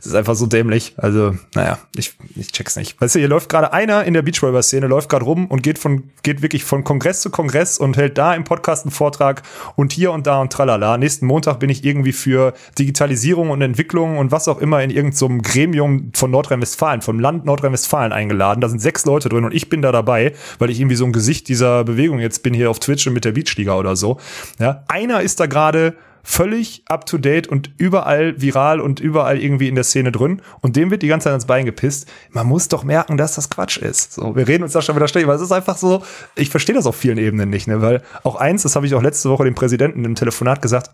es 0.00 0.06
ist 0.06 0.14
einfach 0.14 0.34
so 0.34 0.46
dämlich. 0.46 0.94
Also 0.96 1.36
naja, 1.54 1.78
ich, 1.94 2.14
ich 2.34 2.50
check's 2.50 2.74
nicht. 2.74 3.00
Weißt 3.00 3.14
du, 3.14 3.20
hier 3.20 3.28
läuft 3.28 3.48
gerade 3.48 3.72
einer 3.72 4.04
in 4.04 4.14
der 4.14 4.22
Beachvolleyball-Szene, 4.22 4.88
läuft 4.88 5.08
gerade 5.08 5.24
rum 5.24 5.46
und 5.46 5.62
geht 5.62 5.78
von 5.78 6.10
geht 6.22 6.42
wirklich 6.42 6.64
von 6.64 6.82
Kongress 6.82 7.20
zu 7.20 7.30
Kongress 7.30 7.78
und 7.78 7.96
hält 7.96 8.18
da 8.18 8.34
im 8.34 8.42
Podcast 8.42 8.84
einen 8.84 8.90
Vortrag 8.90 9.42
und 9.76 9.92
hier 9.92 10.05
und 10.10 10.26
da 10.26 10.40
und 10.40 10.52
tralala. 10.52 10.98
Nächsten 10.98 11.26
Montag 11.26 11.58
bin 11.58 11.70
ich 11.70 11.84
irgendwie 11.84 12.12
für 12.12 12.54
Digitalisierung 12.78 13.50
und 13.50 13.62
Entwicklung 13.62 14.18
und 14.18 14.32
was 14.32 14.48
auch 14.48 14.58
immer 14.58 14.82
in 14.82 14.90
irgendeinem 14.90 15.40
so 15.40 15.50
Gremium 15.50 16.10
von 16.14 16.30
Nordrhein-Westfalen, 16.30 17.02
vom 17.02 17.20
Land 17.20 17.44
Nordrhein-Westfalen 17.44 18.12
eingeladen. 18.12 18.60
Da 18.60 18.68
sind 18.68 18.80
sechs 18.80 19.04
Leute 19.04 19.28
drin 19.28 19.44
und 19.44 19.54
ich 19.54 19.68
bin 19.68 19.82
da 19.82 19.92
dabei, 19.92 20.32
weil 20.58 20.70
ich 20.70 20.80
irgendwie 20.80 20.96
so 20.96 21.04
ein 21.04 21.12
Gesicht 21.12 21.48
dieser 21.48 21.84
Bewegung 21.84 22.18
jetzt 22.18 22.42
bin 22.42 22.54
hier 22.54 22.70
auf 22.70 22.78
Twitch 22.78 23.06
und 23.06 23.12
mit 23.12 23.24
der 23.24 23.32
Beachliga 23.32 23.76
oder 23.76 23.96
so. 23.96 24.18
Ja, 24.58 24.84
einer 24.88 25.22
ist 25.22 25.40
da 25.40 25.46
gerade 25.46 25.94
völlig 26.28 26.82
up 26.86 27.06
to 27.06 27.18
date 27.18 27.46
und 27.46 27.70
überall 27.78 28.40
viral 28.40 28.80
und 28.80 28.98
überall 28.98 29.40
irgendwie 29.40 29.68
in 29.68 29.76
der 29.76 29.84
Szene 29.84 30.10
drin 30.10 30.42
und 30.60 30.74
dem 30.74 30.90
wird 30.90 31.02
die 31.02 31.06
ganze 31.06 31.24
Zeit 31.24 31.30
ans 31.30 31.46
Bein 31.46 31.64
gepisst. 31.64 32.08
Man 32.30 32.48
muss 32.48 32.66
doch 32.66 32.82
merken, 32.82 33.16
dass 33.16 33.36
das 33.36 33.48
Quatsch 33.48 33.76
ist. 33.76 34.14
So, 34.14 34.34
wir 34.34 34.48
reden 34.48 34.64
uns 34.64 34.72
da 34.72 34.82
schon 34.82 34.96
wieder 34.96 35.06
schlecht, 35.06 35.28
weil 35.28 35.36
es 35.36 35.42
ist 35.42 35.52
einfach 35.52 35.76
so, 35.76 36.02
ich 36.34 36.50
verstehe 36.50 36.74
das 36.74 36.84
auf 36.84 36.96
vielen 36.96 37.18
Ebenen 37.18 37.48
nicht, 37.48 37.68
ne, 37.68 37.80
weil 37.80 38.02
auch 38.24 38.34
eins, 38.34 38.64
das 38.64 38.74
habe 38.74 38.86
ich 38.86 38.94
auch 38.96 39.02
letzte 39.02 39.30
Woche 39.30 39.44
dem 39.44 39.54
Präsidenten 39.54 40.04
im 40.04 40.16
Telefonat 40.16 40.60
gesagt, 40.60 40.90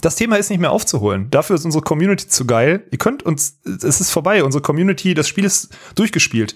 das 0.00 0.16
Thema 0.16 0.36
ist 0.36 0.48
nicht 0.48 0.60
mehr 0.60 0.72
aufzuholen. 0.72 1.28
Dafür 1.30 1.56
ist 1.56 1.66
unsere 1.66 1.84
Community 1.84 2.26
zu 2.26 2.46
geil. 2.46 2.84
Ihr 2.90 2.96
könnt 2.96 3.22
uns, 3.22 3.58
es 3.64 4.00
ist 4.00 4.10
vorbei. 4.10 4.42
Unsere 4.42 4.62
Community, 4.62 5.12
das 5.12 5.28
Spiel 5.28 5.44
ist 5.44 5.76
durchgespielt. 5.96 6.54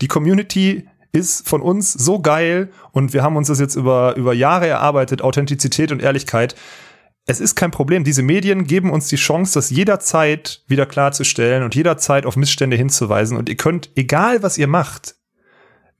Die 0.00 0.06
Community 0.06 0.86
ist 1.10 1.48
von 1.48 1.60
uns 1.60 1.92
so 1.92 2.20
geil 2.20 2.70
und 2.92 3.12
wir 3.12 3.24
haben 3.24 3.36
uns 3.36 3.48
das 3.48 3.58
jetzt 3.58 3.74
über, 3.74 4.14
über 4.14 4.34
Jahre 4.34 4.68
erarbeitet, 4.68 5.22
Authentizität 5.22 5.90
und 5.90 6.00
Ehrlichkeit. 6.00 6.54
Es 7.26 7.40
ist 7.40 7.54
kein 7.54 7.70
Problem. 7.70 8.04
Diese 8.04 8.22
Medien 8.22 8.66
geben 8.66 8.90
uns 8.90 9.08
die 9.08 9.16
Chance, 9.16 9.54
das 9.54 9.70
jederzeit 9.70 10.62
wieder 10.68 10.84
klarzustellen 10.84 11.62
und 11.62 11.74
jederzeit 11.74 12.26
auf 12.26 12.36
Missstände 12.36 12.76
hinzuweisen. 12.76 13.36
Und 13.36 13.48
ihr 13.48 13.56
könnt, 13.56 13.90
egal 13.96 14.42
was 14.42 14.58
ihr 14.58 14.66
macht, 14.66 15.14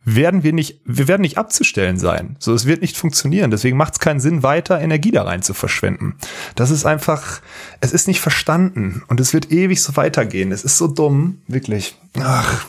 werden 0.04 0.42
wir 0.42 0.52
nicht, 0.52 0.82
wir 0.84 1.08
werden 1.08 1.22
nicht 1.22 1.38
abzustellen 1.38 1.98
sein. 1.98 2.36
So, 2.38 2.52
es 2.52 2.66
wird 2.66 2.82
nicht 2.82 2.98
funktionieren. 2.98 3.50
Deswegen 3.50 3.78
macht 3.78 3.94
es 3.94 4.00
keinen 4.00 4.20
Sinn, 4.20 4.42
weiter 4.42 4.78
Energie 4.80 5.12
da 5.12 5.22
rein 5.22 5.40
zu 5.40 5.54
verschwenden. 5.54 6.16
Das 6.56 6.70
ist 6.70 6.84
einfach, 6.84 7.40
es 7.80 7.92
ist 7.92 8.06
nicht 8.06 8.20
verstanden 8.20 9.02
und 9.08 9.18
es 9.18 9.32
wird 9.32 9.50
ewig 9.50 9.82
so 9.82 9.96
weitergehen. 9.96 10.52
Es 10.52 10.62
ist 10.62 10.76
so 10.76 10.88
dumm, 10.88 11.40
wirklich. 11.48 11.96
Ach 12.20 12.66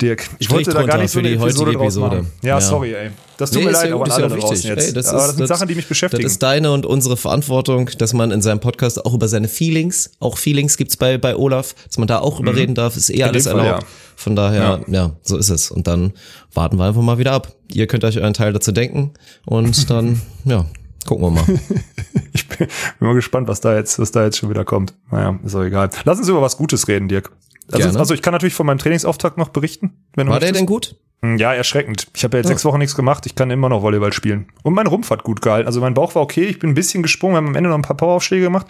Dirk. 0.00 0.28
Ich 0.38 0.50
wollte 0.50 0.70
da 0.70 0.82
gar 0.82 0.98
nicht 0.98 1.10
so 1.10 1.18
eine 1.18 1.30
Episode, 1.30 1.72
Episode. 1.72 2.16
Machen. 2.16 2.32
Ja, 2.42 2.48
ja, 2.48 2.60
sorry, 2.60 2.94
ey. 2.94 3.10
Das 3.36 3.50
tut 3.50 3.60
nee, 3.60 3.66
mir 3.66 3.72
leid, 3.72 3.92
aber 3.92 4.12
alle 4.12 4.28
da 4.28 4.36
jetzt. 4.36 4.64
Ey, 4.64 4.92
das, 4.92 5.08
aber 5.08 5.18
das 5.18 5.28
ist, 5.30 5.36
sind 5.36 5.40
das, 5.40 5.48
Sachen, 5.48 5.68
die 5.68 5.74
mich 5.74 5.88
beschäftigen. 5.88 6.22
Das 6.22 6.32
ist 6.32 6.42
deine 6.42 6.72
und 6.72 6.86
unsere 6.86 7.16
Verantwortung, 7.16 7.90
dass 7.98 8.12
man 8.12 8.30
in 8.30 8.42
seinem 8.42 8.60
Podcast 8.60 9.04
auch 9.04 9.14
über 9.14 9.28
seine 9.28 9.48
Feelings, 9.48 10.10
auch 10.20 10.38
Feelings 10.38 10.76
gibt's 10.76 10.96
bei, 10.96 11.18
bei 11.18 11.36
Olaf, 11.36 11.74
dass 11.86 11.98
man 11.98 12.08
da 12.08 12.18
auch 12.18 12.40
mhm. 12.40 12.48
überreden 12.48 12.74
darf, 12.74 12.96
ist 12.96 13.10
eh 13.10 13.22
alles 13.22 13.46
erlaubt. 13.46 13.82
Ja. 13.82 13.88
Von 14.16 14.36
daher, 14.36 14.80
ja. 14.86 14.92
ja, 14.92 15.16
so 15.22 15.36
ist 15.36 15.48
es. 15.48 15.70
Und 15.70 15.86
dann 15.86 16.12
warten 16.52 16.76
wir 16.76 16.84
einfach 16.84 17.02
mal 17.02 17.18
wieder 17.18 17.32
ab. 17.32 17.54
Ihr 17.72 17.86
könnt 17.86 18.04
euch 18.04 18.18
euren 18.18 18.34
Teil 18.34 18.52
dazu 18.52 18.72
denken 18.72 19.12
und 19.46 19.90
dann, 19.90 20.20
ja, 20.44 20.66
Gucken 21.06 21.24
wir 21.24 21.30
mal. 21.30 21.44
ich 22.32 22.46
bin, 22.46 22.58
bin, 22.58 22.68
mal 23.08 23.14
gespannt, 23.14 23.48
was 23.48 23.60
da 23.60 23.74
jetzt, 23.74 23.98
was 23.98 24.12
da 24.12 24.24
jetzt 24.24 24.36
schon 24.36 24.50
wieder 24.50 24.64
kommt. 24.64 24.94
Naja, 25.10 25.38
ist 25.42 25.54
auch 25.54 25.62
egal. 25.62 25.88
Lass 26.04 26.18
uns 26.18 26.28
über 26.28 26.42
was 26.42 26.56
Gutes 26.56 26.88
reden, 26.88 27.08
Dirk. 27.08 27.32
Also, 27.72 27.98
also 27.98 28.14
ich 28.14 28.22
kann 28.22 28.32
natürlich 28.32 28.54
von 28.54 28.66
meinem 28.66 28.78
Trainingsauftakt 28.78 29.38
noch 29.38 29.48
berichten. 29.48 29.92
Wenn 30.14 30.26
du 30.26 30.32
War 30.32 30.40
möchtest. 30.40 30.54
der 30.54 30.60
denn 30.60 30.66
gut? 30.66 30.96
Hm, 31.22 31.36
ja, 31.36 31.52
erschreckend. 31.52 32.06
Ich 32.14 32.24
habe 32.24 32.36
ja 32.36 32.38
jetzt 32.38 32.48
ja. 32.48 32.54
sechs 32.54 32.64
Wochen 32.64 32.78
nichts 32.78 32.96
gemacht. 32.96 33.26
Ich 33.26 33.34
kann 33.34 33.50
immer 33.50 33.68
noch 33.68 33.82
Volleyball 33.82 34.12
spielen. 34.12 34.46
Und 34.62 34.74
mein 34.74 34.86
Rumpf 34.86 35.10
hat 35.10 35.22
gut 35.22 35.42
gehalten. 35.42 35.66
Also 35.66 35.80
mein 35.80 35.94
Bauch 35.94 36.14
war 36.14 36.22
okay. 36.22 36.44
Ich 36.44 36.58
bin 36.58 36.70
ein 36.70 36.74
bisschen 36.74 37.02
gesprungen. 37.02 37.34
Wir 37.34 37.38
haben 37.38 37.48
am 37.48 37.54
Ende 37.56 37.68
noch 37.68 37.76
ein 37.76 37.82
paar 37.82 37.96
Poweraufschläge 37.96 38.44
gemacht. 38.44 38.66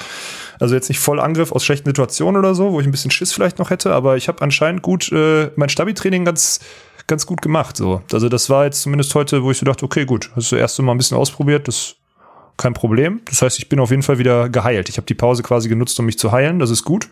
Also 0.58 0.74
jetzt 0.74 0.88
nicht 0.88 0.98
voll 0.98 1.20
Angriff 1.20 1.52
aus 1.52 1.64
schlechten 1.64 1.88
Situationen 1.88 2.38
oder 2.38 2.54
so, 2.54 2.72
wo 2.72 2.80
ich 2.80 2.86
ein 2.86 2.90
bisschen 2.90 3.12
Schiss 3.12 3.32
vielleicht 3.32 3.58
noch 3.58 3.70
hätte. 3.70 3.92
Aber 3.92 4.16
ich 4.16 4.26
habe 4.26 4.42
anscheinend 4.42 4.82
gut 4.82 5.12
äh, 5.12 5.50
mein 5.56 5.68
Stabi-Training 5.68 6.24
ganz 6.24 6.60
ganz 7.06 7.26
gut 7.26 7.42
gemacht. 7.42 7.76
So, 7.76 8.02
also 8.12 8.28
das 8.28 8.48
war 8.50 8.64
jetzt 8.64 8.82
zumindest 8.82 9.14
heute, 9.16 9.42
wo 9.42 9.50
ich 9.50 9.58
so 9.58 9.66
dachte, 9.66 9.84
okay, 9.84 10.04
gut, 10.04 10.30
hast 10.36 10.52
du 10.52 10.56
erst 10.56 10.80
mal 10.80 10.92
ein 10.92 10.98
bisschen 10.98 11.16
ausprobiert. 11.16 11.66
Das 11.66 11.96
kein 12.56 12.74
Problem. 12.74 13.20
Das 13.24 13.42
heißt, 13.42 13.58
ich 13.58 13.68
bin 13.68 13.80
auf 13.80 13.90
jeden 13.90 14.02
Fall 14.02 14.18
wieder 14.18 14.48
geheilt. 14.48 14.88
Ich 14.88 14.96
habe 14.96 15.06
die 15.06 15.14
Pause 15.14 15.42
quasi 15.42 15.68
genutzt, 15.68 15.98
um 15.98 16.06
mich 16.06 16.18
zu 16.18 16.30
heilen. 16.30 16.58
Das 16.58 16.70
ist 16.70 16.84
gut. 16.84 17.08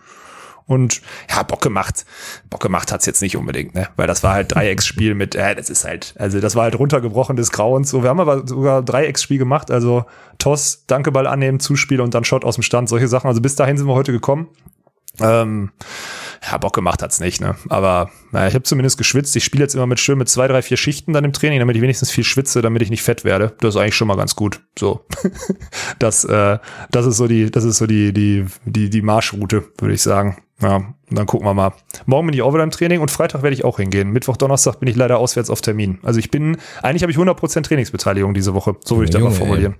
Und 0.68 1.00
ja, 1.30 1.42
Bock 1.44 1.62
gemacht. 1.62 2.04
Bock 2.50 2.60
gemacht 2.60 2.92
hat's 2.92 3.06
jetzt 3.06 3.22
nicht 3.22 3.38
unbedingt, 3.38 3.74
ne? 3.74 3.88
Weil 3.96 4.06
das 4.06 4.22
war 4.22 4.34
halt 4.34 4.54
Dreiecksspiel 4.54 5.14
mit, 5.14 5.34
äh, 5.34 5.54
das 5.54 5.70
ist 5.70 5.86
halt, 5.86 6.14
also 6.18 6.40
das 6.40 6.56
war 6.56 6.64
halt 6.64 6.78
runtergebrochen 6.78 7.36
des 7.36 7.50
Grauens. 7.50 7.88
So, 7.88 8.02
wir 8.02 8.10
haben 8.10 8.20
aber 8.20 8.46
sogar 8.46 8.82
Dreiecksspiel 8.82 9.38
gemacht, 9.38 9.70
also 9.70 10.04
Toss, 10.36 10.84
Dankeball 10.86 11.26
annehmen, 11.26 11.58
Zuspiel 11.58 12.02
und 12.02 12.12
dann 12.12 12.24
Shot 12.24 12.44
aus 12.44 12.56
dem 12.56 12.62
Stand, 12.62 12.90
solche 12.90 13.08
Sachen. 13.08 13.28
Also 13.28 13.40
bis 13.40 13.56
dahin 13.56 13.78
sind 13.78 13.86
wir 13.86 13.94
heute 13.94 14.12
gekommen. 14.12 14.48
Ähm, 15.20 15.70
ja, 16.46 16.58
Bock 16.58 16.74
gemacht 16.74 17.02
hat's 17.02 17.18
nicht, 17.18 17.40
ne? 17.40 17.56
Aber 17.70 18.10
naja, 18.30 18.48
ich 18.48 18.54
habe 18.54 18.64
zumindest 18.64 18.98
geschwitzt. 18.98 19.34
Ich 19.36 19.44
spiele 19.44 19.64
jetzt 19.64 19.74
immer 19.74 19.86
mit 19.86 20.00
schön 20.00 20.18
mit 20.18 20.28
zwei, 20.28 20.48
drei, 20.48 20.60
vier 20.60 20.76
Schichten 20.76 21.14
dann 21.14 21.24
im 21.24 21.32
Training, 21.32 21.60
damit 21.60 21.76
ich 21.76 21.82
wenigstens 21.82 22.10
viel 22.10 22.24
schwitze, 22.24 22.60
damit 22.60 22.82
ich 22.82 22.90
nicht 22.90 23.02
fett 23.02 23.24
werde. 23.24 23.56
Das 23.60 23.74
ist 23.74 23.80
eigentlich 23.80 23.96
schon 23.96 24.08
mal 24.08 24.18
ganz 24.18 24.36
gut. 24.36 24.60
So, 24.78 25.06
das, 25.98 26.24
äh, 26.24 26.58
das 26.90 27.06
ist 27.06 27.16
so 27.16 27.26
die, 27.26 27.50
das 27.50 27.64
ist 27.64 27.78
so 27.78 27.86
die, 27.86 28.12
die, 28.12 28.44
die, 28.66 28.90
die 28.90 29.02
Marschroute, 29.02 29.64
würde 29.78 29.94
ich 29.94 30.02
sagen. 30.02 30.36
Ja, 30.60 30.82
dann 31.10 31.26
gucken 31.26 31.46
wir 31.46 31.54
mal. 31.54 31.72
Morgen 32.06 32.26
bin 32.26 32.34
ich 32.34 32.42
auch 32.42 32.52
wieder 32.52 32.64
im 32.64 32.70
Training 32.70 33.00
und 33.00 33.10
Freitag 33.10 33.42
werde 33.42 33.54
ich 33.54 33.64
auch 33.64 33.78
hingehen. 33.78 34.10
Mittwoch, 34.10 34.36
Donnerstag 34.36 34.80
bin 34.80 34.88
ich 34.88 34.96
leider 34.96 35.18
auswärts 35.18 35.50
auf 35.50 35.60
Termin. 35.60 35.98
Also 36.02 36.18
ich 36.18 36.30
bin, 36.30 36.56
eigentlich 36.82 37.02
habe 37.02 37.12
ich 37.12 37.18
100% 37.18 37.62
Trainingsbeteiligung 37.62 38.34
diese 38.34 38.54
Woche. 38.54 38.74
So 38.84 38.96
würde 38.96 39.04
ich 39.04 39.10
das 39.10 39.22
mal 39.22 39.30
formulieren. 39.30 39.76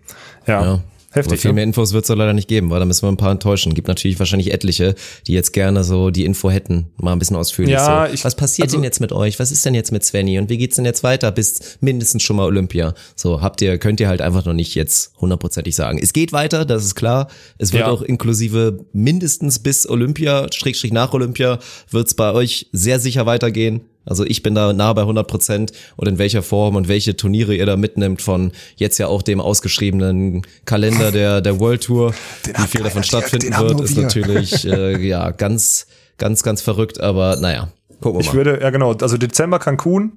ja. 0.47 0.63
ja. 0.63 0.81
Heftig. 1.11 1.33
Aber 1.33 1.41
viel 1.41 1.53
mehr 1.55 1.65
Infos 1.65 1.95
wird 1.95 2.05
es 2.05 2.15
leider 2.15 2.35
nicht 2.35 2.49
geben, 2.49 2.69
weil 2.69 2.81
da 2.81 2.85
müssen 2.85 3.03
wir 3.03 3.09
ein 3.09 3.17
paar 3.17 3.33
enttäuschen. 3.33 3.73
Gibt 3.73 3.89
natürlich 3.89 4.19
wahrscheinlich 4.19 4.53
etliche, 4.53 4.95
die 5.27 5.33
jetzt 5.33 5.53
gerne 5.53 5.83
so 5.83 6.11
die 6.11 6.27
Info 6.27 6.51
hätten, 6.51 6.91
mal 6.99 7.13
ein 7.13 7.19
bisschen 7.19 7.37
ausführlich. 7.37 7.73
Ja, 7.73 8.07
so. 8.07 8.13
ich, 8.13 8.25
Was 8.25 8.37
passiert 8.37 8.69
also, 8.69 8.77
denn 8.77 8.85
jetzt 8.85 9.01
mit 9.01 9.13
euch? 9.13 9.39
Was 9.39 9.51
ist 9.51 9.65
denn 9.65 9.75
jetzt 9.75 9.91
mit 9.91 10.05
Svenny? 10.05 10.39
Und 10.39 10.51
wie 10.51 10.59
geht's 10.59 10.77
denn 10.77 10.85
jetzt 10.85 11.03
weiter 11.03 11.33
bis 11.33 11.79
mindestens 11.81 12.23
schon 12.23 12.37
mal 12.37 12.45
Olympia? 12.45 12.93
So, 13.17 13.41
habt 13.41 13.63
ihr, 13.63 13.79
könnt 13.79 14.01
ihr 14.01 14.09
halt 14.09 14.21
einfach 14.21 14.45
noch 14.45 14.53
nicht 14.53 14.75
jetzt 14.75 15.13
hundertprozentig 15.19 15.75
sagen. 15.75 15.99
Es 16.03 16.13
geht 16.13 16.33
weiter, 16.33 16.67
das 16.67 16.85
ist 16.85 16.95
klar. 16.95 17.29
Es 17.57 17.73
wird 17.73 17.85
ja. 17.85 17.89
auch 17.89 18.03
inklusive 18.03 18.85
mindestens 18.93 19.61
bis 19.61 19.89
Olympia, 19.89 20.47
Schrägstrich 20.53 20.93
nach 20.93 21.15
Olympia, 21.15 21.59
wird's 21.91 22.13
bei 22.13 22.33
euch 22.33 22.69
sehr 22.73 23.01
sicher 23.01 23.25
weitergehen. 23.25 23.81
Also 24.09 24.25
ich 24.25 24.43
bin 24.43 24.55
da 24.55 24.73
nah 24.73 24.93
bei 24.93 25.03
100 25.03 25.27
Prozent 25.27 25.73
und 25.97 26.09
in 26.09 26.19
welcher 26.19 26.43
Form 26.43 26.77
und 26.77 26.89
welche 26.89 27.17
Turniere 27.17 27.55
ihr 27.55 27.67
da 27.67 27.77
mitnimmt 27.77 28.23
von 28.23 28.53
jetzt 28.77 28.99
ja 28.99 29.07
auch 29.07 29.23
dem 29.23 29.41
ausgeschriebenen 29.41 30.43
Kalender 30.65 31.13
der, 31.13 31.41
der 31.41 31.61
World 31.61 31.85
Tour, 31.85 32.15
den 32.47 32.57
wie 32.57 32.67
viel 32.67 32.83
davon 32.83 33.03
stattfinden 33.03 33.57
wird, 33.57 33.81
ist 33.81 33.97
natürlich 33.97 34.65
äh, 34.67 34.99
ja 35.07 35.31
ganz, 35.31 35.87
ganz, 36.17 36.43
ganz 36.43 36.63
verrückt, 36.63 37.01
aber 37.01 37.37
naja, 37.37 37.69
gucken 38.01 38.21
wir 38.21 38.25
mal. 38.25 38.31
Ich 38.31 38.33
würde, 38.35 38.61
ja 38.61 38.71
genau, 38.71 38.95
also 38.95 39.17
Dezember 39.19 39.59
Cancun, 39.59 40.13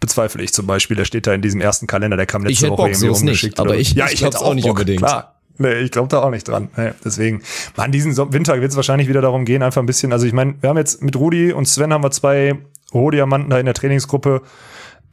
bezweifle 0.00 0.42
ich 0.42 0.52
zum 0.52 0.66
Beispiel, 0.66 0.96
der 0.96 1.04
steht 1.04 1.26
da 1.26 1.32
in 1.32 1.42
diesem 1.42 1.60
ersten 1.60 1.86
Kalender, 1.86 2.16
der 2.16 2.26
kam 2.26 2.44
letzte 2.44 2.66
ich 2.66 2.70
Woche 2.70 2.82
Bock, 2.82 2.88
irgendwie 2.88 3.08
umgeschickt. 3.08 3.58
Nicht, 3.58 3.60
aber 3.60 3.76
ich, 3.76 3.94
ja, 3.94 4.06
ich, 4.06 4.14
ich 4.14 4.18
glaube 4.20 4.40
auch 4.40 4.54
nicht 4.54 4.64
Bock, 4.64 4.78
unbedingt. 4.78 4.98
Klar. 4.98 5.36
Nee, 5.58 5.74
ich 5.80 5.90
glaube 5.90 6.08
da 6.08 6.22
auch 6.22 6.30
nicht 6.30 6.48
dran. 6.48 6.70
Nee, 6.76 6.92
deswegen, 7.04 7.42
man, 7.76 7.92
diesen 7.92 8.16
Winter 8.32 8.60
wird 8.60 8.70
es 8.70 8.76
wahrscheinlich 8.76 9.08
wieder 9.08 9.20
darum 9.20 9.44
gehen, 9.44 9.62
einfach 9.62 9.80
ein 9.82 9.86
bisschen, 9.86 10.12
also 10.12 10.26
ich 10.26 10.32
meine, 10.32 10.54
wir 10.60 10.70
haben 10.70 10.78
jetzt 10.78 11.02
mit 11.02 11.14
Rudi 11.14 11.52
und 11.52 11.66
Sven 11.66 11.92
haben 11.92 12.02
wir 12.02 12.10
zwei 12.10 12.58
Rohdiamanten 12.94 13.50
da 13.50 13.58
in 13.58 13.66
der 13.66 13.74
Trainingsgruppe, 13.74 14.42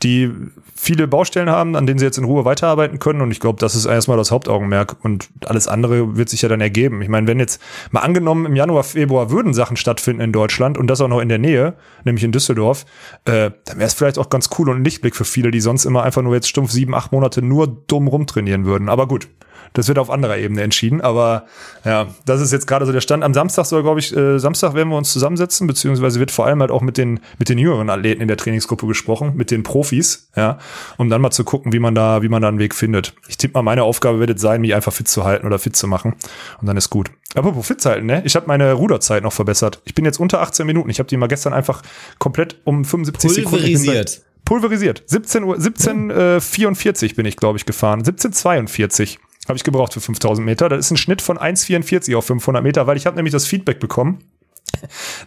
die 0.04 0.32
viele 0.76 1.08
Baustellen 1.08 1.50
haben, 1.50 1.76
an 1.76 1.86
denen 1.86 2.00
sie 2.00 2.06
jetzt 2.06 2.18
in 2.18 2.24
Ruhe 2.24 2.46
weiterarbeiten 2.46 3.00
können. 3.00 3.20
Und 3.20 3.32
ich 3.32 3.42
glaube, 3.42 3.60
das 3.60 3.76
ist 3.76 3.86
erstmal 3.86 4.18
das 4.18 4.32
Hauptaugenmerk. 4.32 4.96
Und 5.04 5.30
alles 5.46 5.68
andere 5.68 6.16
wird 6.16 6.30
sich 6.30 6.42
ja 6.42 6.48
dann 6.48 6.62
ergeben. 6.62 7.02
Ich 7.02 7.10
meine, 7.10 7.28
wenn 7.28 7.38
jetzt 7.38 7.62
mal 7.92 8.00
angenommen, 8.00 8.46
im 8.46 8.56
Januar, 8.56 8.84
Februar 8.84 9.30
würden 9.30 9.54
Sachen 9.54 9.76
stattfinden 9.76 10.22
in 10.22 10.32
Deutschland 10.32 10.78
und 10.78 10.88
das 10.88 11.02
auch 11.02 11.10
noch 11.10 11.20
in 11.20 11.28
der 11.28 11.38
Nähe, 11.38 11.74
nämlich 12.06 12.24
in 12.24 12.32
Düsseldorf, 12.32 12.86
äh, 13.26 13.52
dann 13.66 13.78
wäre 13.78 13.88
es 13.88 13.94
vielleicht 13.94 14.18
auch 14.18 14.30
ganz 14.30 14.50
cool 14.58 14.70
und 14.70 14.78
ein 14.78 14.84
Lichtblick 14.86 15.16
für 15.16 15.26
viele, 15.26 15.52
die 15.52 15.60
sonst 15.60 15.84
immer 15.84 16.04
einfach 16.04 16.22
nur 16.22 16.34
jetzt 16.34 16.48
stumpf 16.48 16.72
sieben, 16.72 16.96
acht 16.96 17.12
Monate 17.12 17.42
nur 17.42 17.68
dumm 17.68 18.08
rumtrainieren 18.08 18.66
würden. 18.66 18.88
Aber 18.88 19.06
gut, 19.06 19.28
das 19.74 19.88
wird 19.88 20.00
auf 20.00 20.10
anderer 20.10 20.38
Ebene 20.38 20.62
entschieden. 20.62 21.02
Aber 21.02 21.46
ja, 21.86 22.08
das 22.26 22.42
ist 22.42 22.52
jetzt 22.52 22.68
gerade 22.68 22.86
so 22.86 22.92
der 22.92 23.02
Stand. 23.02 23.24
Am 23.24 23.34
Samstag 23.34 23.66
soll, 23.66 23.84
glaube 23.84 24.00
ich, 24.00 24.16
äh, 24.16 24.40
Samstag 24.40 24.74
werden 24.74 24.90
wir 24.90 24.98
uns 24.98 25.12
zusammensetzen, 25.12 25.68
beziehungsweise 25.68 26.20
wird 26.20 26.32
vor 26.32 26.46
allem 26.46 26.62
halt 26.62 26.72
auch 26.72 26.82
mit 26.82 26.98
den, 26.98 27.20
mit 27.38 27.50
den 27.50 27.58
jüngeren 27.58 27.90
Athleten 27.90 28.22
in 28.22 28.28
der 28.28 28.38
Trainingsgruppe 28.38 28.88
gesprochen, 28.88 29.34
mit 29.36 29.52
den 29.52 29.64
Profis, 29.64 30.30
ja, 30.36 30.60
um 30.98 31.10
dann 31.10 31.22
mal 31.22 31.32
zu 31.32 31.44
gucken, 31.44 31.74
wie 31.74 31.80
man 31.80 31.96
da, 31.96 32.22
wie 32.22 32.30
man 32.30 32.42
da 32.42 32.48
einen 32.48 32.60
Weg 32.60 32.76
findet. 32.76 33.14
Ich 33.28 33.38
tippe 33.38 33.54
mal, 33.54 33.64
meine 33.64 33.84
Aufgabe 33.84 34.20
wird 34.20 34.30
jetzt 34.30 34.42
sein, 34.42 34.62
mich 34.62 34.74
einfach 34.74 34.94
fit 34.94 35.08
zu 35.08 35.24
halten 35.24 35.46
oder 35.46 35.60
fit 35.60 35.76
zu 35.76 35.88
machen. 35.88 36.16
Und 36.62 36.68
dann 36.68 36.78
ist 36.78 36.90
gut. 36.90 37.12
Apropos 37.36 37.68
fit 37.68 37.82
zu 37.82 37.90
halten, 37.90 38.08
ne? 38.08 38.22
Ich 38.26 38.36
habe 38.36 38.48
meine 38.48 38.74
Ruderzeit 38.74 39.24
noch 39.24 39.34
verbessert. 39.34 39.82
Ich 39.86 39.94
bin 39.94 40.06
jetzt 40.06 40.20
unter 40.20 40.42
18 40.42 40.66
Minuten. 40.66 40.90
Ich 40.90 41.00
habe 41.00 41.08
die 41.08 41.18
mal 41.18 41.28
gestern 41.28 41.54
einfach 41.54 41.84
komplett 42.18 42.58
um 42.64 42.84
75 42.84 43.46
Pulverisiert. 43.46 44.10
Sekunden 44.10 44.30
pulverisiert. 44.46 45.04
17 45.06 45.44
Uhr, 45.44 45.62
17, 45.62 46.10
äh, 46.10 46.42
44 46.42 47.16
bin 47.16 47.28
ich, 47.28 47.38
glaube 47.38 47.60
ich, 47.60 47.66
gefahren. 47.66 48.00
1742 48.00 49.20
habe 49.50 49.58
ich 49.58 49.64
gebraucht 49.64 49.94
für 49.94 50.02
5000 50.02 50.46
Meter. 50.46 50.70
Das 50.70 50.80
ist 50.80 50.92
ein 50.92 50.98
Schnitt 50.98 51.22
von 51.22 51.38
1,44 51.38 52.16
auf 52.16 52.26
500 52.26 52.64
Meter, 52.64 52.88
weil 52.88 52.98
ich 52.98 53.06
habe 53.06 53.16
nämlich 53.16 53.34
das 53.34 53.46
Feedback 53.46 53.80
bekommen, 53.80 54.20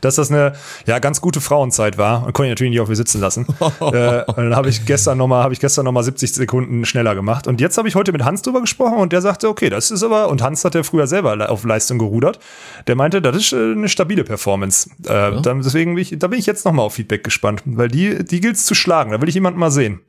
dass 0.00 0.16
das 0.16 0.30
eine 0.30 0.54
ja 0.86 0.98
ganz 0.98 1.20
gute 1.20 1.40
Frauenzeit 1.40 1.98
war 1.98 2.24
und 2.26 2.32
konnte 2.32 2.46
ich 2.46 2.50
natürlich 2.50 2.70
nicht 2.70 2.80
auf 2.80 2.88
mir 2.88 2.96
sitzen 2.96 3.20
lassen. 3.20 3.46
äh, 3.80 4.24
und 4.24 4.36
dann 4.36 4.56
habe 4.56 4.68
ich 4.68 4.86
gestern 4.86 5.18
noch 5.18 5.26
mal 5.26 5.42
habe 5.42 5.52
ich 5.52 5.60
gestern 5.60 5.84
noch 5.84 5.92
mal 5.92 6.02
70 6.02 6.32
Sekunden 6.32 6.84
schneller 6.84 7.14
gemacht 7.14 7.46
und 7.46 7.60
jetzt 7.60 7.78
habe 7.78 7.88
ich 7.88 7.94
heute 7.94 8.12
mit 8.12 8.24
Hans 8.24 8.42
drüber 8.42 8.60
gesprochen 8.60 8.98
und 8.98 9.12
der 9.12 9.20
sagte, 9.20 9.48
okay, 9.48 9.70
das 9.70 9.90
ist 9.90 10.02
aber 10.02 10.28
und 10.28 10.42
Hans 10.42 10.64
hat 10.64 10.74
ja 10.74 10.82
früher 10.82 11.06
selber 11.06 11.50
auf 11.50 11.64
Leistung 11.64 11.98
gerudert. 11.98 12.38
Der 12.86 12.96
meinte, 12.96 13.20
das 13.20 13.36
ist 13.36 13.52
äh, 13.52 13.56
eine 13.56 13.88
stabile 13.88 14.24
Performance. 14.24 14.90
Äh, 15.06 15.12
ja. 15.12 15.40
dann, 15.40 15.62
deswegen 15.62 15.94
bin 15.94 16.02
ich, 16.02 16.18
da 16.18 16.28
bin 16.28 16.38
ich 16.38 16.46
jetzt 16.46 16.64
noch 16.64 16.72
mal 16.72 16.82
auf 16.82 16.94
Feedback 16.94 17.24
gespannt, 17.24 17.62
weil 17.64 17.88
die 17.88 18.24
die 18.24 18.40
gilt's 18.40 18.64
zu 18.64 18.74
schlagen. 18.74 19.12
Da 19.12 19.20
will 19.20 19.28
ich 19.28 19.34
jemanden 19.34 19.58
mal 19.58 19.70
sehen. 19.70 20.00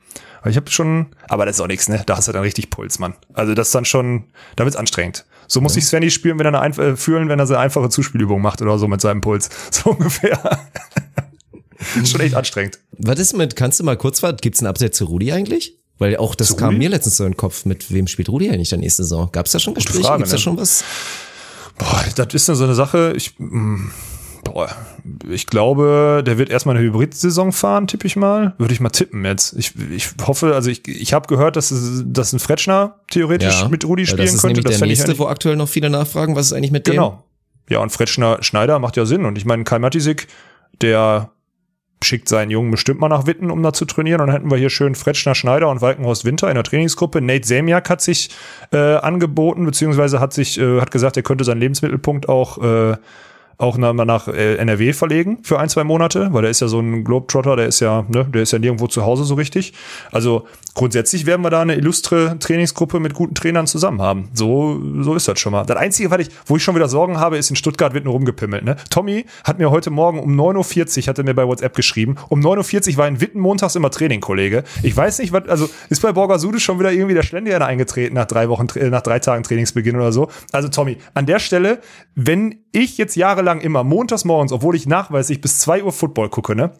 Aber 0.43 0.49
ich 0.49 0.57
habe 0.57 0.69
schon, 0.69 1.07
aber 1.29 1.45
das 1.45 1.55
ist 1.55 1.61
auch 1.61 1.67
nichts, 1.67 1.87
ne? 1.87 2.03
Da 2.05 2.17
hast 2.17 2.27
du 2.27 2.33
dann 2.33 2.41
richtig 2.41 2.69
Puls, 2.69 2.99
Mann. 2.99 3.13
Also 3.33 3.53
das 3.53 3.67
ist 3.69 3.75
dann 3.75 3.85
schon, 3.85 4.25
da 4.57 4.65
wird's 4.65 4.75
anstrengend. 4.75 5.23
So 5.47 5.61
muss 5.61 5.75
ja. 5.75 5.79
ich 5.79 5.85
Svenny 5.85 6.11
spielen, 6.11 6.37
wenn 6.37 6.53
er 6.53 6.61
eine 6.61 6.77
äh, 6.77 6.95
fühlen, 6.97 7.29
wenn 7.29 7.39
er 7.39 7.47
so 7.47 7.53
eine 7.53 7.63
einfache 7.63 7.87
Zuspielübung 7.87 8.41
macht 8.41 8.61
oder 8.61 8.77
so 8.77 8.89
mit 8.89 8.99
seinem 8.99 9.21
Puls. 9.21 9.49
So 9.71 9.91
ungefähr. 9.91 10.59
schon 12.05 12.19
echt 12.19 12.35
anstrengend. 12.35 12.79
Was 12.97 13.19
ist 13.19 13.37
mit, 13.37 13.55
kannst 13.55 13.79
du 13.79 13.85
mal 13.85 13.95
kurz 13.95 14.21
was, 14.21 14.35
gibt's 14.41 14.61
ein 14.61 14.67
Update 14.67 14.95
zu 14.95 15.05
Rudi 15.05 15.31
eigentlich? 15.31 15.79
Weil 15.97 16.17
auch 16.17 16.35
das 16.35 16.49
zu 16.49 16.57
kam 16.57 16.69
Rudi? 16.69 16.79
mir 16.79 16.89
letztens 16.89 17.15
so 17.15 17.23
in 17.23 17.31
den 17.31 17.37
Kopf, 17.37 17.63
mit 17.63 17.93
wem 17.93 18.07
spielt 18.07 18.27
Rudi 18.27 18.49
eigentlich 18.49 18.69
dann 18.69 18.81
nächste 18.81 19.03
Saison? 19.03 19.29
Gab's 19.31 19.51
da 19.51 19.59
schon 19.59 19.75
Gespräche? 19.75 20.03
Frage, 20.03 20.17
Gibt's 20.17 20.31
da 20.31 20.35
ne? 20.35 20.41
schon 20.41 20.57
was? 20.57 20.83
Boah, 21.77 22.03
das 22.17 22.33
ist 22.33 22.47
so 22.47 22.63
eine 22.65 22.75
Sache, 22.75 23.13
ich, 23.15 23.39
mh, 23.39 23.47
mm, 23.47 23.91
Boah, 24.43 24.69
ich 25.29 25.47
glaube, 25.47 26.21
der 26.25 26.37
wird 26.37 26.49
erstmal 26.49 26.75
eine 26.75 26.85
Hybrid-Saison 26.85 27.51
fahren, 27.51 27.87
tippe 27.87 28.07
ich 28.07 28.15
mal. 28.15 28.53
Würde 28.57 28.73
ich 28.73 28.79
mal 28.79 28.89
tippen 28.89 29.23
jetzt. 29.25 29.53
Ich, 29.53 29.73
ich 29.91 30.09
hoffe, 30.25 30.53
also 30.53 30.69
ich, 30.69 30.87
ich 30.87 31.13
habe 31.13 31.27
gehört, 31.27 31.55
dass, 31.55 31.73
dass 32.05 32.33
ein 32.33 32.39
Fretschner 32.39 32.99
theoretisch 33.09 33.61
ja, 33.61 33.69
mit 33.69 33.85
Rudi 33.85 34.05
spielen 34.05 34.25
das 34.25 34.35
ist 34.35 34.41
könnte. 34.41 34.61
Das 34.61 34.79
der 34.79 34.87
nächste, 34.87 35.17
wo 35.17 35.27
aktuell 35.27 35.55
noch 35.55 35.69
viele 35.69 35.89
nachfragen, 35.89 36.35
was 36.35 36.47
ist 36.47 36.53
eigentlich 36.53 36.71
mit 36.71 36.87
dem? 36.87 36.93
Genau. 36.93 37.23
Ja, 37.69 37.79
und 37.79 37.91
Fretschner 37.91 38.39
Schneider 38.41 38.79
macht 38.79 38.97
ja 38.97 39.05
Sinn. 39.05 39.25
Und 39.25 39.37
ich 39.37 39.45
meine, 39.45 39.63
Kai 39.63 39.79
Matisik, 39.79 40.27
der 40.81 41.31
schickt 42.03 42.27
seinen 42.27 42.51
Jungen 42.51 42.71
bestimmt 42.71 42.99
mal 42.99 43.09
nach 43.09 43.25
Witten, 43.25 43.49
um 43.49 43.63
da 43.63 43.73
zu 43.73 43.85
trainieren. 43.85 44.21
Und 44.21 44.27
dann 44.27 44.35
hätten 44.35 44.51
wir 44.51 44.57
hier 44.57 44.69
schön 44.69 44.95
Fretschner 44.95 45.35
Schneider 45.35 45.69
und 45.69 45.81
Walkenhorst 45.81 46.25
Winter 46.25 46.49
in 46.49 46.55
der 46.55 46.63
Trainingsgruppe. 46.63 47.21
Nate 47.21 47.47
Semiak 47.47 47.89
hat 47.89 48.01
sich 48.01 48.29
äh, 48.71 48.77
angeboten, 48.77 49.65
beziehungsweise 49.65 50.19
hat 50.19 50.33
sich, 50.33 50.59
äh, 50.59 50.81
hat 50.81 50.91
gesagt, 50.91 51.17
er 51.17 51.23
könnte 51.23 51.43
seinen 51.43 51.61
Lebensmittelpunkt 51.61 52.29
auch 52.29 52.61
äh, 52.61 52.97
auch 53.57 53.77
nach, 53.77 53.93
nach 53.93 54.27
äh, 54.27 54.55
NRW 54.55 54.93
verlegen 54.93 55.39
für 55.43 55.59
ein, 55.59 55.69
zwei 55.69 55.83
Monate, 55.83 56.29
weil 56.31 56.41
der 56.41 56.51
ist 56.51 56.59
ja 56.59 56.67
so 56.67 56.79
ein 56.79 57.03
Globetrotter, 57.03 57.55
der 57.55 57.67
ist 57.67 57.79
ja, 57.79 58.05
ne, 58.07 58.25
der 58.25 58.41
ist 58.41 58.51
ja 58.51 58.59
nirgendwo 58.59 58.87
zu 58.87 59.03
Hause 59.05 59.23
so 59.23 59.35
richtig. 59.35 59.73
Also 60.11 60.47
grundsätzlich 60.73 61.25
werden 61.25 61.43
wir 61.43 61.49
da 61.49 61.61
eine 61.61 61.75
illustre 61.75 62.37
Trainingsgruppe 62.39 62.99
mit 62.99 63.13
guten 63.13 63.35
Trainern 63.35 63.67
zusammen 63.67 64.01
haben. 64.01 64.29
So, 64.33 64.81
so 65.01 65.15
ist 65.15 65.27
das 65.27 65.39
schon 65.39 65.51
mal. 65.51 65.65
Das 65.65 65.77
Einzige, 65.77 66.09
was 66.11 66.21
ich, 66.21 66.29
wo 66.45 66.57
ich 66.57 66.63
schon 66.63 66.75
wieder 66.75 66.89
Sorgen 66.89 67.19
habe, 67.19 67.37
ist, 67.37 67.49
in 67.49 67.55
Stuttgart 67.55 67.93
wird 67.93 68.05
nur 68.05 68.13
rumgepimmelt. 68.13 68.63
Ne? 68.63 68.75
Tommy 68.89 69.25
hat 69.43 69.59
mir 69.59 69.71
heute 69.71 69.91
Morgen 69.91 70.19
um 70.19 70.39
9.40 70.39 71.01
Uhr, 71.01 71.07
hat 71.07 71.17
er 71.17 71.23
mir 71.23 71.33
bei 71.33 71.47
WhatsApp 71.47 71.75
geschrieben, 71.75 72.15
um 72.29 72.39
9.40 72.39 72.91
Uhr 72.91 72.97
war 72.97 73.07
in 73.07 73.21
Witten 73.21 73.39
montags 73.39 73.75
immer 73.75 73.91
Training, 73.91 74.19
Kollege. 74.19 74.63
Ich 74.81 74.95
weiß 74.95 75.19
nicht, 75.19 75.31
was, 75.31 75.47
also 75.47 75.69
ist 75.89 76.01
bei 76.01 76.11
Borgasude 76.11 76.59
schon 76.59 76.79
wieder 76.79 76.91
irgendwie 76.91 77.13
der 77.13 77.23
Schlendrian 77.23 77.61
eingetreten 77.61 78.15
nach 78.15 78.25
drei 78.25 78.49
Wochen, 78.49 78.67
nach 78.89 79.01
drei 79.01 79.19
Tagen 79.19 79.43
Trainingsbeginn 79.43 79.95
oder 79.95 80.11
so. 80.11 80.29
Also 80.51 80.69
Tommy, 80.69 80.97
an 81.13 81.25
der 81.25 81.39
Stelle, 81.39 81.79
wenn 82.15 82.62
ich 82.73 82.97
jetzt 82.97 83.15
jahrelang 83.15 83.61
immer 83.61 83.83
montags 83.83 84.25
morgens, 84.25 84.51
obwohl 84.51 84.75
ich 84.75 84.87
nachweislich 84.87 85.39
bis 85.39 85.59
zwei 85.59 85.83
Uhr 85.83 85.93
Football 85.93 86.29
gucke, 86.29 86.55
ne? 86.55 86.71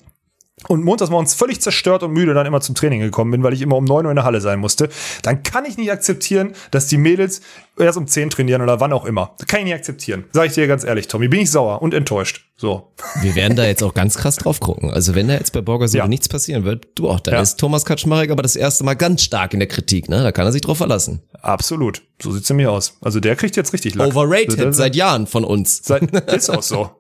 Und 0.68 0.84
montags 0.84 1.10
morgens 1.12 1.34
völlig 1.34 1.62
zerstört 1.62 2.04
und 2.04 2.12
müde 2.12 2.34
dann 2.34 2.46
immer 2.46 2.62
zum 2.62 2.76
Training 2.76 3.02
gekommen 3.02 3.32
bin, 3.32 3.44
weil 3.44 3.54
ich 3.54 3.62
immer 3.62 3.76
um 3.76 3.86
neun 3.86 4.06
Uhr 4.06 4.12
in 4.12 4.16
der 4.16 4.26
Halle 4.26 4.40
sein 4.40 4.60
musste, 4.60 4.90
dann 5.22 5.44
kann 5.44 5.66
ich 5.66 5.78
nicht 5.78 5.92
akzeptieren, 5.92 6.54
dass 6.72 6.88
die 6.88 6.98
Mädels 6.98 7.42
erst 7.78 7.98
um 7.98 8.08
zehn 8.08 8.30
trainieren 8.30 8.62
oder 8.62 8.80
wann 8.80 8.94
auch 8.94 9.06
immer. 9.06 9.34
Das 9.40 9.48
kann 9.48 9.60
ich 9.62 9.66
nicht 9.66 9.74
akzeptieren. 9.74 10.26
Sag 10.32 10.48
ich 10.48 10.54
dir 10.54 10.68
ganz 10.68 10.84
ehrlich, 10.84 11.08
Tommy. 11.08 11.28
Bin 11.28 11.42
ich 11.42 11.52
sauer 11.52 11.82
und 11.82 11.94
enttäuscht. 11.94 12.46
So. 12.56 12.94
Wir 13.22 13.36
werden 13.36 13.58
da 13.58 13.66
jetzt 13.66 13.84
auch 13.84 13.94
ganz 13.94 14.16
krass 14.16 14.38
drauf 14.38 14.60
gucken. 14.60 14.92
Also 14.92 15.16
wenn 15.16 15.28
da 15.28 15.34
jetzt 15.34 15.52
bei 15.52 15.62
Borger 15.62 15.88
so 15.88 15.98
ja. 15.98 16.08
nichts 16.08 16.30
passieren 16.30 16.64
wird, 16.64 16.88
du 16.96 17.10
auch, 17.10 17.20
dann 17.20 17.34
ja. 17.34 17.42
ist 17.42 17.60
Thomas 17.60 17.84
Kaczmarek 17.84 18.30
aber 18.30 18.44
das 18.44 18.56
erste 18.56 18.84
Mal 18.84 18.94
ganz 18.94 19.24
stark 19.24 19.54
in 19.54 19.60
der 19.60 19.68
Kritik, 19.68 20.08
ne? 20.08 20.24
Da 20.24 20.32
kann 20.32 20.46
er 20.46 20.52
sich 20.52 20.62
drauf 20.62 20.78
verlassen. 20.78 21.24
Absolut. 21.42 22.04
So 22.22 22.32
sieht's 22.32 22.50
nämlich 22.50 22.68
aus. 22.68 22.98
Also 23.02 23.20
der 23.20 23.36
kriegt 23.36 23.58
jetzt 23.58 23.74
richtig 23.74 23.96
Lack. 23.96 24.16
Overrated 24.16 24.74
seit 24.76 24.96
Jahren 24.96 25.28
von 25.28 25.44
uns. 25.44 25.82
Seit, 25.84 26.04
ist 26.28 26.50
auch 26.50 26.64
so. 26.64 26.92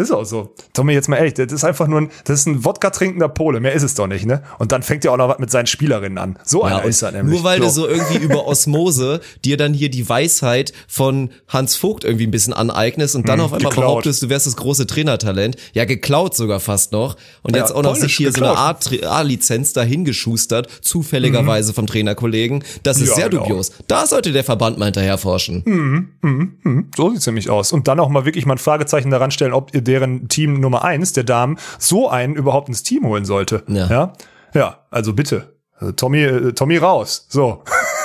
Ist 0.00 0.12
auch 0.12 0.24
so. 0.24 0.54
Tommy, 0.72 0.94
jetzt 0.94 1.08
mal 1.08 1.16
ehrlich, 1.16 1.34
das 1.34 1.52
ist 1.52 1.62
einfach 1.62 1.86
nur 1.86 2.00
ein, 2.00 2.10
das 2.24 2.40
ist 2.40 2.46
ein 2.46 2.64
Wodka 2.64 2.88
trinkender 2.88 3.28
Pole, 3.28 3.60
mehr 3.60 3.72
ist 3.72 3.82
es 3.82 3.94
doch 3.94 4.06
nicht, 4.06 4.24
ne? 4.24 4.42
Und 4.58 4.72
dann 4.72 4.82
fängt 4.82 5.04
er 5.04 5.12
auch 5.12 5.18
noch 5.18 5.28
was 5.28 5.38
mit 5.38 5.50
seinen 5.50 5.66
Spielerinnen 5.66 6.16
an. 6.16 6.38
So 6.42 6.60
ja, 6.66 6.78
einer 6.78 6.84
ist 6.84 7.02
er 7.02 7.12
nämlich. 7.12 7.34
Nur 7.34 7.44
weil 7.44 7.58
so. 7.58 7.64
du 7.64 7.70
so 7.70 7.88
irgendwie 7.88 8.16
über 8.16 8.46
Osmose 8.46 9.20
dir 9.44 9.58
dann 9.58 9.74
hier 9.74 9.90
die 9.90 10.08
Weisheit 10.08 10.72
von 10.88 11.30
Hans 11.48 11.76
Vogt 11.76 12.04
irgendwie 12.04 12.26
ein 12.26 12.30
bisschen 12.30 12.54
aneignest 12.54 13.14
und 13.14 13.28
dann 13.28 13.40
hm, 13.40 13.44
auf 13.44 13.52
einmal 13.52 13.68
geklaut. 13.68 13.86
behauptest, 13.86 14.22
du 14.22 14.30
wärst 14.30 14.46
das 14.46 14.56
große 14.56 14.86
Trainertalent. 14.86 15.56
Ja, 15.74 15.84
geklaut 15.84 16.34
sogar 16.34 16.60
fast 16.60 16.92
noch. 16.92 17.16
Und 17.42 17.54
ja, 17.54 17.60
jetzt 17.60 17.72
auch 17.72 17.82
noch 17.82 17.94
sich 17.94 18.16
hier 18.16 18.32
geklaut. 18.32 18.82
so 18.82 18.96
eine 18.96 19.06
A-Lizenz 19.06 19.74
dahin 19.74 20.06
geschustert, 20.06 20.68
zufälligerweise 20.80 21.72
mhm. 21.72 21.74
vom 21.74 21.86
Trainerkollegen. 21.86 22.64
Das 22.82 23.00
ist 23.00 23.10
ja, 23.10 23.14
sehr 23.16 23.28
genau. 23.28 23.42
dubios. 23.42 23.72
Da 23.86 24.06
sollte 24.06 24.32
der 24.32 24.44
Verband 24.44 24.78
mal 24.78 24.86
hinterher 24.86 25.18
forschen. 25.18 25.62
Mhm, 25.66 26.08
mhm, 26.22 26.52
mhm. 26.62 26.90
So 26.96 27.10
sieht's 27.10 27.26
nämlich 27.26 27.50
aus. 27.50 27.72
Und 27.72 27.86
dann 27.86 28.00
auch 28.00 28.08
mal 28.08 28.24
wirklich 28.24 28.46
mal 28.46 28.54
ein 28.54 28.58
Fragezeichen 28.58 29.10
daran 29.10 29.30
stellen, 29.30 29.52
ob 29.52 29.74
ihr 29.74 29.82
deren 29.90 30.28
Team 30.28 30.60
Nummer 30.60 30.84
eins 30.84 31.12
der 31.12 31.24
Damen 31.24 31.58
so 31.78 32.08
einen 32.08 32.36
überhaupt 32.36 32.68
ins 32.68 32.84
Team 32.84 33.04
holen 33.04 33.24
sollte. 33.24 33.64
Ja, 33.66 33.88
ja, 33.88 34.12
ja 34.54 34.78
also 34.90 35.12
bitte. 35.12 35.56
Also 35.74 35.92
Tommy, 35.92 36.22
äh, 36.22 36.52
Tommy 36.52 36.76
raus. 36.76 37.26
So. 37.28 37.64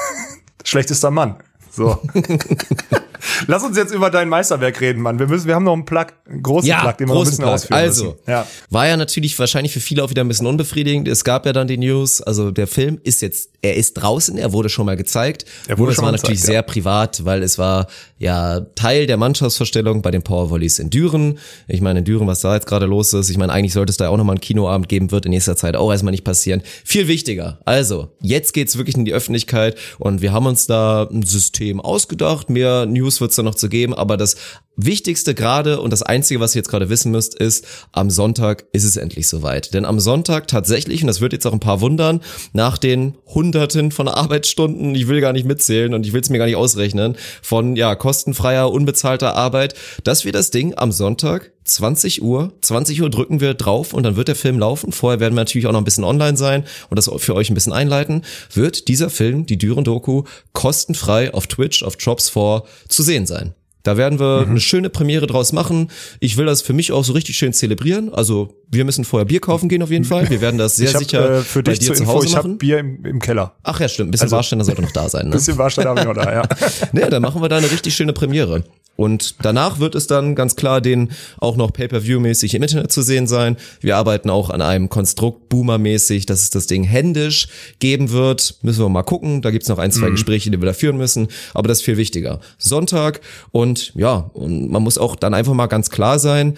Schlechtester 0.63 1.11
Mann. 1.11 1.36
So. 1.71 2.01
Lass 3.47 3.63
uns 3.63 3.77
jetzt 3.77 3.93
über 3.93 4.09
dein 4.09 4.29
Meisterwerk 4.29 4.81
reden, 4.81 5.01
Mann. 5.01 5.19
Wir 5.19 5.27
müssen, 5.27 5.47
wir 5.47 5.55
haben 5.55 5.65
noch 5.65 5.73
einen 5.73 5.86
Plug, 5.86 6.07
einen 6.27 6.41
großen 6.41 6.67
ja, 6.67 6.81
Plug, 6.81 6.93
den 6.97 7.07
wir 7.07 7.13
noch 7.13 7.21
ein 7.21 7.25
bisschen 7.25 7.43
Plug. 7.43 7.53
ausführen 7.53 7.79
also, 7.79 8.03
müssen. 8.05 8.19
Ja. 8.27 8.47
War 8.69 8.88
ja 8.88 8.97
natürlich 8.97 9.38
wahrscheinlich 9.38 9.73
für 9.73 9.79
viele 9.79 10.03
auch 10.03 10.09
wieder 10.09 10.23
ein 10.23 10.27
bisschen 10.27 10.47
unbefriedigend. 10.47 11.07
Es 11.07 11.23
gab 11.23 11.45
ja 11.45 11.53
dann 11.53 11.67
die 11.67 11.77
News, 11.77 12.21
also 12.21 12.51
der 12.51 12.67
Film 12.67 12.99
ist 13.03 13.21
jetzt, 13.21 13.49
er 13.66 13.76
ist 13.76 13.95
draußen, 13.95 14.38
er 14.38 14.53
wurde 14.53 14.70
schon 14.70 14.86
mal 14.86 14.95
gezeigt. 14.95 15.45
Er 15.68 15.78
wurde 15.80 15.89
Nur, 15.89 15.95
schon 15.95 16.03
es 16.03 16.05
war 16.05 16.11
natürlich 16.11 16.38
gezeigt, 16.38 16.45
sehr 16.45 16.55
ja. 16.55 16.61
privat, 16.61 17.26
weil 17.26 17.41
es 17.41 17.57
war 17.57 17.88
ja 18.20 18.61
Teil 18.76 19.07
der 19.07 19.18
Mannschaftsverstellung 19.18 20.03
bei 20.03 20.11
den 20.11 20.22
Powervolleys 20.22 20.78
in 20.78 20.91
Düren. 20.91 21.39
Ich 21.68 21.82
meine, 21.82 21.99
in 21.99 22.05
Düren, 22.05 22.28
was 22.28 22.41
da 22.41 22.53
jetzt 22.53 22.68
gerade 22.68 22.86
los 22.86 23.13
ist, 23.13 23.30
ich 23.30 23.38
meine, 23.38 23.51
eigentlich 23.51 23.74
sollte 23.74 23.89
es 23.89 23.97
da 23.97 24.09
auch 24.09 24.18
nochmal 24.18 24.36
einen 24.36 24.41
Kinoabend 24.41 24.88
geben, 24.88 25.11
wird 25.11 25.26
in 25.26 25.32
nächster 25.32 25.55
Zeit 25.55 25.76
auch 25.76 25.91
erstmal 25.91 26.11
nicht 26.11 26.24
passieren. 26.24 26.61
Viel 26.84 27.07
wichtiger. 27.07 27.59
Also, 27.66 28.09
jetzt 28.22 28.53
geht's 28.53 28.78
wirklich 28.78 28.95
in 28.95 29.05
die 29.05 29.13
Öffentlichkeit 29.13 29.76
und 29.97 30.22
wir 30.22 30.32
haben 30.32 30.45
uns 30.45 30.68
da 30.68 31.07
ein 31.11 31.24
System 31.24 31.82
ausgedacht. 31.82 32.49
Mehr 32.51 32.86
News 32.86 33.20
wird's 33.20 33.36
da 33.36 33.43
noch 33.43 33.55
zu 33.55 33.68
geben, 33.68 33.95
aber 33.95 34.16
das 34.16 34.36
Wichtigste 34.78 35.34
gerade 35.34 35.80
und 35.80 35.91
das 35.91 36.03
Einzige, 36.03 36.39
was 36.39 36.53
ihr 36.53 36.59
jetzt 36.59 36.70
gerade 36.70 36.89
wissen 36.89 37.11
müsst, 37.11 37.34
ist, 37.36 37.66
am 37.93 38.09
Sonntag 38.09 38.66
ist 38.74 38.84
es 38.84 38.97
endlich 38.97 39.28
soweit. 39.28 39.74
Denn 39.74 39.86
am 39.86 39.99
Sonntag 39.99 40.47
tatsächlich, 40.47 41.01
und 41.01 41.07
das 41.07 41.22
wird 41.22 41.32
jetzt 41.32 41.47
auch 41.47 41.53
ein 41.53 41.61
paar 41.61 41.80
wundern, 41.80 42.22
nach 42.51 42.78
den 42.78 43.16
Hunderten 43.56 43.91
von 43.91 44.10
Arbeitsstunden, 44.10 44.93
ich 44.95 45.08
will 45.08 45.22
gar 45.22 45.32
nicht 45.32 45.45
mitzählen 45.45 45.93
und 45.93 46.06
ich 46.06 46.12
will 46.12 46.20
es 46.20 46.30
mir 46.30 46.39
gar 46.39 46.45
nicht 46.45 46.58
ausrechnen, 46.58 47.16
von 47.41 47.78
ja 47.78 47.95
kostenfreier, 47.95 48.70
unbezahlter 48.70 49.36
Arbeit, 49.36 49.76
dass 50.03 50.26
wir 50.26 50.34
das 50.34 50.51
Ding 50.51 50.74
am 50.76 50.91
Sonntag 50.91 51.53
20 51.64 52.22
Uhr, 52.22 52.51
20 52.60 53.01
Uhr 53.01 53.10
drücken 53.10 53.39
wir 53.39 53.53
drauf 53.53 53.93
und 53.93 54.03
dann 54.03 54.18
wird 54.18 54.28
der 54.28 54.36
Film 54.36 54.60
laufen. 54.60 54.91
Vorher 54.91 55.22
werden 55.22 55.36
wir 55.36 55.41
natürlich 55.41 55.68
auch 55.68 55.72
noch 55.72 55.80
ein 55.80 55.86
bisschen 55.86 56.03
online 56.03 56.36
sein 56.36 56.66
und 56.89 56.97
das 56.97 57.10
für 57.20 57.34
euch 57.34 57.49
ein 57.49 57.53
bisschen 57.53 57.72
einleiten. 57.72 58.24
Wird 58.53 58.89
dieser 58.89 59.10
Film, 59.10 59.45
die 59.45 59.58
Düren-Doku, 59.58 60.24
kostenfrei 60.51 61.34
auf 61.34 61.47
Twitch, 61.47 61.82
auf 61.82 61.95
Jobs4 61.95 62.64
zu 62.89 63.03
sehen 63.03 63.26
sein. 63.26 63.56
Da 63.84 63.97
werden 63.97 64.20
wir 64.20 64.41
mhm. 64.41 64.51
eine 64.51 64.60
schöne 64.60 64.89
Premiere 64.89 65.28
draus 65.28 65.53
machen. 65.53 65.91
Ich 66.20 66.36
will 66.38 66.45
das 66.45 66.62
für 66.62 66.74
mich 66.74 66.91
auch 66.91 67.06
so 67.06 67.14
richtig 67.14 67.38
schön 67.38 67.53
zelebrieren. 67.53 68.14
Also 68.14 68.64
wir 68.70 68.86
müssen 68.86 69.05
vorher 69.05 69.26
Bier 69.26 69.39
kaufen 69.39 69.70
gehen 69.70 69.82
auf 69.82 69.91
jeden 69.91 70.05
Fall. 70.05 70.30
Wir 70.30 70.41
werden 70.41 70.57
das 70.57 70.76
sehr 70.76 70.93
hab, 70.93 70.99
sicher 70.99 71.39
äh, 71.39 71.41
für 71.41 71.63
dich 71.63 71.80
dir 71.80 71.93
zu 71.93 72.05
Hause 72.07 72.28
ich 72.28 72.36
machen. 72.36 72.53
Ich 72.53 72.57
Bier 72.59 72.80
im, 72.80 73.05
im, 73.05 73.20
Keller. 73.20 73.55
Ach 73.63 73.80
ja, 73.80 73.88
stimmt. 73.88 74.09
Ein 74.09 74.11
bisschen 74.11 74.26
also, 74.26 74.38
Warsteiner 74.38 74.63
sollte 74.63 74.82
noch 74.82 74.91
da 74.91 75.09
sein. 75.09 75.16
Ne? 75.26 75.32
Ein 75.32 75.38
bisschen 75.38 75.57
Warsteiner 75.57 75.89
habe 75.89 76.01
ich 76.01 76.05
noch 76.05 76.13
da, 76.13 76.32
ja. 76.32 76.43
nee, 76.91 77.09
dann 77.09 77.22
machen 77.22 77.41
wir 77.41 77.49
da 77.49 77.57
eine 77.57 77.72
richtig 77.72 77.95
schöne 77.95 78.13
Premiere. 78.13 78.63
Und 78.95 79.36
danach 79.41 79.80
wird 79.80 79.95
es 79.95 80.07
dann 80.07 80.36
ganz 80.36 80.55
klar 80.55 80.82
den 80.82 81.11
auch 81.38 81.57
noch 81.57 81.74
Pay-per-view-mäßig 81.74 82.55
im 82.55 82.63
Internet 82.63 82.91
zu 82.91 83.01
sehen 83.01 83.28
sein. 83.28 83.57
Wir 83.82 83.97
arbeiten 83.97 84.30
auch 84.30 84.49
an 84.49 84.61
einem 84.61 84.89
Konstrukt 84.89 85.49
Boomer-mäßig, 85.49 86.26
dass 86.26 86.43
es 86.43 86.49
das 86.49 86.68
Ding 86.68 86.84
händisch 86.84 87.47
geben 87.80 88.11
wird. 88.11 88.55
Müssen 88.61 88.84
wir 88.84 88.89
mal 88.89 89.03
gucken. 89.03 89.41
Da 89.41 89.51
gibt's 89.51 89.68
noch 89.68 89.80
ein, 89.80 89.91
zwei 89.91 90.07
mhm. 90.07 90.13
Gespräche, 90.13 90.49
die 90.49 90.61
wir 90.61 90.66
da 90.66 90.74
führen 90.74 90.97
müssen. 90.97 91.28
Aber 91.53 91.68
das 91.68 91.80
ist 91.80 91.86
viel 91.86 91.97
wichtiger. 91.97 92.39
Sonntag 92.57 93.22
und 93.51 93.93
ja, 93.95 94.30
und 94.34 94.70
man 94.72 94.84
muss 94.84 94.97
auch 94.97 95.16
dann 95.16 95.34
einfach 95.34 95.53
mal 95.53 95.68
ganz 95.68 95.89
klar 95.89 96.20
sein, 96.20 96.55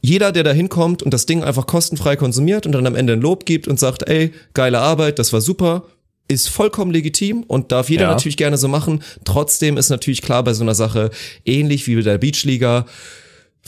jeder, 0.00 0.32
der 0.32 0.44
da 0.44 0.52
hinkommt 0.52 1.02
und 1.02 1.12
das 1.12 1.26
Ding 1.26 1.44
einfach 1.44 1.66
kostenfrei 1.66 2.16
konsumiert 2.16 2.66
und 2.66 2.72
dann 2.72 2.86
am 2.86 2.94
Ende 2.94 3.14
ein 3.14 3.20
Lob 3.20 3.44
gibt 3.44 3.68
und 3.68 3.78
sagt, 3.78 4.08
ey, 4.08 4.32
geile 4.54 4.80
Arbeit, 4.80 5.18
das 5.18 5.32
war 5.32 5.40
super, 5.40 5.84
ist 6.28 6.48
vollkommen 6.48 6.92
legitim 6.92 7.42
und 7.42 7.72
darf 7.72 7.90
jeder 7.90 8.04
ja. 8.04 8.10
natürlich 8.10 8.36
gerne 8.36 8.56
so 8.56 8.68
machen. 8.68 9.02
Trotzdem 9.24 9.76
ist 9.76 9.90
natürlich 9.90 10.22
klar 10.22 10.44
bei 10.44 10.54
so 10.54 10.62
einer 10.62 10.74
Sache, 10.74 11.10
ähnlich 11.44 11.86
wie 11.86 11.96
bei 11.96 12.02
der 12.02 12.18
Beachliga, 12.18 12.86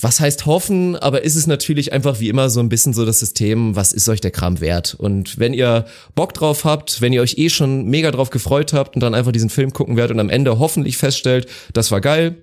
was 0.00 0.20
heißt 0.20 0.46
hoffen, 0.46 0.96
aber 0.96 1.22
ist 1.22 1.36
es 1.36 1.46
natürlich 1.46 1.92
einfach 1.92 2.18
wie 2.18 2.30
immer 2.30 2.48
so 2.48 2.60
ein 2.60 2.70
bisschen 2.70 2.94
so 2.94 3.04
das 3.04 3.18
System, 3.18 3.76
was 3.76 3.92
ist 3.92 4.08
euch 4.08 4.22
der 4.22 4.30
Kram 4.30 4.60
wert? 4.60 4.94
Und 4.94 5.38
wenn 5.38 5.52
ihr 5.52 5.84
Bock 6.14 6.32
drauf 6.32 6.64
habt, 6.64 7.02
wenn 7.02 7.12
ihr 7.12 7.20
euch 7.20 7.36
eh 7.36 7.50
schon 7.50 7.86
mega 7.86 8.10
drauf 8.10 8.30
gefreut 8.30 8.72
habt 8.72 8.94
und 8.94 9.02
dann 9.02 9.14
einfach 9.14 9.32
diesen 9.32 9.50
Film 9.50 9.72
gucken 9.72 9.96
werdet 9.96 10.14
und 10.14 10.20
am 10.20 10.30
Ende 10.30 10.58
hoffentlich 10.58 10.96
feststellt, 10.96 11.46
das 11.74 11.90
war 11.90 12.00
geil, 12.00 12.36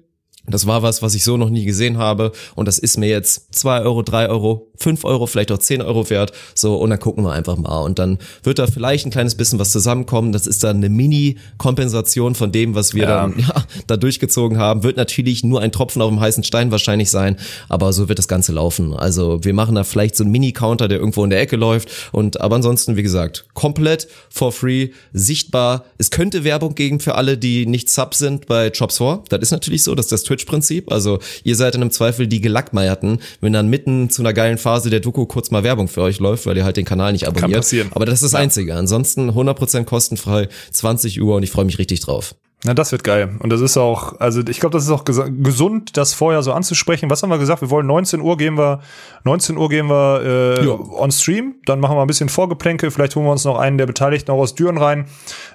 das 0.53 0.67
war 0.67 0.83
was, 0.83 1.01
was 1.01 1.15
ich 1.15 1.23
so 1.23 1.37
noch 1.37 1.49
nie 1.49 1.65
gesehen 1.65 1.97
habe. 1.97 2.31
Und 2.55 2.67
das 2.67 2.79
ist 2.79 2.97
mir 2.97 3.09
jetzt 3.09 3.53
zwei 3.53 3.81
Euro, 3.81 4.01
drei 4.01 4.29
Euro, 4.29 4.71
fünf 4.77 5.05
Euro, 5.05 5.27
vielleicht 5.27 5.51
auch 5.51 5.57
zehn 5.57 5.81
Euro 5.81 6.09
wert. 6.09 6.31
So, 6.55 6.75
und 6.75 6.89
dann 6.89 6.99
gucken 6.99 7.23
wir 7.23 7.31
einfach 7.31 7.57
mal. 7.57 7.79
Und 7.79 7.99
dann 7.99 8.17
wird 8.43 8.59
da 8.59 8.67
vielleicht 8.67 9.05
ein 9.05 9.11
kleines 9.11 9.35
bisschen 9.35 9.59
was 9.59 9.71
zusammenkommen. 9.71 10.31
Das 10.31 10.47
ist 10.47 10.63
dann 10.63 10.77
eine 10.77 10.89
Mini-Kompensation 10.89 12.35
von 12.35 12.51
dem, 12.51 12.75
was 12.75 12.93
wir 12.93 13.03
ja. 13.03 13.21
dann 13.21 13.39
ja, 13.39 13.63
da 13.87 13.97
durchgezogen 13.97 14.57
haben. 14.57 14.83
Wird 14.83 14.97
natürlich 14.97 15.43
nur 15.43 15.61
ein 15.61 15.71
Tropfen 15.71 16.01
auf 16.01 16.09
dem 16.09 16.19
heißen 16.19 16.43
Stein 16.43 16.71
wahrscheinlich 16.71 17.09
sein. 17.09 17.37
Aber 17.67 17.93
so 17.93 18.09
wird 18.09 18.19
das 18.19 18.27
Ganze 18.27 18.51
laufen. 18.51 18.93
Also 18.93 19.43
wir 19.43 19.53
machen 19.53 19.75
da 19.75 19.83
vielleicht 19.83 20.15
so 20.15 20.23
einen 20.23 20.31
Mini-Counter, 20.31 20.87
der 20.87 20.99
irgendwo 20.99 21.23
in 21.23 21.29
der 21.29 21.41
Ecke 21.41 21.55
läuft. 21.55 21.89
Und 22.11 22.41
aber 22.41 22.55
ansonsten, 22.55 22.95
wie 22.95 23.03
gesagt, 23.03 23.45
komplett 23.53 24.07
for 24.29 24.51
free, 24.51 24.89
sichtbar. 25.13 25.85
Es 25.97 26.11
könnte 26.11 26.43
Werbung 26.43 26.75
geben 26.75 26.99
für 26.99 27.15
alle, 27.15 27.37
die 27.37 27.65
nicht 27.65 27.89
Sub 27.89 28.15
sind 28.15 28.47
bei 28.47 28.67
Jobs 28.67 28.97
4. 28.97 29.23
Das 29.29 29.41
ist 29.41 29.51
natürlich 29.51 29.83
so, 29.83 29.95
dass 29.95 30.07
das 30.07 30.23
Twitch 30.23 30.38
Twitch-Prinzip. 30.39 30.91
Also 30.91 31.19
ihr 31.43 31.55
seid 31.55 31.75
dann 31.75 31.81
im 31.81 31.91
Zweifel 31.91 32.27
die 32.27 32.41
Gelackmeierten, 32.41 33.19
wenn 33.41 33.53
dann 33.53 33.67
mitten 33.67 34.09
zu 34.09 34.21
einer 34.21 34.33
geilen 34.33 34.57
Phase 34.57 34.89
der 34.89 34.99
Doku 34.99 35.25
kurz 35.25 35.51
mal 35.51 35.63
Werbung 35.63 35.87
für 35.87 36.01
euch 36.01 36.19
läuft, 36.19 36.45
weil 36.45 36.57
ihr 36.57 36.63
halt 36.63 36.77
den 36.77 36.85
Kanal 36.85 37.11
nicht 37.11 37.27
abonniert. 37.27 37.51
Kann 37.51 37.59
passieren. 37.59 37.89
Aber 37.91 38.05
das 38.05 38.23
ist 38.23 38.33
das. 38.33 38.39
Einzige. 38.39 38.75
Ansonsten 38.75 39.31
100% 39.31 39.83
kostenfrei, 39.83 40.47
20 40.71 41.21
Uhr 41.21 41.35
und 41.35 41.43
ich 41.43 41.51
freue 41.51 41.65
mich 41.65 41.77
richtig 41.77 41.99
drauf. 41.99 42.35
Na, 42.65 42.73
das 42.73 42.91
wird 42.91 43.05
geil. 43.05 43.37
Und 43.39 43.51
das 43.51 43.61
ist 43.61 43.77
auch, 43.77 44.19
also 44.19 44.41
ich 44.41 44.59
glaube, 44.59 44.73
das 44.73 44.83
ist 44.83 44.91
auch 44.91 45.05
gesund, 45.05 45.95
das 45.95 46.13
vorher 46.13 46.43
so 46.43 46.51
anzusprechen. 46.51 47.09
Was 47.09 47.23
haben 47.23 47.29
wir 47.29 47.37
gesagt? 47.37 47.61
Wir 47.61 47.69
wollen 47.69 47.87
19 47.87 48.19
Uhr 48.19 48.35
gehen 48.35 48.57
wir, 48.57 48.81
19 49.23 49.55
Uhr 49.55 49.69
gehen 49.69 49.87
wir 49.87 50.57
äh, 50.61 50.67
on 50.67 51.09
Stream. 51.09 51.55
Dann 51.65 51.79
machen 51.79 51.95
wir 51.95 52.01
ein 52.01 52.07
bisschen 52.07 52.27
Vorgeplänke. 52.27 52.91
Vielleicht 52.91 53.15
holen 53.15 53.25
wir 53.25 53.31
uns 53.31 53.45
noch 53.45 53.57
einen 53.57 53.77
der 53.77 53.85
Beteiligten 53.85 54.31
auch 54.31 54.39
aus 54.39 54.55
Düren 54.55 54.77
rein, 54.77 55.05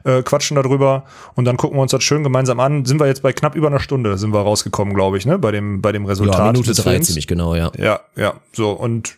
äh, 0.04 0.22
quatschen 0.22 0.54
darüber 0.54 1.04
und 1.34 1.44
dann 1.44 1.58
gucken 1.58 1.76
wir 1.76 1.82
uns 1.82 1.90
das 1.90 2.02
schön 2.02 2.22
gemeinsam 2.22 2.58
an. 2.58 2.86
Sind 2.86 2.98
wir 3.00 3.06
jetzt 3.06 3.20
bei 3.20 3.34
knapp 3.34 3.54
über 3.54 3.66
einer 3.66 3.80
Stunde 3.80 4.16
sind 4.16 4.32
wir 4.32 4.40
rausgekommen, 4.40 4.94
glaube 4.94 5.18
ich, 5.18 5.26
ne? 5.26 5.38
Bei 5.38 5.50
dem, 5.50 5.82
bei 5.82 5.92
dem 5.92 6.06
Resultat. 6.06 6.38
Ja, 6.38 6.52
Minute 6.52 6.72
drei 6.72 7.00
ziemlich 7.00 7.26
genau, 7.26 7.54
ja. 7.54 7.70
Ja, 7.76 8.00
ja. 8.16 8.32
So 8.54 8.70
und 8.70 9.16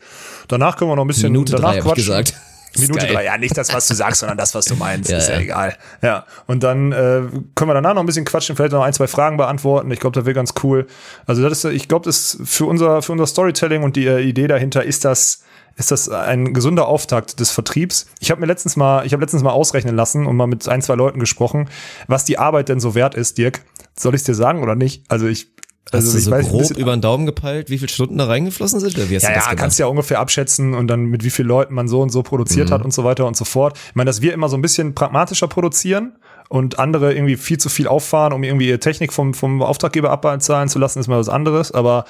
danach 0.49 0.76
können 0.76 0.91
wir 0.91 0.97
noch 0.97 1.05
ein 1.05 1.09
bisschen 1.09 1.30
Minute 1.30 1.53
danach 1.53 1.74
drei, 1.74 1.80
quatschen. 1.82 1.95
gesagt. 1.95 2.34
Minute 2.79 3.07
drei. 3.07 3.24
Ja, 3.24 3.39
nicht 3.39 3.57
das, 3.57 3.72
was 3.72 3.87
du 3.89 3.95
sagst, 3.95 4.20
sondern 4.20 4.39
das, 4.39 4.55
was 4.55 4.66
du 4.66 4.77
meinst. 4.77 5.11
ja, 5.11 5.18
ist 5.18 5.29
ja, 5.29 5.35
ja, 5.37 5.41
egal. 5.41 5.77
Ja. 6.03 6.27
Und 6.47 6.62
dann 6.62 6.93
äh, 6.93 7.22
können 7.55 7.70
wir 7.70 7.74
danach 7.74 7.95
noch 7.95 8.03
ein 8.03 8.07
bisschen 8.07 8.24
quatschen, 8.24 8.57
vielleicht 8.57 8.72
noch 8.72 8.83
ein, 8.83 8.93
zwei 8.93 9.07
Fragen 9.07 9.37
beantworten. 9.37 9.91
Ich 9.91 10.01
glaube, 10.01 10.14
das 10.14 10.24
wäre 10.24 10.35
ganz 10.35 10.55
cool. 10.62 10.87
Also 11.27 11.43
das 11.43 11.64
ist, 11.64 11.72
ich 11.72 11.89
glaube, 11.89 12.05
das 12.05 12.39
für 12.45 12.66
unser, 12.66 13.03
für 13.03 13.12
unser 13.12 13.27
Storytelling 13.27 13.83
und 13.83 13.97
die 13.97 14.07
äh, 14.07 14.20
Idee 14.20 14.47
dahinter 14.47 14.85
ist 14.85 15.05
das, 15.05 15.43
ist 15.77 15.91
das 15.91 16.09
ein 16.09 16.55
gesunder 16.55 16.89
Auftakt 16.89 17.41
des 17.41 17.51
Vertriebs. 17.51 18.07
Ich 18.20 18.31
habe 18.31 18.41
mir 18.41 18.47
letztens 18.47 18.77
mal, 18.77 19.05
ich 19.05 19.12
habe 19.12 19.22
letztens 19.22 19.43
mal 19.43 19.53
ausrechnen 19.53 19.95
lassen 19.95 20.27
und 20.27 20.37
mal 20.37 20.47
mit 20.47 20.66
ein, 20.68 20.83
zwei 20.83 20.95
Leuten 20.95 21.20
gesprochen, 21.20 21.68
was 22.07 22.24
die 22.24 22.39
Arbeit 22.39 22.68
denn 22.68 22.81
so 22.81 22.95
wert 22.95 23.14
ist, 23.14 23.39
Dirk. 23.39 23.61
Soll 23.99 24.14
ich 24.14 24.24
dir 24.24 24.35
sagen 24.35 24.62
oder 24.62 24.74
nicht? 24.74 25.05
Also 25.09 25.27
ich 25.27 25.49
also 25.93 26.09
Hast 26.09 26.16
ich 26.16 26.24
so 26.24 26.30
weiß, 26.32 26.49
grob 26.49 26.70
über 26.76 26.97
den 26.97 27.01
Daumen 27.01 27.26
gepeilt, 27.26 27.70
wie 27.70 27.78
viele 27.78 27.91
Stunden 27.91 28.18
da 28.18 28.26
reingeflossen 28.26 28.80
sind? 28.80 28.97
Oder 28.97 29.09
wie 29.09 29.16
hast 29.16 29.22
ja, 29.22 29.28
du 29.28 29.34
das 29.34 29.45
ja, 29.45 29.51
gemacht? 29.51 29.62
kannst 29.62 29.78
ja 29.78 29.87
ungefähr 29.87 30.18
abschätzen 30.18 30.74
und 30.74 30.89
dann 30.89 31.05
mit 31.05 31.22
wie 31.22 31.30
vielen 31.30 31.49
Leuten 31.49 31.74
man 31.74 31.87
so 31.87 32.03
und 32.03 32.11
so 32.11 32.22
produziert 32.22 32.70
mhm. 32.70 32.74
hat 32.74 32.84
und 32.84 32.93
so 32.93 33.05
weiter 33.05 33.26
und 33.26 33.37
so 33.37 33.45
fort. 33.45 33.78
Ich 33.89 33.95
meine, 33.95 34.09
dass 34.09 34.20
wir 34.20 34.32
immer 34.32 34.49
so 34.49 34.57
ein 34.57 34.62
bisschen 34.62 34.95
pragmatischer 34.95 35.47
produzieren 35.47 36.12
und 36.49 36.78
andere 36.78 37.12
irgendwie 37.14 37.37
viel 37.37 37.59
zu 37.59 37.68
viel 37.68 37.89
auffahren, 37.89 38.32
um 38.32 38.43
irgendwie 38.43 38.68
ihre 38.68 38.78
Technik 38.78 39.12
vom, 39.12 39.34
vom 39.34 39.62
Auftraggeber 39.62 40.11
abbezahlen 40.11 40.68
zu 40.68 40.78
lassen, 40.78 40.99
ist 40.99 41.09
mal 41.09 41.18
was 41.18 41.28
anderes. 41.28 41.72
Aber 41.72 42.05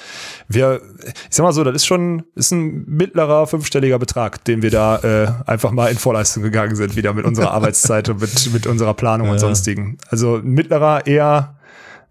wir, 0.49 0.81
ich 1.07 1.15
sag 1.37 1.45
mal 1.45 1.53
so, 1.53 1.65
das 1.65 1.77
ist 1.77 1.87
schon, 1.87 2.25
ist 2.35 2.53
ein 2.53 2.85
mittlerer 2.87 3.47
fünfstelliger 3.47 3.99
Betrag, 3.99 4.45
den 4.45 4.63
wir 4.63 4.71
da 4.71 4.97
äh, 4.99 5.51
einfach 5.51 5.71
mal 5.71 5.91
in 5.91 5.99
Vorleistung 5.99 6.43
gegangen 6.43 6.77
sind, 6.77 6.97
wieder 6.97 7.13
mit 7.13 7.25
unserer 7.25 7.51
Arbeitszeit 7.53 8.09
und 8.09 8.21
mit, 8.21 8.53
mit 8.53 8.67
unserer 8.67 8.95
Planung 8.95 9.27
ja. 9.27 9.33
und 9.35 9.39
sonstigen. 9.39 9.99
Also 10.11 10.41
mittlerer 10.43 11.07
eher 11.07 11.56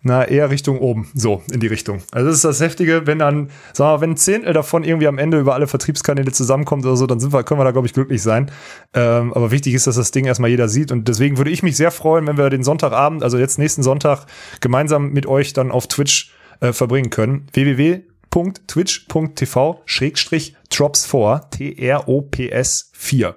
na, 0.06 0.24
eher 0.24 0.50
Richtung 0.52 0.78
oben, 0.78 1.10
so 1.16 1.42
in 1.52 1.60
die 1.60 1.66
Richtung. 1.66 2.04
Also 2.12 2.28
das 2.28 2.36
ist 2.36 2.46
das 2.46 2.62
Heftige, 2.62 3.08
wenn 3.08 3.18
dann, 3.18 3.50
sagen 3.74 3.90
wir 3.90 3.96
mal, 3.96 4.02
wenn 4.02 4.12
ein 4.12 4.18
Zehntel 4.18 4.54
davon 4.54 4.84
irgendwie 4.84 5.08
am 5.08 5.18
Ende 5.18 5.40
über 5.40 5.56
alle 5.56 5.66
Vertriebskanäle 5.66 6.32
zusammenkommt 6.32 6.86
oder 6.86 6.96
so, 6.96 7.08
dann 7.08 7.20
sind 7.20 7.34
wir, 7.34 7.44
können 7.44 7.60
wir 7.60 7.64
da, 7.64 7.72
glaube 7.72 7.88
ich, 7.88 7.94
glücklich 7.94 8.22
sein. 8.22 8.52
Ähm, 8.94 9.34
aber 9.34 9.50
wichtig 9.50 9.74
ist, 9.74 9.88
dass 9.88 9.96
das 9.96 10.12
Ding 10.12 10.26
erstmal 10.26 10.52
jeder 10.52 10.70
sieht. 10.70 10.92
Und 10.92 11.08
deswegen 11.08 11.38
würde 11.38 11.50
ich 11.50 11.64
mich 11.64 11.76
sehr 11.76 11.90
freuen, 11.90 12.28
wenn 12.28 12.38
wir 12.38 12.52
den 12.52 12.64
Sonntagabend, 12.64 13.24
also 13.24 13.40
jetzt 13.40 13.58
nächsten 13.58 13.82
Sonntag, 13.82 14.28
gemeinsam 14.62 15.10
mit 15.10 15.26
euch 15.26 15.54
dann 15.54 15.72
auf 15.72 15.88
Twitch 15.88 16.36
äh, 16.60 16.72
verbringen 16.72 17.10
können. 17.10 17.48
www.twitch.tv 17.54 19.82
Schrägstrich 19.86 20.56
Trops4, 20.70 21.50
T-R-O-P-S 21.50 22.92
4 22.94 23.36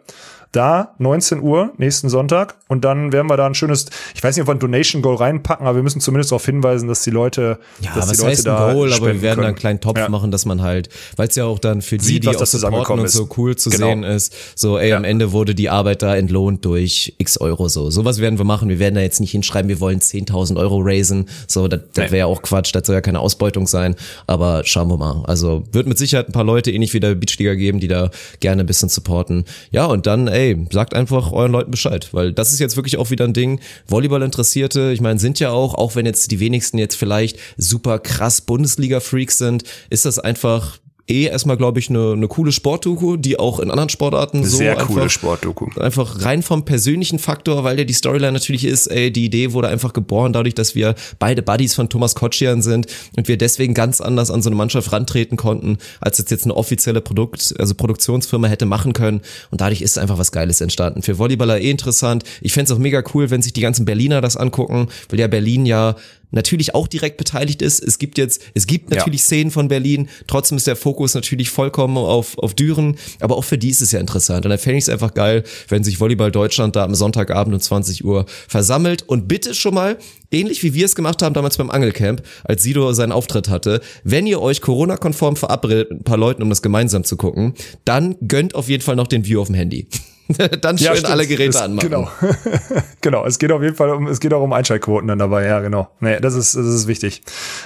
da 0.52 0.94
19 0.98 1.40
Uhr 1.40 1.72
nächsten 1.76 2.08
Sonntag 2.08 2.56
und 2.68 2.84
dann 2.84 3.12
werden 3.12 3.28
wir 3.28 3.36
da 3.36 3.46
ein 3.46 3.54
schönes, 3.54 3.86
ich 4.14 4.22
weiß 4.22 4.36
nicht, 4.36 4.42
ob 4.42 4.48
wir 4.48 4.54
ein 4.54 4.58
Donation 4.58 5.02
Goal 5.02 5.16
reinpacken, 5.16 5.66
aber 5.66 5.76
wir 5.76 5.82
müssen 5.82 6.00
zumindest 6.00 6.30
darauf 6.32 6.44
hinweisen, 6.44 6.88
dass 6.88 7.02
die 7.02 7.10
Leute, 7.10 7.58
ja, 7.80 7.94
dass 7.94 8.08
was 8.08 8.16
die 8.16 8.22
Leute 8.22 8.30
heißt 8.30 8.46
da 8.46 8.68
ein 8.68 8.74
Goal, 8.74 8.92
aber 8.92 9.06
wir 9.06 9.22
werden 9.22 9.34
können. 9.34 9.42
da 9.42 9.48
einen 9.48 9.56
kleinen 9.56 9.80
Topf 9.80 9.98
ja. 9.98 10.08
machen, 10.08 10.30
dass 10.30 10.46
man 10.46 10.62
halt, 10.62 10.88
weil 11.16 11.28
es 11.28 11.34
ja 11.34 11.44
auch 11.44 11.58
dann 11.58 11.82
für 11.82 11.98
die, 11.98 12.04
Sieht, 12.04 12.24
die 12.24 12.28
auch 12.28 12.46
supporten 12.46 13.00
und 13.00 13.10
so 13.10 13.28
cool 13.36 13.56
zu 13.56 13.70
genau. 13.70 13.88
sehen 13.88 14.02
ist, 14.04 14.34
so 14.54 14.78
ey, 14.78 14.90
ja. 14.90 14.96
am 14.96 15.04
Ende 15.04 15.32
wurde 15.32 15.54
die 15.54 15.68
Arbeit 15.68 16.02
da 16.02 16.16
entlohnt 16.16 16.64
durch 16.64 17.14
x 17.18 17.38
Euro 17.40 17.68
so. 17.68 17.90
Sowas 17.90 18.20
werden 18.20 18.38
wir 18.38 18.44
machen. 18.44 18.68
Wir 18.68 18.78
werden 18.78 18.94
da 18.94 19.00
jetzt 19.00 19.20
nicht 19.20 19.32
hinschreiben, 19.32 19.68
wir 19.68 19.80
wollen 19.80 20.00
10.000 20.00 20.56
Euro 20.56 20.80
raisen. 20.82 21.28
So, 21.46 21.68
das, 21.68 21.80
das 21.92 22.06
wäre 22.10 22.18
ja 22.18 22.26
auch 22.26 22.42
Quatsch, 22.42 22.74
das 22.74 22.86
soll 22.86 22.94
ja 22.94 23.00
keine 23.00 23.20
Ausbeutung 23.20 23.66
sein. 23.66 23.96
Aber 24.26 24.62
schauen 24.64 24.88
wir 24.88 24.96
mal. 24.96 25.22
Also 25.26 25.64
wird 25.72 25.86
mit 25.86 25.98
Sicherheit 25.98 26.28
ein 26.28 26.32
paar 26.32 26.44
Leute 26.44 26.70
ähnlich 26.70 26.94
wie 26.94 27.00
der 27.00 27.14
Beachliga 27.14 27.54
geben, 27.54 27.80
die 27.80 27.88
da 27.88 28.10
gerne 28.40 28.62
ein 28.62 28.66
bisschen 28.66 28.88
supporten. 28.88 29.44
Ja, 29.70 29.86
und 29.86 30.06
dann, 30.06 30.28
ey, 30.28 30.37
sagt 30.70 30.94
einfach 30.94 31.32
euren 31.32 31.52
Leuten 31.52 31.70
Bescheid, 31.70 32.08
weil 32.12 32.32
das 32.32 32.52
ist 32.52 32.58
jetzt 32.58 32.76
wirklich 32.76 32.96
auch 32.98 33.10
wieder 33.10 33.24
ein 33.24 33.32
Ding. 33.32 33.60
Volleyball-Interessierte, 33.86 34.92
ich 34.92 35.00
meine, 35.00 35.18
sind 35.18 35.40
ja 35.40 35.50
auch, 35.50 35.74
auch 35.74 35.94
wenn 35.94 36.06
jetzt 36.06 36.30
die 36.30 36.40
wenigsten 36.40 36.78
jetzt 36.78 36.96
vielleicht 36.96 37.38
super 37.56 37.98
krass 37.98 38.40
Bundesliga-Freaks 38.40 39.38
sind, 39.38 39.64
ist 39.90 40.04
das 40.04 40.18
einfach 40.18 40.78
eh 41.08 41.24
erstmal, 41.24 41.56
glaube 41.56 41.78
ich, 41.78 41.90
eine, 41.90 42.12
eine 42.12 42.28
coole 42.28 42.52
Sportdoku, 42.52 43.16
die 43.16 43.38
auch 43.38 43.60
in 43.60 43.70
anderen 43.70 43.88
Sportarten 43.88 44.44
so 44.44 44.58
Sehr 44.58 44.72
einfach, 44.72 44.86
coole 44.88 45.10
Sportdoku. 45.10 45.68
einfach 45.80 46.24
rein 46.24 46.42
vom 46.42 46.64
persönlichen 46.64 47.18
Faktor, 47.18 47.64
weil 47.64 47.76
der 47.76 47.84
die 47.84 47.94
Storyline 47.94 48.32
natürlich 48.32 48.64
ist, 48.64 48.86
ey, 48.88 49.10
die 49.10 49.24
Idee 49.24 49.52
wurde 49.52 49.68
einfach 49.68 49.92
geboren 49.92 50.32
dadurch, 50.32 50.54
dass 50.54 50.74
wir 50.74 50.94
beide 51.18 51.42
Buddies 51.42 51.74
von 51.74 51.88
Thomas 51.88 52.14
Kotschian 52.14 52.62
sind 52.62 52.86
und 53.16 53.28
wir 53.28 53.38
deswegen 53.38 53.74
ganz 53.74 54.00
anders 54.00 54.30
an 54.30 54.42
so 54.42 54.50
eine 54.50 54.56
Mannschaft 54.56 54.92
rantreten 54.92 55.36
konnten, 55.36 55.78
als 56.00 56.18
es 56.18 56.30
jetzt 56.30 56.44
eine 56.44 56.56
offizielle 56.56 57.00
Produkt, 57.00 57.54
also 57.58 57.74
Produktionsfirma 57.74 58.48
hätte 58.48 58.66
machen 58.66 58.92
können 58.92 59.22
und 59.50 59.60
dadurch 59.60 59.82
ist 59.82 59.98
einfach 59.98 60.18
was 60.18 60.32
Geiles 60.32 60.60
entstanden. 60.60 61.02
Für 61.02 61.18
Volleyballer 61.18 61.60
eh 61.60 61.70
interessant. 61.70 62.24
Ich 62.40 62.52
fände 62.52 62.72
auch 62.74 62.78
mega 62.78 63.02
cool, 63.14 63.30
wenn 63.30 63.42
sich 63.42 63.52
die 63.52 63.60
ganzen 63.60 63.84
Berliner 63.84 64.20
das 64.20 64.36
angucken, 64.36 64.88
weil 65.08 65.20
ja 65.20 65.26
Berlin 65.26 65.64
ja 65.64 65.96
natürlich 66.30 66.74
auch 66.74 66.88
direkt 66.88 67.16
beteiligt 67.16 67.62
ist. 67.62 67.82
Es 67.82 67.98
gibt 67.98 68.18
jetzt, 68.18 68.42
es 68.54 68.66
gibt 68.66 68.90
natürlich 68.90 69.20
ja. 69.20 69.26
Szenen 69.26 69.50
von 69.50 69.68
Berlin, 69.68 70.08
trotzdem 70.26 70.58
ist 70.58 70.66
der 70.66 70.76
Fokus 70.76 71.14
natürlich 71.14 71.50
vollkommen 71.50 71.96
auf, 71.96 72.38
auf 72.38 72.54
Düren, 72.54 72.96
aber 73.20 73.36
auch 73.36 73.44
für 73.44 73.58
die 73.58 73.70
ist 73.70 73.80
es 73.80 73.92
ja 73.92 74.00
interessant. 74.00 74.44
Und 74.44 74.50
da 74.50 74.58
fände 74.58 74.78
ich 74.78 74.84
es 74.84 74.88
einfach 74.88 75.14
geil, 75.14 75.44
wenn 75.68 75.84
sich 75.84 76.00
Volleyball 76.00 76.30
Deutschland 76.30 76.76
da 76.76 76.84
am 76.84 76.94
Sonntagabend 76.94 77.54
um 77.54 77.60
20 77.60 78.04
Uhr 78.04 78.26
versammelt 78.48 79.02
und 79.02 79.28
bitte 79.28 79.54
schon 79.54 79.74
mal, 79.74 79.98
ähnlich 80.30 80.62
wie 80.62 80.74
wir 80.74 80.84
es 80.84 80.94
gemacht 80.94 81.22
haben 81.22 81.34
damals 81.34 81.56
beim 81.56 81.70
Angelcamp, 81.70 82.22
als 82.44 82.62
Sido 82.62 82.92
seinen 82.92 83.12
Auftritt 83.12 83.48
hatte, 83.48 83.80
wenn 84.04 84.26
ihr 84.26 84.40
euch 84.40 84.60
Corona-konform 84.60 85.36
verabredet 85.36 85.90
mit 85.90 86.00
ein 86.00 86.04
paar 86.04 86.18
Leuten, 86.18 86.42
um 86.42 86.50
das 86.50 86.62
gemeinsam 86.62 87.04
zu 87.04 87.16
gucken, 87.16 87.54
dann 87.84 88.16
gönnt 88.26 88.54
auf 88.54 88.68
jeden 88.68 88.82
Fall 88.82 88.96
noch 88.96 89.06
den 89.06 89.24
View 89.24 89.40
auf 89.40 89.48
dem 89.48 89.54
Handy. 89.54 89.88
dann 90.60 90.76
schön 90.76 90.94
ja, 90.94 91.08
alle 91.08 91.26
Geräte 91.26 91.50
es, 91.50 91.56
anmachen. 91.56 91.88
Genau. 91.88 92.08
genau. 93.00 93.24
Es 93.24 93.38
geht 93.38 93.50
auf 93.50 93.62
jeden 93.62 93.74
Fall 93.74 93.90
um, 93.90 94.06
es 94.06 94.20
geht 94.20 94.34
auch 94.34 94.42
um 94.42 94.52
Einschaltquoten 94.52 95.08
dann 95.08 95.18
dabei. 95.18 95.46
Ja, 95.46 95.60
genau. 95.60 95.88
Nee, 96.00 96.20
das 96.20 96.34
ist, 96.34 96.54
das 96.54 96.66
ist 96.66 96.86
wichtig. 96.86 97.22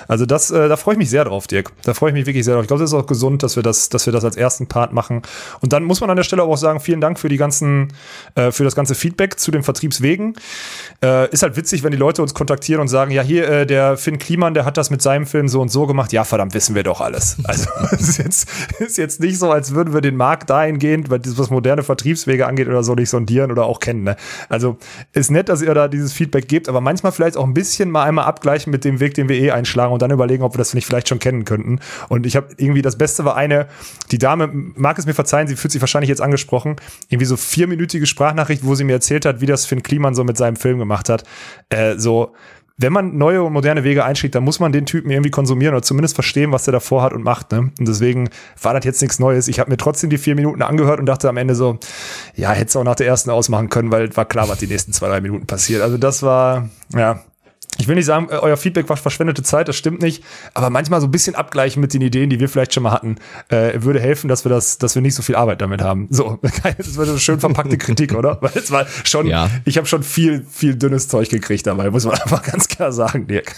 Also 0.07 0.27
das, 0.27 0.51
äh, 0.51 0.69
da 0.69 0.77
freue 0.77 0.95
ich 0.95 0.99
mich 0.99 1.11
sehr 1.11 1.25
drauf, 1.25 1.47
Dirk. 1.49 1.73
Da 1.83 1.93
freue 1.95 2.11
ich 2.11 2.15
mich 2.15 2.27
wirklich 2.27 2.45
sehr 2.45 2.55
drauf. 2.55 2.63
Ich 2.63 2.69
glaube, 2.69 2.83
das 2.83 2.91
ist 2.91 2.95
auch 2.95 3.07
gesund, 3.07 3.43
dass 3.43 3.57
wir 3.57 3.65
das, 3.65 3.89
dass 3.89 4.07
wir 4.07 4.13
das 4.13 4.25
als 4.25 4.37
ersten 4.37 4.69
Part 4.69 4.93
machen. 4.93 5.23
Und 5.61 5.73
dann 5.73 5.83
muss 5.83 6.01
man 6.01 6.11
an 6.11 6.17
der 6.17 6.23
Stelle 6.23 6.45
auch 6.45 6.57
sagen, 6.57 6.79
vielen 6.79 7.01
Dank 7.01 7.19
für 7.19 7.29
die 7.29 7.37
ganzen, 7.37 7.93
äh, 8.37 8.53
für 8.53 8.63
das 8.63 8.77
ganze 8.77 8.95
Feedback 8.95 9.41
zu 9.41 9.51
den 9.51 9.65
Vertriebswegen. 9.65 10.35
Äh, 11.03 11.31
ist 11.31 11.43
halt 11.43 11.57
witzig, 11.57 11.83
wenn 11.83 11.91
die 11.91 11.99
Leute 11.99 12.23
uns 12.23 12.33
kontaktieren 12.33 12.81
und 12.81 12.89
sagen, 12.89 13.11
ja, 13.11 13.23
hier, 13.23 13.49
äh, 13.49 13.67
der 13.67 13.97
Finn 13.97 14.19
Kliman, 14.19 14.55
der 14.55 14.65
hat 14.65 14.77
das 14.77 14.91
mit 14.91 15.03
seinem 15.03 15.27
Film 15.27 15.49
so 15.49 15.61
und 15.61 15.71
so 15.71 15.87
gemacht. 15.87 16.13
Ja, 16.13 16.23
verdammt, 16.23 16.55
wissen 16.55 16.77
wir 16.77 16.85
doch 16.85 17.01
alles. 17.01 17.39
Also, 17.45 17.69
ist 17.99 18.19
jetzt, 18.19 18.49
ist 18.79 18.99
jetzt 18.99 19.21
nicht 19.21 19.39
so, 19.39 19.51
als 19.51 19.75
würden 19.75 19.95
wir 19.95 20.01
den 20.01 20.17
Markt 20.17 20.49
dahingehend, 20.51 21.11
weil 21.11 21.19
das 21.19 21.39
was 21.39 21.51
moderne 21.51 21.83
Vertriebswege 21.83 22.47
angeht 22.53 22.69
oder 22.69 22.83
so 22.83 22.95
nicht 22.95 23.11
sondieren 23.11 23.51
oder 23.51 23.65
auch 23.65 23.81
kennen. 23.81 24.05
Ne? 24.05 24.17
Also 24.49 24.77
ist 25.13 25.31
nett, 25.31 25.49
dass 25.49 25.63
ihr 25.63 25.75
da 25.75 25.89
dieses 25.89 26.13
Feedback 26.13 26.49
gebt, 26.49 26.69
aber 26.69 26.81
manchmal 26.81 27.13
vielleicht 27.13 27.37
auch 27.37 27.45
ein 27.45 27.55
bisschen 27.55 27.91
mal 27.91 28.05
einmal 28.05 28.27
abgleichen 28.27 28.71
mit 28.71 28.85
dem 28.85 29.01
Weg, 29.01 29.15
den 29.15 29.29
wir 29.29 29.37
eh 29.37 29.51
einschlagen 29.51 29.93
und 29.93 30.03
dann 30.03 30.11
überlegen, 30.11 30.43
ob 30.43 30.55
wir 30.55 30.59
das 30.59 30.75
nicht 30.75 30.87
vielleicht 30.87 31.09
schon 31.09 31.19
kennen 31.19 31.45
könnten. 31.45 31.81
Und 32.09 32.27
ich 32.27 32.37
habe 32.37 32.49
irgendwie 32.57 32.83
das 32.83 32.97
Beste 32.97 33.25
war 33.25 33.37
eine, 33.37 33.67
die 34.11 34.19
Dame 34.19 34.49
mag 34.53 34.99
es 34.99 35.07
mir 35.07 35.15
verzeihen, 35.15 35.49
sie 35.49 35.57
fühlt 35.57 35.73
sich 35.73 35.81
wahrscheinlich 35.81 36.09
jetzt 36.09 36.21
angesprochen, 36.21 36.77
irgendwie 37.09 37.27
so 37.27 37.37
vierminütige 37.37 38.07
Sprachnachricht, 38.07 38.65
wo 38.65 38.75
sie 38.75 38.85
mir 38.85 38.93
erzählt 38.93 39.25
hat, 39.25 39.41
wie 39.41 39.47
das 39.47 39.67
Finn 39.67 39.83
Kliman 39.83 40.15
so 40.15 40.25
mit 40.25 40.37
seinem 40.37 40.57
Film 40.57 40.79
gemacht 40.79 41.09
hat. 41.09 41.25
Äh, 41.71 41.97
so 41.99 42.33
wenn 42.77 42.93
man 42.93 43.17
neue 43.17 43.43
und 43.43 43.53
moderne 43.53 43.85
Wege 43.85 44.05
einschlägt, 44.05 44.35
dann 44.35 44.45
muss 44.45 44.61
man 44.61 44.73
den 44.73 44.87
Typen 44.87 45.11
irgendwie 45.11 45.31
konsumieren 45.31 45.75
oder 45.75 45.83
zumindest 45.83 46.15
verstehen, 46.15 46.53
was 46.53 46.65
der 46.65 46.73
davor 46.73 47.03
hat 47.03 47.13
und 47.13 47.23
macht. 47.23 47.53
Ne? 47.53 47.71
Und 47.79 47.89
deswegen 47.89 48.31
war 48.61 48.75
das 48.75 48.85
jetzt 48.85 49.03
nichts 49.03 49.19
Neues. 49.19 49.49
Ich 49.49 49.61
habe 49.61 49.71
mir 49.71 49.77
trotzdem 49.77 50.11
die 50.11 50.19
vier 50.19 50.35
Minuten 50.35 50.63
angehört 50.63 51.01
und 51.01 51.07
dachte 51.07 51.29
am 51.29 51.37
Ende 51.37 51.55
so, 51.55 51.79
ja, 52.35 52.51
hätte 52.51 52.69
es 52.69 52.77
auch 52.77 52.85
nach 52.85 52.95
der 52.95 53.07
ersten 53.07 53.31
ausmachen 53.31 53.69
können, 53.69 53.93
weil 53.93 54.15
war 54.17 54.25
klar, 54.25 54.49
was 54.49 54.59
die 54.59 54.67
nächsten 54.67 54.93
zwei, 54.93 55.09
drei 55.09 55.21
Minuten 55.21 55.47
passiert. 55.47 55.83
Also 55.83 55.99
das 55.99 56.23
war, 56.23 56.69
ja, 56.95 57.21
ich 57.79 57.89
will 57.89 57.95
nicht 57.95 58.07
sagen, 58.07 58.29
äh, 58.31 58.35
euer 58.35 58.57
Feedback 58.57 58.89
war 58.89 58.97
verschwendete 58.97 59.43
Zeit, 59.43 59.69
das 59.69 59.77
stimmt 59.77 60.03
nicht, 60.03 60.23
aber 60.55 60.71
manchmal 60.71 61.01
so 61.01 61.07
ein 61.07 61.11
bisschen 61.11 61.35
abgleichen 61.35 61.81
mit 61.81 61.95
den 61.95 62.03
Ideen, 62.03 62.31
die 62.31 62.39
wir 62.41 62.49
vielleicht 62.49 62.75
schon 62.75 62.83
mal 62.83 62.93
hatten, 62.93 63.17
äh, 63.49 63.83
würde 63.83 64.01
helfen, 64.01 64.29
dass 64.29 64.45
wir 64.45 64.51
das, 64.51 64.79
dass 64.79 64.95
wir 64.95 65.03
nicht 65.03 65.15
so 65.15 65.23
viel 65.23 65.37
Arbeit 65.37 65.63
damit 65.63 65.83
haben. 65.83 66.09
So, 66.11 66.39
das 66.63 66.97
wird 66.97 67.09
eine 67.09 67.19
schön 67.19 67.41
verpackte 67.41 67.79
Kritik, 67.79 68.15
oder? 68.15 68.39
Weil 68.41 68.53
es 68.55 68.71
war 68.71 68.87
schon, 69.05 69.27
ja. 69.27 69.51
ich 69.65 69.79
habe 69.79 69.87
schon 69.87 70.03
viel, 70.03 70.45
viel 70.49 70.77
dünnes 70.77 71.09
Zeug 71.09 71.29
gekriegt 71.29 71.67
dabei, 71.67 71.91
muss 71.91 72.05
man 72.05 72.15
einfach 72.21 72.43
ganz 72.43 72.69
klar 72.69 72.93
sagen, 72.93 73.27
Dirk. 73.27 73.55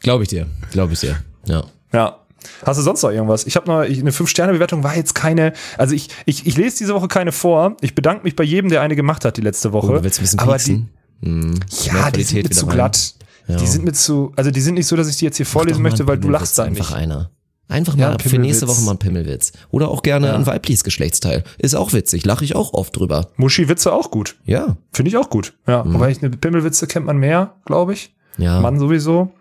Glaube 0.00 0.24
ich 0.24 0.30
dir, 0.30 0.46
glaube 0.72 0.94
ich 0.94 1.00
dir, 1.00 1.16
ja. 1.46 1.64
Ja, 1.92 2.18
Hast 2.64 2.78
du 2.78 2.82
sonst 2.82 3.02
noch 3.02 3.10
irgendwas? 3.10 3.46
Ich 3.46 3.54
habe 3.54 3.68
noch 3.68 3.78
eine 3.78 4.10
5-Sterne-Bewertung, 4.10 4.82
war 4.82 4.96
jetzt 4.96 5.14
keine. 5.14 5.52
Also 5.78 5.94
ich, 5.94 6.08
ich, 6.26 6.46
ich 6.46 6.56
lese 6.56 6.78
diese 6.78 6.94
Woche 6.94 7.06
keine 7.08 7.30
vor. 7.30 7.76
Ich 7.80 7.94
bedanke 7.94 8.24
mich 8.24 8.34
bei 8.34 8.42
jedem, 8.42 8.68
der 8.68 8.80
eine 8.82 8.96
gemacht 8.96 9.24
hat 9.24 9.36
die 9.36 9.42
letzte 9.42 9.72
Woche. 9.72 9.92
Oh, 9.92 9.94
du 9.94 10.04
willst 10.04 10.18
ein 10.18 10.22
bisschen 10.22 10.40
aber 10.40 10.52
pieksen? 10.52 10.76
die, 10.76 11.01
Mhm. 11.22 11.60
Ja, 11.84 12.10
die 12.10 12.22
sind 12.22 12.44
mir 12.44 12.50
zu 12.50 12.66
glatt. 12.66 13.14
Ja. 13.48 13.56
Die 13.56 13.66
sind 13.66 13.84
mir 13.84 13.92
zu, 13.92 14.32
also 14.36 14.50
die 14.50 14.60
sind 14.60 14.74
nicht 14.74 14.86
so, 14.86 14.96
dass 14.96 15.08
ich 15.08 15.16
die 15.16 15.24
jetzt 15.24 15.36
hier 15.36 15.46
vorlesen 15.46 15.82
möchte, 15.82 16.06
weil 16.06 16.18
du 16.18 16.28
lachst 16.28 16.58
da 16.58 16.64
einfach 16.64 16.92
einer. 16.92 17.30
Einfach 17.68 17.96
mal 17.96 18.12
ja, 18.12 18.18
für 18.18 18.38
nächste 18.38 18.68
Woche 18.68 18.82
mal 18.82 18.92
ein 18.92 18.98
Pimmelwitz. 18.98 19.52
Oder 19.70 19.88
auch 19.88 20.02
gerne 20.02 20.26
ja. 20.26 20.34
ein 20.34 20.46
weibliches 20.46 20.84
Geschlechtsteil. 20.84 21.42
Ist 21.56 21.74
auch 21.74 21.92
witzig, 21.94 22.24
lache 22.26 22.44
ich 22.44 22.54
auch 22.54 22.74
oft 22.74 22.94
drüber. 22.96 23.28
Muschi-Witze 23.36 23.92
auch 23.92 24.10
gut. 24.10 24.36
Ja. 24.44 24.76
Finde 24.92 25.08
ich 25.08 25.16
auch 25.16 25.30
gut. 25.30 25.54
Ja, 25.66 25.82
mhm. 25.82 25.96
aber 25.96 26.10
ich, 26.10 26.22
eine 26.22 26.30
Pimmelwitze 26.30 26.86
kennt 26.86 27.06
man 27.06 27.16
mehr, 27.16 27.54
glaube 27.64 27.94
ich. 27.94 28.14
Ja. 28.36 28.60
Mann 28.60 28.78
sowieso. 28.78 29.32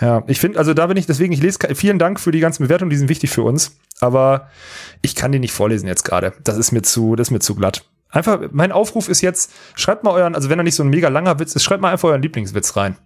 Ja, 0.00 0.22
ich 0.26 0.38
finde, 0.38 0.58
also 0.58 0.74
da 0.74 0.86
bin 0.86 0.96
ich, 0.96 1.06
deswegen, 1.06 1.32
ich 1.32 1.42
lese, 1.42 1.58
vielen 1.74 1.98
Dank 1.98 2.20
für 2.20 2.30
die 2.30 2.40
ganzen 2.40 2.62
Bewertungen, 2.62 2.90
die 2.90 2.96
sind 2.96 3.08
wichtig 3.08 3.30
für 3.30 3.42
uns. 3.42 3.76
Aber 4.00 4.48
ich 5.00 5.14
kann 5.14 5.32
die 5.32 5.38
nicht 5.38 5.52
vorlesen 5.52 5.86
jetzt 5.86 6.04
gerade. 6.04 6.32
Das 6.44 6.56
ist 6.56 6.72
mir 6.72 6.82
zu, 6.82 7.16
das 7.16 7.28
ist 7.28 7.32
mir 7.32 7.40
zu 7.40 7.54
glatt. 7.54 7.84
Einfach, 8.12 8.38
mein 8.52 8.70
Aufruf 8.72 9.08
ist 9.08 9.22
jetzt, 9.22 9.52
schreibt 9.74 10.04
mal 10.04 10.12
euren, 10.12 10.34
also 10.34 10.50
wenn 10.50 10.60
er 10.60 10.62
nicht 10.62 10.76
so 10.76 10.84
ein 10.84 10.90
mega 10.90 11.08
langer 11.08 11.38
Witz 11.38 11.56
ist, 11.56 11.64
schreibt 11.64 11.80
mal 11.82 11.90
einfach 11.90 12.10
euren 12.10 12.22
Lieblingswitz 12.22 12.76
rein. 12.76 12.96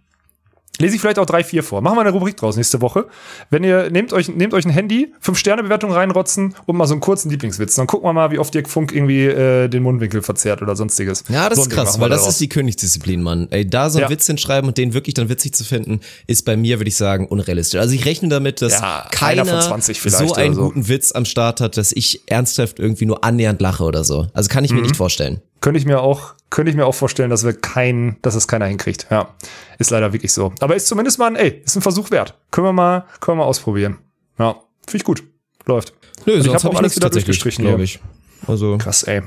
Lese 0.78 0.94
ich 0.94 1.00
vielleicht 1.00 1.18
auch 1.18 1.26
drei, 1.26 1.44
vier 1.44 1.62
vor. 1.62 1.80
Machen 1.80 1.96
wir 1.96 2.02
eine 2.02 2.10
Rubrik 2.10 2.36
draus 2.36 2.56
nächste 2.56 2.80
Woche. 2.80 3.06
Wenn 3.50 3.64
ihr 3.64 3.90
nehmt 3.90 4.12
euch, 4.12 4.28
nehmt 4.28 4.54
euch 4.54 4.64
ein 4.64 4.70
Handy, 4.70 5.12
fünf 5.20 5.38
Sterne 5.38 5.62
Bewertung 5.62 5.92
reinrotzen 5.92 6.54
und 6.66 6.76
mal 6.76 6.86
so 6.86 6.94
einen 6.94 7.00
kurzen 7.00 7.30
Lieblingswitz. 7.30 7.74
Dann 7.74 7.86
gucken 7.86 8.08
wir 8.08 8.12
mal, 8.12 8.30
wie 8.30 8.38
oft 8.38 8.52
Dirk 8.54 8.68
Funk 8.68 8.92
irgendwie 8.92 9.24
äh, 9.24 9.68
den 9.68 9.82
Mundwinkel 9.82 10.22
verzerrt 10.22 10.62
oder 10.62 10.76
sonstiges. 10.76 11.24
Ja, 11.28 11.48
das 11.48 11.58
so 11.58 11.62
ist 11.62 11.70
krass, 11.70 12.00
weil 12.00 12.10
das 12.10 12.22
raus. 12.22 12.30
ist 12.30 12.40
die 12.40 12.48
Königsdisziplin, 12.48 13.22
Mann. 13.22 13.48
Ey, 13.50 13.68
da 13.68 13.90
so 13.90 13.98
einen 13.98 14.04
ja. 14.04 14.10
Witz 14.10 14.26
hinschreiben 14.26 14.68
und 14.68 14.78
den 14.78 14.94
wirklich 14.94 15.14
dann 15.14 15.28
witzig 15.28 15.54
zu 15.54 15.64
finden, 15.64 16.00
ist 16.26 16.44
bei 16.44 16.56
mir, 16.56 16.78
würde 16.78 16.88
ich 16.88 16.96
sagen, 16.96 17.26
unrealistisch. 17.26 17.80
Also 17.80 17.94
ich 17.94 18.04
rechne 18.04 18.28
damit, 18.28 18.62
dass 18.62 18.72
ja, 18.72 19.06
keiner 19.10 19.44
so 19.44 20.34
einen 20.34 20.54
so. 20.54 20.62
guten 20.62 20.88
Witz 20.88 21.12
am 21.12 21.24
Start 21.24 21.60
hat, 21.60 21.76
dass 21.76 21.92
ich 21.92 22.22
ernsthaft 22.26 22.78
irgendwie 22.78 23.06
nur 23.06 23.24
annähernd 23.24 23.60
lache 23.60 23.84
oder 23.84 24.04
so. 24.04 24.26
Also 24.32 24.48
kann 24.48 24.64
ich 24.64 24.70
mir 24.70 24.78
mhm. 24.78 24.84
nicht 24.84 24.96
vorstellen. 24.96 25.40
Könnte 25.66 25.80
ich 25.80 25.84
mir 25.84 26.00
auch, 26.00 26.34
könnte 26.48 26.70
ich 26.70 26.76
mir 26.76 26.86
auch 26.86 26.94
vorstellen, 26.94 27.28
dass 27.28 27.44
wir 27.44 27.52
kein, 27.52 28.18
dass 28.22 28.36
es 28.36 28.46
keiner 28.46 28.66
hinkriegt. 28.66 29.08
Ja, 29.10 29.34
ist 29.80 29.90
leider 29.90 30.12
wirklich 30.12 30.32
so. 30.32 30.52
Aber 30.60 30.76
ist 30.76 30.86
zumindest 30.86 31.18
mal 31.18 31.26
ein, 31.26 31.34
ey, 31.34 31.60
ist 31.64 31.74
ein 31.74 31.82
Versuch 31.82 32.12
wert. 32.12 32.38
Können 32.52 32.68
wir 32.68 32.72
mal, 32.72 33.04
können 33.18 33.36
wir 33.36 33.42
mal 33.42 33.48
ausprobieren. 33.48 33.98
Ja, 34.38 34.52
finde 34.86 34.98
ich 34.98 35.02
gut. 35.02 35.24
Läuft. 35.64 35.92
Nö, 36.24 36.34
Und 36.34 36.46
ich 36.46 36.54
habe 36.54 36.68
auch 36.68 36.78
alles 36.78 36.94
wieder 36.94 37.10
durchgestrichen, 37.10 37.64
glaube 37.64 37.82
ich. 37.82 37.98
Also 38.46 38.78
krass, 38.78 39.02
ey. 39.02 39.22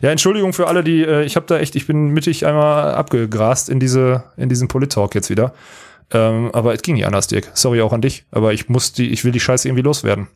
Ja, 0.00 0.10
Entschuldigung 0.10 0.54
für 0.54 0.66
alle, 0.66 0.82
die 0.82 1.02
äh, 1.02 1.24
ich 1.24 1.36
habe 1.36 1.44
da 1.44 1.58
echt, 1.58 1.76
ich 1.76 1.86
bin 1.86 2.08
mittig 2.08 2.46
einmal 2.46 2.94
abgegrast 2.94 3.68
in 3.68 3.78
diese 3.78 4.24
in 4.38 4.48
diesen 4.48 4.68
Polit-Talk 4.68 5.14
jetzt 5.14 5.28
wieder. 5.28 5.52
Ähm, 6.10 6.48
aber 6.54 6.72
es 6.72 6.80
ging 6.80 6.94
nicht 6.94 7.04
anders, 7.04 7.26
Dirk. 7.26 7.50
Sorry 7.52 7.82
auch 7.82 7.92
an 7.92 8.00
dich, 8.00 8.24
aber 8.30 8.54
ich 8.54 8.70
muss 8.70 8.94
die 8.94 9.10
ich 9.10 9.26
will 9.26 9.32
die 9.32 9.40
Scheiße 9.40 9.68
irgendwie 9.68 9.82
loswerden. 9.82 10.28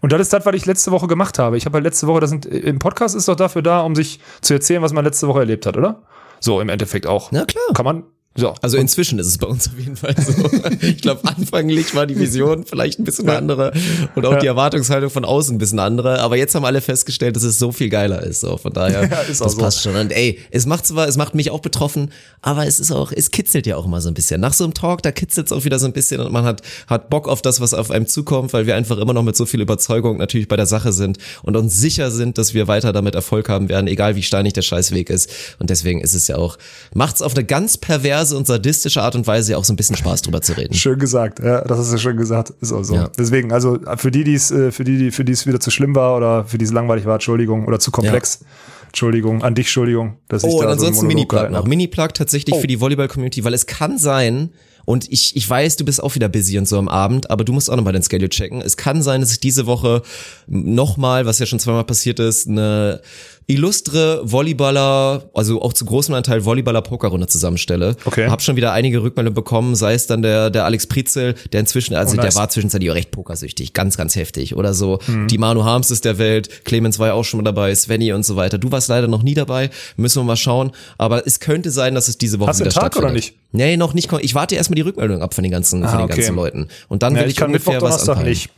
Und 0.00 0.12
das 0.12 0.20
ist 0.20 0.32
das, 0.32 0.44
was 0.46 0.54
ich 0.54 0.66
letzte 0.66 0.90
Woche 0.90 1.06
gemacht 1.06 1.38
habe. 1.38 1.56
Ich 1.56 1.66
habe 1.66 1.74
halt 1.74 1.84
letzte 1.84 2.06
Woche, 2.06 2.20
das 2.20 2.30
sind, 2.30 2.46
im 2.46 2.78
Podcast 2.78 3.14
ist 3.14 3.28
doch 3.28 3.36
dafür 3.36 3.62
da, 3.62 3.80
um 3.80 3.94
sich 3.94 4.20
zu 4.40 4.54
erzählen, 4.54 4.82
was 4.82 4.92
man 4.92 5.04
letzte 5.04 5.28
Woche 5.28 5.40
erlebt 5.40 5.66
hat, 5.66 5.76
oder? 5.76 6.02
So, 6.40 6.60
im 6.60 6.68
Endeffekt 6.68 7.06
auch. 7.06 7.32
Na 7.32 7.44
klar. 7.44 7.64
Kann 7.74 7.84
man, 7.84 8.04
so. 8.36 8.52
Also 8.62 8.76
inzwischen 8.78 9.18
ist 9.20 9.28
es 9.28 9.38
bei 9.38 9.46
uns 9.46 9.68
auf 9.68 9.78
jeden 9.78 9.96
Fall 9.96 10.14
so. 10.20 10.32
ich 10.80 11.00
glaube, 11.00 11.20
anfänglich 11.24 11.94
war 11.94 12.06
die 12.06 12.18
Vision 12.18 12.64
vielleicht 12.64 12.98
ein 12.98 13.04
bisschen 13.04 13.28
eine 13.28 13.38
andere 13.38 13.72
und 14.16 14.26
auch 14.26 14.32
ja. 14.32 14.38
die 14.40 14.46
Erwartungshaltung 14.48 15.10
von 15.10 15.24
außen 15.24 15.54
ein 15.54 15.58
bisschen 15.58 15.78
andere. 15.78 16.20
Aber 16.20 16.36
jetzt 16.36 16.54
haben 16.56 16.64
alle 16.64 16.80
festgestellt, 16.80 17.36
dass 17.36 17.44
es 17.44 17.60
so 17.60 17.70
viel 17.70 17.88
geiler 17.90 18.22
ist. 18.24 18.40
So 18.40 18.56
von 18.56 18.72
daher, 18.72 19.02
ja, 19.10 19.20
ist 19.20 19.40
das 19.40 19.52
so. 19.52 19.58
passt 19.58 19.82
schon. 19.82 19.94
Und 19.94 20.10
ey, 20.10 20.40
es 20.50 20.66
macht 20.66 20.84
zwar, 20.84 21.06
es 21.06 21.16
macht 21.16 21.36
mich 21.36 21.50
auch 21.50 21.60
betroffen, 21.60 22.10
aber 22.42 22.66
es 22.66 22.80
ist 22.80 22.90
auch, 22.90 23.12
es 23.12 23.30
kitzelt 23.30 23.66
ja 23.66 23.76
auch 23.76 23.84
immer 23.84 24.00
so 24.00 24.08
ein 24.08 24.14
bisschen. 24.14 24.40
Nach 24.40 24.52
so 24.52 24.64
einem 24.64 24.74
Talk, 24.74 25.02
da 25.02 25.12
kitzelt 25.12 25.46
es 25.46 25.52
auch 25.52 25.64
wieder 25.64 25.78
so 25.78 25.86
ein 25.86 25.92
bisschen 25.92 26.20
und 26.20 26.32
man 26.32 26.44
hat 26.44 26.62
hat 26.88 27.10
Bock 27.10 27.28
auf 27.28 27.40
das, 27.40 27.60
was 27.60 27.72
auf 27.72 27.90
einem 27.90 28.06
zukommt, 28.06 28.52
weil 28.52 28.66
wir 28.66 28.74
einfach 28.74 28.98
immer 28.98 29.12
noch 29.12 29.22
mit 29.22 29.36
so 29.36 29.46
viel 29.46 29.60
Überzeugung 29.60 30.18
natürlich 30.18 30.48
bei 30.48 30.56
der 30.56 30.66
Sache 30.66 30.92
sind 30.92 31.18
und 31.42 31.56
uns 31.56 31.76
sicher 31.76 32.10
sind, 32.10 32.38
dass 32.38 32.54
wir 32.54 32.68
weiter 32.68 32.92
damit 32.92 33.14
Erfolg 33.14 33.48
haben 33.48 33.68
werden, 33.68 33.86
egal 33.86 34.16
wie 34.16 34.22
steinig 34.22 34.54
der 34.54 34.62
Scheißweg 34.62 35.08
ist. 35.10 35.30
Und 35.58 35.70
deswegen 35.70 36.00
ist 36.00 36.14
es 36.14 36.26
ja 36.26 36.36
auch, 36.36 36.58
macht's 36.94 37.22
auf 37.22 37.34
eine 37.34 37.44
ganz 37.44 37.78
perverse 37.78 38.23
perverse 38.24 38.36
und 38.36 38.46
sadistische 38.46 39.02
Art 39.02 39.14
und 39.14 39.26
Weise 39.26 39.56
auch 39.56 39.64
so 39.64 39.72
ein 39.72 39.76
bisschen 39.76 39.96
Spaß 39.96 40.22
drüber 40.22 40.40
zu 40.40 40.52
reden. 40.56 40.74
Schön 40.74 40.98
gesagt, 40.98 41.40
ja, 41.40 41.62
das 41.62 41.78
hast 41.78 41.92
du 41.92 41.98
schön 41.98 42.16
gesagt. 42.16 42.52
Ist 42.60 42.72
auch 42.72 42.82
so. 42.82 42.94
Ja. 42.94 43.10
Deswegen, 43.18 43.52
also 43.52 43.78
für 43.96 44.10
die, 44.10 44.24
die 44.24 44.34
es, 44.34 44.50
äh, 44.50 44.72
für 44.72 44.84
die, 44.84 45.10
für 45.10 45.24
die 45.24 45.32
es 45.32 45.46
wieder 45.46 45.60
zu 45.60 45.70
schlimm 45.70 45.94
war 45.94 46.16
oder 46.16 46.44
für 46.44 46.58
die 46.58 46.64
es 46.64 46.72
langweilig 46.72 47.04
war, 47.04 47.14
Entschuldigung, 47.14 47.66
oder 47.66 47.78
zu 47.78 47.90
komplex. 47.90 48.38
Ja. 48.40 48.46
Entschuldigung, 48.86 49.42
an 49.42 49.54
dich, 49.56 49.66
Entschuldigung, 49.66 50.18
dass 50.28 50.44
ich 50.44 50.50
oh, 50.50 50.60
da 50.60 50.66
und 50.66 50.72
ansonsten 50.72 51.00
so 51.00 51.06
Mini-Plug 51.06 51.50
noch. 51.50 51.66
Mini-Plug 51.66 52.08
tatsächlich 52.14 52.54
oh. 52.54 52.60
für 52.60 52.68
die 52.68 52.80
Volleyball-Community, 52.80 53.42
weil 53.42 53.54
es 53.54 53.66
kann 53.66 53.98
sein, 53.98 54.50
und 54.84 55.10
ich, 55.10 55.34
ich 55.34 55.48
weiß, 55.48 55.76
du 55.76 55.84
bist 55.84 56.02
auch 56.02 56.14
wieder 56.14 56.28
busy 56.28 56.58
und 56.58 56.68
so 56.68 56.78
am 56.78 56.88
Abend, 56.88 57.30
aber 57.30 57.44
du 57.44 57.52
musst 57.52 57.70
auch 57.70 57.76
nochmal 57.76 57.92
dein 57.92 58.02
Schedule 58.02 58.28
checken. 58.28 58.60
Es 58.60 58.76
kann 58.76 59.02
sein, 59.02 59.20
dass 59.20 59.32
ich 59.32 59.40
diese 59.40 59.66
Woche 59.66 60.02
nochmal, 60.46 61.26
was 61.26 61.38
ja 61.38 61.46
schon 61.46 61.58
zweimal 61.58 61.84
passiert 61.84 62.20
ist, 62.20 62.48
eine 62.48 63.00
illustre 63.46 64.20
Volleyballer, 64.24 65.30
also 65.34 65.60
auch 65.60 65.72
zu 65.72 65.84
großem 65.84 66.14
Anteil 66.14 66.44
Volleyballer 66.44 66.82
Pokerrunde 66.82 67.26
zusammenstelle. 67.26 67.96
Okay. 68.04 68.28
Hab 68.28 68.42
schon 68.42 68.56
wieder 68.56 68.72
einige 68.72 69.02
Rückmeldungen 69.02 69.34
bekommen, 69.34 69.74
sei 69.74 69.94
es 69.94 70.06
dann 70.06 70.22
der, 70.22 70.50
der 70.50 70.64
Alex 70.64 70.86
Prizel, 70.86 71.34
der 71.52 71.60
inzwischen, 71.60 71.94
also 71.94 72.14
oh, 72.14 72.16
nice. 72.16 72.34
der 72.34 72.40
war 72.40 72.48
zwischenzeitlich 72.48 72.90
auch 72.90 72.94
recht 72.94 73.10
pokersüchtig, 73.10 73.72
ganz, 73.72 73.96
ganz 73.96 74.16
heftig. 74.16 74.56
Oder 74.56 74.74
so, 74.74 74.98
mhm. 75.06 75.28
die 75.28 75.38
Manu 75.38 75.64
Harms 75.64 75.90
ist 75.90 76.04
der 76.04 76.18
Welt, 76.18 76.64
Clemens 76.64 76.98
war 76.98 77.08
ja 77.08 77.12
auch 77.14 77.24
schon 77.24 77.38
mal 77.38 77.44
dabei, 77.44 77.74
Svenny 77.74 78.12
und 78.12 78.24
so 78.24 78.36
weiter. 78.36 78.58
Du 78.58 78.72
warst 78.72 78.88
leider 78.88 79.08
noch 79.08 79.22
nie 79.22 79.34
dabei, 79.34 79.70
müssen 79.96 80.20
wir 80.20 80.24
mal 80.24 80.36
schauen. 80.36 80.72
Aber 80.98 81.26
es 81.26 81.40
könnte 81.40 81.70
sein, 81.70 81.94
dass 81.94 82.08
es 82.08 82.18
diese 82.18 82.40
Woche 82.40 82.50
Hast 82.50 82.60
wieder 82.60 82.70
Tag 82.70 82.96
oder 82.96 83.12
nicht? 83.12 83.34
Nee, 83.52 83.76
noch 83.76 83.94
nicht. 83.94 84.10
Ich 84.20 84.34
warte 84.34 84.56
erstmal 84.56 84.76
die 84.76 84.82
Rückmeldung 84.82 85.22
ab 85.22 85.34
von 85.34 85.42
den 85.42 85.52
ganzen, 85.52 85.84
ah, 85.84 85.88
von 85.88 85.98
den 85.98 86.04
okay. 86.06 86.16
ganzen 86.16 86.36
Leuten. 86.36 86.68
Und 86.88 87.02
dann 87.02 87.14
ja, 87.14 87.20
will 87.20 87.26
ich, 87.26 87.32
ich 87.32 87.36
kann 87.38 87.48
ungefähr 87.48 87.74
Mittwoch, 87.74 87.90
was 87.90 88.08
anpeilen. 88.08 88.28
nicht. 88.28 88.50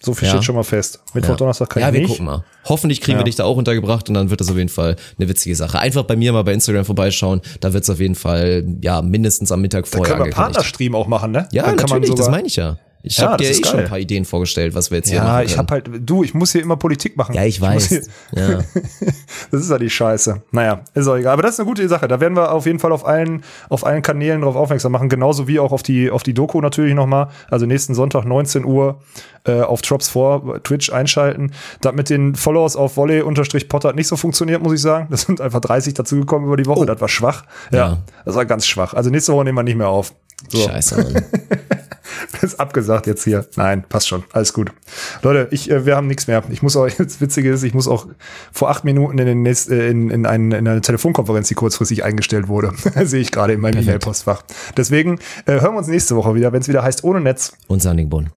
So 0.00 0.14
viel 0.14 0.28
ja. 0.28 0.34
steht 0.34 0.44
schon 0.44 0.54
mal 0.54 0.62
fest. 0.62 1.00
Mittwoch, 1.12 1.30
ja. 1.30 1.36
Donnerstag 1.36 1.70
kann 1.70 1.82
ja, 1.82 1.88
ich 1.88 1.94
nicht. 1.94 2.02
Ja, 2.02 2.08
wir 2.08 2.14
gucken 2.14 2.26
mal. 2.26 2.44
Hoffentlich 2.64 3.00
kriegen 3.00 3.18
wir 3.18 3.24
dich 3.24 3.36
da 3.36 3.44
auch 3.44 3.56
untergebracht 3.56 4.08
und 4.08 4.14
dann 4.14 4.30
wird 4.30 4.40
das 4.40 4.50
auf 4.50 4.56
jeden 4.56 4.68
Fall 4.68 4.96
eine 5.18 5.28
witzige 5.28 5.56
Sache. 5.56 5.78
Einfach 5.80 6.04
bei 6.04 6.14
mir 6.14 6.32
mal 6.32 6.44
bei 6.44 6.52
Instagram 6.52 6.84
vorbeischauen. 6.84 7.40
Da 7.60 7.72
wird 7.72 7.82
es 7.82 7.90
auf 7.90 7.98
jeden 7.98 8.14
Fall, 8.14 8.64
ja, 8.80 9.02
mindestens 9.02 9.50
am 9.50 9.60
Mittag 9.60 9.88
vorher 9.88 10.14
Da 10.14 10.18
können 10.18 10.30
wir 10.30 10.34
Partnerstream 10.34 10.94
auch 10.94 11.08
machen, 11.08 11.32
ne? 11.32 11.48
Ja, 11.52 11.64
dann 11.64 11.76
natürlich, 11.76 12.14
das 12.14 12.30
meine 12.30 12.46
ich 12.46 12.56
ja. 12.56 12.78
Ich 13.02 13.18
ja, 13.18 13.30
habe 13.30 13.42
dir 13.42 13.50
eh 13.50 13.54
schon 13.54 13.80
ein 13.80 13.88
paar 13.88 13.98
Ideen 13.98 14.24
vorgestellt, 14.24 14.74
was 14.74 14.90
wir 14.90 14.98
jetzt 14.98 15.08
hier 15.08 15.18
ja, 15.18 15.24
machen. 15.24 15.38
Ja, 15.38 15.42
ich 15.44 15.56
habe 15.56 15.72
halt, 15.72 15.88
du, 16.00 16.24
ich 16.24 16.34
muss 16.34 16.52
hier 16.52 16.62
immer 16.62 16.76
Politik 16.76 17.16
machen. 17.16 17.34
Ja, 17.34 17.44
ich 17.44 17.60
weiß. 17.60 17.92
Ich 17.92 18.06
ja. 18.32 18.60
das 19.50 19.62
ist 19.62 19.70
ja 19.70 19.78
die 19.78 19.90
Scheiße. 19.90 20.42
Naja, 20.50 20.80
ist 20.94 21.06
auch 21.06 21.16
egal. 21.16 21.34
Aber 21.34 21.42
das 21.42 21.52
ist 21.52 21.60
eine 21.60 21.68
gute 21.68 21.88
Sache. 21.88 22.08
Da 22.08 22.20
werden 22.20 22.36
wir 22.36 22.52
auf 22.52 22.66
jeden 22.66 22.80
Fall 22.80 22.92
auf 22.92 23.06
allen, 23.06 23.44
auf 23.68 23.86
allen 23.86 24.02
Kanälen 24.02 24.40
drauf 24.40 24.56
aufmerksam 24.56 24.92
machen. 24.92 25.08
Genauso 25.08 25.46
wie 25.46 25.60
auch 25.60 25.72
auf 25.72 25.82
die, 25.82 26.10
auf 26.10 26.22
die 26.24 26.34
Doku 26.34 26.60
natürlich 26.60 26.94
nochmal. 26.94 27.28
Also 27.50 27.66
nächsten 27.66 27.94
Sonntag 27.94 28.24
19 28.24 28.64
Uhr 28.64 29.00
äh, 29.44 29.60
auf 29.60 29.80
Drops 29.82 30.08
4 30.08 30.60
Twitch 30.64 30.92
einschalten. 30.92 31.52
Das 31.80 31.94
mit 31.94 32.10
den 32.10 32.34
Followers 32.34 32.74
auf 32.74 32.96
Volley-Potter 32.96 33.90
hat 33.90 33.96
nicht 33.96 34.08
so 34.08 34.16
funktioniert, 34.16 34.62
muss 34.62 34.74
ich 34.74 34.82
sagen. 34.82 35.06
Das 35.10 35.22
sind 35.22 35.40
einfach 35.40 35.60
30 35.60 35.94
dazugekommen 35.94 36.46
über 36.46 36.56
die 36.56 36.66
Woche. 36.66 36.80
Oh. 36.80 36.84
Das 36.84 37.00
war 37.00 37.08
schwach. 37.08 37.44
Ja, 37.70 37.78
ja, 37.78 37.98
das 38.24 38.34
war 38.34 38.44
ganz 38.44 38.66
schwach. 38.66 38.94
Also 38.94 39.10
nächste 39.10 39.32
Woche 39.32 39.44
nehmen 39.44 39.58
wir 39.58 39.62
nicht 39.62 39.76
mehr 39.76 39.88
auf. 39.88 40.12
So. 40.48 40.58
Scheiße, 40.58 40.96
Mann. 40.96 41.24
das 42.32 42.42
ist 42.52 42.60
abgesagt 42.60 43.06
jetzt 43.06 43.24
hier. 43.24 43.46
Nein, 43.56 43.84
passt 43.88 44.08
schon. 44.08 44.24
Alles 44.32 44.52
gut. 44.52 44.72
Leute, 45.22 45.48
ich, 45.50 45.70
äh, 45.70 45.86
wir 45.86 45.96
haben 45.96 46.06
nichts 46.06 46.26
mehr. 46.26 46.42
Ich 46.50 46.62
muss 46.62 46.76
auch, 46.76 46.88
das 46.98 47.20
Witzige 47.20 47.50
ist, 47.50 47.62
ich 47.62 47.74
muss 47.74 47.88
auch 47.88 48.06
vor 48.52 48.70
acht 48.70 48.84
Minuten 48.84 49.18
in, 49.18 49.26
den 49.26 49.42
nächsten, 49.42 49.72
äh, 49.72 49.88
in, 49.88 50.10
in, 50.10 50.26
ein, 50.26 50.52
in 50.52 50.66
eine 50.66 50.80
Telefonkonferenz, 50.80 51.48
die 51.48 51.54
kurzfristig 51.54 52.04
eingestellt 52.04 52.48
wurde. 52.48 52.72
Sehe 53.04 53.20
ich 53.20 53.30
gerade 53.30 53.52
in 53.52 53.60
meinem 53.60 53.82
E-Mail-Postfach. 53.82 54.42
Deswegen 54.76 55.18
äh, 55.46 55.60
hören 55.60 55.74
wir 55.74 55.78
uns 55.78 55.88
nächste 55.88 56.16
Woche 56.16 56.34
wieder, 56.34 56.52
wenn 56.52 56.60
es 56.60 56.68
wieder 56.68 56.82
heißt 56.82 57.04
ohne 57.04 57.20
Netz. 57.20 57.52
Und 57.66 57.82
Sandigbund. 57.82 58.26